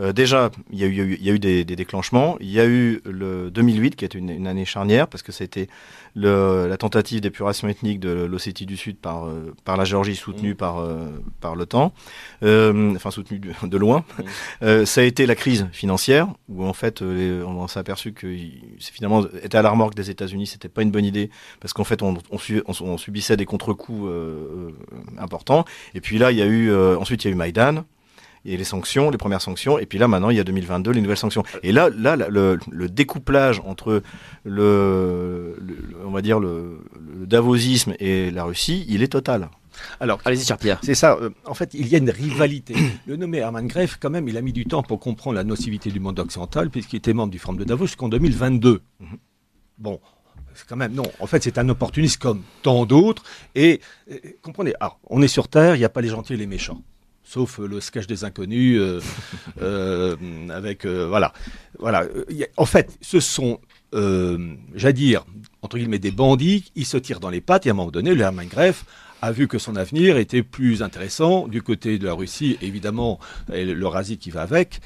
euh, 0.00 0.12
déjà, 0.12 0.50
il 0.70 0.78
y 0.78 0.84
a 0.84 0.86
eu, 0.86 1.16
il 1.20 1.24
y 1.24 1.30
a 1.30 1.34
eu 1.34 1.38
des, 1.38 1.64
des, 1.64 1.76
déclenchements. 1.76 2.36
Il 2.40 2.50
y 2.50 2.58
a 2.58 2.66
eu 2.66 3.00
le 3.04 3.50
2008 3.50 3.96
qui 3.96 4.04
est 4.04 4.14
une, 4.14 4.30
une 4.30 4.46
année 4.46 4.64
charnière 4.64 5.08
parce 5.08 5.22
que 5.22 5.32
c'était 5.32 5.68
la 6.14 6.76
tentative 6.76 7.20
d'épuration 7.20 7.68
ethnique 7.68 8.00
de 8.00 8.10
l'Ossétie 8.10 8.66
du 8.66 8.76
Sud 8.76 8.96
par, 8.96 9.26
euh, 9.26 9.54
par 9.64 9.76
la 9.76 9.84
Géorgie 9.84 10.16
soutenue 10.16 10.52
mmh. 10.52 10.56
par, 10.56 10.80
euh, 10.80 11.08
par 11.40 11.54
l'OTAN, 11.54 11.92
enfin 12.42 13.10
soutenue 13.10 13.38
de, 13.38 13.52
de 13.62 13.76
loin. 13.76 14.04
Mmh. 14.62 14.84
ça 14.86 15.00
a 15.02 15.04
été 15.04 15.26
la 15.26 15.34
crise 15.34 15.68
financière 15.72 16.28
où 16.48 16.64
en 16.64 16.72
fait 16.72 17.02
on 17.02 17.68
s'est 17.68 17.78
aperçu 17.78 18.12
que 18.12 18.34
finalement 18.78 19.24
était 19.42 19.58
à 19.58 19.62
la 19.62 19.70
remorque 19.70 19.94
des 19.94 20.10
États-Unis, 20.10 20.46
c'était 20.46 20.68
pas 20.68 20.82
une 20.82 20.90
bonne 20.90 21.04
idée 21.04 21.30
parce 21.60 21.72
qu'en 21.72 21.84
fait 21.84 22.02
on, 22.02 22.14
on, 22.30 22.38
on, 22.80 22.98
subissait 22.98 23.36
des 23.36 23.46
contre-coups 23.46 24.10
importants. 25.18 25.64
Et 25.94 26.00
puis 26.00 26.18
là 26.18 26.32
il 26.32 26.38
y 26.38 26.42
a 26.42 26.46
eu 26.46 26.74
ensuite 26.96 27.24
il 27.24 27.28
y 27.28 27.30
a 27.30 27.32
eu 27.32 27.36
Maïdan 27.36 27.84
il 28.44 28.52
y 28.52 28.54
a 28.54 28.58
les 28.58 28.64
sanctions, 28.64 29.10
les 29.10 29.18
premières 29.18 29.42
sanctions, 29.42 29.78
et 29.78 29.86
puis 29.86 29.98
là 29.98 30.08
maintenant 30.08 30.30
il 30.30 30.36
y 30.36 30.40
a 30.40 30.44
2022 30.44 30.92
les 30.92 31.00
nouvelles 31.00 31.16
sanctions. 31.16 31.44
Et 31.62 31.72
là, 31.72 31.90
là, 31.90 32.16
le, 32.16 32.58
le 32.70 32.88
découplage 32.88 33.60
entre 33.64 34.02
le, 34.44 35.56
on 36.04 36.10
va 36.10 36.22
dire 36.22 36.40
le, 36.40 36.80
le, 37.18 37.26
davosisme 37.26 37.94
et 37.98 38.30
la 38.30 38.44
Russie, 38.44 38.86
il 38.88 39.02
est 39.02 39.08
total. 39.08 39.50
Alors, 39.98 40.20
allez-y, 40.24 40.44
cher 40.44 40.58
Pierre. 40.58 40.78
C'est 40.82 40.94
ça. 40.94 41.16
Euh, 41.20 41.30
en 41.46 41.54
fait, 41.54 41.72
il 41.74 41.86
y 41.88 41.94
a 41.94 41.98
une 41.98 42.10
rivalité. 42.10 42.74
Le 43.06 43.16
nommé 43.16 43.38
Hermann 43.38 43.66
Greff, 43.66 43.96
quand 43.98 44.10
même, 44.10 44.28
il 44.28 44.36
a 44.36 44.42
mis 44.42 44.52
du 44.52 44.66
temps 44.66 44.82
pour 44.82 45.00
comprendre 45.00 45.36
la 45.36 45.44
nocivité 45.44 45.90
du 45.90 46.00
monde 46.00 46.18
occidental, 46.18 46.68
puisqu'il 46.68 46.96
était 46.96 47.14
membre 47.14 47.30
du 47.30 47.38
Forum 47.38 47.56
de 47.58 47.64
Davos 47.64 47.86
jusqu'en 47.86 48.08
2022. 48.08 48.82
Mhm. 48.98 49.06
Bon, 49.78 50.00
c'est 50.54 50.66
quand 50.66 50.76
même 50.76 50.92
non. 50.92 51.10
En 51.20 51.26
fait, 51.26 51.42
c'est 51.42 51.56
un 51.56 51.68
opportuniste 51.68 52.20
comme 52.20 52.42
tant 52.62 52.84
d'autres. 52.84 53.22
Et, 53.54 53.80
et 54.08 54.36
comprenez, 54.42 54.74
alors, 54.80 54.98
on 55.08 55.22
est 55.22 55.28
sur 55.28 55.48
Terre, 55.48 55.76
il 55.76 55.78
n'y 55.78 55.84
a 55.84 55.88
pas 55.88 56.02
les 56.02 56.08
gentils 56.08 56.34
et 56.34 56.36
les 56.36 56.46
méchants 56.46 56.82
sauf 57.30 57.60
euh, 57.60 57.68
le 57.68 57.80
sketch 57.80 58.06
des 58.06 58.24
inconnus, 58.24 58.78
euh, 58.80 59.00
euh, 59.62 60.16
avec 60.50 60.84
voilà, 60.86 61.32
voilà. 61.78 62.04
En 62.56 62.66
fait, 62.66 62.98
ce 63.00 63.20
sont, 63.20 63.60
j'allais 63.92 64.92
dire 64.92 65.24
entre 65.62 65.78
guillemets 65.78 65.98
des 65.98 66.10
bandits. 66.10 66.72
Ils 66.74 66.86
se 66.86 66.96
tirent 66.96 67.20
dans 67.20 67.30
les 67.30 67.40
pattes. 67.40 67.66
Et 67.66 67.70
à 67.70 67.72
un 67.72 67.76
moment 67.76 67.90
donné, 67.90 68.14
le 68.14 68.22
Hermann 68.22 68.48
Greff 68.48 68.84
a 69.22 69.32
vu 69.32 69.48
que 69.48 69.58
son 69.58 69.76
avenir 69.76 70.16
était 70.16 70.42
plus 70.42 70.82
intéressant 70.82 71.46
du 71.46 71.62
côté 71.62 71.98
de 71.98 72.06
la 72.06 72.14
Russie, 72.14 72.58
évidemment, 72.62 73.20
et 73.52 73.66
l'Eurasie 73.66 74.16
qui 74.16 74.30
va 74.30 74.42
avec, 74.42 74.80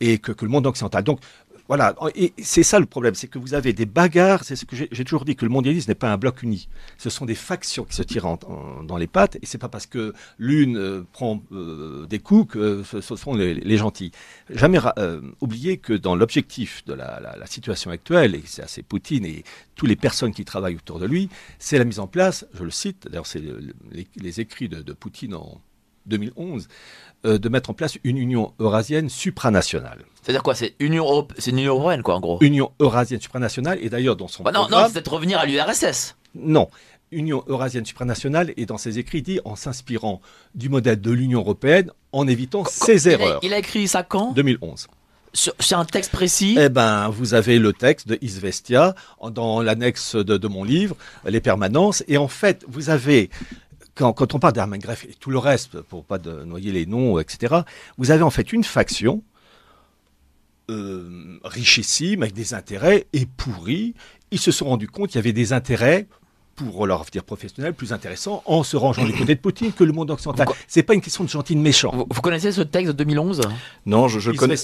et 0.00 0.18
que, 0.18 0.32
que 0.32 0.44
le 0.44 0.50
monde 0.50 0.66
occidental. 0.66 1.04
Donc 1.04 1.20
voilà, 1.66 1.94
et 2.14 2.34
c'est 2.42 2.62
ça 2.62 2.78
le 2.78 2.84
problème, 2.84 3.14
c'est 3.14 3.26
que 3.26 3.38
vous 3.38 3.54
avez 3.54 3.72
des 3.72 3.86
bagarres. 3.86 4.44
C'est 4.44 4.54
ce 4.54 4.66
que 4.66 4.76
j'ai 4.76 5.04
toujours 5.04 5.24
dit 5.24 5.34
que 5.34 5.46
le 5.46 5.50
mondialisme 5.50 5.90
n'est 5.90 5.94
pas 5.94 6.12
un 6.12 6.18
bloc 6.18 6.42
uni. 6.42 6.68
Ce 6.98 7.08
sont 7.08 7.24
des 7.24 7.34
factions 7.34 7.84
qui 7.84 7.96
se 7.96 8.02
tirent 8.02 8.36
dans 8.84 8.96
les 8.98 9.06
pattes, 9.06 9.36
et 9.36 9.46
c'est 9.46 9.58
pas 9.58 9.70
parce 9.70 9.86
que 9.86 10.12
l'une 10.38 10.76
euh, 10.76 11.06
prend 11.12 11.42
euh, 11.52 12.06
des 12.06 12.18
coups 12.18 12.52
que 12.52 12.82
ce, 12.82 13.00
sont 13.00 13.34
les, 13.34 13.76
gentils. 13.78 14.12
Jamais 14.50 14.78
euh, 14.98 15.22
oublier 15.40 15.78
que 15.78 15.94
dans 15.94 16.16
l'objectif 16.16 16.84
de 16.84 16.92
la, 16.92 17.46
situation 17.46 17.90
actuelle, 17.90 18.34
et 18.34 18.42
c'est 18.44 18.62
assez 18.62 18.82
Poutine 18.82 19.24
et 19.24 19.44
toutes 19.74 19.88
les 19.88 19.96
personnes 19.96 20.32
qui 20.32 20.44
travaillent 20.44 20.76
autour 20.76 20.98
de 20.98 21.06
lui, 21.06 21.30
c'est 21.58 21.78
la 21.78 21.84
mise 21.84 21.98
en 21.98 22.06
place. 22.06 22.46
Je 22.52 22.64
le 22.64 22.70
cite. 22.70 23.06
D'ailleurs, 23.08 23.26
c'est 23.26 23.42
les, 24.16 24.40
écrits 24.40 24.68
de, 24.68 24.82
de 24.82 24.92
Poutine 24.92 25.34
en 25.34 25.60
2011 26.06 26.68
euh, 27.26 27.38
de 27.38 27.48
mettre 27.48 27.70
en 27.70 27.74
place 27.74 27.96
une 28.04 28.18
Union 28.18 28.52
eurasienne 28.58 29.08
supranationale. 29.08 30.04
C'est-à-dire 30.22 30.42
quoi 30.42 30.54
C'est 30.54 30.74
Union 30.78 31.26
une 31.46 31.58
Union 31.58 31.74
européenne, 31.74 32.02
quoi, 32.02 32.16
en 32.16 32.20
gros? 32.20 32.38
Union 32.42 32.72
eurasienne 32.80 33.20
supranationale, 33.20 33.78
et 33.80 33.88
d'ailleurs 33.88 34.16
dans 34.16 34.28
son 34.28 34.42
bah 34.42 34.52
non, 34.52 34.68
non, 34.70 34.86
c'est 34.92 35.04
de 35.04 35.10
revenir 35.10 35.38
à 35.38 35.46
l'URSS. 35.46 36.16
Non. 36.34 36.68
Union 37.12 37.42
eurasienne 37.46 37.86
supranationale, 37.86 38.52
et 38.56 38.66
dans 38.66 38.76
ses 38.76 38.98
écrits, 38.98 39.22
dit 39.22 39.40
en 39.44 39.56
s'inspirant 39.56 40.20
du 40.54 40.68
modèle 40.68 41.00
de 41.00 41.10
l'Union 41.10 41.40
européenne, 41.40 41.90
en 42.12 42.28
évitant 42.28 42.64
ses 42.64 43.08
erreurs. 43.08 43.40
il 43.42 43.54
a 43.54 43.58
écrit 43.58 43.88
ça 43.88 44.02
quand? 44.02 44.32
2011. 44.32 44.88
C'est 45.32 45.74
un 45.74 45.84
texte 45.84 46.12
précis? 46.12 46.56
Eh 46.60 46.68
ben, 46.68 47.08
vous 47.08 47.34
avez 47.34 47.58
le 47.58 47.72
texte 47.72 48.06
de 48.06 48.18
Isvestia 48.20 48.94
dans 49.32 49.62
l'annexe 49.62 50.14
de, 50.14 50.36
de, 50.36 50.48
mon 50.48 50.62
livre, 50.62 50.94
Les 51.24 51.40
permanences, 51.40 52.04
et 52.06 52.18
en 52.18 52.28
fait, 52.28 52.64
vous 52.68 52.88
avez 52.88 53.30
quand, 53.94 54.34
on 54.34 54.38
parle 54.38 54.52
d'Hermann 54.52 54.80
Greff 54.80 55.04
et 55.04 55.14
tout 55.14 55.30
le 55.30 55.38
reste, 55.38 55.80
pour 55.80 56.04
pas 56.04 56.18
noyer 56.18 56.72
les 56.72 56.86
noms, 56.86 57.18
etc., 57.18 57.62
vous 57.96 58.10
avez 58.10 58.22
en 58.22 58.30
fait 58.30 58.52
une 58.52 58.64
faction 58.64 59.22
euh, 60.70 61.38
richissime, 61.44 62.22
avec 62.22 62.34
des 62.34 62.54
intérêts, 62.54 63.06
et 63.12 63.26
pourris. 63.26 63.94
Ils 64.30 64.40
se 64.40 64.50
sont 64.50 64.66
rendus 64.66 64.88
compte 64.88 65.10
qu'il 65.10 65.16
y 65.16 65.18
avait 65.18 65.32
des 65.32 65.52
intérêts 65.52 66.08
pour 66.54 66.86
leur 66.86 67.00
avenir 67.00 67.24
professionnel 67.24 67.74
plus 67.74 67.92
intéressants 67.92 68.42
en 68.46 68.62
se 68.62 68.76
rangeant 68.76 69.04
du 69.04 69.12
côté 69.12 69.34
de 69.34 69.40
Poutine 69.40 69.72
que 69.72 69.84
le 69.84 69.92
monde 69.92 70.10
occidental. 70.10 70.48
C'est 70.66 70.82
pas 70.82 70.94
une 70.94 71.00
question 71.00 71.24
de 71.24 71.28
gentil 71.28 71.54
de 71.54 71.60
méchant. 71.60 72.06
Vous, 72.08 72.20
connaissez 72.20 72.52
ce 72.52 72.62
texte 72.62 72.92
de 72.92 73.04
2011 73.04 73.42
Non, 73.86 74.08
je, 74.08 74.30
le 74.30 74.36
connais. 74.36 74.54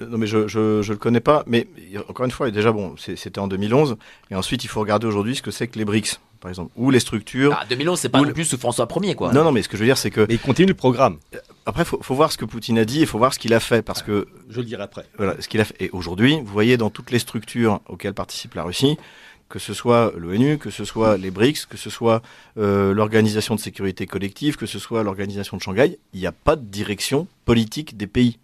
Non, 0.00 0.18
mais 0.18 0.26
je, 0.26 0.46
je, 0.48 0.82
je, 0.82 0.92
le 0.92 0.98
connais 0.98 1.20
pas. 1.20 1.44
Mais 1.46 1.68
encore 2.08 2.24
une 2.24 2.32
fois, 2.32 2.50
déjà 2.50 2.72
bon, 2.72 2.94
c'était 2.96 3.38
en 3.38 3.48
2011. 3.48 3.96
Et 4.30 4.34
ensuite, 4.34 4.64
il 4.64 4.68
faut 4.68 4.80
regarder 4.80 5.06
aujourd'hui 5.06 5.36
ce 5.36 5.42
que 5.42 5.50
c'est 5.50 5.68
que 5.68 5.78
les 5.78 5.84
BRICS 5.84 6.20
par 6.40 6.48
exemple, 6.48 6.72
ou 6.76 6.90
les 6.90 7.00
structures. 7.00 7.56
Ah, 7.60 7.66
2011, 7.68 8.00
c'est 8.00 8.08
pas 8.08 8.20
le... 8.22 8.32
plus 8.32 8.46
sous 8.46 8.56
François 8.56 8.88
Ier, 9.02 9.14
quoi. 9.14 9.32
Non, 9.32 9.44
non, 9.44 9.52
mais 9.52 9.62
ce 9.62 9.68
que 9.68 9.76
je 9.76 9.82
veux 9.82 9.86
dire, 9.86 9.98
c'est 9.98 10.10
que. 10.10 10.22
Mais 10.26 10.34
il 10.34 10.40
continue 10.40 10.68
le 10.68 10.74
programme. 10.74 11.18
Euh, 11.34 11.38
après, 11.66 11.84
faut, 11.84 12.00
faut 12.02 12.14
voir 12.14 12.32
ce 12.32 12.38
que 12.38 12.46
Poutine 12.46 12.78
a 12.78 12.84
dit 12.84 13.02
et 13.02 13.06
faut 13.06 13.18
voir 13.18 13.34
ce 13.34 13.38
qu'il 13.38 13.52
a 13.52 13.60
fait, 13.60 13.82
parce 13.82 14.02
que. 14.02 14.26
Je 14.48 14.60
le 14.60 14.64
dirai 14.64 14.82
après. 14.82 15.04
Voilà, 15.18 15.36
ce 15.40 15.48
qu'il 15.48 15.60
a 15.60 15.64
fait. 15.64 15.76
Et 15.80 15.90
aujourd'hui, 15.90 16.38
vous 16.38 16.52
voyez 16.52 16.78
dans 16.78 16.88
toutes 16.90 17.10
les 17.10 17.18
structures 17.18 17.80
auxquelles 17.88 18.14
participe 18.14 18.54
la 18.54 18.62
Russie, 18.62 18.96
que 19.50 19.58
ce 19.58 19.74
soit 19.74 20.12
l'ONU, 20.16 20.56
que 20.56 20.70
ce 20.70 20.84
soit 20.84 21.18
les 21.18 21.30
BRICS, 21.30 21.66
que 21.66 21.76
ce 21.76 21.90
soit 21.90 22.22
euh, 22.56 22.94
l'Organisation 22.94 23.56
de 23.56 23.60
sécurité 23.60 24.06
collective, 24.06 24.56
que 24.56 24.64
ce 24.64 24.78
soit 24.78 25.02
l'Organisation 25.02 25.56
de 25.56 25.62
Shanghai, 25.62 25.98
il 26.14 26.20
n'y 26.20 26.26
a 26.26 26.32
pas 26.32 26.56
de 26.56 26.64
direction 26.64 27.26
politique 27.44 27.96
des 27.96 28.06
pays. 28.06 28.38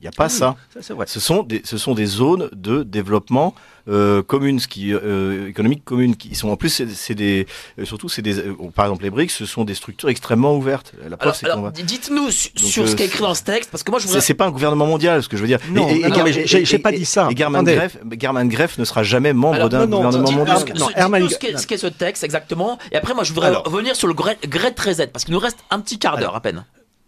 Il 0.00 0.04
n'y 0.04 0.08
a 0.08 0.12
pas 0.12 0.26
ah 0.26 0.28
ça. 0.30 0.56
Ce, 0.80 1.20
sont 1.20 1.42
des, 1.42 1.60
ce 1.64 1.76
sont 1.76 1.94
des 1.94 2.06
zones 2.06 2.48
de 2.52 2.84
développement 2.84 3.54
euh, 3.90 4.22
communes, 4.22 4.60
qui, 4.60 4.94
euh, 4.94 5.48
économiques 5.48 5.84
communes, 5.84 6.16
qui 6.16 6.34
sont 6.34 6.48
en 6.48 6.56
plus, 6.56 6.82
c'est 6.94 7.14
des, 7.14 7.46
euh, 7.78 7.84
surtout, 7.84 8.08
c'est 8.08 8.22
des, 8.22 8.38
euh, 8.38 8.54
par 8.74 8.86
exemple, 8.86 9.02
les 9.02 9.10
BRICS, 9.10 9.30
ce 9.32 9.46
sont 9.46 9.64
des 9.64 9.74
structures 9.74 10.08
extrêmement 10.08 10.56
ouvertes. 10.56 10.92
La 11.08 11.16
alors, 11.42 11.72
dites-nous 11.72 12.30
sur 12.30 12.88
ce 12.88 12.96
qui 12.96 13.02
est 13.02 13.06
écrit 13.06 13.22
dans 13.22 13.34
ce 13.34 13.42
texte, 13.42 13.70
parce 13.70 13.82
que 13.82 13.90
moi, 13.90 14.00
je 14.00 14.06
voudrais... 14.06 14.20
C'est 14.20 14.34
pas 14.34 14.46
un 14.46 14.50
gouvernement 14.50 14.86
mondial, 14.86 15.22
ce 15.22 15.28
que 15.28 15.36
je 15.36 15.42
veux 15.42 15.48
dire. 15.48 15.58
Non, 15.70 15.88
et, 15.88 16.08
non, 16.08 16.24
j'ai 16.26 16.78
pas 16.78 16.92
dit 16.92 17.04
ça. 17.04 17.28
Et 17.30 17.36
German 17.36 17.64
Greff, 17.64 17.98
German 18.18 18.48
Greff 18.48 18.78
ne 18.78 18.84
sera 18.84 19.02
jamais 19.02 19.32
membre 19.32 19.68
d'un 19.68 19.86
gouvernement 19.86 20.32
mondial. 20.32 20.58
Non, 20.76 20.90
Herman... 20.94 21.28
ce 21.28 21.66
qu'est 21.66 21.76
ce 21.76 21.86
texte 21.86 22.24
exactement. 22.24 22.78
Et 22.92 22.96
après, 22.96 23.14
moi, 23.14 23.24
je 23.24 23.32
voudrais 23.32 23.50
revenir 23.50 23.96
sur 23.96 24.06
le 24.06 24.14
Great 24.14 24.80
Reset, 24.80 25.08
parce 25.08 25.24
qu'il 25.24 25.34
nous 25.34 25.40
reste 25.40 25.58
un 25.70 25.80
petit 25.80 25.98
quart 25.98 26.18
d'heure 26.18 26.36
à 26.36 26.40
peine. 26.40 26.64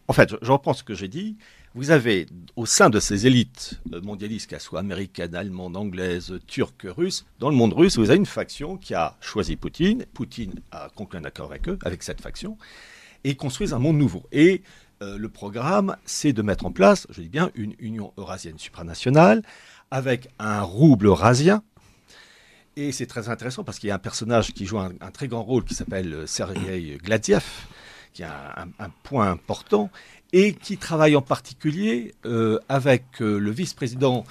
En 0.08 0.12
fait, 0.12 0.34
je 0.42 0.52
reprends 0.52 0.74
ce 0.74 0.82
que 0.82 0.94
j'ai 0.94 1.08
dit 1.08 1.36
vous 1.74 1.90
avez 1.90 2.26
au 2.56 2.66
sein 2.66 2.90
de 2.90 3.00
ces 3.00 3.26
élites 3.26 3.80
mondialistes, 4.02 4.48
qu'elles 4.48 4.60
soient 4.60 4.80
américaines, 4.80 5.34
allemandes, 5.34 5.76
anglaises, 5.76 6.38
turques, 6.46 6.86
russes, 6.86 7.24
dans 7.38 7.48
le 7.48 7.56
monde 7.56 7.72
russe, 7.72 7.96
vous 7.98 8.10
avez 8.10 8.18
une 8.18 8.26
faction 8.26 8.76
qui 8.76 8.94
a 8.94 9.16
choisi 9.20 9.56
Poutine. 9.56 10.04
Poutine 10.12 10.60
a 10.70 10.90
conclu 10.94 11.18
un 11.18 11.24
accord 11.24 11.50
avec 11.50 11.68
eux, 11.68 11.78
avec 11.84 12.02
cette 12.02 12.20
faction, 12.20 12.58
et 13.24 13.36
construisent 13.36 13.72
un 13.72 13.78
monde 13.78 13.96
nouveau. 13.96 14.24
Et 14.32 14.62
euh, 15.02 15.16
le 15.16 15.28
programme, 15.30 15.96
c'est 16.04 16.32
de 16.32 16.42
mettre 16.42 16.66
en 16.66 16.72
place, 16.72 17.06
je 17.10 17.22
dis 17.22 17.30
bien, 17.30 17.50
une 17.54 17.74
union 17.78 18.12
eurasienne 18.18 18.58
supranationale 18.58 19.42
avec 19.90 20.28
un 20.38 20.60
rouble 20.60 21.06
eurasien. 21.06 21.62
Et 22.76 22.92
c'est 22.92 23.06
très 23.06 23.28
intéressant 23.28 23.64
parce 23.64 23.78
qu'il 23.78 23.88
y 23.88 23.92
a 23.92 23.94
un 23.94 23.98
personnage 23.98 24.52
qui 24.52 24.66
joue 24.66 24.78
un, 24.78 24.92
très 25.12 25.28
grand 25.28 25.42
rôle 25.42 25.64
qui 25.64 25.74
s'appelle 25.74 26.26
Sergei 26.26 26.98
Gladiev, 27.02 27.44
qui 28.14 28.22
a 28.22 28.66
un 28.78 28.90
point 29.02 29.30
important 29.30 29.90
et 30.32 30.54
qui 30.54 30.76
travaille 30.76 31.16
en 31.16 31.22
particulier 31.22 32.14
euh, 32.24 32.58
avec 32.68 33.04
euh, 33.20 33.38
le 33.38 33.50
vice-président 33.50 34.24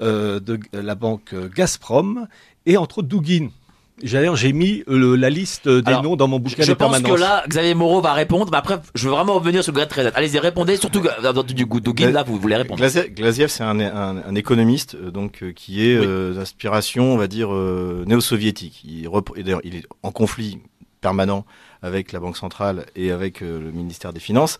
euh, 0.00 0.40
de 0.40 0.58
la 0.72 0.94
banque 0.94 1.34
Gazprom 1.54 2.26
et 2.66 2.76
entre 2.76 2.98
autres 2.98 3.08
Dugin. 3.08 3.48
D'ailleurs, 4.02 4.36
j'ai 4.36 4.52
mis 4.52 4.82
la 4.88 5.30
liste 5.30 5.68
des 5.68 5.92
noms 6.02 6.16
dans 6.16 6.26
mon 6.26 6.40
bouquin 6.40 6.64
je, 6.64 6.72
pense 6.72 6.98
que 7.00 7.12
là, 7.12 7.44
Xavier 7.46 7.74
Moreau 7.74 8.00
va 8.00 8.14
répondre, 8.14 8.48
mais 8.50 8.56
après, 8.56 8.80
je 8.94 9.04
veux 9.04 9.14
vraiment 9.14 9.34
revenir 9.34 9.62
sur 9.62 9.72
Reset. 9.74 10.10
Allez-y, 10.14 10.40
répondez, 10.40 10.76
surtout 10.76 11.02
du 11.54 11.66
coup, 11.66 11.78
Dugin, 11.78 12.10
là, 12.10 12.24
vous 12.24 12.36
voulez 12.38 12.56
répondre. 12.56 12.82
Glaziev, 13.14 13.48
c'est 13.48 13.62
un, 13.62 13.78
un, 13.78 14.34
économiste 14.34 14.96
donc 14.96 15.44
qui 15.54 15.86
est 15.86 16.04
d'inspiration, 16.34 17.12
on 17.12 17.16
va 17.16 17.28
dire, 17.28 17.50
néo-soviétique. 17.52 18.82
Il 18.84 19.04
est 19.04 19.86
en 20.02 20.10
conflit 20.10 20.58
permanent 21.00 21.44
avec 21.82 22.12
la 22.12 22.20
Banque 22.20 22.36
centrale 22.36 22.86
et 22.96 23.10
avec 23.10 23.42
euh, 23.42 23.60
le 23.60 23.72
ministère 23.72 24.12
des 24.12 24.20
Finances, 24.20 24.58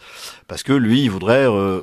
parce 0.49 0.63
que 0.63 0.73
lui, 0.73 1.03
il 1.03 1.11
voudrait 1.11 1.47
euh, 1.47 1.81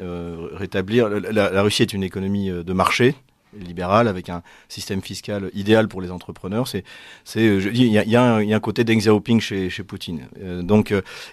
euh, 0.00 0.48
rétablir. 0.54 1.08
La, 1.08 1.62
Russie 1.62 1.82
est 1.82 1.92
une 1.92 2.02
économie 2.02 2.50
de 2.50 2.72
marché 2.72 3.14
libérale 3.58 4.08
avec 4.08 4.28
un 4.28 4.42
système 4.68 5.02
fiscal 5.02 5.50
idéal 5.54 5.88
pour 5.88 6.00
les 6.00 6.10
entrepreneurs. 6.10 6.68
C'est, 6.68 6.84
c'est, 7.24 7.44
il 7.44 7.86
y 7.86 8.16
a, 8.16 8.34
un 8.34 8.60
côté 8.60 8.84
Deng 8.84 8.98
Xiaoping 8.98 9.40
chez, 9.40 9.70
Poutine. 9.86 10.28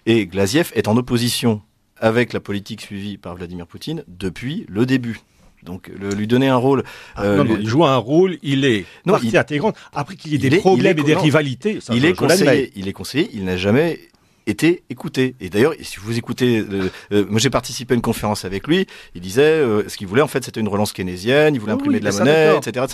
et 0.06 0.28
Glaziev 0.28 0.72
est 0.76 0.88
en 0.88 0.98
opposition 0.98 1.62
avec 1.98 2.34
la 2.34 2.40
politique 2.40 2.82
suivie 2.82 3.18
par 3.18 3.36
Vladimir 3.36 3.68
Poutine 3.68 4.04
depuis 4.08 4.66
le 4.70 4.86
début. 4.86 5.20
Donc 5.66 5.90
le, 6.00 6.10
lui 6.12 6.28
donner 6.28 6.48
un 6.48 6.56
rôle. 6.56 6.84
Ah, 7.16 7.24
euh, 7.24 7.58
il 7.60 7.68
joue 7.68 7.86
un 7.86 7.98
rôle, 7.98 8.38
il 8.44 8.66
est 8.66 8.86
non, 9.06 9.14
partie 9.14 9.30
il, 9.30 9.38
intégrante. 9.38 9.76
Après 9.94 10.16
qu'il 10.16 10.32
y 10.32 10.36
ait 10.36 10.50
des 10.50 10.58
problèmes 10.58 10.98
et 11.00 11.04
des 11.04 11.16
rivalités, 11.16 11.80
il, 11.94 12.06
est 12.06 12.14
conseillé, 12.14 12.72
il 12.76 12.88
est 12.88 12.94
conseillé, 12.94 13.30
il 13.34 13.46
n'a 13.46 13.58
jamais 13.58 14.00
été 14.48 14.84
écouté. 14.92 15.36
Et 15.42 15.50
d'ailleurs, 15.50 15.74
si 15.82 15.98
vous 16.00 16.18
écoutez, 16.18 16.60
euh, 16.60 16.90
euh, 17.12 17.26
moi 17.28 17.40
j'ai 17.40 17.50
participé 17.50 17.94
à 17.94 17.96
une 17.96 18.02
conférence 18.02 18.46
avec 18.46 18.68
lui, 18.68 18.86
il 19.16 19.22
disait 19.22 19.62
ce 19.88 19.98
qu'il 19.98 20.06
voulait 20.06 20.22
en 20.22 20.28
fait 20.28 20.44
c'était 20.46 20.62
une 20.62 20.68
relance 20.68 20.94
keynésienne, 20.94 21.56
il 21.56 21.60
voulait 21.60 21.74
imprimer 21.74 22.00
de 22.00 22.06
la 22.06 22.12
monnaie, 22.12 22.56
etc., 22.58 22.86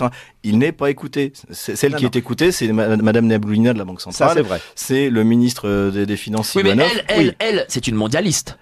Il 0.42 0.58
n'est 0.58 0.72
pas 0.72 0.90
écouté. 0.90 1.32
Celle 1.50 1.94
qui 1.94 2.06
est 2.06 2.16
écoutée, 2.16 2.52
c'est 2.52 2.68
Madame 2.72 3.26
Naboulina 3.26 3.74
de 3.74 3.78
la 3.78 3.84
Banque 3.84 4.00
centrale. 4.00 4.32
c'est 4.34 4.42
vrai. 4.42 4.60
C'est 4.74 5.10
le 5.10 5.24
ministre 5.24 5.90
des, 5.90 6.16
Finances. 6.16 6.54
Oui, 6.54 6.62
mais 6.62 6.70
elle, 6.70 7.04
elle, 7.08 7.36
elle, 7.38 7.64
c'est 7.68 7.86
une 7.86 7.96
mondialiste. 7.96 8.56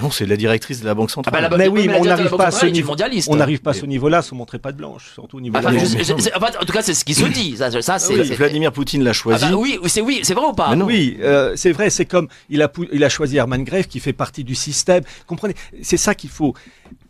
Non, 0.00 0.10
c'est 0.10 0.26
la 0.26 0.36
directrice 0.36 0.80
de 0.80 0.86
la 0.86 0.94
Banque 0.94 1.10
centrale. 1.10 1.44
Ah 1.44 1.48
bah, 1.48 1.56
mais 1.56 1.68
oui, 1.68 1.86
mais 1.86 1.98
on 1.98 2.04
n'arrive 2.04 2.30
pas 2.36 2.46
à 2.46 2.50
ce 2.50 2.66
niveau. 2.66 2.94
On 3.28 3.36
n'arrive 3.36 3.60
pas 3.60 3.70
à 3.70 3.74
ce 3.74 3.86
niveau-là 3.86 4.22
sans 4.22 4.36
montrer 4.36 4.58
pas 4.58 4.72
de 4.72 4.76
blanche, 4.76 5.12
surtout 5.12 5.38
au 5.38 5.40
niveau. 5.40 5.56
Enfin, 5.56 5.72
en 5.72 6.64
tout 6.64 6.72
cas, 6.72 6.82
c'est 6.82 6.94
ce 6.94 7.04
qui 7.04 7.14
se 7.14 7.24
dit. 7.26 7.56
Ça, 7.56 7.70
ça 7.82 7.98
c'est. 7.98 8.14
Vladimir 8.34 8.72
Poutine 8.72 9.02
l'a 9.04 9.12
choisi. 9.12 9.44
Ah 9.46 9.50
bah 9.50 9.56
oui, 9.56 9.78
c'est 9.86 10.00
oui, 10.00 10.20
c'est 10.22 10.34
vrai 10.34 10.46
ou 10.46 10.52
pas? 10.52 10.74
Oui, 10.74 11.16
euh, 11.20 11.52
c'est 11.56 11.72
vrai. 11.72 11.90
C'est 11.90 12.06
comme 12.06 12.28
il 12.48 12.62
a 12.62 12.70
il 12.92 13.04
a 13.04 13.08
choisi 13.08 13.36
Hermann 13.36 13.64
Greff 13.64 13.88
qui 13.88 14.00
fait 14.00 14.12
partie 14.12 14.44
du 14.44 14.54
système. 14.54 15.02
Comprenez 15.26 15.54
C'est 15.82 15.96
ça 15.96 16.14
qu'il 16.14 16.30
faut. 16.30 16.54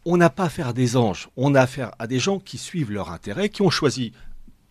On 0.04 0.16
n'a 0.16 0.30
pas 0.30 0.44
affaire 0.44 0.68
à 0.68 0.72
des 0.72 0.96
anges. 0.96 1.28
On 1.36 1.54
a 1.54 1.62
affaire 1.62 1.92
à 1.98 2.06
des 2.06 2.18
gens 2.18 2.38
qui 2.38 2.58
suivent 2.58 2.90
leur 2.90 3.10
intérêt, 3.10 3.48
qui 3.48 3.62
ont 3.62 3.70
choisi 3.70 4.12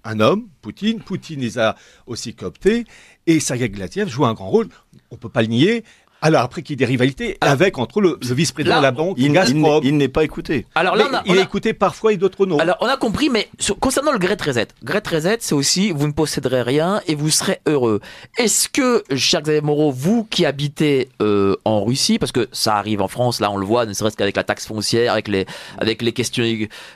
un 0.04 0.20
homme, 0.20 0.48
Poutine. 0.62 1.00
Poutine 1.00 1.40
les 1.40 1.58
a 1.58 1.76
aussi 2.06 2.36
cooptés. 2.36 2.86
Et 3.26 3.40
Sergei 3.40 3.70
Glatiev 3.70 4.10
joue 4.10 4.26
un 4.26 4.34
grand 4.34 4.50
rôle. 4.50 4.68
On 5.12 5.16
peut 5.16 5.30
pas 5.30 5.42
le 5.42 5.48
nier. 5.48 5.84
Alors 6.24 6.42
après 6.42 6.62
qu'il 6.62 6.72
y 6.72 6.76
ait 6.76 6.78
des 6.78 6.86
rivalités 6.86 7.38
avec 7.42 7.78
entre 7.78 8.00
le, 8.00 8.18
vice-président 8.22 8.78
de 8.78 8.82
la 8.82 8.92
banque 8.92 9.16
il, 9.20 9.34
Gazprom. 9.34 9.82
Il, 9.84 9.98
n'est 9.98 10.08
pas 10.08 10.24
écouté. 10.24 10.66
Alors 10.74 10.96
là, 10.96 11.22
il 11.26 11.36
est 11.36 11.42
écouté 11.42 11.74
parfois 11.74 12.14
et 12.14 12.18
d'autres 12.18 12.46
non. 12.46 12.60
Alors 12.60 12.78
on 12.80 12.88
a 12.88 12.96
compris, 12.96 13.30
mais 13.30 13.50
concernant 13.82 14.14
le 14.14 14.20
Great 14.20 14.42
Reset, 14.42 14.70
Great 14.86 15.06
Reset, 15.06 15.38
c'est 15.42 15.54
aussi 15.54 15.92
vous 15.92 16.08
ne 16.08 16.14
posséderez 16.14 16.62
rien 16.62 17.02
et 17.08 17.16
vous 17.16 17.30
serez 17.30 17.60
heureux. 17.68 18.00
Est-ce 18.38 18.70
que, 18.70 19.04
cher 19.16 19.42
Xavier 19.42 19.60
Moreau, 19.60 19.92
vous 19.92 20.26
qui 20.30 20.46
habitez 20.46 21.10
euh, 21.22 21.58
en 21.66 21.84
Russie, 21.84 22.20
parce 22.20 22.32
que 22.32 22.48
ça 22.54 22.78
arrive 22.78 23.02
en 23.02 23.10
France, 23.10 23.42
là 23.42 23.52
on 23.52 23.58
le 23.58 23.66
voit, 23.66 23.86
ne 23.86 23.92
serait-ce 23.92 24.16
qu'avec 24.16 24.38
la 24.38 24.46
taxe 24.46 24.66
foncière, 24.66 25.12
avec 25.12 25.28
les 25.28 25.46
avec 25.78 26.02
les 26.02 26.14
questions 26.14 26.46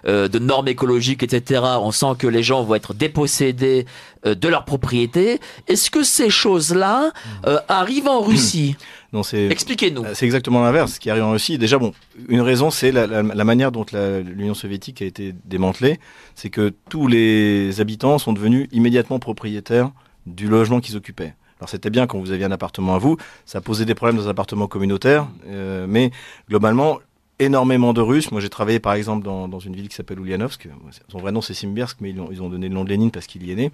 euh, 0.07 0.29
de 0.29 0.39
normes 0.39 0.69
écologiques, 0.69 1.23
etc. 1.23 1.61
On 1.81 1.91
sent 1.91 2.15
que 2.17 2.27
les 2.27 2.43
gens 2.43 2.63
vont 2.63 2.75
être 2.75 2.93
dépossédés 2.93 3.85
euh, 4.25 4.35
de 4.35 4.47
leur 4.47 4.65
propriété. 4.65 5.39
Est-ce 5.67 5.91
que 5.91 6.03
ces 6.03 6.29
choses-là 6.29 7.11
euh, 7.45 7.59
arrivent 7.67 8.07
en 8.07 8.21
Russie? 8.21 8.75
Non, 9.13 9.23
c'est 9.23 9.47
Expliquez-nous. 9.47 10.03
Euh, 10.03 10.11
C'est 10.13 10.25
exactement 10.25 10.61
l'inverse. 10.61 10.93
Ce 10.93 10.99
qui 10.99 11.09
arrive 11.09 11.23
en 11.23 11.31
Russie, 11.31 11.57
déjà, 11.57 11.77
bon, 11.77 11.93
une 12.27 12.41
raison, 12.41 12.69
c'est 12.71 12.91
la, 12.91 13.07
la- 13.07 13.23
la 13.23 13.43
manière 13.45 13.71
dont 13.71 13.85
l'Union 13.93 14.53
soviétique 14.53 15.01
a 15.01 15.05
été 15.05 15.33
démantelée. 15.45 15.99
C'est 16.35 16.49
que 16.49 16.73
tous 16.89 17.07
les 17.07 17.79
habitants 17.79 18.17
sont 18.17 18.33
devenus 18.33 18.67
immédiatement 18.71 19.19
propriétaires 19.19 19.91
du 20.25 20.47
logement 20.47 20.81
qu'ils 20.81 20.97
occupaient. 20.97 21.33
Alors 21.59 21.69
c'était 21.69 21.89
bien 21.89 22.05
quand 22.05 22.19
vous 22.19 22.31
aviez 22.31 22.45
un 22.45 22.51
appartement 22.51 22.93
à 22.95 22.99
vous, 22.99 23.17
ça 23.45 23.61
posait 23.61 23.85
des 23.85 23.95
problèmes 23.95 24.17
dans 24.17 24.27
un 24.27 24.31
appartement 24.31 24.67
communautaire, 24.67 25.27
euh, 25.47 25.87
mais 25.89 26.11
globalement, 26.49 26.99
énormément 27.39 27.93
de 27.93 28.01
Russes. 28.01 28.31
Moi, 28.31 28.41
j'ai 28.41 28.49
travaillé 28.49 28.79
par 28.79 28.93
exemple 28.93 29.23
dans, 29.23 29.47
dans 29.47 29.59
une 29.59 29.75
ville 29.75 29.89
qui 29.89 29.95
s'appelle 29.95 30.19
Ulyanovsk. 30.19 30.67
Son 31.09 31.19
vrai 31.19 31.31
nom 31.31 31.41
c'est 31.41 31.53
Simbirsk, 31.53 31.97
mais 32.01 32.09
ils 32.09 32.19
ont, 32.19 32.29
ils 32.31 32.41
ont 32.41 32.49
donné 32.49 32.67
le 32.67 32.73
nom 32.73 32.83
de 32.83 32.89
Lénine 32.89 33.11
parce 33.11 33.27
qu'il 33.27 33.45
y 33.45 33.51
est 33.51 33.55
né. 33.55 33.71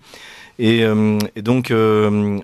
Et, 0.59 0.83
euh, 0.83 1.17
donc, 1.37 1.71
euh, 1.71 2.39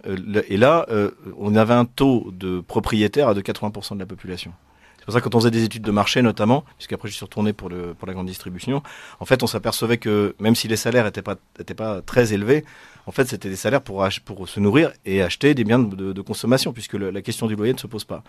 et 0.47 0.57
là, 0.57 0.85
euh, 0.89 1.11
on 1.37 1.55
avait 1.55 1.73
un 1.73 1.85
taux 1.85 2.31
de 2.31 2.61
propriétaires 2.61 3.29
à 3.29 3.33
de 3.33 3.41
80% 3.41 3.95
de 3.95 3.99
la 3.99 4.05
population. 4.05 4.51
C'est 4.97 5.05
pour 5.05 5.13
ça 5.13 5.21
que 5.21 5.25
quand 5.25 5.35
on 5.35 5.39
faisait 5.39 5.51
des 5.51 5.63
études 5.63 5.81
de 5.81 5.91
marché 5.91 6.21
notamment, 6.21 6.63
puisqu'après 6.77 7.09
je 7.09 7.15
suis 7.15 7.25
retourné 7.25 7.51
pour, 7.51 7.69
le, 7.69 7.95
pour 7.95 8.07
la 8.07 8.13
grande 8.13 8.27
distribution, 8.27 8.83
en 9.19 9.25
fait 9.25 9.41
on 9.41 9.47
s'apercevait 9.47 9.97
que 9.97 10.35
même 10.39 10.53
si 10.55 10.67
les 10.67 10.75
salaires 10.75 11.05
n'étaient 11.05 11.23
pas, 11.23 11.35
étaient 11.59 11.73
pas 11.73 12.01
très 12.01 12.31
élevés, 12.33 12.63
en 13.07 13.11
fait 13.11 13.27
c'était 13.27 13.49
des 13.49 13.55
salaires 13.55 13.81
pour, 13.81 14.07
pour 14.25 14.47
se 14.47 14.59
nourrir 14.59 14.91
et 15.05 15.23
acheter 15.23 15.55
des 15.55 15.63
biens 15.63 15.79
de, 15.79 16.21
consommation, 16.21 16.73
puisque 16.73 16.93
la 16.93 17.21
question 17.23 17.47
du 17.47 17.55
loyer 17.55 17.73
ne 17.73 17.79
se 17.79 17.87
pose 17.87 18.03
pas. 18.03 18.23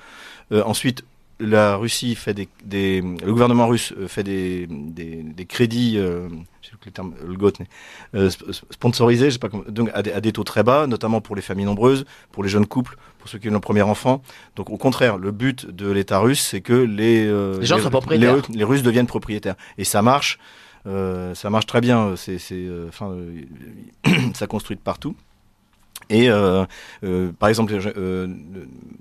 Ensuite, 0.53 1.05
la 1.41 1.77
Russie 1.77 2.15
fait 2.15 2.35
des, 2.35 2.49
des- 2.65 3.01
le 3.01 3.33
gouvernement 3.33 3.67
russe 3.67 3.93
euh, 3.99 4.07
fait 4.09 4.23
des, 4.23 4.67
des, 4.69 5.23
des 5.23 5.47
crédits, 5.47 5.95
euh, 5.99 6.29
je 6.63 6.69
sais 6.71 6.77
plus 6.81 6.89
le 6.91 6.93
terme, 6.93 7.15
le 7.27 7.35
GOT, 7.35 7.53
euh, 8.15 8.29
sp- 8.29 8.63
sponsorisés, 8.71 9.27
je 9.27 9.31
sais 9.35 9.39
pas 9.39 9.49
comment, 9.49 9.65
donc 9.69 9.91
à 9.95 10.03
des, 10.03 10.13
à 10.13 10.21
des 10.21 10.33
taux 10.33 10.45
très 10.45 10.63
bas, 10.63 10.87
notamment 10.87 11.21
pour 11.21 11.35
les 11.37 11.43
familles 11.43 11.65
nombreuses, 11.67 12.05
pour 12.33 12.43
les 12.43 12.49
jeunes 12.49 12.67
couples, 12.67 12.97
pour 13.19 13.29
ceux 13.29 13.39
qui 13.39 13.49
ont 13.49 13.53
leur 13.53 13.61
premier 13.61 13.83
enfant. 13.83 14.23
Donc 14.57 14.71
au 14.71 14.77
contraire, 14.77 15.19
le 15.19 15.31
but 15.33 15.67
de 15.67 15.91
l'État 15.91 16.19
russe, 16.19 16.41
c'est 16.43 16.61
que 16.61 16.73
les, 16.75 17.27
euh, 17.27 17.59
Les 17.61 17.67
gens 17.67 17.77
soient 17.83 17.91
propriétaires. 17.91 18.37
les, 18.51 18.59
les 18.59 18.65
Russes 18.65 18.83
deviennent 18.83 19.07
propriétaires. 19.07 19.57
Et 19.79 19.85
ça 19.85 20.03
marche, 20.03 20.39
ça 20.85 21.51
marche 21.51 21.67
très 21.67 21.81
bien. 21.81 22.15
C'est, 22.17 22.39
enfin, 22.89 23.15
ça 24.35 24.47
construit 24.47 24.77
de 24.77 24.81
partout. 24.83 25.15
Et 26.11 26.29
euh, 26.29 26.65
euh, 27.05 27.31
par 27.39 27.49
exemple, 27.49 27.73
euh, 27.97 28.27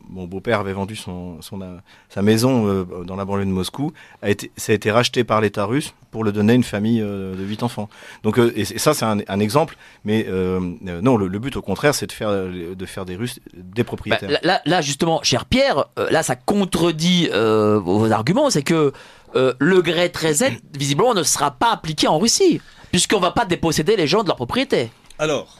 mon 0.09 0.25
beau-père 0.25 0.59
avait 0.59 0.73
vendu 0.73 0.95
son, 0.95 1.41
son, 1.41 1.59
sa 2.07 2.21
maison 2.21 2.67
euh, 2.67 2.85
dans 3.03 3.15
la 3.15 3.25
banlieue 3.25 3.45
de 3.45 3.49
Moscou. 3.51 3.91
A 4.21 4.29
été, 4.29 4.51
ça 4.57 4.71
a 4.71 4.75
été 4.75 4.91
racheté 4.91 5.23
par 5.23 5.41
l'État 5.41 5.65
russe 5.65 5.93
pour 6.11 6.23
le 6.23 6.31
donner 6.31 6.53
à 6.53 6.55
une 6.55 6.63
famille 6.63 7.01
euh, 7.01 7.35
de 7.35 7.43
huit 7.43 7.63
enfants. 7.63 7.89
Donc, 8.23 8.37
euh, 8.39 8.53
et, 8.55 8.61
et 8.61 8.77
ça, 8.79 8.93
c'est 8.93 9.05
un, 9.05 9.17
un 9.27 9.39
exemple. 9.39 9.75
Mais 10.05 10.25
non, 10.29 11.17
le, 11.17 11.27
le 11.27 11.39
but, 11.39 11.55
au 11.57 11.61
contraire, 11.61 11.93
c'est 11.95 12.07
de 12.07 12.11
faire, 12.11 12.29
de 12.31 12.85
faire 12.85 13.05
des 13.05 13.15
Russes 13.15 13.39
des 13.53 13.81
Bah, 13.83 13.87
propriétaires. 13.87 14.29
là, 14.29 14.39
là- 14.43 14.61
là, 14.65 14.81
justement, 14.81 15.19
cher 15.23 15.45
Pierre, 15.45 15.85
euh, 15.97 16.09
là, 16.11 16.21
ça 16.23 16.35
contredit 16.35 17.29
euh, 17.33 17.79
vos 17.79 18.11
arguments. 18.11 18.49
C'est 18.49 18.61
que 18.63 18.93
euh, 19.35 19.53
le 19.59 19.81
gré 19.81 20.11
13 20.11 20.45
visiblement, 20.77 21.13
ne 21.13 21.23
sera 21.23 21.51
pas 21.51 21.71
appliqué 21.71 22.07
en 22.07 22.17
Russie, 22.19 22.61
puisqu'on 22.91 23.19
va 23.19 23.31
pas 23.31 23.45
déposséder 23.45 23.95
les 23.95 24.07
gens 24.07 24.21
de 24.23 24.27
leur 24.27 24.35
propriété. 24.37 24.91
Alors, 25.19 25.57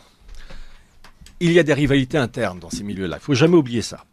il 1.39 1.51
y 1.51 1.59
a 1.59 1.63
des 1.63 1.73
rivalités 1.73 2.17
internes 2.17 2.59
dans 2.59 2.69
ces 2.69 2.83
milieux-là. 2.83 3.17
Il 3.19 3.23
faut 3.23 3.33
jamais 3.33 3.55
oublier 3.55 3.81
ça. 3.81 4.05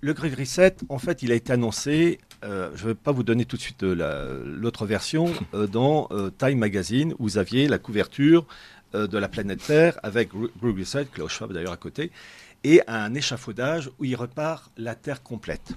Le 0.00 0.12
Greg 0.14 0.34
Reset, 0.38 0.76
en 0.88 0.98
fait, 0.98 1.22
il 1.22 1.30
a 1.32 1.34
été 1.34 1.52
annoncé. 1.52 2.18
euh, 2.44 2.70
je 2.74 2.82
ne 2.84 2.88
vais 2.88 2.94
pas 2.96 3.12
vous 3.12 3.22
donner 3.22 3.44
tout 3.44 3.56
de 3.56 3.60
suite 3.62 3.84
euh, 3.84 3.94
la- 3.94 4.44
l'autre 4.44 4.84
version 4.84 5.32
euh, 5.54 5.66
dans 5.68 6.08
Time 6.38 6.58
Magazine. 6.58 7.12
où 7.18 7.24
Vous 7.24 7.38
aviez 7.38 7.68
la 7.68 7.78
couverture 7.78 8.46
de 8.94 9.16
la 9.16 9.28
planète 9.28 9.64
Terre 9.64 9.98
avec 10.02 10.30
Greg 10.60 10.78
Reset, 10.78 11.06
Klaus 11.06 11.32
Schwab 11.32 11.52
d'ailleurs 11.54 11.72
à 11.72 11.78
côté, 11.78 12.10
et 12.62 12.82
un 12.86 13.14
échafaudage 13.14 13.90
où 13.98 14.04
il 14.04 14.14
repart 14.16 14.70
la 14.76 14.94
Terre 14.94 15.22
complète. 15.22 15.72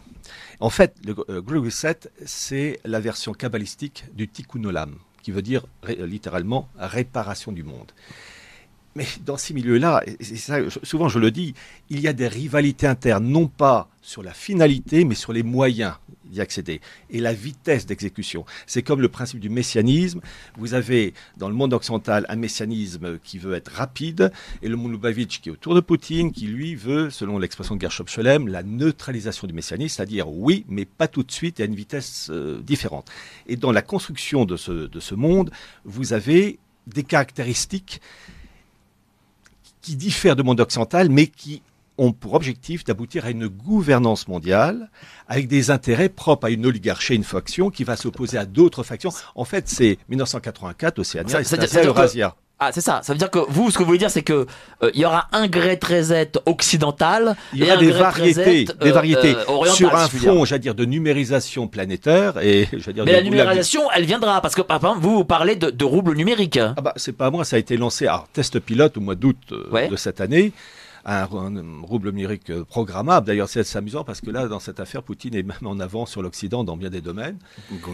En 0.59 0.69
fait, 0.69 0.93
le 1.05 1.13
Greg 1.41 1.63
Reset, 1.63 1.99
c'est 2.25 2.79
la 2.83 2.99
version 2.99 3.31
kabbalistique 3.33 4.03
du 4.13 4.27
Tikkun 4.27 4.65
Olam, 4.65 4.95
qui 5.23 5.31
veut 5.31 5.41
dire 5.41 5.65
littéralement 5.87 6.67
réparation 6.77 7.53
du 7.53 7.63
monde. 7.63 7.91
Mais 8.97 9.05
dans 9.25 9.35
ces 9.35 9.53
milieux-là, 9.53 10.03
souvent 10.83 11.09
je 11.09 11.19
le 11.19 11.29
dis, 11.29 11.53
il 11.89 11.99
y 11.99 12.07
a 12.07 12.13
des 12.13 12.29
rivalités 12.29 12.87
internes, 12.87 13.25
non 13.25 13.47
pas 13.47 13.89
sur 14.01 14.23
la 14.23 14.33
finalité, 14.33 15.03
mais 15.03 15.15
sur 15.15 15.33
les 15.33 15.43
moyens 15.43 15.95
d'y 16.23 16.39
accéder 16.39 16.79
et 17.09 17.19
la 17.19 17.33
vitesse 17.33 17.85
d'exécution. 17.85 18.45
C'est 18.67 18.83
comme 18.83 19.01
le 19.01 19.09
principe 19.09 19.41
du 19.41 19.49
messianisme. 19.49 20.21
Vous 20.57 20.75
avez 20.75 21.13
dans 21.35 21.49
le 21.49 21.55
monde 21.55 21.73
occidental 21.73 22.25
un 22.29 22.37
messianisme 22.37 23.19
qui 23.21 23.37
veut 23.37 23.53
être 23.55 23.73
rapide 23.73 24.31
et 24.61 24.69
le 24.69 24.77
monde 24.77 24.91
Lubavitch 24.91 25.41
qui 25.41 25.49
est 25.49 25.51
autour 25.51 25.75
de 25.75 25.81
Poutine, 25.81 26.31
qui 26.31 26.47
lui 26.47 26.75
veut, 26.75 27.09
selon 27.09 27.37
l'expression 27.37 27.75
de 27.75 27.81
Gershom 27.81 28.07
Scholem, 28.07 28.47
la 28.47 28.63
neutralisation 28.63 29.45
du 29.45 29.53
messianisme, 29.53 29.97
c'est-à-dire 29.97 30.29
oui, 30.29 30.63
mais 30.69 30.85
pas 30.85 31.09
tout 31.09 31.23
de 31.23 31.31
suite 31.33 31.59
et 31.59 31.63
à 31.63 31.65
une 31.65 31.75
vitesse 31.75 32.29
euh, 32.29 32.61
différente. 32.61 33.11
Et 33.47 33.57
dans 33.57 33.73
la 33.73 33.81
construction 33.81 34.45
de 34.45 34.55
ce 34.55 35.15
monde, 35.15 35.51
vous 35.83 36.13
avez 36.13 36.59
des 36.87 37.03
caractéristiques 37.03 37.99
qui 39.85 39.95
diffèrent 39.95 40.35
du 40.35 40.41
monde 40.41 40.59
occidental, 40.59 41.09
mais 41.09 41.27
qui 41.27 41.61
ont 41.99 42.11
pour 42.11 42.33
objectif 42.33 42.83
d'aboutir 42.83 43.25
à 43.25 43.29
une 43.29 43.47
gouvernance 43.47 44.27
mondiale 44.27 44.89
avec 45.27 45.47
des 45.47 45.69
intérêts 45.69 46.09
propres 46.09 46.47
à 46.47 46.49
une 46.49 46.65
oligarchie, 46.65 47.13
une 47.13 47.23
faction 47.23 47.69
qui 47.69 47.83
va 47.83 47.95
s'opposer 47.95 48.39
à 48.39 48.45
d'autres 48.47 48.81
factions. 48.81 49.11
En 49.35 49.45
fait, 49.45 49.69
c'est 49.69 49.99
1984, 50.09 50.97
Océania, 50.99 51.43
c'est 51.43 51.85
Eurasia. 51.85 52.35
Ah, 52.57 52.71
c'est 52.71 52.81
ça. 52.81 53.01
Ça 53.03 53.11
veut 53.11 53.19
dire 53.19 53.29
que 53.29 53.39
vous, 53.49 53.69
ce 53.69 53.77
que 53.77 53.83
vous 53.83 53.87
voulez 53.87 53.97
dire, 53.99 54.09
c'est 54.09 54.21
que 54.21 54.47
euh, 54.81 54.91
il 54.93 55.01
y 55.01 55.05
aura 55.05 55.27
un 55.33 55.47
gré 55.47 55.77
13 55.77 56.15
occidental 56.45 57.35
Il 57.53 57.59
y 57.59 57.63
aura 57.63 57.77
des 57.77 57.91
variétés, 57.91 58.65
13, 58.65 58.77
des 58.79 58.89
euh, 58.89 58.93
variétés 58.93 59.35
euh, 59.49 59.65
sur 59.65 59.93
un 59.93 60.07
fond, 60.07 60.45
j'allais 60.45 60.59
dire, 60.59 60.73
de 60.75 60.85
numérisation 60.85 61.67
planétaire 61.67 62.39
et 62.41 62.65
dire 62.93 63.03
Mais 63.05 63.11
la 63.11 63.21
numérisation, 63.21 63.81
elle 63.93 64.05
viendra 64.05 64.39
parce 64.41 64.55
que 64.55 64.61
par 64.61 64.77
exemple, 64.77 64.99
vous, 65.01 65.15
vous 65.15 65.25
parlez 65.25 65.55
de, 65.57 65.69
de 65.69 65.85
roubles 65.85 66.15
numériques. 66.15 66.57
Ah 66.57 66.81
bah, 66.81 66.93
c'est 66.95 67.15
pas 67.17 67.29
moi, 67.29 67.43
ça 67.43 67.57
a 67.57 67.59
été 67.59 67.75
lancé 67.75 68.07
à 68.07 68.23
test 68.31 68.59
pilote 68.59 68.95
au 68.97 69.01
mois 69.01 69.15
d'août 69.15 69.37
Ouais. 69.71 69.89
de 69.89 69.95
cette 69.97 70.21
année. 70.21 70.53
Un, 71.07 71.27
un 71.31 71.81
rouble 71.83 72.09
numérique 72.09 72.49
euh, 72.49 72.63
programmable. 72.63 73.27
D'ailleurs, 73.27 73.47
c'est 73.47 73.59
assez 73.59 73.77
amusant 73.77 74.03
parce 74.03 74.21
que 74.21 74.31
là, 74.31 74.47
dans 74.47 74.59
cette 74.59 74.79
affaire, 74.79 75.03
Poutine 75.03 75.35
est 75.35 75.43
même 75.43 75.55
en 75.65 75.79
avant 75.79 76.07
sur 76.07 76.23
l'Occident 76.23 76.63
dans 76.63 76.77
bien 76.77 76.89
des 76.89 77.01
domaines. 77.01 77.37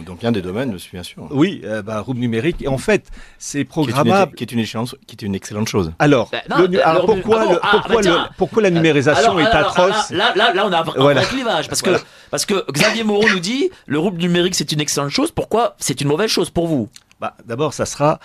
Dans 0.06 0.14
bien 0.14 0.32
des 0.32 0.40
domaines, 0.40 0.74
bien 0.92 1.02
sûr. 1.02 1.28
Oui, 1.30 1.60
euh, 1.64 1.82
bah, 1.82 2.00
rouble 2.00 2.20
numérique. 2.20 2.62
Et 2.62 2.68
en 2.68 2.78
fait, 2.78 3.08
c'est 3.38 3.58
Qui 3.58 3.58
est, 3.58 3.62
une, 3.62 3.68
programmable. 3.68 4.34
qui 4.34 4.44
est 4.44 4.52
une 4.52 4.60
excellente, 4.60 4.94
qui 5.06 5.14
est 5.14 5.26
une 5.26 5.34
excellente 5.34 5.68
chose. 5.68 5.92
Alors, 5.98 6.30
non, 6.48 6.56
le 6.58 6.66
nu- 6.68 6.76
le- 6.76 6.86
alors 6.88 7.06
le- 7.06 7.20
pourquoi, 7.20 7.40
ah 7.40 7.44
bon, 7.44 7.52
le- 7.52 7.58
ah, 7.62 7.68
pourquoi, 7.72 7.88
bah 7.90 7.96
le- 7.96 8.02
tiens. 8.02 8.28
pourquoi 8.38 8.62
la 8.62 8.70
numérisation 8.70 9.32
Alors, 9.36 9.40
est 9.42 9.46
alors, 9.46 9.78
atroce 9.78 10.10
Là, 10.10 10.32
là, 10.34 10.54
là, 10.54 10.66
on 10.66 10.72
a 10.72 10.80
un 10.80 10.82
Voilà. 10.96 11.20
vrai 11.20 11.28
clivage 11.30 11.68
parce 11.68 11.82
que 11.82 11.90
parce 12.30 12.46
que 12.46 12.64
Xavier 12.72 13.04
Moreau 13.04 13.28
nous 13.28 13.40
dit 13.40 13.68
le 13.86 13.98
rouble 13.98 14.18
numérique 14.22 14.54
c'est 14.54 14.72
une 14.72 14.80
excellente 14.80 15.10
chose. 15.10 15.30
Pourquoi 15.32 15.74
c'est 15.78 16.00
une 16.00 16.08
mauvaise 16.08 16.30
chose 16.30 16.48
pour 16.48 16.66
vous? 16.66 16.88
Bah, 17.20 17.36
D'abord, 17.44 17.72
ça 17.74 17.84
sera 17.86 18.18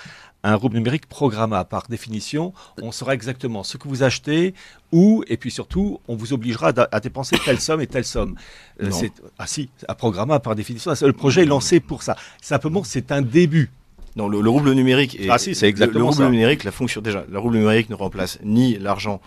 un 0.52 0.56
rouble 0.56 0.76
numérique 0.76 1.08
programmable. 1.08 1.68
Par 1.70 1.88
définition, 1.88 2.54
on 2.82 2.92
saura 2.92 3.14
exactement 3.14 3.64
ce 3.64 3.78
que 3.78 3.88
vous 3.88 4.04
achetez, 4.04 4.54
où, 4.92 5.24
et 5.28 5.38
puis 5.38 5.52
surtout, 5.52 6.00
on 6.08 6.16
vous 6.16 6.34
obligera 6.34 6.72
à, 6.92 7.00
dépenser 7.00 7.38
telle 7.44 7.60
somme 7.60 7.82
et 7.82 7.88
telle 7.88 8.06
somme. 8.06 8.36
Euh, 8.82 8.92
c'est- 8.92 9.12
ah 9.40 9.48
si, 9.48 9.70
à 9.88 9.96
programmable 9.96 10.42
par 10.44 10.56
définition. 10.56 10.92
Le 11.02 11.14
projet 11.14 11.42
est 11.44 11.46
lancé 11.46 11.80
pour 11.80 12.04
ça. 12.04 12.16
Simplement, 12.42 12.84
c'est 12.84 13.12
un 13.12 13.22
début. 13.22 13.70
Non, 14.16 14.28
le, 14.28 14.42
le 14.42 14.50
rouble 14.50 14.72
numérique. 14.72 15.20
Est, 15.20 15.30
Ah 15.30 15.38
si, 15.38 15.54
c'est 15.54 15.68
exactement 15.68 15.94
le, 15.94 16.00
le 16.00 16.06
rouble 16.10 16.24
ça. 16.24 16.30
numérique, 16.30 16.64
la 16.64 16.72
fonction 16.72 17.02
déjà, 17.02 17.24
le 17.30 17.38
rouble 17.38 17.58
numérique 17.58 17.90
ne 17.90 17.96
remplace 17.96 18.40
ni 18.44 18.78
l'argent 18.80 19.22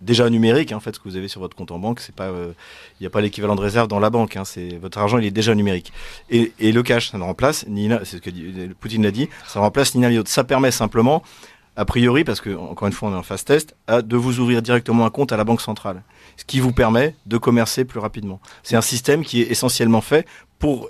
déjà 0.00 0.28
numérique. 0.30 0.72
hein, 0.72 0.76
en 0.76 0.80
fait, 0.80 0.94
ce 0.94 1.00
que 1.00 1.08
vous 1.08 1.16
avez 1.16 1.28
sur 1.28 1.40
votre 1.40 1.56
compte 1.56 1.70
en 1.70 1.78
banque, 1.78 2.00
c'est 2.00 2.14
pas, 2.14 2.28
euh, 2.28 2.52
il 2.98 3.02
n'y 3.02 3.06
a 3.06 3.10
pas 3.10 3.20
l'équivalent 3.20 3.54
de 3.54 3.60
réserve 3.60 3.88
dans 3.88 4.00
la 4.00 4.10
banque. 4.10 4.36
hein, 4.36 4.44
c'est 4.44 4.78
votre 4.78 4.98
argent, 4.98 5.18
il 5.18 5.24
est 5.26 5.30
déjà 5.30 5.54
numérique. 5.54 5.92
Et, 6.30 6.52
et 6.58 6.72
le 6.72 6.82
cash, 6.82 7.10
ça 7.10 7.18
ne 7.18 7.22
remplace 7.22 7.66
ni 7.68 7.88
c'est 8.04 8.16
ce 8.16 8.22
que 8.22 8.72
Poutine 8.74 9.02
l'a 9.02 9.10
dit, 9.10 9.28
ça 9.46 9.60
remplace 9.60 9.94
ni 9.94 10.02
l'un 10.02 10.10
ni 10.10 10.16
l'autre. 10.16 10.30
Ça 10.30 10.44
permet 10.44 10.70
simplement, 10.70 11.22
a 11.76 11.84
priori, 11.84 12.24
parce 12.24 12.40
que 12.40 12.54
encore 12.54 12.88
une 12.88 12.92
fois, 12.94 13.08
on 13.08 13.12
est 13.12 13.16
en 13.16 13.22
phase 13.22 13.44
test, 13.44 13.76
à, 13.86 14.02
de 14.02 14.16
vous 14.16 14.40
ouvrir 14.40 14.62
directement 14.62 15.06
un 15.06 15.10
compte 15.10 15.32
à 15.32 15.36
la 15.36 15.44
banque 15.44 15.60
centrale, 15.60 16.02
ce 16.40 16.44
qui 16.46 16.58
vous 16.58 16.72
permet 16.72 17.14
de 17.26 17.36
commercer 17.36 17.84
plus 17.84 18.00
rapidement. 18.00 18.40
C'est 18.62 18.74
un 18.76 18.80
système 18.80 19.24
qui 19.24 19.42
est 19.42 19.50
essentiellement 19.50 20.00
fait 20.00 20.26
pour, 20.58 20.88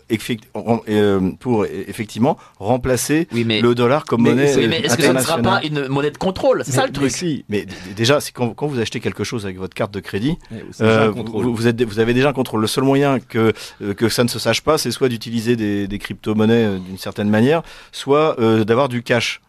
euh, 0.89 1.31
pour 1.40 1.66
effectivement 1.66 2.36
remplacer 2.59 3.27
Oui, 3.32 3.44
mais 3.44 3.60
le 3.60 3.74
dollar 3.74 4.05
comme 4.05 4.22
Mais- 4.22 4.31
monnaie 4.31 4.55
oui, 4.56 4.66
mais 4.68 4.81
est-ce 4.81 4.97
que 4.97 5.02
ça 5.02 5.12
ne 5.12 5.18
sera 5.20 5.39
pas 5.39 5.60
une 5.64 5.89
monnaie 5.89 6.10
de 6.12 6.18
contrôle? 6.18 6.62
C'est 6.64 6.72
ça 6.72 6.82
Mais- 6.82 6.86
le 6.86 6.93
mais 6.93 6.98
truc. 6.98 7.10
si, 7.10 7.44
Mais 7.48 7.64
d- 7.66 7.74
déjà, 7.97 8.20
c'est 8.20 8.32
quand, 8.32 8.51
quand 8.51 8.66
vous 8.68 8.78
achetez 8.81 9.01
quelque 9.01 9.24
chose 9.24 9.44
avec 9.44 9.59
votre 9.59 9.74
carte 9.74 9.93
de 9.93 10.01
crédit, 10.01 10.36
euh, 10.81 11.10
vous, 11.10 11.55
vous 11.55 11.66
êtes, 11.66 11.82
vous 11.82 11.98
avez 11.98 12.14
déjà 12.14 12.31
un 12.31 12.32
contrôle. 12.32 12.60
Le 12.60 12.66
seul 12.68 12.85
moyen 12.85 13.18
que, 13.20 13.52
euh, 13.82 13.94
que 13.94 14.09
ça 14.09 14.22
ne 14.24 14.28
se 14.28 14.39
sache 14.39 14.60
pas, 14.60 14.78
c'est 14.78 14.90
soit 14.93 15.09
d'utiliser 15.09 15.56
des, 15.56 15.86
des 15.89 15.98
crypto-monnaies 15.98 16.64
euh, 16.64 16.78
d'une 16.78 16.98
certaine 16.98 17.28
manière, 17.28 17.62
soit 17.93 18.39
euh, 18.40 18.64
d'avoir 18.64 18.89
du 18.89 19.02
cash. 19.02 19.40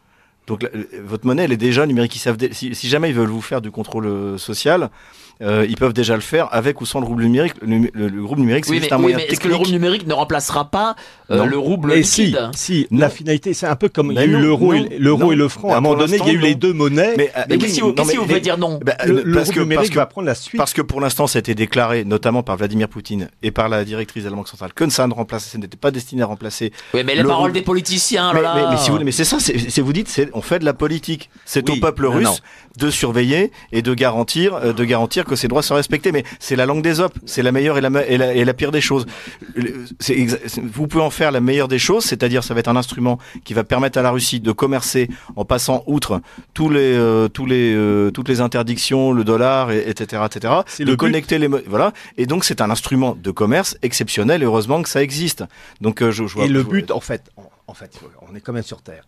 Donc 0.47 0.67
votre 1.03 1.25
monnaie, 1.25 1.43
elle 1.43 1.51
est 1.51 1.57
déjà 1.57 1.85
numérique. 1.85 2.15
Ils 2.15 2.19
savent 2.19 2.37
si, 2.51 2.73
si, 2.75 2.89
jamais 2.89 3.09
ils 3.09 3.15
veulent 3.15 3.29
vous 3.29 3.41
faire 3.41 3.61
du 3.61 3.71
contrôle 3.71 4.37
social, 4.37 4.89
euh, 5.41 5.65
ils 5.67 5.75
peuvent 5.75 5.93
déjà 5.93 6.15
le 6.15 6.21
faire 6.21 6.47
avec 6.51 6.81
ou 6.81 6.85
sans 6.85 6.99
le 6.99 7.05
rouble 7.05 7.23
numérique. 7.23 7.53
Le, 7.61 7.89
le, 7.93 8.23
rouble 8.23 8.41
numérique, 8.41 8.65
c'est 8.65 8.77
juste 8.77 8.91
un 8.91 8.97
moyen 8.97 9.17
oui, 9.17 9.23
mais 9.25 9.31
Est-ce 9.31 9.39
que 9.39 9.47
le 9.47 9.55
rouble 9.55 9.71
numérique 9.71 10.05
ne 10.05 10.13
remplacera 10.13 10.69
pas 10.69 10.95
euh, 11.31 11.45
le 11.45 11.57
rouble 11.57 11.93
liquide 11.93 12.49
Si, 12.53 12.87
si 12.87 12.87
la 12.91 13.09
finalité, 13.09 13.53
c'est 13.53 13.65
un 13.65 13.75
peu 13.75 13.89
comme 13.89 14.11
il 14.11 14.15
y 14.15 14.19
a 14.19 14.25
eu 14.25 14.37
l'euro 14.37 14.73
et, 14.73 14.87
et, 14.91 14.99
le 14.99 15.47
franc. 15.47 15.73
à 15.73 15.77
un 15.77 15.81
moment 15.81 15.97
donné, 15.97 16.17
il 16.17 16.25
y 16.25 16.29
a 16.29 16.33
eu 16.33 16.37
les 16.37 16.55
deux 16.55 16.73
monnaies. 16.73 17.13
Mais, 17.17 17.31
mais 17.49 17.57
qu'est-ce 17.57 17.75
qui 17.75 17.81
vous, 17.81 18.25
fait 18.25 18.39
dire 18.39 18.57
non 18.57 18.79
bah, 18.83 18.95
Le, 19.05 19.23
parce 19.33 19.47
rouble 19.47 19.55
que, 19.55 19.59
numérique 19.61 19.79
parce 19.79 19.89
que, 19.89 19.95
va 19.95 20.05
prendre 20.05 20.27
la 20.27 20.35
suite. 20.35 20.57
Parce 20.57 20.73
que 20.73 20.81
pour 20.81 21.01
l'instant, 21.01 21.27
ça 21.27 21.37
a 21.37 21.41
été 21.41 21.55
déclaré, 21.55 22.03
notamment 22.03 22.43
par 22.43 22.57
Vladimir 22.57 22.87
Poutine 22.87 23.29
et 23.41 23.51
par 23.51 23.69
la 23.69 23.83
directrice 23.83 24.23
de 24.23 24.29
la 24.29 24.35
Banque 24.35 24.47
centrale, 24.47 24.73
que 24.73 24.87
ça 24.89 25.07
ne 25.07 25.13
remplaçait, 25.13 25.57
n'était 25.57 25.77
pas 25.77 25.91
destiné 25.91 26.21
à 26.21 26.25
remplacer. 26.25 26.71
Oui, 26.93 27.01
mais 27.05 27.15
les 27.15 27.23
paroles 27.23 27.51
des 27.53 27.61
politiciens, 27.61 28.33
mais, 28.33 28.41
mais, 28.69 28.77
si 28.77 28.91
vous, 28.91 28.99
mais 28.99 29.11
c'est 29.11 29.23
ça, 29.23 29.37
c'est 29.39 29.81
vous 29.81 29.93
dites, 29.93 30.21
on 30.33 30.41
fait 30.41 30.59
de 30.59 30.65
la 30.65 30.73
politique. 30.73 31.29
C'est 31.45 31.69
au 31.69 31.75
peuple 31.77 32.05
russe 32.05 32.41
de 32.77 32.89
surveiller 32.89 33.51
et 33.71 33.81
de 33.81 33.93
garantir, 33.93 34.55
euh, 34.55 34.73
de 34.73 34.83
garantir 34.83 35.25
que 35.31 35.37
ses 35.37 35.47
droits 35.47 35.63
sont 35.63 35.75
respectés 35.75 36.11
mais 36.11 36.23
c'est 36.39 36.55
la 36.55 36.65
langue 36.65 36.83
des 36.83 36.99
op, 36.99 37.13
c'est 37.25 37.41
la 37.41 37.51
meilleure 37.51 37.77
et 37.77 37.81
la, 37.81 37.89
et 38.07 38.45
la, 38.45 38.53
pire 38.53 38.71
des 38.71 38.81
choses. 38.81 39.05
Vous 40.63 40.87
pouvez 40.87 41.03
en 41.03 41.09
faire 41.09 41.31
la 41.31 41.39
meilleure 41.39 41.67
des 41.67 41.79
choses, 41.79 42.03
c'est-à-dire 42.03 42.43
ça 42.43 42.53
va 42.53 42.59
être 42.59 42.67
un 42.67 42.75
instrument 42.75 43.17
qui 43.45 43.53
va 43.53 43.63
permettre 43.63 43.97
à 43.97 44.01
la 44.01 44.11
Russie 44.11 44.39
de 44.39 44.51
commercer 44.51 45.09
en 45.35 45.45
passant 45.45 45.83
outre 45.87 46.21
tous 46.53 46.69
les, 46.69 46.79
euh, 46.79 47.27
tous 47.29 47.45
les, 47.45 47.73
euh, 47.73 48.11
toutes 48.11 48.27
les 48.27 48.41
interdictions, 48.41 49.13
le 49.13 49.23
dollar, 49.23 49.71
etc., 49.71 50.23
etc. 50.25 50.53
De 50.79 50.95
connecter 50.95 51.39
les, 51.39 51.47
voilà. 51.47 51.93
Et 52.17 52.25
donc 52.25 52.43
c'est 52.43 52.61
un 52.61 52.69
instrument 52.69 53.15
de 53.15 53.31
commerce 53.31 53.77
exceptionnel. 53.81 54.41
Et 54.41 54.45
heureusement 54.45 54.81
que 54.81 54.89
ça 54.89 55.01
existe. 55.01 55.43
Donc 55.79 56.01
euh, 56.01 56.11
je, 56.11 56.27
je 56.27 56.33
vois, 56.35 56.45
Et 56.45 56.49
le 56.49 56.63
but, 56.63 56.91
en 56.91 56.99
fait, 56.99 57.31
en 57.67 57.73
fait, 57.73 57.99
on 58.29 58.35
est 58.35 58.41
quand 58.41 58.53
même 58.53 58.63
sur 58.63 58.81
Terre 58.81 59.05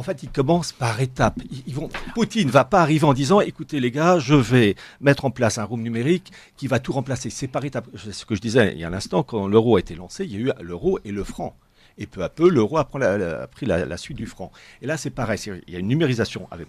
en 0.00 0.02
fait, 0.02 0.22
ils 0.22 0.30
commencent 0.30 0.72
par 0.72 0.98
étapes. 1.02 1.42
Ils, 1.66 1.74
vont, 1.74 1.90
Poutine 2.14 2.46
ne 2.46 2.50
va 2.50 2.64
pas 2.64 2.80
arriver 2.80 3.04
en 3.04 3.12
disant, 3.12 3.42
écoutez 3.42 3.80
les 3.80 3.90
gars, 3.90 4.18
je 4.18 4.34
vais 4.34 4.74
mettre 5.02 5.26
en 5.26 5.30
place 5.30 5.58
un 5.58 5.64
room 5.64 5.82
numérique 5.82 6.32
qui 6.56 6.68
va 6.68 6.78
tout 6.78 6.92
remplacer. 6.92 7.28
C'est 7.28 7.48
par 7.48 7.62
étapes. 7.66 7.86
C'est 8.02 8.14
ce 8.14 8.24
que 8.24 8.34
je 8.34 8.40
disais 8.40 8.72
il 8.72 8.80
y 8.80 8.84
a 8.84 8.88
un 8.88 8.94
instant, 8.94 9.22
quand 9.22 9.46
l'euro 9.46 9.76
a 9.76 9.80
été 9.80 9.94
lancé, 9.94 10.24
il 10.24 10.32
y 10.32 10.36
a 10.36 10.38
eu 10.38 10.50
l'euro 10.62 10.98
et 11.04 11.12
le 11.12 11.22
franc. 11.22 11.54
Et 11.98 12.06
peu 12.06 12.22
à 12.22 12.30
peu, 12.30 12.48
l'euro 12.48 12.78
a, 12.78 12.84
pris 12.84 13.66
la, 13.66 13.96
suite 13.98 14.16
du 14.16 14.24
franc. 14.24 14.50
Et 14.80 14.86
là, 14.86 14.96
c'est 14.96 15.10
pareil. 15.10 15.38
Il 15.66 15.74
y 15.74 15.76
a 15.76 15.80
une 15.80 15.88
numérisation 15.88 16.48
avec 16.50 16.68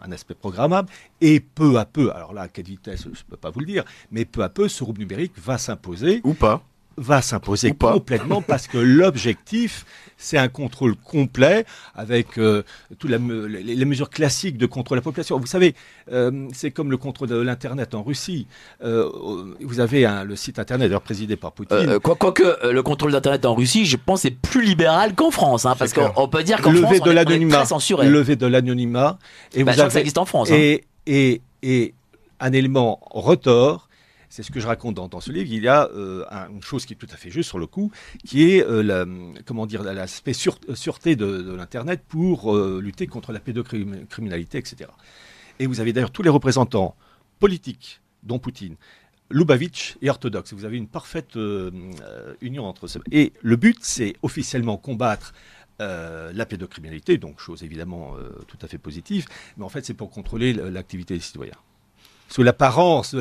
un 0.00 0.10
aspect 0.10 0.34
programmable. 0.34 0.88
Et 1.20 1.38
peu 1.38 1.78
à 1.78 1.84
peu, 1.84 2.10
alors 2.12 2.34
là, 2.34 2.42
à 2.42 2.48
quelle 2.48 2.64
vitesse, 2.64 3.04
je 3.04 3.10
ne 3.10 3.30
peux 3.30 3.36
pas 3.36 3.50
vous 3.50 3.60
le 3.60 3.66
dire, 3.66 3.84
mais 4.10 4.24
peu 4.24 4.42
à 4.42 4.48
peu, 4.48 4.66
ce 4.66 4.82
roue 4.82 4.94
numérique 4.94 5.34
va 5.38 5.56
s'imposer. 5.56 6.20
Ou 6.24 6.34
pas 6.34 6.64
va 6.96 7.22
s'imposer 7.22 7.72
complètement 7.72 8.42
parce 8.42 8.66
que 8.66 8.78
l'objectif, 8.78 9.86
c'est 10.22 10.38
un 10.38 10.48
contrôle 10.48 10.94
complet 10.94 11.64
avec 11.94 12.38
euh, 12.38 12.62
toutes 12.98 13.10
les, 13.10 13.18
mesures 13.84 14.08
classiques 14.08 14.56
de 14.56 14.66
contrôle 14.66 14.96
de 14.96 15.00
la 15.00 15.04
population. 15.04 15.38
Vous 15.38 15.46
savez, 15.46 15.74
euh, 16.12 16.48
c'est 16.54 16.70
comme 16.70 16.90
le 16.90 16.96
contrôle 16.96 17.28
de 17.28 17.36
l'Internet 17.36 17.94
en 17.94 18.02
Russie. 18.02 18.46
Euh, 18.84 19.10
vous 19.60 19.80
avez 19.80 20.08
le 20.24 20.36
site 20.36 20.58
Internet, 20.58 20.88
d'ailleurs 20.88 21.02
présidé 21.02 21.36
par 21.36 21.52
Poutine. 21.52 21.98
Quoique 21.98 22.70
le 22.70 22.82
contrôle 22.82 23.12
d'Internet 23.12 23.44
en 23.44 23.54
Russie, 23.54 23.84
je 23.84 23.96
pense, 23.96 24.24
est 24.24 24.30
plus 24.30 24.62
libéral 24.64 25.14
qu'en 25.14 25.30
France. 25.30 25.66
Hein, 25.66 25.74
parce 25.78 25.92
qu'on 25.92 26.28
peut 26.28 26.44
dire 26.44 26.60
qu'en 26.60 26.72
France, 26.72 27.00
on, 27.04 27.10
est, 27.10 27.48
très 27.48 27.66
censuré. 27.66 28.08
Levé 28.08 28.36
de 28.36 28.46
l'anonymat. 28.46 29.18
Et 29.54 29.64
bah, 29.64 29.72
vous 29.72 29.80
avez, 29.80 29.90
ça 29.90 30.00
existe 30.00 30.18
en 30.18 30.24
France. 30.24 30.50
Hein. 30.50 30.56
Et, 30.56 30.84
et, 31.06 31.40
et 31.62 31.94
un 32.38 32.52
élément 32.52 33.00
retort, 33.10 33.88
c'est 34.32 34.42
ce 34.42 34.50
que 34.50 34.60
je 34.60 34.66
raconte 34.66 34.94
dans, 34.94 35.20
ce 35.20 35.30
livre. 35.30 35.52
Il 35.52 35.62
y 35.62 35.68
a 35.68 35.90
euh, 35.90 36.24
une 36.48 36.62
chose 36.62 36.86
qui 36.86 36.94
est 36.94 36.96
tout 36.96 37.08
à 37.12 37.16
fait 37.16 37.30
juste 37.30 37.50
sur 37.50 37.58
le 37.58 37.66
coup, 37.66 37.92
qui 38.24 38.50
est 38.50 38.64
euh, 38.66 38.82
l'aspect 39.92 40.32
sûreté 40.32 41.16
de, 41.16 41.54
l'internet 41.54 42.02
pour 42.08 42.56
euh, 42.56 42.80
lutter 42.82 43.06
contre 43.06 43.30
la 43.32 43.40
pédocriminalité, 43.40 44.56
etc. 44.56 44.88
Et 45.58 45.66
vous 45.66 45.80
avez 45.80 45.92
d'ailleurs 45.92 46.12
tous 46.12 46.22
les 46.22 46.30
représentants 46.30 46.96
politiques, 47.40 48.00
dont 48.22 48.38
Poutine, 48.38 48.76
Lubavitch 49.28 49.98
et 50.00 50.08
orthodoxe. 50.08 50.54
Vous 50.54 50.64
avez 50.64 50.78
une 50.78 50.88
parfaite 50.88 51.38
union 52.40 52.64
entre 52.64 52.86
ces. 52.86 53.00
Et 53.10 53.34
le 53.42 53.56
but, 53.56 53.80
c'est 53.82 54.14
officiellement 54.22 54.78
combattre 54.78 55.34
la 55.78 56.46
pédocriminalité, 56.46 57.18
donc 57.18 57.38
chose 57.38 57.64
évidemment 57.64 58.14
tout 58.46 58.58
à 58.62 58.68
fait 58.68 58.78
positive, 58.78 59.26
mais 59.56 59.64
en 59.64 59.68
fait 59.68 59.84
c'est 59.84 59.94
pour 59.94 60.10
contrôler 60.10 60.52
l'activité 60.52 61.14
des 61.14 61.20
citoyens 61.20 61.58
sous 62.28 62.42
l'apparence 62.42 63.14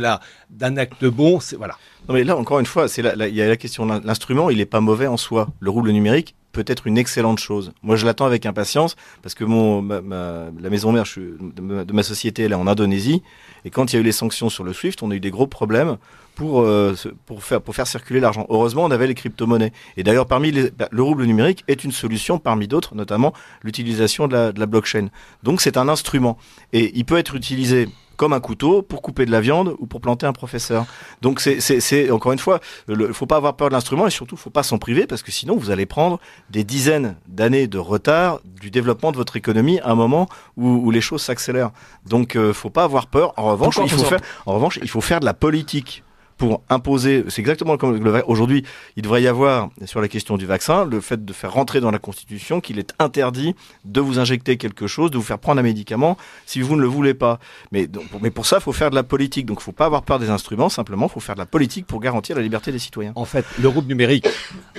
d'un 0.50 0.78
acte 0.78 1.06
bon, 1.06 1.40
c'est 1.40 1.56
voilà. 1.56 1.76
Non 2.08 2.16
mais 2.16 2.24
là 2.24 2.38
encore 2.38 2.60
une 2.60 2.66
fois, 2.66 2.88
c'est 2.88 3.02
il 3.02 3.36
y 3.36 3.42
a 3.42 3.48
la 3.48 3.58
question 3.58 3.86
l'instrument, 3.86 4.50
il 4.50 4.58
n'est 4.58 4.66
pas 4.66 4.82
mauvais 4.82 5.08
en 5.08 5.18
soi. 5.18 5.50
Le 5.60 5.70
rouble 5.70 5.92
numérique 5.92 6.36
peut 6.52 6.64
être 6.68 6.88
une 6.88 6.98
excellente 6.98 7.40
chose. 7.40 7.72
Moi, 7.82 7.96
je 7.96 8.06
l'attends 8.06 8.26
avec 8.26 8.46
impatience 8.46 8.96
parce 9.22 9.36
que 9.36 9.44
mon 9.44 9.82
la 9.88 10.70
maison 10.70 10.92
mère 10.92 11.06
de, 11.16 11.94
ma, 11.94 12.04
société 12.04 12.44
elle 12.44 12.52
est 12.52 12.56
en 12.56 12.68
Indonésie 12.68 13.22
et 13.66 13.70
quand 13.70 13.92
il 13.92 13.96
y 13.96 14.00
a 14.00 14.02
eu 14.02 14.04
les 14.04 14.12
sanctions 14.12 14.50
sur 14.50 14.64
le 14.64 14.74
SWIFT, 14.74 15.04
on 15.04 15.12
a 15.12 15.16
eu 15.16 15.20
des 15.20 15.32
gros 15.32 15.48
problèmes 15.48 15.98
pour 16.36 16.62
euh, 16.62 16.96
pour 17.26 17.44
faire 17.44 17.62
pour 17.62 17.76
faire 17.76 17.88
circuler 17.88 18.20
l'argent. 18.20 18.46
Heureusement, 18.50 18.84
on 18.86 18.92
avait 18.92 19.08
les 19.08 19.16
crypto-monnaies. 19.16 19.72
Et 19.98 20.04
d'ailleurs, 20.04 20.28
parmi 20.28 20.52
bah, 20.52 20.88
le 20.92 21.04
rouble 21.04 21.26
numérique 21.26 21.64
est 21.68 21.84
une 21.84 21.92
solution 21.92 22.40
parmi 22.40 22.68
d'autres, 22.68 22.96
notamment 22.96 23.34
l'utilisation 23.64 24.28
de 24.28 24.54
la 24.56 24.66
blockchain. 24.66 25.10
Donc, 25.44 25.62
c'est 25.62 25.78
un 25.78 25.90
instrument 25.90 26.38
et 26.74 26.92
il 26.96 27.06
peut 27.06 27.18
être 27.18 27.36
utilisé 27.36 27.90
comme 28.22 28.34
un 28.34 28.40
couteau 28.40 28.84
pour 28.84 29.02
couper 29.02 29.26
de 29.26 29.32
la 29.32 29.42
viande 29.42 29.76
ou 29.80 29.88
pour 29.88 30.00
planter 30.00 30.28
un 30.28 30.32
professeur. 30.32 30.86
Donc 31.24 31.40
c'est 31.40 32.12
encore 32.12 32.34
une 32.34 32.38
fois, 32.38 32.60
il 32.88 32.96
ne 32.96 33.08
faut 33.14 33.26
pas 33.26 33.38
avoir 33.38 33.56
peur 33.56 33.70
de 33.70 33.74
l'instrument 33.74 34.06
et 34.06 34.12
surtout 34.12 34.36
il 34.36 34.38
ne 34.38 34.44
faut 34.44 34.52
pas 34.52 34.62
s'en 34.62 34.78
priver 34.78 35.08
parce 35.08 35.24
que 35.24 35.32
sinon 35.32 35.58
vous 35.58 35.72
allez 35.72 35.88
prendre 35.88 36.20
des 36.52 36.64
dizaines 36.64 37.16
d'années 37.28 37.66
de 37.66 37.80
retard 37.80 38.40
du 38.46 38.70
développement 38.70 39.12
de 39.12 39.18
votre 39.18 39.38
économie 39.38 39.80
à 39.80 39.90
un 39.90 39.96
moment 39.96 40.30
où, 40.56 40.92
les 40.92 41.02
choses 41.02 41.24
s'accélèrent. 41.24 41.72
Donc 42.06 42.34
il 42.36 42.42
euh, 42.42 42.48
ne 42.50 42.54
faut 42.54 42.70
pas 42.70 42.84
avoir 42.84 43.08
peur. 43.08 43.34
En 43.38 43.46
revanche, 43.46 43.80
il 43.82 43.90
faut 43.90 44.04
faire, 44.04 44.20
en 44.46 44.54
revanche, 44.54 44.78
il 44.84 44.90
faut 44.90 45.02
faire 45.02 45.20
de 45.20 45.26
la 45.26 45.34
politique 45.34 46.04
pour 46.42 46.64
imposer, 46.70 47.24
c'est 47.28 47.40
exactement 47.40 47.78
comme 47.78 48.04
aujourd'hui, 48.26 48.66
il 48.96 49.04
devrait 49.04 49.22
y 49.22 49.28
avoir, 49.28 49.70
sur 49.86 50.02
la 50.02 50.08
question 50.08 50.38
du 50.38 50.48
vaccin, 50.48 50.86
le 50.86 51.00
fait 51.00 51.24
de 51.24 51.34
faire 51.34 51.54
rentrer 51.54 51.82
dans 51.82 51.92
la 51.92 52.00
Constitution 52.00 52.62
qu'il 52.62 52.80
est 52.80 52.96
interdit 52.98 53.54
de 53.86 54.02
vous 54.02 54.18
injecter 54.18 54.58
quelque 54.58 54.88
chose, 54.88 55.12
de 55.12 55.20
vous 55.20 55.24
faire 55.24 55.38
prendre 55.38 55.60
un 55.60 55.64
médicament 55.64 56.18
si 56.48 56.62
vous 56.62 56.76
ne 56.76 56.82
le 56.82 56.88
voulez 56.88 57.14
pas. 57.14 57.38
Mais, 57.72 57.88
mais 58.24 58.32
pour 58.32 58.48
ça, 58.48 58.58
il 58.58 58.64
faut 58.64 58.72
faire 58.72 58.90
de 58.90 58.96
la 58.96 59.04
politique. 59.04 59.46
Donc 59.46 59.58
il 59.58 59.62
ne 59.62 59.66
faut 59.66 59.72
pas 59.72 59.86
avoir 59.86 60.02
peur 60.02 60.18
des 60.18 60.32
instruments, 60.32 60.70
simplement, 60.70 61.06
il 61.06 61.14
faut 61.14 61.20
faire 61.20 61.36
de 61.36 61.42
la 61.42 61.46
politique 61.46 61.86
pour 61.86 62.00
garantir 62.00 62.36
la 62.36 62.42
liberté 62.42 62.72
des 62.72 62.80
citoyens. 62.80 63.12
En 63.14 63.26
fait, 63.26 63.46
le 63.60 63.70
groupe 63.70 63.88
numérique 63.88 64.28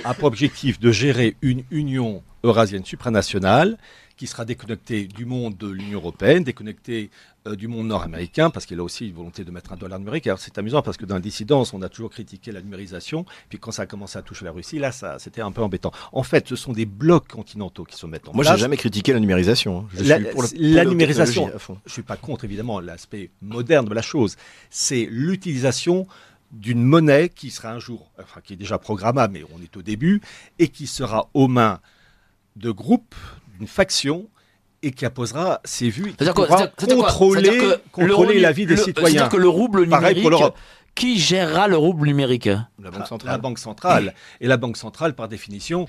a 0.03 0.13
pour 0.13 0.27
objectif 0.27 0.81
de 0.81 0.91
gérer 0.91 1.37
une 1.41 1.63
union 1.71 2.23
eurasienne 2.43 2.85
supranationale 2.85 3.77
qui 4.17 4.27
sera 4.27 4.45
déconnectée 4.45 5.05
du 5.05 5.25
monde 5.25 5.57
de 5.57 5.67
l'Union 5.67 5.99
européenne, 5.99 6.43
déconnectée 6.43 7.09
euh, 7.47 7.55
du 7.55 7.67
monde 7.67 7.87
nord-américain, 7.87 8.49
parce 8.51 8.65
qu'il 8.65 8.79
a 8.79 8.83
aussi 8.83 9.07
une 9.07 9.15
volonté 9.15 9.43
de 9.43 9.49
mettre 9.49 9.73
un 9.73 9.75
dollar 9.75 9.97
numérique. 9.97 10.27
Alors 10.27 10.39
c'est 10.39 10.57
amusant 10.57 10.81
parce 10.81 10.97
que 10.97 11.05
dans 11.05 11.15
la 11.15 11.21
dissidence, 11.21 11.73
on 11.73 11.81
a 11.81 11.89
toujours 11.89 12.11
critiqué 12.11 12.51
la 12.51 12.61
numérisation, 12.61 13.25
puis 13.49 13.57
quand 13.57 13.71
ça 13.71 13.83
a 13.83 13.85
commencé 13.85 14.19
à 14.19 14.21
toucher 14.21 14.45
la 14.45 14.51
Russie, 14.51 14.77
là, 14.77 14.91
ça, 14.91 15.17
c'était 15.17 15.41
un 15.41 15.51
peu 15.51 15.63
embêtant. 15.63 15.91
En 16.11 16.23
fait, 16.23 16.47
ce 16.47 16.55
sont 16.55 16.73
des 16.73 16.85
blocs 16.85 17.27
continentaux 17.27 17.85
qui 17.85 17.95
se 17.97 18.05
mettent 18.05 18.27
en 18.29 18.33
Moi, 18.33 18.43
place. 18.43 18.51
Moi, 18.51 18.57
j'ai 18.57 18.61
jamais 18.61 18.77
critiqué 18.77 19.13
la 19.13 19.19
numérisation. 19.19 19.79
Hein. 19.79 19.87
Je 19.95 20.03
la, 20.03 20.17
suis 20.17 20.25
pour 20.25 20.43
la 20.57 20.85
numérisation, 20.85 21.51
je 21.85 21.91
suis 21.91 22.03
pas 22.03 22.17
contre 22.17 22.45
évidemment 22.45 22.79
l'aspect 22.79 23.31
moderne 23.41 23.87
de 23.87 23.93
la 23.93 24.03
chose. 24.03 24.35
C'est 24.69 25.07
l'utilisation 25.09 26.07
d'une 26.51 26.83
monnaie 26.83 27.29
qui 27.29 27.49
sera 27.49 27.71
un 27.71 27.79
jour, 27.79 28.11
enfin 28.21 28.41
qui 28.41 28.53
est 28.53 28.57
déjà 28.57 28.77
programmable, 28.77 29.33
mais 29.33 29.43
on 29.55 29.61
est 29.61 29.75
au 29.75 29.81
début, 29.81 30.21
et 30.59 30.67
qui 30.67 30.85
sera 30.85 31.29
aux 31.33 31.47
mains 31.47 31.79
de 32.55 32.71
groupes, 32.71 33.15
d'une 33.57 33.67
faction 33.67 34.27
et 34.81 34.91
qui 34.91 35.05
apposera 35.05 35.61
ses 35.63 35.89
vues, 35.89 36.13
qui 36.13 36.25
pourra 36.25 36.67
contrôler, 36.67 37.59
contrôler 37.91 38.39
la 38.39 38.51
vie 38.51 38.65
des 38.65 38.75
citoyens. 38.77 39.09
C'est-à-dire 39.09 39.29
que 39.29 39.37
le 39.37 39.47
rouble 39.47 39.85
numérique, 39.85 40.27
qui 40.95 41.17
gérera 41.17 41.67
le 41.67 41.77
rouble 41.77 42.05
numérique 42.05 42.49
La 42.81 42.91
Banque 42.91 43.07
centrale. 43.07 43.31
La 43.31 43.37
Banque 43.37 43.59
centrale. 43.59 44.13
Et 44.41 44.47
la 44.47 44.57
Banque 44.57 44.77
centrale, 44.77 45.15
par 45.15 45.27
définition, 45.27 45.87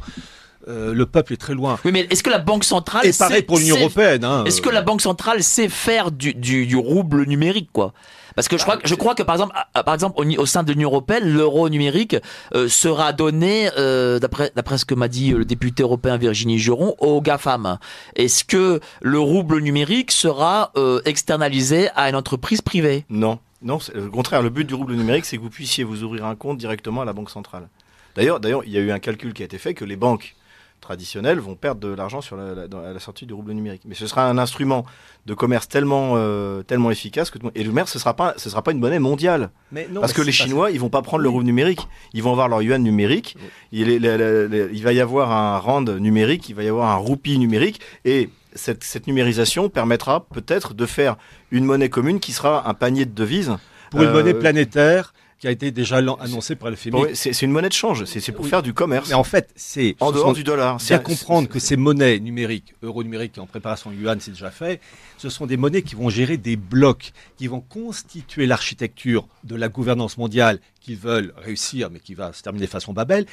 euh, 0.69 0.95
le 0.95 1.07
peuple 1.07 1.35
est 1.35 1.39
très 1.39 1.55
loin. 1.55 1.79
Oui, 1.85 1.93
mais 1.93 2.07
est-ce 2.09 2.23
que 2.23 2.31
la 2.31 2.39
Banque 2.39 2.65
centrale. 2.65 3.05
Et 3.05 3.13
pareil 3.13 3.43
pour 3.43 3.59
l'Union 3.59 3.77
européenne. 3.77 4.25
Hein, 4.25 4.45
est-ce 4.45 4.63
que 4.63 4.71
la 4.71 4.83
Banque 4.83 5.03
centrale 5.03 5.43
sait 5.43 5.69
faire 5.69 6.11
du, 6.11 6.33
du, 6.33 6.67
du 6.67 6.77
rouble 6.77 7.27
numérique, 7.27 7.71
quoi? 7.73 7.93
Parce 8.35 8.49
que 8.49 8.57
je 8.59 8.65
crois, 8.95 9.15
que 9.15 9.23
par 9.23 9.95
exemple, 9.95 10.21
au, 10.39 10.47
sein 10.47 10.63
de 10.63 10.73
l'Union 10.73 10.89
européenne, 10.89 11.29
l'euro 11.29 11.69
numérique 11.69 12.17
euh, 12.55 12.69
sera 12.69 13.13
donné, 13.13 13.71
euh, 13.79 14.19
d'après 14.19 14.79
ce 14.79 14.85
que 14.85 14.95
m'a 14.95 15.09
dit 15.09 15.31
le 15.31 15.45
député 15.45 15.83
européen 15.83 16.17
Virginie 16.17 16.59
Juron, 16.59 16.95
aux 16.99 17.21
GAFAM. 17.21 17.79
Est-ce 18.17 18.45
que 18.45 18.81
le 19.03 19.19
rouble 19.19 19.61
numérique 19.61 20.11
sera 20.11 20.73
euh, 20.77 21.01
externalisé 21.05 21.89
à 21.95 22.09
une 22.09 22.17
entreprise 22.17 22.61
privée? 22.61 23.05
Non, 23.09 23.39
non. 23.63 23.79
Au 23.95 24.11
contraire, 24.11 24.43
le 24.43 24.51
but 24.51 24.67
du 24.67 24.75
rouble 24.75 24.95
numérique, 24.95 25.25
c'est 25.25 25.37
que 25.37 25.43
vous 25.43 25.51
puissiez 25.51 25.85
vous 25.85 26.03
ouvrir 26.03 26.25
un 26.27 26.35
compte 26.35 26.59
directement 26.59 27.03
à 27.03 27.05
la 27.05 27.13
banque 27.13 27.31
centrale. 27.31 27.69
D'ailleurs, 28.17 28.41
il 28.65 28.73
y 28.73 28.79
a 28.79 28.81
eu 28.81 28.91
un 28.91 28.99
calcul 28.99 29.33
qui 29.33 29.43
a 29.43 29.45
été 29.45 29.59
fait 29.59 29.75
que 29.75 29.85
les 29.85 29.97
banques 29.97 30.37
traditionnels 30.85 31.39
vont 31.41 31.57
perdre 31.57 31.81
de 31.81 31.93
l'argent 31.95 32.21
sur 32.21 32.37
la, 32.37 32.55
la- 32.55 32.69
dans- 32.69 32.85
à 32.85 32.93
la 32.93 33.01
sortie 33.01 33.27
du 33.27 33.35
rouble 33.35 33.53
numérique. 33.53 33.83
Mais 33.87 33.95
ce 33.97 34.07
sera 34.07 34.29
un 34.29 34.39
instrument 34.39 34.85
de 35.27 35.35
commerce 35.35 35.67
tellement, 35.69 36.13
euh, 36.15 36.63
tellement 36.63 36.91
efficace 36.93 37.31
que 37.31 37.39
tout 37.39 37.45
le 37.45 37.49
monde- 37.49 37.57
et 37.57 37.65
le 37.65 37.73
maire 37.73 37.89
ce 37.89 37.99
sera 37.99 38.15
pas 38.15 38.35
ce 38.37 38.49
sera 38.51 38.63
pas 38.63 38.71
une 38.73 38.79
monnaie 38.79 38.99
mondiale 39.01 39.51
Mais 39.73 39.89
non, 39.91 40.01
parce 40.01 40.13
mais 40.13 40.17
que 40.23 40.27
les 40.27 40.33
Chinois 40.33 40.71
ils 40.71 40.79
vont 40.79 40.91
pas 40.91 41.03
prendre 41.03 41.23
le 41.23 41.29
rouble 41.29 41.45
numérique, 41.47 41.81
ils 42.13 42.23
vont 42.23 42.31
avoir 42.33 42.49
leur 42.49 42.63
yuan 42.63 42.83
numérique. 42.83 43.37
Oui. 43.41 43.49
Il, 43.73 43.89
est- 43.91 43.99
la- 43.99 44.17
la- 44.19 44.47
la- 44.47 44.67
il 44.73 44.83
va 44.85 44.93
y 44.93 45.01
avoir 45.01 45.33
un 45.33 45.59
rand 45.59 45.81
numérique, 45.99 46.49
il 46.51 46.55
va 46.55 46.63
y 46.63 46.69
avoir 46.69 46.91
un 46.91 46.97
roupie 46.97 47.39
numérique 47.39 47.81
et 48.05 48.31
cette, 48.55 48.85
cette 48.85 49.07
numérisation 49.09 49.69
permettra 49.69 50.21
peut-être 50.27 50.75
de 50.75 50.87
faire 50.87 51.17
une 51.51 51.65
monnaie 51.65 51.89
commune 51.89 52.21
qui 52.21 52.33
sera 52.33 52.69
un 52.69 52.75
panier 52.75 53.05
de 53.07 53.15
devises. 53.15 53.53
pour 53.91 54.03
une 54.03 54.09
Euh, 54.09 54.13
monnaie 54.13 54.35
planétaire 54.35 55.15
qui 55.45 55.49
a 55.49 55.51
été 55.51 55.71
déjà 55.73 55.97
annoncée 55.99 56.57
par 56.57 56.71
le 56.71 56.77
FMI. 56.77 57.15
C'est 57.15 57.43
une 57.43 57.51
monnaie 57.51 57.69
de 57.69 57.75
change, 57.75 58.07
c'est 58.07 58.33
pour 58.33 58.45
Oui. 58.47 58.51
faire 58.51 58.63
du 58.63 58.73
commerce 58.73 59.11
Mais 59.11 59.15
en 59.15 59.25
fait, 59.25 59.51
c'est 59.57 59.95
en 60.01 60.09
ce 60.09 60.15
dehors 60.15 60.29
sont- 60.29 60.33
du 60.33 60.43
dollar. 60.43 60.79
bien 60.79 60.87
C'est- 60.87 61.03
comprendre 61.03 61.51
que 61.51 61.59
c'est- 61.59 61.67
ces 61.67 61.77
monnaies 61.77 62.19
numériques, 62.19 62.73
euro 62.83 63.03
numérique 63.03 63.37
en 63.37 63.45
préparation 63.45 63.93
yuan, 63.93 64.19
c'est 64.21 64.31
déjà 64.31 64.51
fait, 64.51 64.81
ce 65.19 65.29
sont 65.29 65.45
des 65.45 65.59
monnaies 65.59 65.83
qui 65.83 65.97
vont 65.97 66.09
gérer 66.09 66.39
des 66.39 66.57
blocs, 66.57 67.13
qui 67.37 67.47
vont 67.47 67.61
constituer 67.61 68.47
l'architecture 68.47 69.29
de 69.45 69.55
la 69.55 69.69
gouvernance 69.69 70.17
mondiale 70.17 70.61
qu'ils 70.81 70.97
veulent 70.97 71.35
réussir, 71.37 71.91
mais 71.91 72.01
qui 72.01 72.15
va 72.15 72.33
se 72.33 72.41
terminer 72.43 72.67
façon 72.67 72.95
Babel, 72.95 73.27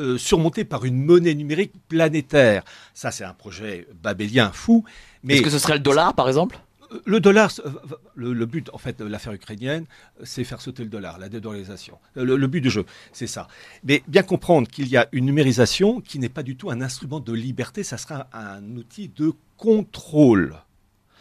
euh, 0.00 0.16
surmontée 0.16 0.64
par 0.64 0.86
une 0.86 1.04
monnaie 1.04 1.34
numérique 1.34 1.72
planétaire. 1.90 2.62
Ça, 2.94 3.10
c'est 3.10 3.24
un 3.24 3.34
projet 3.34 3.86
babélien 4.02 4.50
fou. 4.50 4.82
Mais 5.22 5.34
Est-ce 5.34 5.42
que 5.42 5.50
ce 5.50 5.58
serait 5.58 5.74
le 5.74 5.80
dollar, 5.80 6.14
par 6.14 6.26
exemple? 6.26 6.58
Le 7.04 7.20
dollar, 7.20 7.50
euh, 7.64 7.70
le, 8.14 8.32
le 8.32 8.46
but, 8.46 8.70
en 8.72 8.78
fait, 8.78 8.98
de 8.98 9.04
l'affaire 9.04 9.32
ukrainienne, 9.32 9.84
c'est 10.24 10.44
faire 10.44 10.60
sauter 10.60 10.82
le 10.84 10.88
dollar, 10.90 11.18
la 11.18 11.28
dédollarisation. 11.28 11.98
Euh, 12.16 12.24
Le, 12.24 12.36
le 12.36 12.46
but 12.46 12.60
du 12.60 12.70
jeu, 12.70 12.84
c'est 13.12 13.26
ça. 13.26 13.48
Mais 13.84 14.02
bien 14.08 14.22
comprendre 14.22 14.68
qu'il 14.68 14.88
y 14.88 14.96
a 14.96 15.08
une 15.12 15.26
numérisation 15.26 16.00
qui 16.00 16.18
n'est 16.18 16.28
pas 16.28 16.42
du 16.42 16.56
tout 16.56 16.70
un 16.70 16.80
instrument 16.80 17.20
de 17.20 17.32
liberté, 17.32 17.82
ça 17.82 17.98
sera 17.98 18.28
un 18.32 18.64
outil 18.76 19.08
de 19.08 19.32
contrôle. 19.56 20.56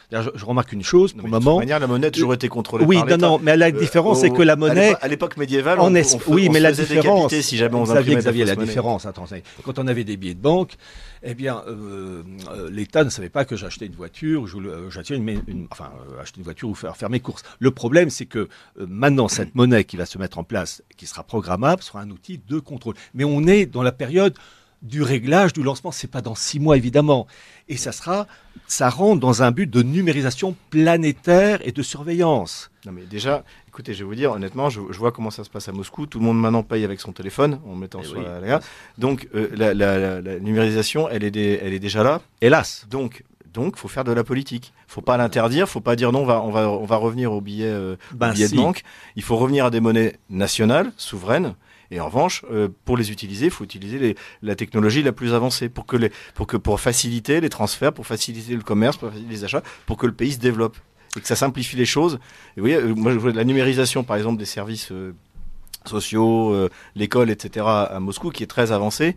Je, 0.09 0.29
je 0.35 0.45
remarque 0.45 0.71
une 0.71 0.83
chose, 0.83 1.11
pour 1.11 1.23
le 1.23 1.27
de 1.31 1.35
toute 1.35 1.43
moment. 1.43 1.59
manière, 1.59 1.79
la 1.79 1.87
monnaie 1.87 2.07
a 2.07 2.11
toujours 2.11 2.33
été 2.33 2.47
contrôlée 2.47 2.85
Oui, 2.85 2.95
par 2.95 3.07
non, 3.09 3.17
non, 3.17 3.39
mais 3.43 3.57
la 3.57 3.67
Euh, 3.67 3.71
différence, 3.71 4.19
au- 4.19 4.21
c'est 4.21 4.29
que 4.29 4.41
la 4.41 4.55
monnaie, 4.55 4.95
À 5.01 5.07
l'époque 5.09 5.35
médiévale, 5.35 5.81
en 5.81 5.91
on, 5.91 5.95
es- 5.95 6.15
on 6.15 6.19
fait- 6.19 6.31
oui, 6.31 6.45
on 6.47 6.53
mais 6.53 6.59
se 6.59 6.63
la 6.63 6.71
différence, 6.71 7.03
décapiter 7.23 7.41
si 7.41 7.57
jamais 7.57 7.75
on 7.75 7.83
Xavier, 7.83 7.99
imprimait 7.99 8.15
de 8.15 8.21
Xavier, 8.21 8.45
la 8.45 8.55
monnaie. 8.55 8.67
différence, 8.67 9.05
attendez, 9.05 9.43
quand 9.65 9.77
on 9.79 9.87
avait 9.87 10.05
des 10.05 10.15
billets 10.15 10.33
de 10.33 10.39
banque, 10.39 10.75
eh 11.23 11.33
bien, 11.33 11.61
euh, 11.67 12.23
euh, 12.51 12.69
l'État 12.71 13.03
ne 13.03 13.09
savait 13.09 13.27
pas 13.29 13.43
que 13.43 13.57
j'achetais 13.57 13.85
une 13.87 13.95
voiture, 13.95 14.45
euh, 14.55 14.89
j'achetais 14.89 15.17
une, 15.17 15.27
une- 15.45 15.67
enfin, 15.71 15.91
euh, 16.17 16.21
acheter 16.21 16.37
une 16.37 16.45
voiture 16.45 16.69
ou 16.69 16.73
faire, 16.75 16.95
faire 16.95 17.09
mes 17.09 17.19
courses. 17.19 17.43
Le 17.59 17.71
problème, 17.71 18.09
c'est 18.09 18.27
que 18.27 18.39
euh, 18.79 18.85
maintenant, 18.87 19.27
cette 19.27 19.55
monnaie 19.55 19.83
qui 19.83 19.97
va 19.97 20.05
se 20.05 20.17
mettre 20.17 20.37
en 20.39 20.45
place, 20.45 20.83
qui 20.95 21.05
sera 21.05 21.23
programmable, 21.23 21.83
sera 21.83 21.99
un 21.99 22.09
outil 22.11 22.39
de 22.47 22.59
contrôle. 22.59 22.95
Mais 23.13 23.25
on 23.25 23.45
est 23.45 23.65
dans 23.65 23.83
la 23.83 23.91
période 23.91 24.35
du 24.81 25.01
réglage, 25.01 25.53
du 25.53 25.63
lancement, 25.63 25.91
c'est 25.91 26.09
pas 26.11 26.21
dans 26.21 26.35
six 26.35 26.59
mois 26.59 26.77
évidemment, 26.77 27.25
et 27.67 27.77
ça 27.77 27.91
sera, 27.91 28.27
ça 28.67 28.89
rentre 28.89 29.19
dans 29.19 29.41
un 29.43 29.51
but 29.51 29.67
de 29.69 29.81
numérisation 29.81 30.55
planétaire 30.69 31.59
et 31.67 31.71
de 31.71 31.81
surveillance. 31.81 32.69
Non 32.85 32.91
mais 32.91 33.01
déjà, 33.03 33.43
écoutez, 33.67 33.93
je 33.93 33.99
vais 33.99 34.05
vous 34.05 34.15
dire 34.15 34.31
honnêtement, 34.31 34.69
je, 34.69 34.79
je 34.91 34.97
vois 34.97 35.11
comment 35.11 35.31
ça 35.31 35.43
se 35.43 35.49
passe 35.49 35.67
à 35.67 35.71
Moscou. 35.71 36.05
Tout 36.05 36.19
le 36.19 36.25
monde 36.25 36.39
maintenant 36.39 36.63
paye 36.63 36.83
avec 36.85 36.99
son 37.01 37.11
téléphone 37.11 37.59
en 37.67 37.75
mettant 37.75 37.99
Eh 38.03 38.07
sur 38.07 38.17
oui. 38.17 38.23
la, 38.45 38.59
Donc 38.97 39.27
euh, 39.35 39.49
la, 39.55 39.73
la- 39.73 39.97
la- 39.97 40.21
la 40.21 40.39
numérisation, 40.39 41.09
elle 41.09 41.23
est, 41.23 41.31
dé- 41.31 41.59
elle 41.61 41.73
est 41.73 41.79
déjà 41.79 42.03
là. 42.03 42.21
Hélas. 42.41 42.85
Donc 42.89 43.23
donc 43.53 43.75
faut 43.77 43.87
faire 43.87 44.03
de 44.03 44.11
la 44.11 44.23
politique. 44.23 44.71
Faut 44.87 45.01
pas 45.01 45.17
l'interdire. 45.17 45.67
Faut 45.67 45.81
pas 45.81 45.95
dire 45.95 46.11
non. 46.11 46.21
On 46.21 46.25
va 46.25 46.41
on 46.43 46.51
va 46.51 46.69
on 46.69 46.85
va 46.85 46.95
revenir 46.97 47.33
aux 47.33 47.41
billets, 47.41 47.65
euh, 47.65 47.95
Ben 48.13 48.33
si. 48.35 48.47
de 48.51 48.55
banque. 48.55 48.83
Il 49.15 49.23
faut 49.23 49.35
revenir 49.37 49.65
à 49.65 49.69
des 49.71 49.79
monnaies 49.79 50.17
nationales, 50.29 50.91
souveraines. 50.97 51.55
Et 51.91 51.99
en 51.99 52.05
revanche, 52.07 52.43
euh, 52.51 52.67
pour 52.85 52.97
les 52.97 53.11
utiliser, 53.11 53.45
il 53.45 53.51
faut 53.51 53.63
utiliser 53.63 53.97
les- 53.99 54.15
la 54.41 54.55
technologie 54.55 55.01
la 55.03 55.11
plus 55.13 55.33
avancée 55.33 55.69
pour 55.69 55.85
que 55.85 55.95
les, 55.97 56.11
pour 56.35 56.47
que 56.47 56.57
pour 56.57 56.79
faciliter 56.81 57.39
les 57.41 57.49
transferts, 57.49 57.93
pour 57.93 58.05
faciliter 58.05 58.55
le 58.55 58.61
commerce, 58.61 58.97
pour 58.97 59.09
faciliter 59.09 59.31
les 59.33 59.43
achats, 59.45 59.63
pour 59.85 59.97
que 59.97 60.05
le 60.05 60.13
pays 60.13 60.33
se 60.33 60.39
développe 60.39 60.77
et 61.15 61.21
que 61.21 61.27
ça 61.27 61.35
simplifie 61.35 61.75
les 61.77 61.85
choses. 61.85 62.15
Et 62.55 62.59
vous 62.61 62.67
voyez, 62.67 62.75
euh, 62.75 62.93
moi, 62.93 63.11
je 63.13 63.17
vois 63.17 63.31
la 63.31 63.43
numérisation, 63.45 64.03
par 64.03 64.17
exemple, 64.17 64.37
des 64.37 64.45
services 64.45 64.91
euh, 64.91 65.13
sociaux, 65.85 66.53
euh, 66.53 66.69
l'école, 66.95 67.29
etc. 67.29 67.65
à 67.65 67.99
Moscou, 67.99 68.29
qui 68.29 68.43
est 68.43 68.47
très 68.47 68.71
avancée. 68.71 69.15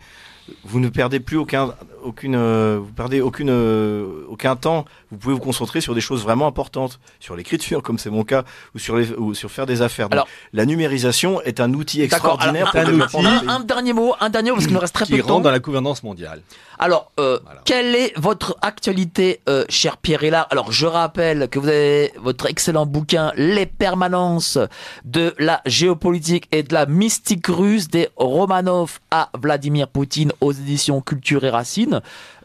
Vous 0.65 0.81
ne 0.81 0.89
perdez 0.89 1.21
plus 1.21 1.37
aucun, 1.37 1.75
aucune, 2.03 2.35
euh, 2.35 2.79
vous 2.81 2.93
perdez 2.93 3.21
aucune, 3.21 3.51
euh, 3.51 4.25
aucun 4.29 4.57
temps. 4.57 4.85
Vous 5.11 5.19
pouvez 5.19 5.35
vous 5.35 5.41
concentrer 5.41 5.81
sur 5.81 5.95
des 5.95 6.01
choses 6.01 6.23
vraiment 6.23 6.47
importantes, 6.47 7.01
sur 7.19 7.35
l'écriture, 7.37 7.83
comme 7.83 7.99
c'est 7.99 8.11
mon 8.11 8.25
cas, 8.25 8.45
ou 8.75 8.79
sur 8.79 8.97
les, 8.97 9.11
ou 9.13 9.35
sur 9.35 9.51
faire 9.51 9.67
des 9.67 9.83
affaires. 9.83 10.07
Donc, 10.09 10.13
Alors- 10.15 10.29
la 10.53 10.67
numérisation 10.67 11.41
est 11.43 11.61
un 11.61 11.73
outil. 11.75 11.99
Alors, 11.99 12.05
extraordinaire 12.15 12.69
un, 12.69 12.71
pour 13.09 13.21
un 13.27 13.37
outil. 13.39 13.47
un- 13.49 13.61
dernier 13.61 13.93
mot, 13.93 14.15
un 14.21 14.31
dernier 14.31 14.51
mot, 14.51 14.57
parce 14.57 14.67
qu'il 14.67 14.75
nous 14.75 14.81
reste 14.81 14.95
très 14.95 15.07
peu 15.07 15.17
de 15.17 15.23
temps. 15.23 15.35
rentre 15.35 15.45
dans 15.45 15.51
la 15.51 15.59
gouvernance 15.59 16.03
mondiale. 16.03 16.43
Alors, 16.79 17.11
euh, 17.21 17.39
Voilà. 17.45 17.61
quelle 17.65 17.95
est 17.95 18.13
votre 18.19 18.57
actualité, 18.63 19.41
euh, 19.49 19.65
cher 19.69 19.97
Pierre 19.99 20.23
Hillard? 20.25 20.47
Alors, 20.51 20.73
je 20.73 20.87
rappelle 20.87 21.49
que 21.51 21.59
vous 21.59 21.69
avez 21.69 22.13
votre 22.23 22.47
excellent 22.47 22.87
bouquin 22.87 23.33
Les 23.37 23.67
permanences 23.67 24.57
de 25.05 25.35
la 25.39 25.61
géopolitique 25.67 26.49
et 26.53 26.63
de 26.63 26.73
la 26.73 26.87
mystique 26.87 27.47
russe 27.49 27.89
des 27.89 28.09
Romanov 28.17 28.99
à 29.11 29.29
Vladimir 29.41 29.89
Poutine 29.89 30.33
aux 30.41 30.53
éditions 30.53 31.01
Culture 31.01 31.45
et 31.45 31.51
Racines. 31.51 32.01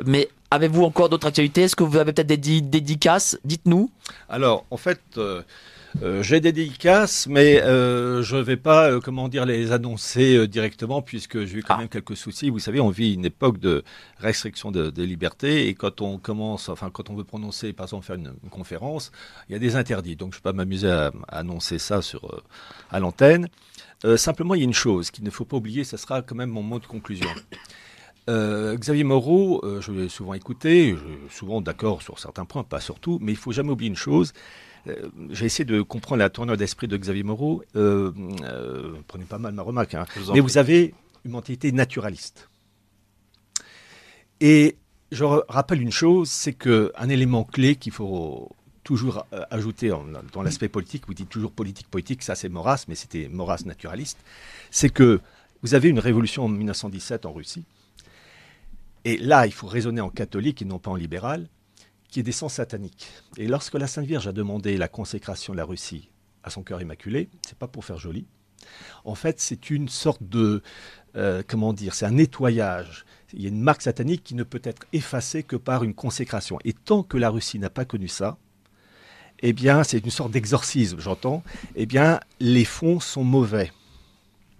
Mais 0.05 0.29
avez-vous 0.51 0.83
encore 0.83 1.09
d'autres 1.09 1.27
actualités? 1.27 1.63
Est-ce 1.63 1.75
que 1.75 1.83
vous 1.83 1.97
avez 1.97 2.13
peut-être 2.13 2.27
des 2.27 2.37
di- 2.37 2.61
dédicaces? 2.61 3.37
Dites-nous. 3.45 3.89
Alors, 4.29 4.65
en 4.71 4.77
fait, 4.77 5.01
euh, 5.17 5.41
euh, 6.03 6.21
j'ai 6.21 6.41
des 6.41 6.51
dédicaces, 6.51 7.25
mais 7.27 7.61
euh, 7.61 8.21
je 8.21 8.35
ne 8.35 8.41
vais 8.41 8.57
pas, 8.57 8.91
euh, 8.91 8.99
comment 8.99 9.29
dire, 9.29 9.45
les 9.45 9.71
annoncer 9.71 10.45
directement, 10.47 11.01
puisque 11.01 11.45
j'ai 11.45 11.57
eu 11.59 11.63
quand 11.63 11.75
Ah. 11.75 11.79
même 11.79 11.87
quelques 11.89 12.17
soucis. 12.17 12.49
Vous 12.49 12.59
savez, 12.59 12.81
on 12.81 12.89
vit 12.89 13.13
une 13.13 13.23
époque 13.25 13.59
de 13.59 13.83
restriction 14.19 14.71
de- 14.71 14.89
des 14.89 15.05
libertés, 15.05 15.67
et 15.69 15.73
quand 15.73 16.01
on 16.01 16.17
commence, 16.17 16.67
enfin, 16.67 16.89
quand 16.91 17.09
on 17.09 17.15
veut 17.15 17.23
prononcer, 17.23 17.71
par 17.71 17.85
exemple, 17.85 18.05
faire 18.05 18.17
une, 18.17 18.33
une 18.43 18.49
conférence, 18.49 19.11
il 19.49 19.53
y 19.53 19.55
a 19.55 19.59
des 19.59 19.77
interdits. 19.77 20.17
Donc, 20.17 20.33
je 20.33 20.37
ne 20.37 20.39
vais 20.41 20.43
pas 20.51 20.53
m'amuser 20.53 20.89
à, 20.91 21.11
à 21.29 21.39
annoncer 21.39 21.79
ça 21.79 22.01
sur, 22.01 22.43
à 22.91 22.99
l'antenne. 22.99 23.47
Simplement, 24.17 24.53
il 24.53 24.59
y 24.59 24.61
a 24.61 24.65
une 24.65 24.73
chose 24.73 25.09
qu'il 25.09 25.23
ne 25.23 25.31
faut 25.31 25.45
pas 25.45 25.57
oublier, 25.57 25.83
ce 25.83 25.97
sera 25.97 26.21
quand 26.21 26.35
même 26.35 26.49
mon 26.51 26.61
mot 26.61 26.77
de 26.79 26.85
conclusion. 26.85 27.29
Euh, 28.29 28.75
Xavier 28.75 29.03
Moreau, 29.03 29.61
euh, 29.63 29.81
je 29.81 29.91
l'ai 29.91 30.09
souvent 30.09 30.33
écouté, 30.33 30.95
je 30.95 31.33
souvent 31.35 31.61
d'accord 31.61 32.01
sur 32.01 32.17
certains 32.19 32.45
points, 32.45 32.63
pas 32.63 32.79
sur 32.79 32.99
tout, 32.99 33.19
mais 33.21 33.31
il 33.31 33.37
faut 33.37 33.51
jamais 33.51 33.71
oublier 33.71 33.89
une 33.89 33.95
chose. 33.95 34.33
Euh, 34.87 35.09
J'ai 35.29 35.45
essayé 35.45 35.65
de 35.65 35.81
comprendre 35.81 36.19
la 36.19 36.29
tournure 36.29 36.57
d'esprit 36.57 36.87
de 36.87 36.97
Xavier 36.97 37.23
Moreau. 37.23 37.63
Prenez 37.73 39.25
pas 39.29 39.37
mal 39.37 39.53
ma 39.53 39.61
remarque, 39.61 39.93
hein. 39.93 40.05
Vous 40.15 40.21
mais 40.27 40.31
prie. 40.31 40.39
vous 40.41 40.57
avez 40.57 40.93
une 41.23 41.31
mentalité 41.31 41.71
naturaliste. 41.71 42.49
Et 44.41 44.75
je 45.11 45.23
rappelle 45.23 45.81
une 45.81 45.91
chose, 45.91 46.29
c'est 46.29 46.53
que 46.53 46.91
un 46.97 47.09
élément 47.09 47.43
clé 47.43 47.75
qu'il 47.75 47.91
faut 47.93 48.51
toujours 48.83 49.25
ajouter 49.49 49.91
en- 49.91 50.05
dans 50.33 50.43
l'aspect 50.43 50.67
politique, 50.69 51.03
vous 51.07 51.13
dites 51.13 51.29
toujours 51.29 51.51
politique, 51.51 51.87
politique, 51.89 52.21
ça 52.21 52.35
c'est 52.35 52.49
Maurras, 52.49 52.85
mais 52.87 52.95
c'était 52.95 53.27
Maurras 53.31 53.63
naturaliste, 53.65 54.19
c'est 54.71 54.89
que 54.89 55.19
vous 55.63 55.73
avez 55.73 55.89
une 55.89 55.97
révolution 55.99 56.45
en 56.45 56.49
1917 56.49 57.25
en 57.25 57.33
Russie, 57.33 57.63
et 59.05 59.17
là 59.17 59.45
il 59.45 59.53
faut 59.53 59.67
raisonner 59.67 60.01
en 60.01 60.09
catholique 60.09 60.61
et 60.61 60.65
non 60.65 60.79
pas 60.79 60.91
en 60.91 60.95
libéral, 60.95 61.47
qui 62.09 62.19
est 62.19 62.23
d'essence 62.23 62.55
satanique. 62.55 63.07
Et 63.37 63.47
lorsque 63.47 63.75
la 63.75 63.87
Sainte 63.87 64.05
Vierge 64.05 64.27
a 64.27 64.31
demandé 64.33 64.77
la 64.77 64.87
consécration 64.87 65.53
de 65.53 65.57
la 65.57 65.65
Russie 65.65 66.09
à 66.43 66.49
son 66.49 66.63
cœur 66.63 66.81
immaculé, 66.81 67.29
c'est 67.47 67.57
pas 67.57 67.67
pour 67.67 67.85
faire 67.85 67.97
joli. 67.97 68.25
En 69.03 69.15
fait, 69.15 69.39
c'est 69.39 69.69
une 69.69 69.89
sorte 69.89 70.23
de 70.23 70.61
euh, 71.15 71.43
comment 71.47 71.71
dire, 71.73 71.93
c'est 71.93 72.05
un 72.05 72.11
nettoyage. 72.11 73.05
Il 73.33 73.41
y 73.41 73.45
a 73.45 73.49
une 73.49 73.61
marque 73.61 73.81
satanique 73.81 74.23
qui 74.23 74.35
ne 74.35 74.43
peut 74.43 74.61
être 74.63 74.85
effacée 74.91 75.43
que 75.43 75.55
par 75.55 75.83
une 75.83 75.93
consécration. 75.93 76.57
Et 76.65 76.73
tant 76.73 77.03
que 77.03 77.17
la 77.17 77.29
Russie 77.29 77.59
n'a 77.59 77.69
pas 77.69 77.85
connu 77.85 78.07
ça, 78.07 78.37
eh 79.39 79.53
bien, 79.53 79.83
c'est 79.83 79.99
une 79.99 80.11
sorte 80.11 80.31
d'exorcisme, 80.31 80.99
j'entends. 80.99 81.43
Eh 81.75 81.85
bien, 81.85 82.19
les 82.39 82.65
fonds 82.65 82.99
sont 82.99 83.23
mauvais. 83.23 83.71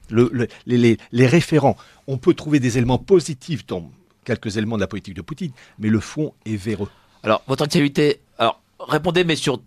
Le- 0.10 0.30
le- 0.32 0.48
les, 0.66 0.78
les- 0.78 0.98
les 1.12 1.28
référents, 1.28 1.78
on 2.08 2.18
peut 2.18 2.34
trouver 2.34 2.60
des 2.60 2.78
éléments 2.78 3.00
positifs 3.00 3.66
dans 3.66 3.90
quelques 4.26 4.58
éléments 4.58 4.76
de 4.76 4.82
la 4.82 4.88
politique 4.88 5.14
de 5.14 5.22
Poutine, 5.22 5.52
mais 5.80 5.90
le 5.90 6.00
fond 6.00 6.34
est 6.46 6.56
véreux. 6.56 6.90
Alors, 7.24 7.42
votre 7.48 7.64
actualité. 7.64 8.20
Alors, 8.38 8.62
répondez, 8.80 9.24
mais 9.24 9.36
sur, 9.36 9.62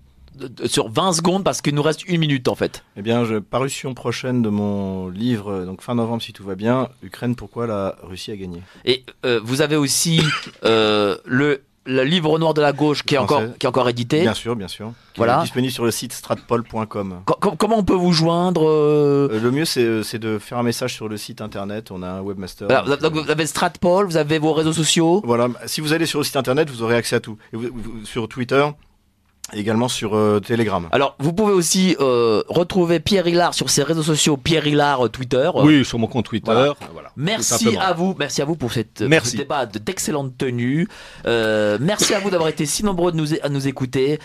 sur 0.67 0.89
20 0.89 1.15
secondes, 1.15 1.45
parce 1.45 1.63
qu'il 1.63 1.75
nous 1.75 1.83
reste 1.83 2.07
une 2.07 2.21
minute 2.21 2.49
en 2.49 2.55
fait. 2.55 2.85
Eh 2.97 3.03
bien, 3.03 3.25
je, 3.25 3.37
parution 3.37 3.95
prochaine 3.95 4.43
de 4.43 4.49
mon 4.49 5.09
livre, 5.09 5.65
donc 5.65 5.83
fin 5.83 5.95
novembre 5.95 6.23
si 6.23 6.33
tout 6.33 6.45
va 6.45 6.55
bien, 6.55 6.89
Ukraine, 7.03 7.35
pourquoi 7.35 7.67
la 7.67 7.97
Russie 8.03 8.31
a 8.31 8.37
gagné? 8.37 8.63
Et 8.85 9.05
euh, 9.25 9.41
vous 9.43 9.63
avez 9.63 9.77
aussi 9.77 10.21
euh, 10.65 11.17
le, 11.25 11.63
le 11.89 12.05
livre 12.05 12.39
noir 12.39 12.55
de 12.55 12.61
la 12.61 12.73
gauche 12.73 13.03
qui 13.03 13.15
est, 13.15 13.19
encore, 13.19 13.43
qui 13.59 13.65
est 13.67 13.69
encore 13.69 13.89
édité. 13.89 14.21
Bien 14.21 14.35
sûr, 14.35 14.55
bien 14.55 14.69
sûr. 14.69 14.93
Qui 15.15 15.19
Voilà. 15.21 15.39
est 15.39 15.43
disponible 15.43 15.73
sur 15.73 15.85
le 15.85 15.91
site 15.91 16.13
stratpol.com. 16.13 17.23
Co- 17.25 17.35
com- 17.41 17.55
comment 17.59 17.79
on 17.79 17.83
peut 17.85 17.95
vous 17.95 18.13
joindre 18.13 18.69
euh, 18.69 19.29
Euh, 19.33 19.41
le 19.41 19.51
mieux, 19.51 19.65
c'est 19.65 19.83
euh, 19.83 20.03
c'est 20.03 20.19
de 20.19 20.39
faire 20.39 20.59
un 20.59 20.63
message 20.63 20.95
sur 20.95 21.09
le 21.09 21.17
site 21.17 21.41
internet. 21.41 21.91
On 21.91 22.03
a 22.03 22.09
un 22.09 22.21
webmaster. 22.21 22.69
voilà, 22.69 22.97
Donc, 22.97 23.15
Vous 23.15 23.31
avez 23.31 23.47
Stratpol, 23.47 24.07
vous 24.07 24.17
avez 24.17 24.39
vos 24.39 24.53
réseaux 24.53 24.73
sociaux. 24.73 25.23
Voilà, 25.25 25.49
si 25.67 25.81
vous 25.81 25.93
allez 25.93 26.07
sur 26.07 26.21
le 26.21 26.25
site 26.25 26.37
internet, 26.37 26.69
vous 26.71 26.83
aurez 26.83 26.95
accès 26.97 27.17
à 27.17 27.21
tout. 27.21 27.39
Et 27.53 27.57
vous- 27.57 27.69
vous- 27.73 28.05
sur 28.05 28.29
Twitter 28.29 28.65
également 29.53 29.89
sur 29.89 30.15
euh, 30.17 30.41
Telegram. 30.41 30.89
Alors, 30.93 31.17
vous 31.19 31.33
pouvez 31.33 31.53
aussi 31.53 31.97
euh, 32.01 32.43
retrouver 32.49 33.01
Pierre 33.01 33.27
Hillard 33.27 33.55
sur 33.55 33.71
ses 33.71 33.83
réseaux 33.83 34.03
sociaux, 34.03 34.37
Pierre 34.37 34.67
Hillard 34.67 35.07
euh, 35.07 35.09
Twitter. 35.09 35.51
Oui, 35.55 35.85
sur 35.85 35.99
mon 35.99 36.07
compte 36.07 36.27
Twitter. 36.27 36.53
Voilà. 36.53 36.75
Voilà. 36.93 37.11
Merci 37.17 37.77
à 37.77 37.93
vous, 37.93 38.15
merci 38.19 38.43
à 38.43 38.45
vous 38.45 38.57
pour 38.57 38.73
cette 38.73 39.01
merci. 39.01 39.33
ce 39.33 39.37
débat 39.39 39.67
d'excellente 39.67 40.37
tenue. 40.39 40.87
Euh, 41.27 41.79
merci 41.81 42.15
à 42.15 42.21
vous 42.21 42.31
d'avoir 42.31 42.49
été 42.49 42.67
si 42.67 42.85
nombreux 42.85 43.13
de 43.13 43.17
nous, 43.17 43.35
à 43.43 43.49
nous 43.49 43.67
écouter. 43.67 44.19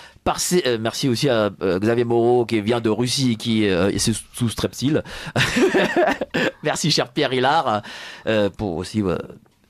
Euh, 0.66 0.78
merci 0.80 1.10
aussi 1.10 1.30
à 1.30 1.50
euh, 1.62 1.80
Xavier 1.80 2.04
Moreau 2.04 2.45
qui 2.45 2.62
vient 2.62 2.82
de 2.82 2.90
Russie 2.90 3.32
et 3.32 3.36
qui 3.36 3.68
euh, 3.68 3.90
est 3.90 4.00
sous- 4.00 4.14
sous 4.34 4.50
Strepsil. 4.50 5.04
merci 6.64 6.91
cher 6.91 7.10
Pierre 7.10 7.34
Hillard 7.34 7.82
euh, 8.28 8.50
pour 8.50 8.78
aussi 8.78 9.02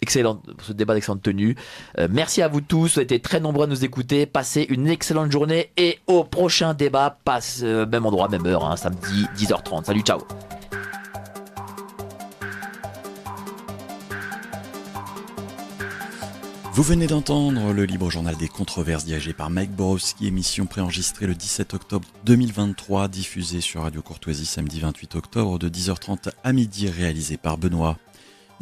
excellent 0.04 0.42
ce 0.62 0.74
débat 0.74 0.94
d'excellente 0.94 1.24
tenue. 1.24 1.56
Euh, 1.98 2.08
merci 2.12 2.42
à 2.42 2.48
vous 2.48 2.62
tous, 2.62 2.94
vous 2.94 3.00
avez 3.00 3.04
été 3.04 3.20
très 3.20 3.40
nombreux 3.40 3.64
à 3.64 3.68
nous 3.68 3.84
écouter. 3.84 4.26
Passez 4.26 4.68
une 4.70 4.88
excellente 4.88 5.32
journée 5.32 5.72
et 5.78 6.00
au 6.08 6.24
prochain 6.24 6.74
débat, 6.74 7.18
passe 7.24 7.62
euh, 7.64 7.86
même 7.86 8.06
endroit, 8.06 8.28
même 8.28 8.46
heure, 8.46 8.66
hein, 8.66 8.76
samedi 8.76 9.26
10h30. 9.36 9.86
Salut, 9.86 10.02
ciao. 10.02 10.20
Vous 16.76 16.82
venez 16.82 17.06
d'entendre 17.06 17.72
le 17.72 17.86
libre 17.86 18.10
journal 18.10 18.36
des 18.36 18.48
controverses 18.48 19.06
dirigé 19.06 19.32
par 19.32 19.52
Mike 19.52 19.72
Borowski, 19.72 20.26
émission 20.26 20.66
préenregistrée 20.66 21.28
le 21.28 21.36
17 21.36 21.76
octobre 21.76 22.08
2023, 22.26 23.08
diffusée 23.08 23.62
sur 23.62 23.84
Radio 23.84 24.02
Courtoisie 24.02 24.48
samedi 24.48 24.80
28 24.80 25.16
octobre 25.16 25.60
de 25.60 25.70
10h30 25.70 26.32
à 26.44 26.52
midi, 26.52 26.90
réalisée 26.90 27.38
par 27.38 27.60
Benoît. 27.60 27.98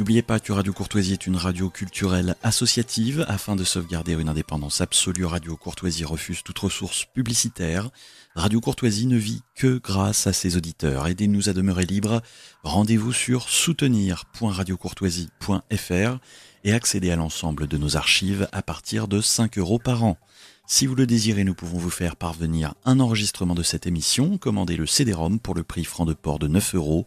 N'oubliez 0.01 0.23
pas 0.23 0.39
que 0.39 0.51
Radio 0.51 0.73
Courtoisie 0.73 1.13
est 1.13 1.27
une 1.27 1.37
radio 1.37 1.69
culturelle 1.69 2.35
associative. 2.41 3.23
Afin 3.27 3.55
de 3.55 3.63
sauvegarder 3.63 4.13
une 4.13 4.29
indépendance 4.29 4.81
absolue, 4.81 5.25
Radio 5.25 5.55
Courtoisie 5.55 6.05
refuse 6.05 6.41
toute 6.41 6.57
ressource 6.57 7.05
publicitaire. 7.05 7.91
Radio 8.33 8.59
Courtoisie 8.61 9.05
ne 9.05 9.17
vit 9.17 9.43
que 9.53 9.77
grâce 9.77 10.25
à 10.25 10.33
ses 10.33 10.57
auditeurs. 10.57 11.05
Aidez-nous 11.05 11.49
à 11.49 11.53
demeurer 11.53 11.85
libres. 11.85 12.23
Rendez-vous 12.63 13.13
sur 13.13 13.47
soutenir.radiocourtoisie.fr 13.47 16.17
et 16.63 16.73
accédez 16.73 17.11
à 17.11 17.15
l'ensemble 17.15 17.67
de 17.67 17.77
nos 17.77 17.95
archives 17.95 18.49
à 18.51 18.63
partir 18.63 19.07
de 19.07 19.21
5 19.21 19.59
euros 19.59 19.77
par 19.77 20.03
an. 20.03 20.17
Si 20.65 20.87
vous 20.87 20.95
le 20.95 21.05
désirez, 21.05 21.43
nous 21.43 21.53
pouvons 21.53 21.77
vous 21.77 21.91
faire 21.91 22.15
parvenir 22.15 22.73
un 22.85 22.99
enregistrement 22.99 23.53
de 23.53 23.61
cette 23.61 23.85
émission. 23.85 24.39
Commandez 24.39 24.77
le 24.77 24.87
CD-ROM 24.87 25.39
pour 25.39 25.53
le 25.53 25.61
prix 25.61 25.83
franc 25.83 26.05
de 26.05 26.15
port 26.15 26.39
de 26.39 26.47
9 26.47 26.73
euros 26.73 27.05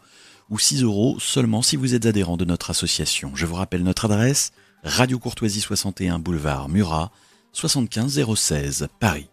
ou 0.51 0.59
6 0.59 0.83
euros 0.83 1.19
seulement 1.21 1.63
si 1.63 1.77
vous 1.77 1.95
êtes 1.95 2.07
adhérent 2.07 2.37
de 2.37 2.45
notre 2.45 2.71
association. 2.71 3.33
Je 3.35 3.47
vous 3.47 3.55
rappelle 3.55 3.83
notre 3.83 4.05
adresse 4.07 4.53
Radio 4.83 5.19
Courtoisie 5.19 5.61
61 5.61 6.19
boulevard 6.19 6.69
Murat 6.69 7.11
75 7.53 8.35
016 8.35 8.89
Paris. 9.01 9.29